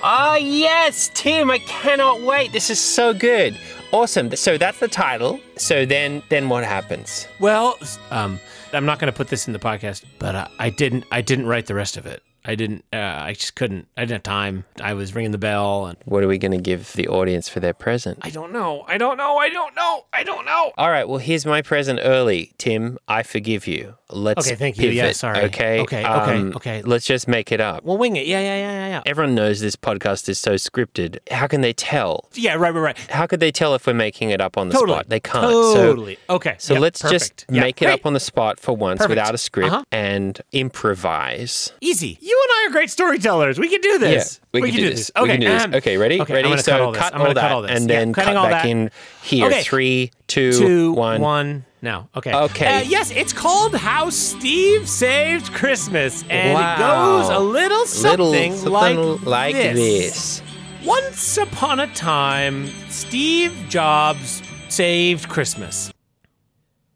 Ah, 0.00 0.36
yes, 0.36 1.10
Tim, 1.12 1.50
I 1.50 1.58
cannot 1.58 2.22
wait. 2.22 2.52
This 2.52 2.70
is 2.70 2.78
so 2.78 3.12
good. 3.12 3.58
Awesome. 3.90 4.30
So 4.36 4.56
that's 4.56 4.78
the 4.78 4.86
title. 4.86 5.40
So 5.56 5.84
then 5.84 6.22
then 6.28 6.48
what 6.48 6.62
happens? 6.62 7.26
well, 7.40 7.76
um, 8.12 8.38
I'm 8.72 8.86
not 8.86 9.00
going 9.00 9.12
to 9.12 9.16
put 9.16 9.26
this 9.26 9.48
in 9.48 9.52
the 9.52 9.58
podcast, 9.58 10.04
but 10.20 10.36
uh, 10.36 10.46
I 10.60 10.70
didn't. 10.70 11.04
I 11.10 11.20
didn't 11.20 11.46
write 11.46 11.66
the 11.66 11.74
rest 11.74 11.96
of 11.96 12.06
it. 12.06 12.22
I 12.44 12.54
didn't. 12.54 12.84
Uh, 12.92 12.96
I 12.96 13.34
just 13.34 13.54
couldn't. 13.56 13.88
I 13.96 14.02
didn't 14.02 14.12
have 14.12 14.22
time. 14.22 14.64
I 14.80 14.94
was 14.94 15.14
ringing 15.14 15.32
the 15.32 15.38
bell, 15.38 15.86
and 15.86 15.98
What 16.04 16.22
are 16.24 16.28
we 16.28 16.38
going 16.38 16.52
to 16.52 16.58
give 16.58 16.92
the 16.94 17.06
audience 17.08 17.48
for 17.48 17.60
their 17.60 17.74
present? 17.74 18.18
I 18.22 18.30
don't 18.30 18.52
know. 18.52 18.84
I 18.88 18.96
don't 18.96 19.16
know. 19.18 19.36
I 19.36 19.50
don't 19.50 19.74
know. 19.76 20.06
I 20.12 20.22
don't 20.22 20.46
know. 20.46 20.72
All 20.78 20.88
right, 20.90 21.06
well, 21.08 21.18
here's 21.18 21.44
my 21.44 21.60
present 21.62 22.00
early. 22.02 22.52
Tim, 22.58 22.98
I 23.06 23.22
forgive 23.22 23.66
you. 23.66 23.96
Let's 24.10 24.46
Okay, 24.46 24.56
thank 24.56 24.76
you. 24.78 24.82
pivot, 24.84 24.94
Yeah, 24.96 25.12
sorry. 25.12 25.40
Okay, 25.42 25.80
Okay, 25.80 25.98
okay, 25.98 26.04
um, 26.04 26.54
okay. 26.56 26.80
Let's 26.82 27.04
just 27.04 27.28
make 27.28 27.52
it 27.52 27.60
up. 27.60 27.84
We'll 27.84 27.98
wing 27.98 28.16
it. 28.16 28.26
Yeah, 28.26 28.40
yeah, 28.40 28.56
yeah, 28.56 28.70
yeah, 28.72 28.88
yeah. 28.88 29.02
Everyone 29.04 29.34
knows 29.34 29.60
this 29.60 29.76
podcast 29.76 30.30
is 30.30 30.38
so 30.38 30.54
scripted. 30.54 31.18
How 31.30 31.46
can 31.46 31.60
they 31.60 31.74
tell? 31.74 32.30
Yeah, 32.32 32.54
right, 32.54 32.72
right, 32.72 32.80
right. 32.80 32.98
How 33.10 33.26
could 33.26 33.40
they 33.40 33.52
tell 33.52 33.74
if 33.74 33.86
we're 33.86 33.92
making 33.92 34.30
it 34.30 34.40
up 34.40 34.56
on 34.56 34.68
the 34.68 34.74
Totally. 34.74 34.92
spot? 34.96 35.08
They 35.10 35.20
can't. 35.20 35.42
Totally. 35.52 36.18
okay. 36.30 36.54
So, 36.58 36.68
so 36.68 36.74
Yep, 36.74 36.82
let's 36.82 37.02
perfect. 37.02 37.20
just 37.20 37.44
Yeah, 37.50 37.60
make 37.60 37.82
it 37.82 37.84
great. 37.86 37.94
up 38.00 38.06
on 38.06 38.14
the 38.14 38.20
spot 38.20 38.58
for 38.58 38.74
once 38.74 38.98
Perfect. 38.98 39.10
without 39.10 39.34
a 39.34 39.38
script 39.38 39.72
Uh-huh. 39.72 39.84
and 39.92 40.40
improvise. 40.52 41.72
Easy. 41.82 42.18
You 42.28 42.46
and 42.48 42.52
I 42.52 42.66
are 42.68 42.72
great 42.72 42.90
storytellers. 42.90 43.58
We 43.58 43.68
can 43.70 43.80
do 43.80 43.98
this. 43.98 44.38
Yeah, 44.52 44.60
we, 44.60 44.70
can, 44.70 44.80
do 44.80 44.90
this. 44.90 45.10
Okay. 45.16 45.22
We 45.22 45.28
can 45.30 45.40
do 45.40 45.48
this. 45.48 45.64
um, 45.64 45.74
Okay, 45.74 45.96
ready? 45.96 46.20
okay, 46.20 46.34
ready? 46.34 46.44
I'm 46.44 46.50
gonna 46.52 46.62
so 46.62 46.72
cut 46.72 46.80
all 46.82 46.92
this. 46.92 47.02
I'm 47.02 47.18
gonna 47.20 47.34
that 47.34 47.40
cut 47.40 47.52
all 47.52 47.62
this. 47.62 47.70
and 47.70 47.88
Yeah, 47.88 47.98
then 48.00 48.12
cutting 48.12 48.34
cut 48.34 48.36
all 48.36 48.50
back 48.50 48.64
that. 48.64 48.68
in 48.68 48.90
here. 49.22 49.46
Okay. 49.46 49.62
Three, 49.62 50.10
two, 50.26 50.52
Two, 50.52 50.92
one. 50.92 51.20
one, 51.22 51.64
now. 51.80 52.10
Okay. 52.14 52.34
Okay. 52.34 52.80
Uh, 52.80 52.82
yes, 52.82 53.10
it's 53.12 53.32
called 53.32 53.74
How 53.74 54.10
Steve 54.10 54.86
Saved 54.88 55.52
Christmas, 55.54 56.22
and 56.28 56.52
Wow. 56.54 56.74
it 56.74 56.78
goes 56.78 57.28
a 57.30 57.38
little 57.38 57.86
something, 57.86 58.52
Little 58.62 59.16
like, 59.16 59.26
like 59.26 59.54
this. 59.54 60.40
this. 60.40 60.42
Once 60.84 61.38
upon 61.38 61.80
a 61.80 61.86
time, 61.94 62.68
Steve 62.90 63.52
Jobs 63.70 64.42
saved 64.68 65.28
Christmas, 65.30 65.90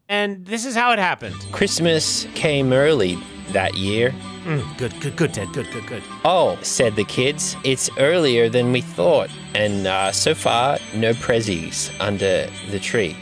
and 0.09 0.45
this 0.45 0.65
is 0.65 0.75
how 0.75 0.91
it 0.91 0.99
happened. 0.99 1.35
Christmas 1.51 2.25
came 2.35 2.73
early 2.73 3.17
that 3.51 3.75
year. 3.75 4.13
Mm, 4.43 4.77
good, 4.77 4.93
good, 4.99 5.15
good, 5.15 5.33
Ted. 5.33 5.53
Good, 5.53 5.71
good, 5.71 5.87
good. 5.87 6.03
Oh, 6.25 6.57
said 6.61 6.95
the 6.95 7.05
kids, 7.05 7.55
it's 7.63 7.89
earlier 7.97 8.49
than 8.49 8.71
we 8.71 8.81
thought, 8.81 9.29
and 9.55 9.87
uh, 9.87 10.11
so 10.11 10.35
far, 10.35 10.77
no 10.93 11.13
prezzies 11.13 11.89
under 12.01 12.49
the 12.69 12.79
tree. 12.79 13.15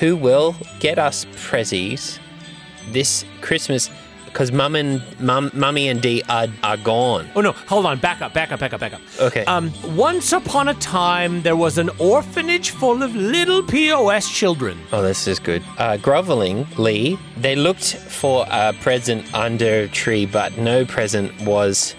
Who 0.00 0.16
will 0.16 0.56
get 0.80 0.98
us 0.98 1.24
prezzies 1.36 2.18
this 2.90 3.24
Christmas? 3.40 3.88
Because 4.34 4.50
mum 4.50 4.74
and 4.74 5.00
mum, 5.20 5.52
mummy 5.54 5.88
and 5.88 6.02
Dee 6.02 6.20
are, 6.28 6.48
are 6.64 6.76
gone. 6.76 7.30
Oh 7.36 7.40
no, 7.40 7.52
hold 7.52 7.86
on, 7.86 8.00
back 8.00 8.20
up, 8.20 8.34
back 8.34 8.50
up, 8.50 8.58
back 8.58 8.72
up, 8.72 8.80
back 8.80 8.92
up. 8.92 9.00
Okay. 9.20 9.44
Um, 9.44 9.72
once 9.94 10.32
upon 10.32 10.66
a 10.66 10.74
time, 10.74 11.42
there 11.42 11.54
was 11.54 11.78
an 11.78 11.88
orphanage 12.00 12.70
full 12.70 13.04
of 13.04 13.14
little 13.14 13.62
POS 13.62 14.28
children. 14.28 14.76
Oh, 14.92 15.02
this 15.02 15.28
is 15.28 15.38
good. 15.38 15.62
Uh, 15.78 15.98
groveling, 15.98 16.66
Lee, 16.76 17.16
they 17.36 17.54
looked 17.54 17.94
for 17.94 18.44
a 18.50 18.72
present 18.72 19.32
under 19.32 19.82
a 19.82 19.88
tree, 19.88 20.26
but 20.26 20.58
no 20.58 20.84
present 20.84 21.30
was 21.42 21.94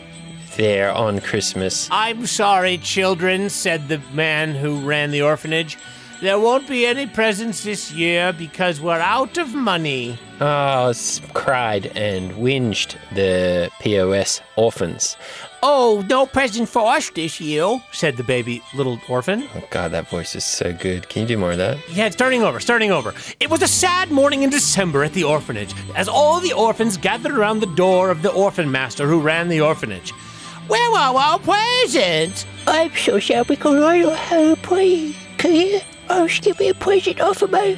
there 0.57 0.91
on 0.91 1.21
Christmas. 1.21 1.87
I'm 1.89 2.25
sorry, 2.25 2.79
children, 2.79 3.49
said 3.49 3.87
the 3.87 4.01
man 4.13 4.55
who 4.55 4.81
ran 4.81 5.11
the 5.11 5.21
orphanage. 5.21 5.77
There 6.21 6.39
won't 6.39 6.67
be 6.67 6.85
any 6.85 7.05
presents 7.07 7.63
this 7.63 7.91
year 7.91 8.33
because 8.33 8.79
we're 8.81 8.99
out 8.99 9.37
of 9.37 9.53
money. 9.53 10.17
Ah, 10.39 10.85
oh, 10.85 10.89
s- 10.89 11.21
cried 11.33 11.87
and 11.95 12.31
whinged 12.33 12.95
the 13.13 13.69
POS 13.81 14.41
orphans. 14.55 15.17
Oh, 15.61 16.03
no 16.09 16.25
present 16.25 16.69
for 16.69 16.87
us 16.95 17.09
this 17.09 17.39
year, 17.41 17.79
said 17.91 18.17
the 18.17 18.23
baby 18.23 18.61
little 18.75 18.99
orphan. 19.09 19.47
Oh, 19.55 19.63
God, 19.71 19.91
that 19.91 20.09
voice 20.09 20.35
is 20.35 20.45
so 20.45 20.71
good. 20.73 21.09
Can 21.09 21.23
you 21.23 21.27
do 21.27 21.37
more 21.37 21.51
of 21.51 21.57
that? 21.57 21.77
Yeah, 21.89 22.09
starting 22.09 22.43
over, 22.43 22.59
starting 22.59 22.91
over. 22.91 23.13
It 23.39 23.49
was 23.49 23.61
a 23.61 23.67
sad 23.67 24.09
morning 24.09 24.43
in 24.43 24.49
December 24.49 25.03
at 25.03 25.13
the 25.13 25.23
orphanage 25.23 25.73
as 25.95 26.07
all 26.07 26.39
the 26.39 26.53
orphans 26.53 26.97
gathered 26.97 27.33
around 27.37 27.59
the 27.59 27.73
door 27.75 28.09
of 28.09 28.21
the 28.21 28.31
orphan 28.31 28.71
master 28.71 29.07
who 29.07 29.19
ran 29.19 29.49
the 29.49 29.61
orphanage. 29.61 30.11
Where 30.67 30.91
are 30.97 31.15
our 31.15 31.39
presents? 31.39 32.45
I'm 32.67 32.91
so 32.95 33.19
sorry, 33.19 33.43
because 33.43 33.83
I 33.83 33.99
don't 34.01 34.15
have 34.17 34.57
a 34.57 34.61
present. 34.61 35.15
Can 35.37 35.53
you 35.55 35.79
ask 36.09 36.43
give 36.43 36.59
me 36.59 36.69
a 36.69 36.73
present 36.73 37.19
of 37.19 37.49
my 37.51 37.77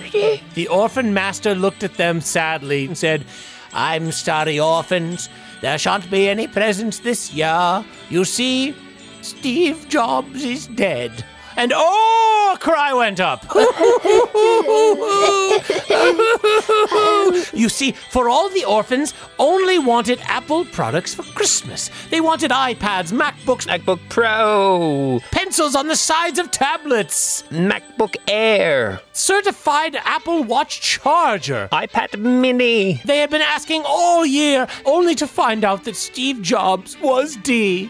The 0.53 0.67
orphan 0.67 1.13
master 1.13 1.55
looked 1.55 1.83
at 1.83 1.95
them 1.95 2.21
sadly 2.21 2.85
and 2.85 2.97
said, 2.97 3.25
I'm 3.73 4.11
sorry, 4.11 4.59
orphans. 4.59 5.29
There 5.61 5.77
shan't 5.77 6.09
be 6.11 6.29
any 6.29 6.47
presents 6.47 6.99
this 6.99 7.33
year. 7.33 7.83
You 8.09 8.25
see, 8.25 8.75
Steve 9.21 9.87
Jobs 9.89 10.43
is 10.43 10.67
dead. 10.67 11.25
And 11.57 11.73
oh, 11.75 12.53
a 12.55 12.59
cry 12.59 12.93
went 12.93 13.19
up. 13.19 13.43
you 17.53 17.67
see, 17.67 17.93
for 17.93 18.29
all 18.29 18.47
the 18.49 18.63
orphans 18.63 19.15
only 19.39 19.79
wanted 19.79 20.19
Apple 20.25 20.65
products 20.65 21.15
for 21.15 21.23
Christmas. 21.23 21.89
They 22.11 22.21
wanted 22.21 22.51
iPads, 22.51 23.11
MacBooks, 23.11 23.65
MacBook 23.65 23.99
Pro, 24.07 25.19
pencils 25.31 25.75
on 25.75 25.87
the 25.87 25.95
sides 25.95 26.37
of 26.37 26.51
tablets, 26.51 27.41
MacBook 27.49 28.15
Air, 28.27 29.01
certified 29.13 29.95
Apple 30.03 30.43
Watch 30.43 30.79
charger. 30.79 31.67
iPad 31.71 32.19
Mini. 32.19 33.01
They 33.03 33.17
had 33.17 33.31
been 33.31 33.41
asking 33.41 33.81
all 33.83 34.27
year, 34.27 34.67
only 34.85 35.15
to 35.15 35.25
find 35.25 35.65
out 35.65 35.85
that 35.85 35.95
Steve 35.95 36.43
Jobs 36.43 36.95
was 37.01 37.35
D. 37.37 37.89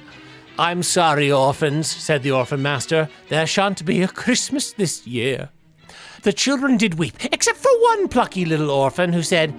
I'm 0.60 0.82
sorry, 0.82 1.32
orphans, 1.32 1.88
said 1.88 2.24
the 2.24 2.32
orphan 2.32 2.62
master. 2.62 3.10
There 3.30 3.45
shan't 3.45 3.86
be 3.86 4.01
a 4.01 4.08
Christmas 4.08 4.72
this 4.72 5.05
year. 5.05 5.49
The 6.24 6.34
children 6.34 6.78
did 6.78 6.95
weep, 6.95 7.24
except 7.26 7.60
for 7.60 7.70
one 7.82 8.08
plucky 8.08 8.43
little 8.43 8.72
orphan 8.72 9.14
who 9.14 9.22
said, 9.22 9.53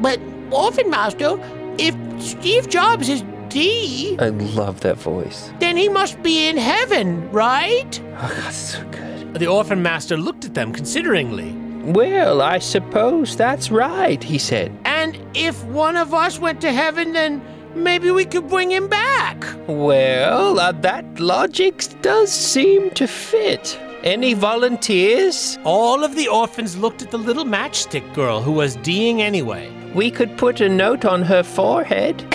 But, 0.00 0.18
orphan 0.50 0.88
master, 0.88 1.38
if 1.78 1.94
Steve 2.22 2.68
Jobs 2.68 3.08
is 3.08 3.22
T. 3.50 4.16
I 4.18 4.28
love 4.28 4.80
that 4.80 4.96
voice. 4.96 5.52
Then 5.58 5.76
he 5.76 5.88
must 5.88 6.22
be 6.22 6.48
in 6.48 6.56
heaven, 6.56 7.30
right? 7.30 8.00
Oh, 8.16 8.40
that's 8.42 8.56
so 8.56 8.84
good. 8.90 9.34
The 9.34 9.46
orphan 9.46 9.82
master 9.82 10.16
looked 10.16 10.44
at 10.44 10.54
them 10.54 10.72
consideringly. 10.72 11.52
Well, 11.82 12.42
I 12.42 12.58
suppose 12.60 13.36
that's 13.36 13.70
right, 13.70 14.22
he 14.22 14.38
said. 14.38 14.76
And 14.84 15.18
if 15.34 15.62
one 15.64 15.96
of 15.96 16.14
us 16.14 16.38
went 16.38 16.60
to 16.60 16.72
heaven, 16.72 17.12
then 17.12 17.42
maybe 17.74 18.10
we 18.10 18.24
could 18.24 18.48
bring 18.48 18.70
him 18.70 18.88
back. 18.88 19.44
Well, 19.66 20.58
uh, 20.58 20.72
that 20.72 21.20
logic 21.20 21.84
does 22.02 22.32
seem 22.32 22.90
to 22.90 23.06
fit. 23.06 23.78
Any 24.02 24.34
volunteers? 24.34 25.58
All 25.64 26.04
of 26.04 26.16
the 26.16 26.28
orphans 26.28 26.76
looked 26.76 27.02
at 27.02 27.10
the 27.10 27.18
little 27.18 27.44
matchstick 27.44 28.14
girl 28.14 28.40
who 28.40 28.52
was 28.52 28.76
D'ing 28.76 29.20
anyway. 29.20 29.70
We 29.94 30.10
could 30.10 30.38
put 30.38 30.60
a 30.60 30.68
note 30.68 31.04
on 31.04 31.22
her 31.22 31.42
forehead. 31.42 32.24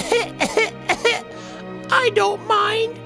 I 1.91 2.11
don't 2.13 2.45
mind. 2.47 2.99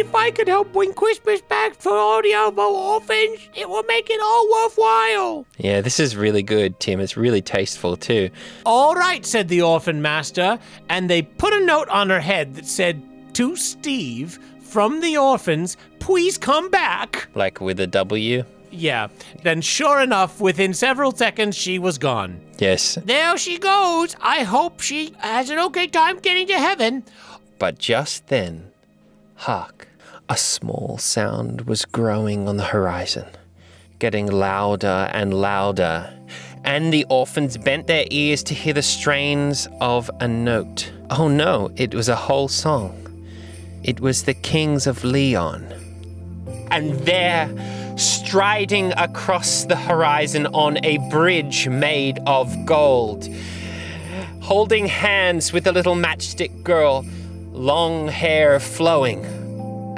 If 0.00 0.14
I 0.14 0.30
could 0.30 0.48
help 0.48 0.72
bring 0.72 0.94
Christmas 0.94 1.42
back 1.42 1.74
for 1.74 1.92
all 1.92 2.22
the 2.22 2.32
other 2.32 2.62
orphans, 2.62 3.38
it 3.54 3.68
will 3.68 3.82
make 3.82 4.08
it 4.08 4.18
all 4.18 4.50
worthwhile. 4.50 5.46
Yeah, 5.58 5.82
this 5.82 6.00
is 6.00 6.16
really 6.16 6.42
good, 6.42 6.80
Tim. 6.80 7.00
It's 7.00 7.18
really 7.18 7.42
tasteful, 7.42 7.98
too. 7.98 8.30
All 8.64 8.94
right, 8.94 9.26
said 9.26 9.48
the 9.48 9.60
orphan 9.60 10.00
master, 10.00 10.58
and 10.88 11.10
they 11.10 11.20
put 11.20 11.52
a 11.52 11.60
note 11.66 11.90
on 11.90 12.08
her 12.08 12.18
head 12.18 12.54
that 12.54 12.64
said, 12.64 13.02
To 13.34 13.56
Steve, 13.56 14.38
from 14.62 15.02
the 15.02 15.18
orphans, 15.18 15.76
please 15.98 16.38
come 16.38 16.70
back. 16.70 17.28
Like 17.34 17.60
with 17.60 17.78
a 17.78 17.86
W? 17.86 18.44
Yeah, 18.70 19.08
then 19.42 19.60
sure 19.60 20.00
enough, 20.00 20.40
within 20.40 20.72
several 20.72 21.14
seconds, 21.14 21.58
she 21.58 21.78
was 21.78 21.98
gone. 21.98 22.40
Yes. 22.56 22.94
There 23.04 23.36
she 23.36 23.58
goes. 23.58 24.16
I 24.22 24.44
hope 24.44 24.80
she 24.80 25.12
has 25.18 25.50
an 25.50 25.58
okay 25.58 25.88
time 25.88 26.20
getting 26.20 26.46
to 26.46 26.58
heaven. 26.58 27.04
But 27.58 27.78
just 27.78 28.28
then, 28.28 28.70
hark, 29.34 29.88
a 30.30 30.36
small 30.36 30.96
sound 30.96 31.62
was 31.62 31.84
growing 31.84 32.46
on 32.46 32.56
the 32.56 32.62
horizon, 32.62 33.26
getting 33.98 34.30
louder 34.30 35.10
and 35.12 35.34
louder, 35.34 36.08
and 36.62 36.92
the 36.92 37.04
orphans 37.10 37.56
bent 37.56 37.88
their 37.88 38.04
ears 38.12 38.44
to 38.44 38.54
hear 38.54 38.72
the 38.72 38.80
strains 38.80 39.66
of 39.80 40.08
a 40.20 40.28
note. 40.28 40.92
Oh 41.10 41.26
no, 41.26 41.72
it 41.74 41.92
was 41.96 42.08
a 42.08 42.14
whole 42.14 42.46
song. 42.46 42.96
It 43.82 43.98
was 43.98 44.22
the 44.22 44.34
Kings 44.34 44.86
of 44.86 45.02
Leon. 45.02 45.66
And 46.70 46.92
there, 47.00 47.50
striding 47.98 48.92
across 48.92 49.64
the 49.64 49.74
horizon 49.74 50.46
on 50.48 50.78
a 50.84 50.98
bridge 51.10 51.66
made 51.66 52.20
of 52.28 52.54
gold, 52.66 53.28
holding 54.40 54.86
hands 54.86 55.52
with 55.52 55.66
a 55.66 55.72
little 55.72 55.96
matchstick 55.96 56.62
girl, 56.62 57.04
long 57.50 58.06
hair 58.06 58.60
flowing, 58.60 59.39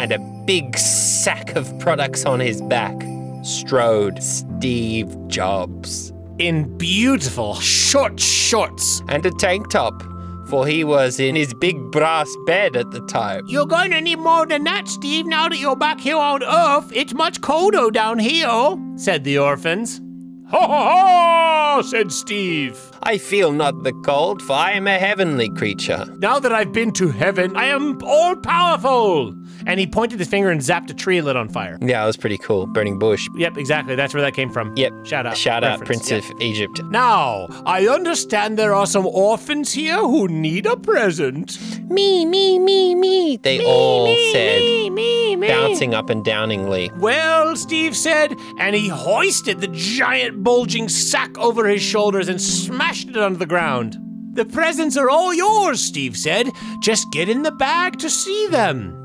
and 0.03 0.11
a 0.11 0.19
big 0.45 0.77
sack 0.77 1.55
of 1.55 1.79
products 1.79 2.25
on 2.25 2.41
his 2.41 2.61
back, 2.63 3.01
strode 3.45 4.21
Steve 4.21 5.17
Jobs. 5.29 6.13
In 6.41 6.77
beautiful 6.77 7.55
short 7.55 8.19
shorts. 8.19 9.01
And 9.09 9.25
a 9.25 9.31
tank 9.31 9.71
top, 9.71 10.03
for 10.49 10.67
he 10.67 10.83
was 10.83 11.21
in 11.21 11.37
his 11.37 11.55
big 11.55 11.77
brass 11.93 12.29
bed 12.47 12.75
at 12.75 12.91
the 12.91 13.07
time. 13.07 13.45
You're 13.47 13.65
going 13.65 13.93
to 13.93 14.01
need 14.01 14.19
more 14.19 14.45
than 14.45 14.65
that, 14.65 14.89
Steve, 14.89 15.25
now 15.27 15.49
that 15.49 15.59
you're 15.59 15.77
back 15.77 16.01
here 16.01 16.17
on 16.17 16.43
Earth. 16.43 16.91
It's 16.93 17.15
much 17.15 17.41
colder 17.41 17.93
down 17.93 18.19
here. 18.19 18.77
said 18.97 19.23
the 19.23 19.39
orphans. 19.39 20.01
Ha 20.49 20.67
ha 20.67 20.67
ha, 20.67 21.83
said 21.83 22.11
Steve. 22.11 22.77
I 23.05 23.19
feel 23.19 23.53
not 23.53 23.85
the 23.85 23.93
cold, 24.05 24.43
for 24.43 24.53
I 24.55 24.73
am 24.73 24.89
a 24.89 24.99
heavenly 24.99 25.49
creature. 25.49 26.05
Now 26.19 26.41
that 26.41 26.53
I've 26.53 26.73
been 26.73 26.93
to 26.93 27.09
heaven, 27.09 27.57
I 27.57 27.67
am 27.67 28.03
all 28.03 28.37
powerful. 28.37 29.35
And 29.67 29.79
he 29.79 29.87
pointed 29.87 30.19
his 30.19 30.29
finger 30.29 30.51
and 30.51 30.61
zapped 30.61 30.91
a 30.91 30.95
tree 30.95 31.19
and 31.19 31.27
lit 31.27 31.37
on 31.37 31.49
fire. 31.49 31.79
Yeah, 31.81 32.03
it 32.03 32.07
was 32.07 32.17
pretty 32.17 32.39
cool. 32.39 32.67
Burning 32.67 32.99
bush. 32.99 33.29
Yep, 33.37 33.57
exactly. 33.57 33.95
That's 33.95 34.15
where 34.15 34.23
that 34.23 34.35
came 34.35 34.51
from. 34.51 34.75
Yep. 34.77 35.07
Shout 35.07 35.27
out. 35.27 35.37
Shout 35.37 35.65
out, 35.65 35.85
Prince 35.85 36.11
yeah. 36.11 36.19
of 36.19 36.41
Egypt. 36.41 36.83
Now, 36.85 37.47
I 37.67 37.87
understand 37.89 38.59
there 38.59 38.75
are 38.75 38.87
some 38.87 39.07
orphans 39.07 39.73
here 39.73 39.99
who 39.99 40.29
need 40.29 40.67
a 40.67 40.77
present. 40.77 41.59
Me, 41.91 42.25
me, 42.25 42.59
me, 42.59 42.95
me. 42.95 43.37
They 43.37 43.65
all 43.65 44.07
said, 44.33 44.61
Me, 44.61 44.91
me, 44.91 45.37
me. 45.37 45.49
bouncing 45.49 45.95
up 45.95 46.11
and 46.11 46.25
downingly. 46.25 46.97
Well, 46.99 47.57
Steve 47.57 47.97
said, 47.97 48.35
and 48.59 48.75
he 48.75 48.89
hoisted 48.89 49.61
the 49.61 49.69
giant 49.69 50.43
bulging 50.43 50.89
sack 50.89 51.37
over 51.39 51.67
his 51.67 51.83
shoulders 51.83 52.29
and 52.29 52.41
smashed 52.41 53.09
it 53.09 53.17
onto 53.17 53.39
the 53.39 53.47
ground. 53.47 53.99
The 54.35 54.45
presents 54.47 54.97
are 54.97 55.11
all 55.11 55.35
yours, 55.35 55.83
Steve 55.83 56.17
said. 56.17 56.49
Just 56.81 57.11
get 57.13 57.29
in 57.29 57.43
the 57.43 57.53
bag 57.53 57.99
to 57.99 58.09
see 58.09 58.47
them. 58.47 59.02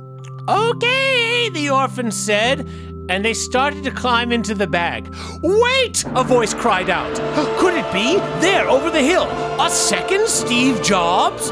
Okay, 0.49 1.49
the 1.49 1.69
orphan 1.69 2.09
said, 2.09 2.61
and 3.09 3.25
they 3.25 3.33
started 3.33 3.83
to 3.83 3.91
climb 3.91 4.31
into 4.31 4.55
the 4.55 4.67
bag. 4.67 5.13
Wait! 5.41 6.05
A 6.15 6.23
voice 6.23 6.53
cried 6.53 6.89
out. 6.89 7.13
Could 7.59 7.73
it 7.73 7.91
be? 7.91 8.15
There, 8.39 8.69
over 8.69 8.89
the 8.89 9.01
hill. 9.01 9.27
A 9.59 9.69
second 9.69 10.27
Steve 10.27 10.81
Jobs? 10.81 11.51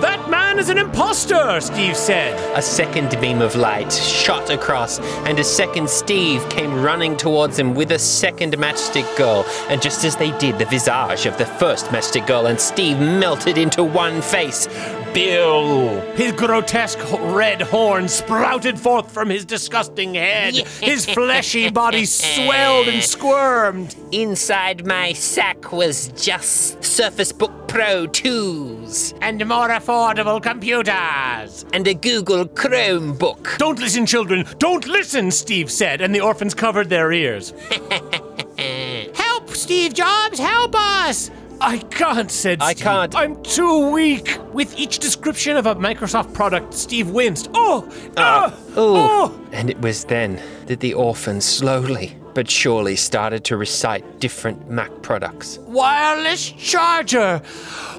That 0.00 0.28
man 0.28 0.58
is 0.58 0.68
an 0.68 0.78
imposter, 0.78 1.60
Steve 1.60 1.96
said. 1.96 2.34
A 2.58 2.62
second 2.62 3.16
beam 3.20 3.40
of 3.40 3.54
light 3.54 3.92
shot 3.92 4.50
across, 4.50 4.98
and 5.26 5.38
a 5.38 5.44
second 5.44 5.88
Steve 5.88 6.46
came 6.50 6.82
running 6.82 7.16
towards 7.16 7.58
him 7.58 7.74
with 7.74 7.92
a 7.92 7.98
second 7.98 8.54
matchstick 8.54 9.16
girl. 9.16 9.46
And 9.68 9.80
just 9.80 10.04
as 10.04 10.16
they 10.16 10.36
did, 10.38 10.58
the 10.58 10.66
visage 10.66 11.26
of 11.26 11.38
the 11.38 11.46
first 11.46 11.86
matchstick 11.86 12.26
girl 12.26 12.46
and 12.46 12.60
Steve 12.60 12.98
melted 12.98 13.56
into 13.56 13.84
one 13.84 14.20
face. 14.20 14.66
Bill! 15.14 16.00
His 16.16 16.32
grotesque 16.32 16.98
red 17.32 17.62
horn 17.62 18.08
sprouted 18.08 18.78
forth 18.80 19.12
from 19.12 19.30
his 19.30 19.44
disgusting 19.44 20.14
head. 20.14 20.54
His 20.54 21.06
fleshy 21.14 21.70
body 21.70 22.04
swelled 22.04 22.88
and 22.88 23.00
squirmed. 23.00 23.94
Inside 24.10 24.84
my 24.84 25.12
sack 25.12 25.70
was 25.72 26.08
just 26.08 26.82
Surface 26.82 27.30
Book 27.32 27.52
Pro 27.68 28.06
2s 28.06 29.16
And 29.20 29.44
more 29.46 29.68
affordable 29.68 29.93
computers. 30.40 31.64
and 31.72 31.86
a 31.86 31.94
Google 31.94 32.46
Chromebook. 32.46 33.58
Don't 33.58 33.78
listen, 33.78 34.06
children. 34.06 34.44
Don't 34.58 34.86
listen, 34.86 35.30
Steve 35.30 35.70
said, 35.70 36.00
and 36.00 36.14
the 36.14 36.20
orphans 36.20 36.54
covered 36.54 36.88
their 36.88 37.12
ears. 37.12 37.52
Help, 39.14 39.50
Steve 39.50 39.94
Jobs, 39.94 40.38
help 40.38 40.74
us. 40.74 41.30
I 41.60 41.78
can't, 41.78 42.30
said 42.30 42.60
Steve. 42.60 42.68
I 42.68 42.72
Steve. 42.72 42.84
can't. 42.84 43.14
I'm 43.14 43.42
too 43.42 43.90
weak. 43.90 44.38
With 44.52 44.76
each 44.78 44.98
description 44.98 45.56
of 45.56 45.66
a 45.66 45.74
Microsoft 45.76 46.32
product, 46.34 46.74
Steve 46.74 47.10
winced. 47.10 47.48
Oh! 47.54 47.88
ah, 48.16 48.52
Ooh. 48.70 48.96
oh! 48.96 49.46
And 49.52 49.70
it 49.70 49.80
was 49.80 50.04
then 50.04 50.40
that 50.66 50.80
the 50.80 50.94
orphan 50.94 51.40
slowly 51.40 52.16
but 52.34 52.50
surely 52.50 52.96
started 52.96 53.44
to 53.44 53.56
recite 53.56 54.18
different 54.18 54.68
Mac 54.68 54.90
products. 55.02 55.58
Wireless 55.60 56.50
charger. 56.50 57.40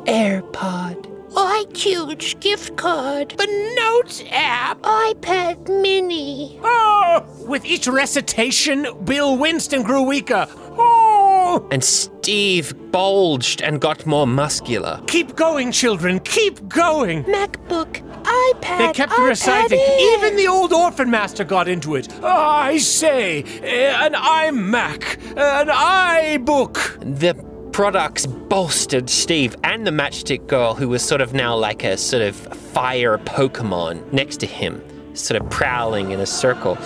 AirPod. 0.05 1.14
iTunes 1.35 2.39
gift 2.39 2.77
card. 2.77 3.35
The 3.37 3.75
Notes 3.77 4.23
app. 4.31 4.81
iPad 4.81 5.67
mini. 5.81 6.59
Oh! 6.63 7.25
With 7.47 7.65
each 7.65 7.87
recitation, 7.87 8.87
Bill 9.03 9.37
Winston 9.37 9.83
grew 9.83 10.01
weaker. 10.03 10.47
Oh! 10.77 11.67
And 11.71 11.83
Steve 11.83 12.73
bulged 12.91 13.61
and 13.61 13.79
got 13.79 14.05
more 14.05 14.25
muscular. 14.25 15.01
Keep 15.07 15.35
going, 15.35 15.71
children. 15.71 16.19
Keep 16.21 16.67
going. 16.69 17.23
MacBook. 17.25 18.01
iPad. 18.23 18.77
They 18.77 18.93
kept 18.93 19.11
iPad 19.11 19.27
reciting. 19.27 19.79
Air. 19.79 20.17
Even 20.17 20.35
the 20.37 20.47
old 20.47 20.73
orphan 20.73 21.11
master 21.11 21.43
got 21.43 21.67
into 21.67 21.95
it. 21.95 22.07
I 22.23 22.77
say, 22.77 23.43
eh, 23.61 24.05
an 24.05 24.13
iMac, 24.13 25.17
an 25.37 25.67
iBook. 25.67 27.19
The 27.19 27.35
products 27.75 28.25
bolstered 28.25 29.09
Steve 29.09 29.53
and 29.65 29.85
the 29.85 29.91
matchstick 29.91 30.47
girl, 30.47 30.75
who 30.75 30.87
was 30.87 31.03
sort 31.03 31.19
of 31.19 31.33
now 31.33 31.53
like 31.53 31.83
a 31.83 31.97
sort 31.97 32.23
of 32.23 32.33
fire 32.33 33.17
Pokemon 33.17 34.13
next 34.13 34.37
to 34.37 34.45
him, 34.45 34.81
sort 35.13 35.41
of 35.41 35.49
prowling 35.49 36.11
in 36.11 36.21
a 36.21 36.25
circle 36.25 36.77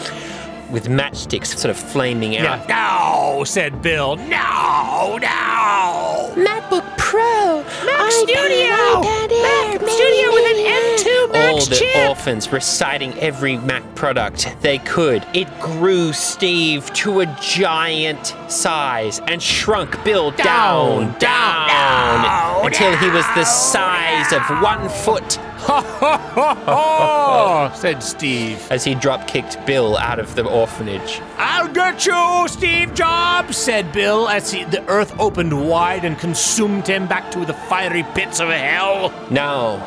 with 0.72 0.88
matchsticks 0.88 1.48
sort 1.58 1.72
of 1.72 1.78
flaming 1.78 2.38
out. 2.38 2.68
No, 2.70 3.44
said 3.44 3.82
Bill. 3.82 4.16
No, 4.16 5.18
no. 5.18 6.34
MacBook 6.36 6.98
Pro. 6.98 7.64
Mac 7.86 8.00
iPad, 8.00 8.12
Studio. 8.12 9.42
Mac 9.42 9.82
Studio 9.82 10.32
with 10.32 10.46
an 10.52 10.66
M2 10.66 11.50
All 11.52 11.66
the 11.66 11.76
chip. 11.76 12.08
orphans 12.10 12.52
reciting 12.52 13.14
every 13.20 13.58
Mac 13.58 13.84
product 13.96 14.56
they 14.62 14.78
could. 14.80 15.26
It 15.34 15.48
grew 15.60 16.14
Steve 16.14 16.92
to 16.94 17.22
a 17.22 17.26
giant 17.42 18.36
size 18.48 19.20
and 19.28 19.42
shrunk 19.42 20.02
Bill 20.04 20.32
down, 20.32 20.46
Down, 20.46 21.20
down, 21.20 22.24
down, 22.24 22.66
until 22.66 22.96
he 22.98 23.10
was 23.10 23.26
the 23.36 23.46
size 23.46 24.32
of 24.32 24.42
one 24.62 24.88
foot 24.90 25.40
Ha 25.70 27.72
said 27.76 28.02
Steve. 28.02 28.60
as 28.72 28.84
he 28.84 28.96
drop 28.96 29.28
kicked 29.28 29.64
Bill 29.66 29.98
out 29.98 30.20
of 30.20 30.34
the 30.36 30.46
orphanage. 30.46 31.22
I'll 31.38 31.72
get 31.72 32.06
you, 32.06 32.48
Steve 32.48 32.94
Jobs, 32.96 33.56
said 33.56 33.92
Bill 33.92 34.28
as 34.28 34.52
he, 34.52 34.64
the 34.64 34.86
earth 34.88 35.18
opened 35.20 35.70
wide 35.70 36.06
and 36.06 36.18
consumed 36.18 36.88
him 36.88 37.08
back 37.08 37.30
to 37.32 37.46
the 37.46 37.54
fiery 37.54 38.04
pits 38.16 38.40
of 38.40 38.50
hell. 38.50 39.14
Now, 39.30 39.86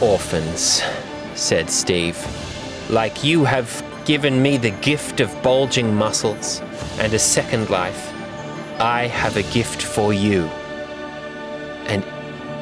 orphans, 0.00 0.82
said 1.34 1.70
Steve. 1.70 2.18
Like 2.90 3.24
you 3.24 3.44
have 3.44 3.82
given 4.04 4.42
me 4.42 4.58
the 4.58 4.72
gift 4.82 5.20
of 5.20 5.42
bulging 5.42 5.94
muscles 5.94 6.60
and 6.98 7.14
a 7.14 7.18
second 7.18 7.70
life, 7.70 8.12
I 8.78 9.06
have 9.06 9.36
a 9.36 9.42
gift 9.54 9.80
for 9.80 10.12
you. 10.12 10.42
And 11.86 12.04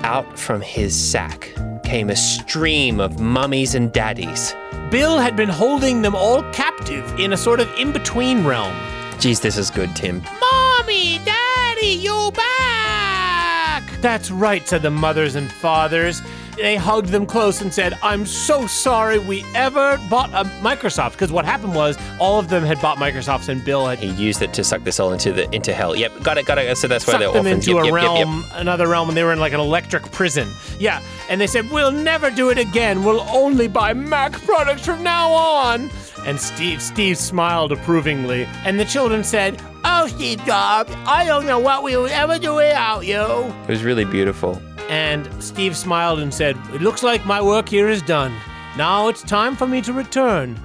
out 0.04 0.38
from 0.38 0.60
his 0.60 0.94
sack 0.94 1.52
came 1.84 2.10
a 2.10 2.16
stream 2.16 3.00
of 3.00 3.20
mummies 3.20 3.74
and 3.74 3.92
daddies. 3.92 4.54
Bill 4.90 5.18
had 5.18 5.36
been 5.36 5.48
holding 5.48 6.02
them 6.02 6.14
all 6.14 6.42
captive 6.52 7.18
in 7.18 7.32
a 7.32 7.36
sort 7.36 7.60
of 7.60 7.68
in 7.78 7.92
between 7.92 8.44
realm. 8.44 8.74
Geez, 9.18 9.40
this 9.40 9.56
is 9.56 9.70
good, 9.70 9.94
Tim. 9.96 10.22
Mommy, 10.40 11.18
Daddy, 11.24 11.86
you 11.86 12.30
back! 12.34 13.82
That's 14.00 14.30
right, 14.30 14.66
said 14.66 14.82
the 14.82 14.90
mothers 14.90 15.34
and 15.34 15.50
fathers. 15.50 16.22
They 16.60 16.76
hugged 16.76 17.08
them 17.08 17.24
close 17.24 17.62
and 17.62 17.72
said, 17.72 17.94
I'm 18.02 18.26
so 18.26 18.66
sorry 18.66 19.18
we 19.18 19.44
ever 19.54 19.98
bought 20.10 20.28
a 20.34 20.44
Microsoft. 20.60 21.12
Because 21.12 21.32
what 21.32 21.46
happened 21.46 21.74
was 21.74 21.96
all 22.18 22.38
of 22.38 22.50
them 22.50 22.64
had 22.64 22.78
bought 22.82 22.98
Microsofts 22.98 23.48
and 23.48 23.64
Bill 23.64 23.86
had 23.86 23.98
He 23.98 24.08
used 24.10 24.42
it 24.42 24.52
to 24.54 24.62
suck 24.62 24.84
the 24.84 24.92
soul 24.92 25.12
into 25.12 25.32
the 25.32 25.50
into 25.54 25.72
hell. 25.72 25.96
Yep, 25.96 26.22
got 26.22 26.36
it, 26.36 26.44
got 26.44 26.58
it. 26.58 26.76
So 26.76 26.86
that's 26.86 27.06
why 27.06 27.14
they're 27.16 27.32
them 27.32 27.46
orphans. 27.46 27.66
into 27.66 27.76
Yep, 27.76 27.84
a 27.84 27.86
yep, 27.86 27.94
yep, 27.94 28.02
yep. 28.02 28.26
realm, 28.26 28.44
another 28.52 28.88
realm, 28.88 29.08
and 29.08 29.16
they 29.16 29.24
were 29.24 29.32
in 29.32 29.40
like 29.40 29.54
an 29.54 29.60
electric 29.60 30.02
prison. 30.12 30.52
Yeah, 30.78 31.00
and 31.30 31.40
they 31.40 31.46
said, 31.46 31.70
"We'll 31.70 31.92
never 31.92 32.30
do 32.30 32.50
it 32.50 32.58
again. 32.58 33.04
We'll 33.04 33.26
only 33.30 33.66
buy 33.68 33.94
Mac 33.94 34.32
products 34.44 34.84
from 34.84 35.02
now 35.02 35.30
on." 35.32 35.90
And 36.26 36.38
Steve, 36.38 36.82
Steve 36.82 37.16
smiled 37.16 37.72
approvingly, 37.72 38.46
and 38.66 38.78
the 38.78 38.84
children 38.84 39.24
said, 39.24 39.58
"Oh, 39.84 40.06
Steve 40.08 40.44
Jobs, 40.44 40.92
I 41.06 41.24
don't 41.24 41.46
know 41.46 41.58
what 41.58 41.82
we 41.82 41.96
would 41.96 42.10
ever 42.12 42.38
do 42.38 42.54
without 42.56 43.06
you." 43.06 43.22
It 43.22 43.68
was 43.68 43.82
really 43.82 44.04
beautiful. 44.04 44.60
And 44.90 45.30
Steve 45.42 45.76
smiled 45.76 46.18
and 46.18 46.34
said, 46.34 46.56
It 46.74 46.82
looks 46.82 47.04
like 47.04 47.24
my 47.24 47.40
work 47.40 47.68
here 47.68 47.88
is 47.88 48.02
done. 48.02 48.34
Now 48.76 49.06
it's 49.06 49.22
time 49.22 49.54
for 49.54 49.66
me 49.68 49.80
to 49.82 49.92
return. 49.92 50.56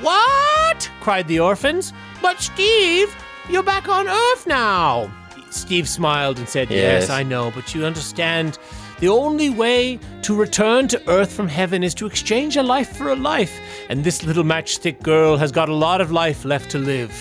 What? 0.00 0.90
cried 1.00 1.28
the 1.28 1.40
orphans. 1.40 1.92
But 2.22 2.40
Steve, 2.40 3.14
you're 3.50 3.62
back 3.62 3.86
on 3.86 4.08
Earth 4.08 4.46
now. 4.46 5.12
Steve 5.50 5.86
smiled 5.86 6.38
and 6.38 6.48
said, 6.48 6.70
Yes, 6.70 7.02
Yes. 7.02 7.10
I 7.10 7.22
know, 7.22 7.52
but 7.54 7.74
you 7.74 7.84
understand. 7.84 8.58
The 9.00 9.08
only 9.08 9.50
way 9.50 9.98
to 10.22 10.34
return 10.34 10.88
to 10.88 11.10
Earth 11.10 11.32
from 11.32 11.48
heaven 11.48 11.82
is 11.84 11.92
to 11.96 12.06
exchange 12.06 12.56
a 12.56 12.62
life 12.62 12.96
for 12.96 13.10
a 13.10 13.16
life. 13.16 13.60
And 13.90 14.02
this 14.02 14.24
little 14.24 14.44
matchstick 14.44 15.02
girl 15.02 15.36
has 15.36 15.52
got 15.52 15.68
a 15.68 15.74
lot 15.74 16.00
of 16.00 16.10
life 16.10 16.46
left 16.46 16.70
to 16.70 16.78
live. 16.78 17.12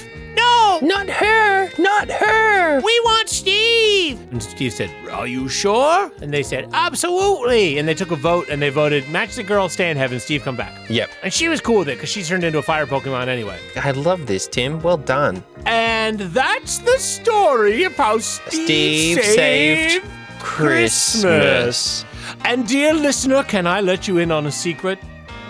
No! 0.82 0.88
Not 0.88 1.10
her! 1.10 1.70
Not 1.78 2.10
her! 2.10 2.82
We 2.82 3.00
want 3.02 3.30
Steve! 3.30 4.20
And 4.32 4.41
Steve 4.41 4.74
said, 4.74 4.90
Are 5.12 5.28
you 5.28 5.48
sure? 5.48 6.12
And 6.20 6.34
they 6.34 6.41
said, 6.41 6.68
Absolutely! 6.74 7.78
And 7.78 7.88
they 7.88 7.94
took 7.94 8.10
a 8.10 8.16
vote 8.16 8.48
and 8.50 8.60
they 8.60 8.70
voted, 8.70 9.08
Match 9.10 9.36
the 9.36 9.44
girl, 9.44 9.70
stay 9.70 9.91
in 9.91 9.98
heaven, 9.98 10.20
Steve 10.20 10.41
come 10.41 10.56
back. 10.56 10.90
Yep. 10.90 11.12
And 11.22 11.32
she 11.32 11.48
was 11.48 11.62
cool 11.62 11.80
with 11.80 11.90
it 11.90 11.98
because 11.98 12.10
she's 12.10 12.28
turned 12.28 12.44
into 12.44 12.58
a 12.58 12.64
fire 12.64 12.88
Pokemon 12.88 13.28
anyway. 13.28 13.60
I 13.76 13.91
love 13.91 14.26
this, 14.26 14.48
Tim. 14.48 14.82
Well 14.82 14.98
done. 14.98 15.44
And 15.68 16.20
that's 16.20 16.80
the 16.80 16.98
story 16.98 17.84
of 17.84 17.94
how 17.94 18.18
Steve, 18.18 19.20
Steve 19.20 19.24
saved 19.24 20.06
Christmas. 20.40 22.04
And 22.45 22.68
dear 22.68 22.95
listener, 22.95 23.44
can 23.44 23.68
I 23.68 23.82
let 23.82 24.08
you 24.08 24.18
in 24.18 24.32
on 24.32 24.48
a 24.48 24.52
secret? 24.52 24.98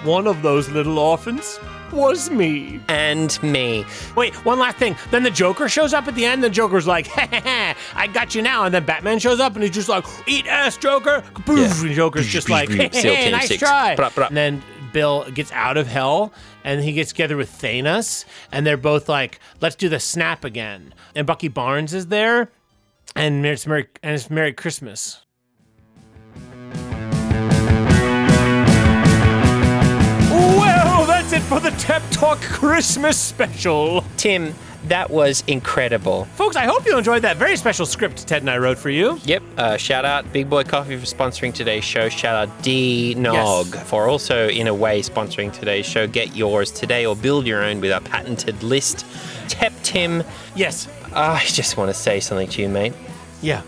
One 0.03 0.27
of 0.27 0.41
those 0.41 0.67
little 0.67 0.99
orphans 0.99 1.59
was 1.93 2.29
me. 2.29 2.81
And 2.87 3.41
me. 3.43 3.85
Wait, 4.15 4.33
one 4.45 4.59
last 4.59 4.77
thing. 4.77 4.95
Then 5.11 5.23
the 5.23 5.31
Joker 5.31 5.69
shows 5.69 5.93
up 5.93 6.07
at 6.07 6.15
the 6.15 6.25
end. 6.25 6.43
The 6.43 6.49
Joker's 6.49 6.87
like, 6.87 7.07
I 7.15 8.07
got 8.11 8.35
you 8.35 8.41
now. 8.41 8.65
And 8.65 8.73
then 8.73 8.85
Batman 8.85 9.19
shows 9.19 9.39
up 9.39 9.53
and 9.53 9.63
he's 9.63 9.73
just 9.73 9.89
like, 9.89 10.05
eat 10.27 10.47
ass, 10.47 10.77
Joker. 10.77 11.23
Poof. 11.45 11.59
Yeah. 11.59 11.87
And 11.87 11.95
Joker's 11.95 12.27
just 12.27 12.49
like, 12.49 12.69
Seal 12.69 12.89
hey, 12.89 13.31
nice 13.31 13.57
try. 13.57 13.95
Blah, 13.95 14.09
blah. 14.09 14.27
And 14.27 14.37
then 14.37 14.63
Bill 14.91 15.29
gets 15.31 15.51
out 15.51 15.77
of 15.77 15.87
hell 15.87 16.33
and 16.63 16.81
he 16.81 16.93
gets 16.93 17.09
together 17.09 17.37
with 17.37 17.49
Thanos. 17.51 18.25
And 18.51 18.65
they're 18.65 18.77
both 18.77 19.09
like, 19.09 19.39
let's 19.61 19.75
do 19.75 19.89
the 19.89 19.99
snap 19.99 20.43
again. 20.43 20.93
And 21.15 21.27
Bucky 21.27 21.47
Barnes 21.47 21.93
is 21.93 22.07
there. 22.07 22.49
And 23.15 23.45
it's 23.45 23.67
Merry, 23.67 23.87
and 24.01 24.15
it's 24.15 24.29
Merry 24.29 24.53
Christmas. 24.53 25.22
It 31.33 31.41
for 31.41 31.59
the 31.59 31.71
Tep 31.71 32.03
Talk 32.11 32.39
Christmas 32.41 33.17
special. 33.19 34.03
Tim, 34.17 34.53
that 34.87 35.09
was 35.09 35.43
incredible. 35.47 36.25
Folks, 36.35 36.55
I 36.55 36.65
hope 36.65 36.85
you 36.85 36.95
enjoyed 36.97 37.23
that 37.23 37.37
very 37.37 37.55
special 37.57 37.85
script 37.87 38.27
Ted 38.27 38.43
and 38.43 38.49
I 38.51 38.57
wrote 38.59 38.77
for 38.77 38.89
you. 38.91 39.19
Yep. 39.23 39.43
Uh, 39.57 39.77
shout 39.77 40.05
out 40.05 40.31
Big 40.31 40.47
Boy 40.49 40.63
Coffee 40.63 40.95
for 40.97 41.05
sponsoring 41.05 41.51
today's 41.53 41.83
show. 41.83 42.07
Shout 42.09 42.35
out 42.49 42.61
D 42.63 43.15
Nog 43.15 43.67
Yes. 43.73 43.89
for 43.89 44.07
also, 44.07 44.47
in 44.47 44.67
a 44.67 44.73
way, 44.73 45.01
sponsoring 45.01 45.51
today's 45.51 45.85
show. 45.87 46.05
Get 46.05 46.35
yours 46.35 46.69
today 46.69 47.05
or 47.05 47.15
build 47.15 47.47
your 47.47 47.63
own 47.63 47.81
with 47.81 47.91
our 47.91 48.01
patented 48.01 48.61
list. 48.61 49.05
Tep 49.47 49.73
Tim, 49.81 50.23
Yes. 50.55 50.87
I 51.15 51.43
just 51.45 51.77
want 51.77 51.89
to 51.89 51.93
say 51.95 52.19
something 52.19 52.47
to 52.49 52.61
you, 52.61 52.69
mate. 52.69 52.93
Yeah. 53.41 53.61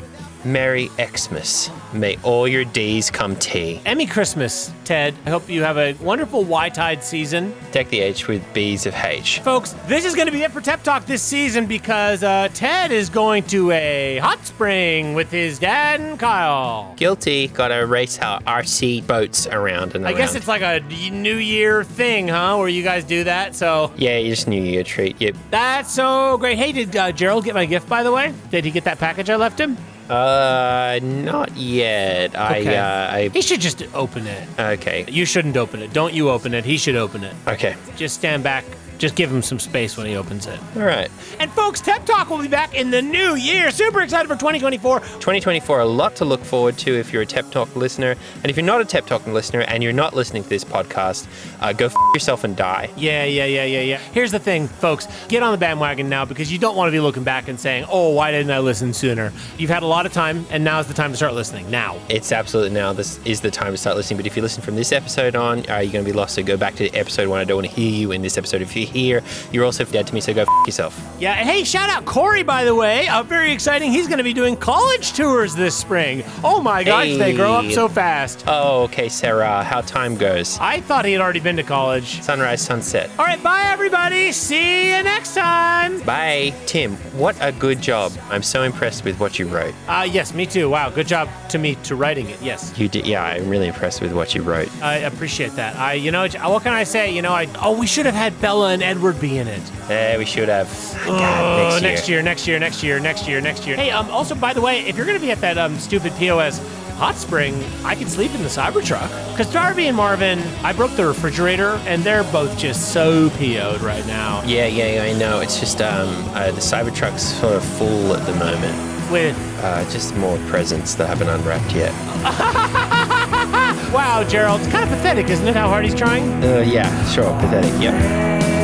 Merry 0.46 0.92
Xmas. 1.00 1.72
May 1.92 2.18
all 2.22 2.48
your 2.48 2.66
days 2.66 3.10
come 3.10 3.36
T. 3.38 3.82
Emmy 3.86 4.06
Christmas, 4.06 4.72
Ted. 4.84 5.16
I 5.26 5.32
hope 5.32 5.50
you 5.50 5.64
have 5.64 5.78
a 5.78 5.94
wonderful 5.94 6.44
Y-Tide 6.44 7.04
season. 7.04 7.56
Deck 7.72 7.90
the 7.90 8.00
H 8.02 8.28
with 8.28 8.44
B's 8.54 8.86
of 8.86 8.94
H. 8.94 9.40
Folks, 9.40 9.72
this 9.88 10.06
is 10.06 10.14
going 10.14 10.28
to 10.28 10.32
be 10.32 10.44
it 10.44 10.52
for 10.52 10.62
Tep 10.62 10.84
Talk 10.84 11.06
this 11.08 11.24
season 11.24 11.66
because 11.66 12.22
uh, 12.22 12.48
Ted 12.54 12.92
is 12.92 13.10
going 13.10 13.44
to 13.46 13.72
a 13.72 14.18
hot 14.20 14.46
spring 14.46 15.16
with 15.16 15.32
his 15.32 15.58
dad 15.58 16.00
and 16.00 16.20
Kyle. 16.20 16.94
Guilty. 16.96 17.48
Gotta 17.48 17.86
race 17.88 18.20
our 18.20 18.40
RC 18.42 19.08
boats 19.08 19.48
around 19.48 19.96
and 19.96 20.06
I 20.06 20.10
around. 20.12 20.18
guess 20.20 20.36
it's 20.36 20.48
like 20.48 20.62
a 20.62 20.80
New 21.10 21.38
Year 21.38 21.84
thing, 21.84 22.28
huh? 22.28 22.58
Where 22.58 22.68
you 22.68 22.84
guys 22.84 23.04
do 23.04 23.24
that. 23.24 23.56
So 23.56 23.92
Yeah, 23.98 24.12
it's 24.12 24.30
just 24.42 24.48
New 24.48 24.62
Year 24.62 24.84
treat. 24.84 25.20
Yep. 25.20 25.36
that's 25.50 25.92
so 25.92 26.38
great. 26.38 26.58
Hey, 26.60 26.72
did 26.72 26.96
uh, 26.96 27.12
Gerald 27.12 27.46
get 27.46 27.56
my 27.56 27.66
gift, 27.66 27.90
by 27.90 28.04
the 28.04 28.12
way? 28.12 28.32
Did 28.52 28.64
he 28.66 28.70
get 28.72 28.84
that 28.84 29.00
package 29.00 29.30
I 29.32 29.38
left 29.38 29.60
him? 29.60 29.76
Uh, 30.10 31.00
not 31.02 31.56
yet. 31.58 32.36
Okay. 32.36 32.78
I, 32.78 33.26
uh, 33.26 33.30
He 33.30 33.42
should 33.42 33.62
just 33.62 33.82
open 33.94 34.28
it. 34.28 34.48
Okay. 34.60 35.06
You 35.10 35.26
shouldn't 35.26 35.58
open 35.58 35.82
it. 35.82 35.94
Don't 35.94 36.14
you 36.14 36.30
open 36.30 36.54
it. 36.54 36.64
He 36.66 36.78
should 36.78 36.96
open 36.96 37.24
it. 37.24 37.34
Okay. 37.48 37.76
Just 37.96 38.16
stand 38.16 38.44
back. 38.44 38.66
Just 38.98 39.16
give 39.16 39.32
him 39.32 39.42
some 39.42 39.60
space 39.60 39.98
when 39.98 40.08
he 40.08 40.16
opens 40.16 40.46
it. 40.48 40.60
All 40.76 40.84
right. 40.84 41.10
And 41.40 41.52
folks, 41.52 41.82
Tep 41.82 42.06
Talk 42.06 42.30
will 42.30 42.42
be 42.42 42.48
back 42.48 42.74
in 42.74 42.92
the 42.92 43.02
new 43.02 43.36
year. 43.36 43.72
Super 43.72 44.02
excited 44.02 44.28
for 44.28 44.36
2024. 44.36 45.00
2024, 45.00 45.80
a 45.80 45.86
lot 45.86 46.16
to 46.18 46.26
look 46.26 46.42
forward 46.42 46.78
to 46.80 46.94
if 46.94 47.12
you're 47.12 47.22
a 47.22 47.26
Tep 47.26 47.52
Talk 47.52 47.76
listener. 47.76 48.16
And 48.44 48.50
if 48.50 48.56
you're 48.58 48.66
not 48.66 48.82
a 48.82 48.86
Tep 48.86 49.06
Talk 49.06 49.26
listener 49.28 49.62
and 49.62 49.84
you're 49.84 49.94
not 49.94 50.14
listening 50.14 50.44
to 50.44 50.50
this 50.50 50.64
podcast, 50.64 51.28
uh, 51.62 51.74
go 51.74 51.86
f- 51.88 51.96
yourself 52.14 52.44
and 52.44 52.56
die. 52.56 52.90
Yeah, 52.96 53.26
yeah, 53.26 53.46
yeah, 53.46 53.66
yeah, 53.66 53.82
yeah. 53.82 53.98
Here's 54.14 54.32
the 54.32 54.40
thing, 54.40 54.68
folks. 54.68 55.08
Get 55.28 55.44
on 55.44 55.52
the 55.52 55.58
bandwagon 55.58 56.10
now 56.10 56.26
because 56.26 56.52
you 56.52 56.60
don't 56.60 56.76
want 56.76 56.88
to 56.88 56.92
be 56.92 57.00
looking 57.00 57.24
back 57.24 57.48
and 57.48 57.60
saying, 57.60 57.86
oh, 57.90 58.10
why 58.12 58.32
didn't 58.32 58.52
I 58.52 58.60
listen 58.60 58.94
sooner? 58.94 59.32
You've 59.58 59.70
had 59.70 59.84
a 59.84 59.88
lot 59.88 60.06
of 60.06 60.14
time, 60.14 60.46
and 60.50 60.64
now's 60.64 60.88
the 60.88 60.94
time 60.94 61.12
to 61.12 61.18
start 61.18 61.34
listening. 61.34 61.70
Now. 61.70 61.98
It's 62.10 62.32
absolutely 62.32 62.74
now. 62.74 62.94
This 62.94 63.20
is 63.26 63.42
the 63.42 63.52
time 63.52 63.72
to 63.74 63.78
start 63.78 63.96
listening. 63.98 64.18
But 64.18 64.26
if 64.26 64.36
you 64.36 64.42
listen 64.42 64.62
from 64.62 64.76
this 64.76 64.92
episode 64.92 65.36
on, 65.36 65.60
uh, 65.70 65.78
you're 65.78 65.92
going 65.92 66.06
to 66.06 66.12
be 66.12 66.14
lost. 66.14 66.36
So 66.36 66.44
go 66.44 66.58
back 66.58 66.76
to 66.76 66.90
episode 66.92 67.28
one. 67.28 67.40
I 67.40 67.44
don't 67.44 67.58
want 67.58 67.68
to 67.70 67.74
hear 67.74 67.90
you 67.90 68.12
in 68.12 68.22
this 68.22 68.38
episode. 68.38 68.62
If 68.62 68.76
here, 68.86 69.22
you're 69.52 69.66
also 69.66 69.84
dead 69.86 70.08
to 70.08 70.14
me. 70.14 70.22
So 70.22 70.34
go 70.34 70.42
f- 70.44 70.48
yourself. 70.66 71.00
Yeah, 71.20 71.34
and 71.34 71.48
hey, 71.50 71.64
shout 71.64 71.90
out 71.90 72.06
Corey, 72.06 72.44
by 72.44 72.64
the 72.64 72.76
way. 72.76 73.08
Uh, 73.08 73.24
very 73.24 73.52
exciting. 73.52 73.92
He's 73.92 74.08
going 74.08 74.18
to 74.18 74.24
be 74.24 74.34
doing 74.34 74.56
college 74.58 75.14
tours 75.14 75.56
this 75.56 75.76
spring. 75.76 76.24
Oh 76.44 76.62
my 76.62 76.84
gosh, 76.84 77.16
they 77.18 77.34
grow 77.34 77.54
up 77.54 77.72
so 77.72 77.88
fast. 77.88 78.44
Oh, 78.48 78.84
okay, 78.84 79.10
Sarah. 79.10 79.64
How 79.64 79.82
time 79.82 80.16
goes. 80.16 80.58
I 80.60 80.82
thought 80.82 81.06
he 81.06 81.12
had 81.14 81.22
already 81.22 81.40
been 81.40 81.56
to 81.58 81.64
college. 81.64 82.22
Sunrise, 82.22 82.62
sunset. 82.62 83.10
All 83.18 83.26
right, 83.26 83.42
bye, 83.42 83.64
everybody. 83.68 84.32
See 84.32 84.88
you 84.96 85.04
next 85.04 85.36
time. 85.36 86.00
Bye. 86.02 86.54
Tim, 86.66 86.96
what 87.18 87.36
a 87.42 87.52
good 87.52 87.82
job. 87.82 88.12
I'm 88.30 88.44
so 88.44 88.64
impressed 88.64 89.04
with 89.06 89.20
what 89.20 89.40
you 89.40 89.48
wrote. 89.48 89.74
Uh, 89.88 90.08
yes, 90.10 90.34
me 90.34 90.46
too. 90.46 90.70
Wow, 90.70 90.90
good 90.90 91.08
job 91.08 91.30
to 91.50 91.58
me 91.58 91.76
to 91.84 91.96
writing 91.96 92.30
it. 92.30 92.42
Yes, 92.42 92.74
You 92.78 92.88
did, 92.88 93.06
yeah, 93.08 93.24
I'm 93.24 93.50
really 93.50 93.68
impressed 93.68 94.02
with 94.02 94.14
what 94.14 94.36
you 94.36 94.42
wrote. 94.42 94.70
I 94.82 94.98
appreciate 94.98 95.54
that. 95.56 95.76
I, 95.78 95.94
you 95.94 96.12
know, 96.12 96.28
what 96.28 96.64
can 96.64 96.74
I 96.74 96.84
say? 96.84 97.12
You 97.14 97.22
know, 97.22 97.32
I 97.34 97.48
oh, 97.62 97.78
we 97.78 97.88
should 97.88 98.06
have 98.06 98.16
had 98.16 98.40
Bella 98.42 98.75
and 98.76 98.84
Edward 98.84 99.20
be 99.22 99.38
in 99.40 99.48
it. 99.48 99.62
Eh, 99.90 100.18
we 100.18 100.26
should 100.26 100.50
have. 100.50 100.68
Oh, 101.08 101.18
God, 101.18 101.82
next 101.82 102.10
year, 102.10 102.22
next 102.22 102.46
year, 102.46 102.60
next 102.60 102.84
year, 102.84 103.00
next 103.00 103.26
year, 103.28 103.40
next 103.40 103.66
year. 103.66 103.78
Hey, 103.78 103.90
um, 103.90 104.10
also 104.12 104.36
by 104.36 104.52
the 104.54 104.60
way, 104.62 104.82
if 104.86 104.98
you're 104.98 105.06
gonna 105.06 105.20
be 105.20 105.32
at 105.32 105.40
that 105.42 105.58
um 105.58 105.80
stupid 105.80 106.14
POS 106.18 106.60
hot 106.98 107.16
spring, 107.16 107.62
I 107.86 107.96
can 107.96 108.08
sleep 108.10 108.34
in 108.36 108.44
the 108.44 108.50
Cybertruck. 108.50 109.10
Cause 109.38 109.52
Darby 109.52 109.88
and 109.88 109.96
Marvin, 109.98 110.40
I 110.64 110.74
broke 110.74 110.92
the 110.92 111.06
refrigerator, 111.06 111.80
and 111.88 112.04
they're 112.04 112.24
both 112.26 112.58
just 112.58 112.92
so 112.94 113.30
PO'd 113.32 113.82
right 113.82 114.06
now. 114.08 114.44
Yeah, 114.46 114.66
yeah, 114.68 115.04
yeah, 115.04 115.04
I 115.04 115.14
know. 115.18 115.40
It's 115.40 115.60
just 115.60 115.82
um, 115.82 116.10
uh, 116.36 116.52
the 116.52 116.62
Cybertruck's 116.62 117.24
sort 117.24 117.54
of 117.54 117.64
full 117.78 118.14
at 118.14 118.26
the 118.26 118.34
moment. 118.36 118.92
With 119.12 119.38
Uh, 119.64 119.90
just 119.90 120.16
more 120.18 120.38
presents 120.50 120.96
that 120.96 121.08
haven't 121.08 121.30
unwrapped 121.30 121.74
yet. 121.74 121.92
wow, 123.94 124.24
Gerald, 124.28 124.62
it's 124.62 124.70
kind 124.72 124.84
of 124.84 124.90
pathetic, 124.90 125.30
isn't 125.30 125.48
it? 125.48 125.56
How 125.56 125.68
hard 125.70 125.86
he's 125.86 125.96
trying. 125.96 126.30
Uh, 126.44 126.64
yeah, 126.68 126.90
sure, 127.10 127.32
pathetic. 127.40 127.72
Yep. 127.82 128.55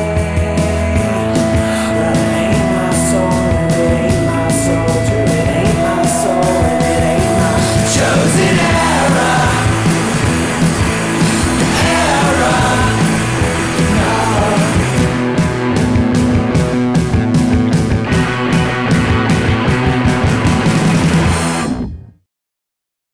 toes 8.02 8.36
in 8.40 8.61